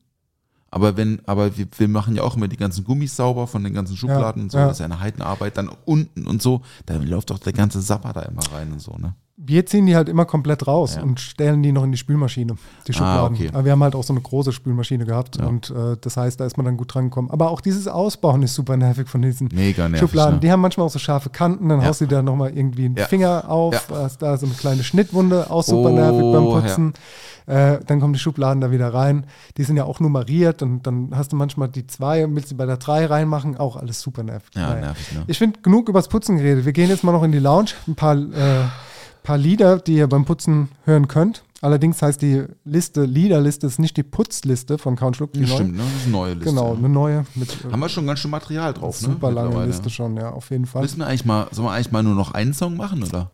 Aber 0.70 0.96
wenn, 0.96 1.20
aber 1.26 1.56
wir, 1.56 1.68
wir 1.78 1.88
machen 1.88 2.16
ja 2.16 2.22
auch 2.22 2.36
immer 2.36 2.48
die 2.48 2.56
ganzen 2.56 2.84
Gummis 2.84 3.14
sauber 3.14 3.46
von 3.46 3.62
den 3.62 3.74
ganzen 3.74 3.96
Schubladen 3.96 4.42
und 4.42 4.50
so, 4.52 4.58
ja. 4.58 4.66
das 4.66 4.76
ist 4.76 4.80
ja 4.80 4.86
eine 4.86 4.98
Heidenarbeit, 4.98 5.56
dann 5.56 5.70
unten 5.84 6.26
und 6.26 6.42
so, 6.42 6.62
da 6.86 6.96
läuft 6.96 7.30
doch 7.30 7.38
der 7.38 7.52
ganze 7.52 7.80
Sapper 7.80 8.12
da 8.12 8.22
immer 8.22 8.42
rein 8.52 8.72
und 8.72 8.80
so, 8.80 8.96
ne? 8.98 9.14
Wir 9.36 9.66
ziehen 9.66 9.84
die 9.86 9.96
halt 9.96 10.08
immer 10.08 10.24
komplett 10.26 10.66
raus 10.68 10.94
Ja. 10.94 11.02
und 11.02 11.18
stellen 11.18 11.60
die 11.62 11.72
noch 11.72 11.82
in 11.82 11.90
die 11.90 11.98
Spülmaschine, 11.98 12.54
die 12.86 12.92
Schubladen. 12.92 13.34
okay. 13.36 13.48
Aber 13.52 13.64
wir 13.64 13.72
haben 13.72 13.82
halt 13.82 13.96
auch 13.96 14.04
so 14.04 14.12
eine 14.12 14.20
große 14.20 14.52
Spülmaschine 14.52 15.04
gehabt 15.04 15.38
Ja. 15.40 15.46
und 15.46 15.70
äh, 15.70 15.96
das 16.00 16.16
heißt, 16.16 16.38
da 16.38 16.46
ist 16.46 16.56
man 16.56 16.64
dann 16.66 16.76
gut 16.76 16.94
dran 16.94 17.04
gekommen. 17.04 17.30
Aber 17.32 17.50
auch 17.50 17.60
dieses 17.60 17.88
Ausbauen 17.88 18.42
ist 18.44 18.54
super 18.54 18.76
nervig 18.76 19.08
von 19.08 19.22
diesen 19.22 19.48
Mega 19.52 19.88
nervig. 19.88 20.00
Schubladen. 20.08 20.34
ne? 20.36 20.40
Die 20.40 20.52
haben 20.52 20.60
manchmal 20.60 20.86
auch 20.86 20.90
so 20.90 21.00
scharfe 21.00 21.30
Kanten, 21.30 21.68
dann 21.68 21.80
Ja. 21.80 21.88
haust 21.88 22.00
du 22.00 22.06
da 22.06 22.22
nochmal 22.22 22.56
irgendwie 22.56 22.84
einen. 22.84 22.96
Finger 22.96 23.50
auf, 23.50 23.90
hast 23.90 24.22
da 24.22 24.36
so 24.36 24.46
eine 24.46 24.54
kleine 24.54 24.84
Schnittwunde, 24.84 25.50
auch 25.50 25.64
super 25.64 25.90
Oh, 25.90 25.94
nervig 25.94 26.20
beim 26.32 26.44
Putzen. 26.44 26.92
Äh, 27.46 27.80
dann 27.86 28.00
kommen 28.00 28.12
die 28.14 28.18
Schubladen 28.20 28.60
da 28.60 28.70
wieder 28.70 28.94
rein. 28.94 29.26
Die 29.56 29.64
sind 29.64 29.76
ja 29.76 29.84
auch 29.84 29.98
nummeriert 30.00 30.62
und 30.62 30.86
dann 30.86 31.10
hast 31.14 31.32
du 31.32 31.36
manchmal 31.36 31.68
die 31.68 31.86
zwei 31.86 32.24
und 32.24 32.34
willst 32.36 32.48
sie 32.50 32.54
bei 32.54 32.64
der 32.66 32.76
drei 32.78 33.04
reinmachen. 33.04 33.56
Auch 33.58 33.76
alles 33.76 34.00
super 34.00 34.22
nervig. 34.22 34.50
Ja, 34.54 34.74
nervig, 34.76 35.12
ne? 35.12 35.24
Ich 35.26 35.38
finde 35.38 35.60
genug 35.60 35.88
übers 35.88 36.08
Putzen 36.08 36.36
geredet. 36.38 36.64
Wir 36.64 36.72
gehen 36.72 36.88
jetzt 36.88 37.02
mal 37.04 37.12
noch 37.12 37.22
in 37.24 37.32
die 37.32 37.40
Lounge. 37.40 37.70
Ein 37.86 37.96
paar, 37.96 38.14
äh, 38.16 38.62
paar 39.24 39.38
Lieder, 39.38 39.78
die 39.80 39.94
ihr 39.96 40.06
beim 40.06 40.24
Putzen 40.24 40.68
hören 40.84 41.08
könnt. 41.08 41.42
Allerdings 41.60 42.00
heißt 42.02 42.20
die 42.20 42.44
Liste, 42.64 43.04
Liederliste 43.06 43.66
ist 43.66 43.78
nicht 43.78 43.96
die 43.96 44.02
Putzliste 44.02 44.76
von 44.78 44.96
Count 44.96 45.16
Schluck. 45.16 45.32
Die 45.32 45.40
Ja. 45.40 45.46
Stimmt, 45.46 45.72
ne? 45.76 45.82
Das 45.82 45.92
ist 45.94 46.02
eine 46.04 46.12
neue 46.12 46.34
Liste. 46.34 46.50
Genau, 46.50 46.74
eine 46.76 46.88
neue 46.90 47.24
mit 47.34 47.64
äh, 47.64 47.72
Haben 47.72 47.80
wir 47.80 47.88
schon 47.88 48.06
ganz 48.06 48.20
schön 48.20 48.30
Material 48.30 48.74
drauf, 48.74 49.00
ne? 49.00 49.08
super 49.08 49.32
lange. 49.32 49.64
Liste 49.66 49.88
schon, 49.90 50.16
ja, 50.16 50.30
auf 50.30 50.50
jeden 50.50 50.66
Fall. 50.66 50.82
Müssen 50.82 50.98
wir 50.98 51.06
eigentlich 51.06 51.24
mal, 51.24 51.48
sollen 51.50 51.66
wir 51.66 51.72
eigentlich 51.72 51.90
mal 51.90 52.02
nur 52.02 52.14
noch 52.14 52.32
einen 52.32 52.52
Song 52.52 52.76
machen, 52.76 53.02
oder? 53.02 53.30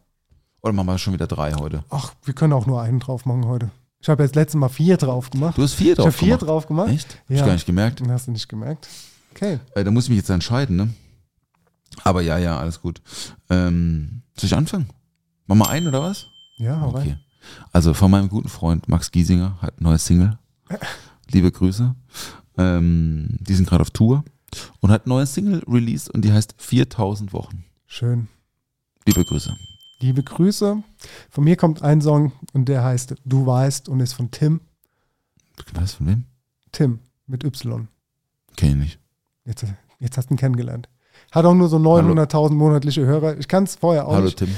Oder 0.63 0.73
machen 0.73 0.87
wir 0.87 0.99
schon 0.99 1.13
wieder 1.13 1.27
drei 1.27 1.53
heute? 1.55 1.85
Ach, 1.91 2.13
wir 2.25 2.35
können 2.35 2.53
auch 2.53 2.67
nur 2.67 2.81
einen 2.81 3.01
drauf 3.01 3.27
machen 3.27 3.47
heute. 3.47 3.71
Ich 4.01 4.09
habe 4.09 4.23
jetzt 4.23 4.37
letztes 4.37 4.59
Mal 4.59 4.69
vier 4.69 4.97
drauf 4.97 5.29
gemacht. 5.31 5.59
Du 5.59 5.63
hast 5.63 5.75
vier 5.75 5.93
ich 5.93 5.97
drauf 5.97 6.07
habe 6.07 6.17
vier 6.17 6.29
gemacht. 6.29 6.43
drauf 6.43 6.67
gemacht. 6.69 6.91
Echt? 6.91 7.09
Hab 7.25 7.31
ich 7.31 7.39
Ja. 7.41 7.47
gar 7.47 7.53
nicht 7.55 7.67
gemerkt. 7.67 8.01
Hast 8.09 8.29
du 8.29 8.31
nicht 8.31 8.49
gemerkt? 8.49 8.89
Okay. 9.35 9.59
Äh, 9.75 9.83
da 9.85 9.91
muss 9.91 10.05
ich 10.05 10.11
mich 10.11 10.19
jetzt 10.19 10.31
entscheiden, 10.31 10.77
ne? 10.77 10.91
Aber 12.05 12.23
ja, 12.23 12.39
ja, 12.39 12.59
alles 12.59 12.81
gut. 12.81 13.03
Ähm, 13.51 14.23
soll 14.39 14.47
ich 14.47 14.55
anfangen? 14.57 14.87
Machen 15.51 15.59
wir 15.63 15.69
einen 15.71 15.89
oder 15.89 16.01
was? 16.01 16.29
Ja, 16.59 16.81
Okay. 16.87 16.97
rein. 17.09 17.21
Also 17.73 17.93
von 17.93 18.09
meinem 18.09 18.29
guten 18.29 18.49
Freund 18.49 18.89
Max 18.89 19.11
Giesinger 19.11 19.61
hat 19.61 19.81
ein 19.81 19.83
neues 19.83 20.07
Single. 20.07 20.39
Liebe 21.29 21.51
Grüße. 21.51 21.93
Ähm, 22.57 23.37
die 23.41 23.55
sind 23.55 23.69
gerade 23.69 23.83
auf 23.83 23.91
Tour 23.91 24.23
und 24.79 24.93
hat 24.93 25.07
ein 25.07 25.09
neues 25.09 25.35
Single 25.35 25.61
released 25.67 26.09
und 26.09 26.25
die 26.25 26.33
heißt 26.33 26.55
4000 26.59 27.33
Wochen. 27.33 27.65
Schön. 27.89 28.29
Liebe 29.07 29.25
Grüße. 29.25 29.57
Liebe 29.99 30.23
Grüße. 30.23 30.85
Von 31.31 31.45
mir 31.45 31.57
kommt 31.57 31.83
ein 31.83 32.01
Song 32.01 32.31
und 32.53 32.67
der 32.69 32.85
heißt 32.85 33.17
Du 33.25 33.45
weißt 33.45 33.89
und 33.89 33.99
ist 33.99 34.13
von 34.13 34.31
Tim. 34.31 34.61
Was 35.75 35.95
von 35.95 36.07
wem? 36.07 36.25
Tim 36.71 37.01
mit 37.27 37.43
Y. 37.43 37.89
Kenn 38.57 38.71
ich 38.71 38.77
nicht. 38.77 38.99
Jetzt, 39.45 39.65
jetzt 39.99 40.17
hast 40.17 40.31
du 40.31 40.35
ihn 40.35 40.39
kennengelernt. 40.39 40.89
Hat 41.33 41.45
auch 41.45 41.55
nur 41.55 41.69
so 41.69 41.77
900.000 41.79 42.51
monatliche 42.53 43.05
Hörer. 43.07 43.39
Ich 43.39 43.49
kann 43.49 43.65
es 43.65 43.77
vorher 43.77 44.07
auch 44.09 44.13
Hallo 44.15 44.25
nicht, 44.27 44.39
Tim. 44.39 44.49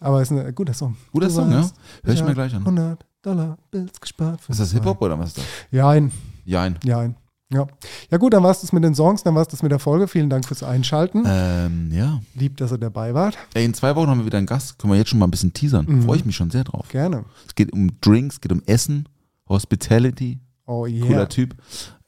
aber 0.00 0.22
ist 0.22 0.30
ein 0.32 0.54
guter 0.54 0.74
Song. 0.74 0.96
Guter 1.12 1.28
Du 1.28 1.34
Song, 1.34 1.50
ja? 1.50 1.58
weißt, 1.58 1.74
Hör 2.04 2.14
ich 2.14 2.20
mir 2.22 2.28
hab 2.28 2.34
gleich 2.34 2.54
an. 2.54 2.60
100 2.60 3.04
Dollar 3.22 3.58
Bills 3.70 4.00
gespart. 4.00 4.40
für 4.40 4.52
Ist 4.52 4.60
das. 4.60 4.72
Hip-Hop 4.72 5.00
oder 5.02 5.18
was 5.18 5.28
ist 5.28 5.38
das? 5.38 5.44
Jein, 5.70 6.10
Jein. 6.44 6.78
jein. 6.84 7.16
Ja. 7.52 7.66
ja 8.10 8.16
gut, 8.16 8.32
dann 8.32 8.42
war 8.42 8.50
es 8.50 8.62
das 8.62 8.72
mit 8.72 8.82
den 8.82 8.94
Songs, 8.94 9.22
dann 9.24 9.34
war 9.34 9.42
es 9.42 9.48
das 9.48 9.62
mit 9.62 9.70
der 9.70 9.78
Folge. 9.78 10.08
Vielen 10.08 10.30
Dank 10.30 10.46
fürs 10.46 10.62
Einschalten. 10.62 11.24
Ähm, 11.26 11.90
ja. 11.92 12.20
Lieb, 12.34 12.56
dass 12.56 12.72
ihr 12.72 12.78
dabei 12.78 13.12
wart. 13.12 13.36
Ey, 13.52 13.66
in 13.66 13.74
zwei 13.74 13.94
Wochen 13.94 14.08
haben 14.08 14.20
wir 14.20 14.24
wieder 14.26 14.38
einen 14.38 14.46
Gast. 14.46 14.78
Können 14.78 14.94
wir 14.94 14.98
jetzt 14.98 15.10
schon 15.10 15.18
mal 15.18 15.26
ein 15.26 15.30
bisschen 15.30 15.52
teasern. 15.52 15.84
Mhm. 15.86 16.02
Freue 16.04 16.16
ich 16.16 16.24
mich 16.24 16.34
schon 16.34 16.50
sehr 16.50 16.64
drauf. 16.64 16.88
Gerne. 16.88 17.26
Es 17.46 17.54
geht 17.54 17.70
um 17.74 17.90
Drinks, 18.00 18.36
es 18.36 18.40
geht 18.40 18.52
um 18.52 18.62
Essen, 18.64 19.06
Hospitality, 19.50 20.40
Oh 20.64 20.86
yeah. 20.86 21.06
cooler 21.06 21.28
Typ. 21.28 21.54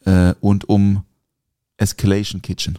Äh, 0.07 0.33
und 0.41 0.67
um 0.71 1.03
Escalation 1.77 2.41
Kitchen. 2.41 2.79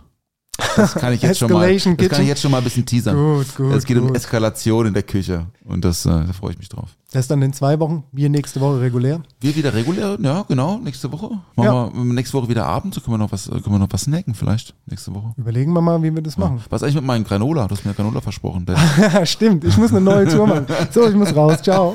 Das 0.76 0.94
kann 0.96 1.14
ich 1.14 1.22
jetzt 1.22 1.40
schon 1.40 1.52
mal. 1.52 1.74
Das 1.74 1.84
kann 1.84 2.22
ich 2.22 2.28
jetzt 2.28 2.42
schon 2.42 2.52
mal 2.52 2.58
ein 2.60 2.64
bisschen 2.64 2.86
teasern. 2.86 3.16
Gut, 3.16 3.56
gut. 3.56 3.74
es 3.74 3.86
geht 3.86 3.98
um 3.98 4.08
gut. 4.08 4.16
Eskalation 4.18 4.88
in 4.88 4.94
der 4.94 5.04
Küche. 5.04 5.46
Und 5.64 5.84
das, 5.84 6.06
äh, 6.06 6.10
da 6.10 6.34
freue 6.34 6.52
ich 6.52 6.58
mich 6.58 6.70
drauf. 6.70 6.90
Das 7.12 7.22
ist 7.22 7.32
dann 7.32 7.42
in 7.42 7.54
zwei 7.54 7.80
Wochen. 7.80 8.04
Wir 8.12 8.30
nächste 8.30 8.60
Woche 8.60 8.82
regulär. 8.82 9.22
Wir 9.40 9.56
wieder 9.56 9.74
regulär, 9.74 10.18
ja, 10.22 10.44
genau, 10.48 10.78
nächste 10.80 11.12
Woche. 11.12 11.30
Machen 11.56 11.66
Ja. 11.66 11.90
wir 11.94 12.04
nächste 12.14 12.38
Woche 12.38 12.50
wieder 12.50 12.66
Abend, 12.66 12.94
so 12.94 13.02
können 13.02 13.14
wir 13.14 13.20
noch 13.20 13.32
was, 13.32 13.48
äh, 13.48 13.52
können 13.52 13.76
wir 13.76 13.80
noch 13.80 13.88
was 13.92 14.02
snacken 14.02 14.36
vielleicht 14.36 14.74
nächste 14.86 15.16
Woche. 15.16 15.34
Überlegen 15.38 15.72
wir 15.74 15.82
mal, 15.82 16.02
wie 16.04 16.14
wir 16.14 16.22
das 16.22 16.38
machen. 16.38 16.62
Was 16.70 16.84
eigentlich 16.84 16.96
mit 16.96 17.06
meinem 17.06 17.24
Granola? 17.24 17.68
Du 17.68 17.76
hast 17.76 17.86
mir 17.86 17.94
Granola 17.94 18.22
versprochen. 18.22 18.66
Stimmt, 19.24 19.64
ich 19.64 19.78
muss 19.78 19.92
eine 19.92 20.02
neue 20.02 20.28
Tour 20.28 20.46
machen. 20.48 20.66
So, 20.92 21.08
ich 21.08 21.16
muss 21.16 21.34
raus. 21.36 21.62
Ciao. 21.62 21.94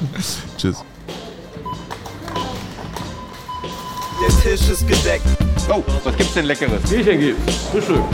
tschüss. 0.56 0.84
Der 4.22 4.40
Tisch 4.40 4.68
ist 4.68 4.86
gedeckt. 4.86 5.26
Oh, 5.68 5.82
was 6.04 6.16
gibt's 6.16 6.34
denn 6.34 6.44
Leckeres? 6.44 6.82
Bierchen 6.88 7.18
gibt's. 7.18 7.56
Frühstück. 7.72 8.04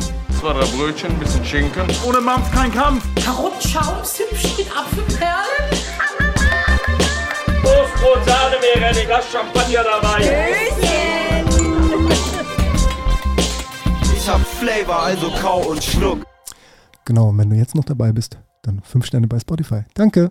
Zwei, 0.41 0.55
drei 0.55 0.65
Brötchen, 0.77 1.11
ein 1.11 1.19
bisschen 1.19 1.45
Schinken. 1.45 1.87
Ohne 2.07 2.21
Mampf 2.21 2.51
kein 2.51 2.73
Kampf. 2.73 3.05
Karottenschaums 3.23 4.19
hübsch 4.19 4.57
mit 4.57 4.69
Apfelperlen. 4.75 5.69
Toastbrot, 7.63 8.25
Sahne, 8.25 8.57
wäre 8.63 8.87
ein 8.87 9.07
Glas 9.07 9.25
Champagner 9.31 9.85
dabei. 9.85 10.57
Ich 14.17 14.29
hab 14.29 14.41
Flavor, 14.41 15.03
also 15.03 15.31
kau 15.43 15.61
und 15.69 15.85
schluck. 15.85 16.25
Genau, 17.05 17.29
und 17.29 17.39
wenn 17.39 17.51
du 17.51 17.57
jetzt 17.57 17.75
noch 17.75 17.85
dabei 17.85 18.13
bist, 18.13 18.39
dann 18.63 18.81
fünf 18.83 19.05
Sterne 19.05 19.27
bei 19.27 19.39
Spotify. 19.39 19.83
Danke. 19.95 20.31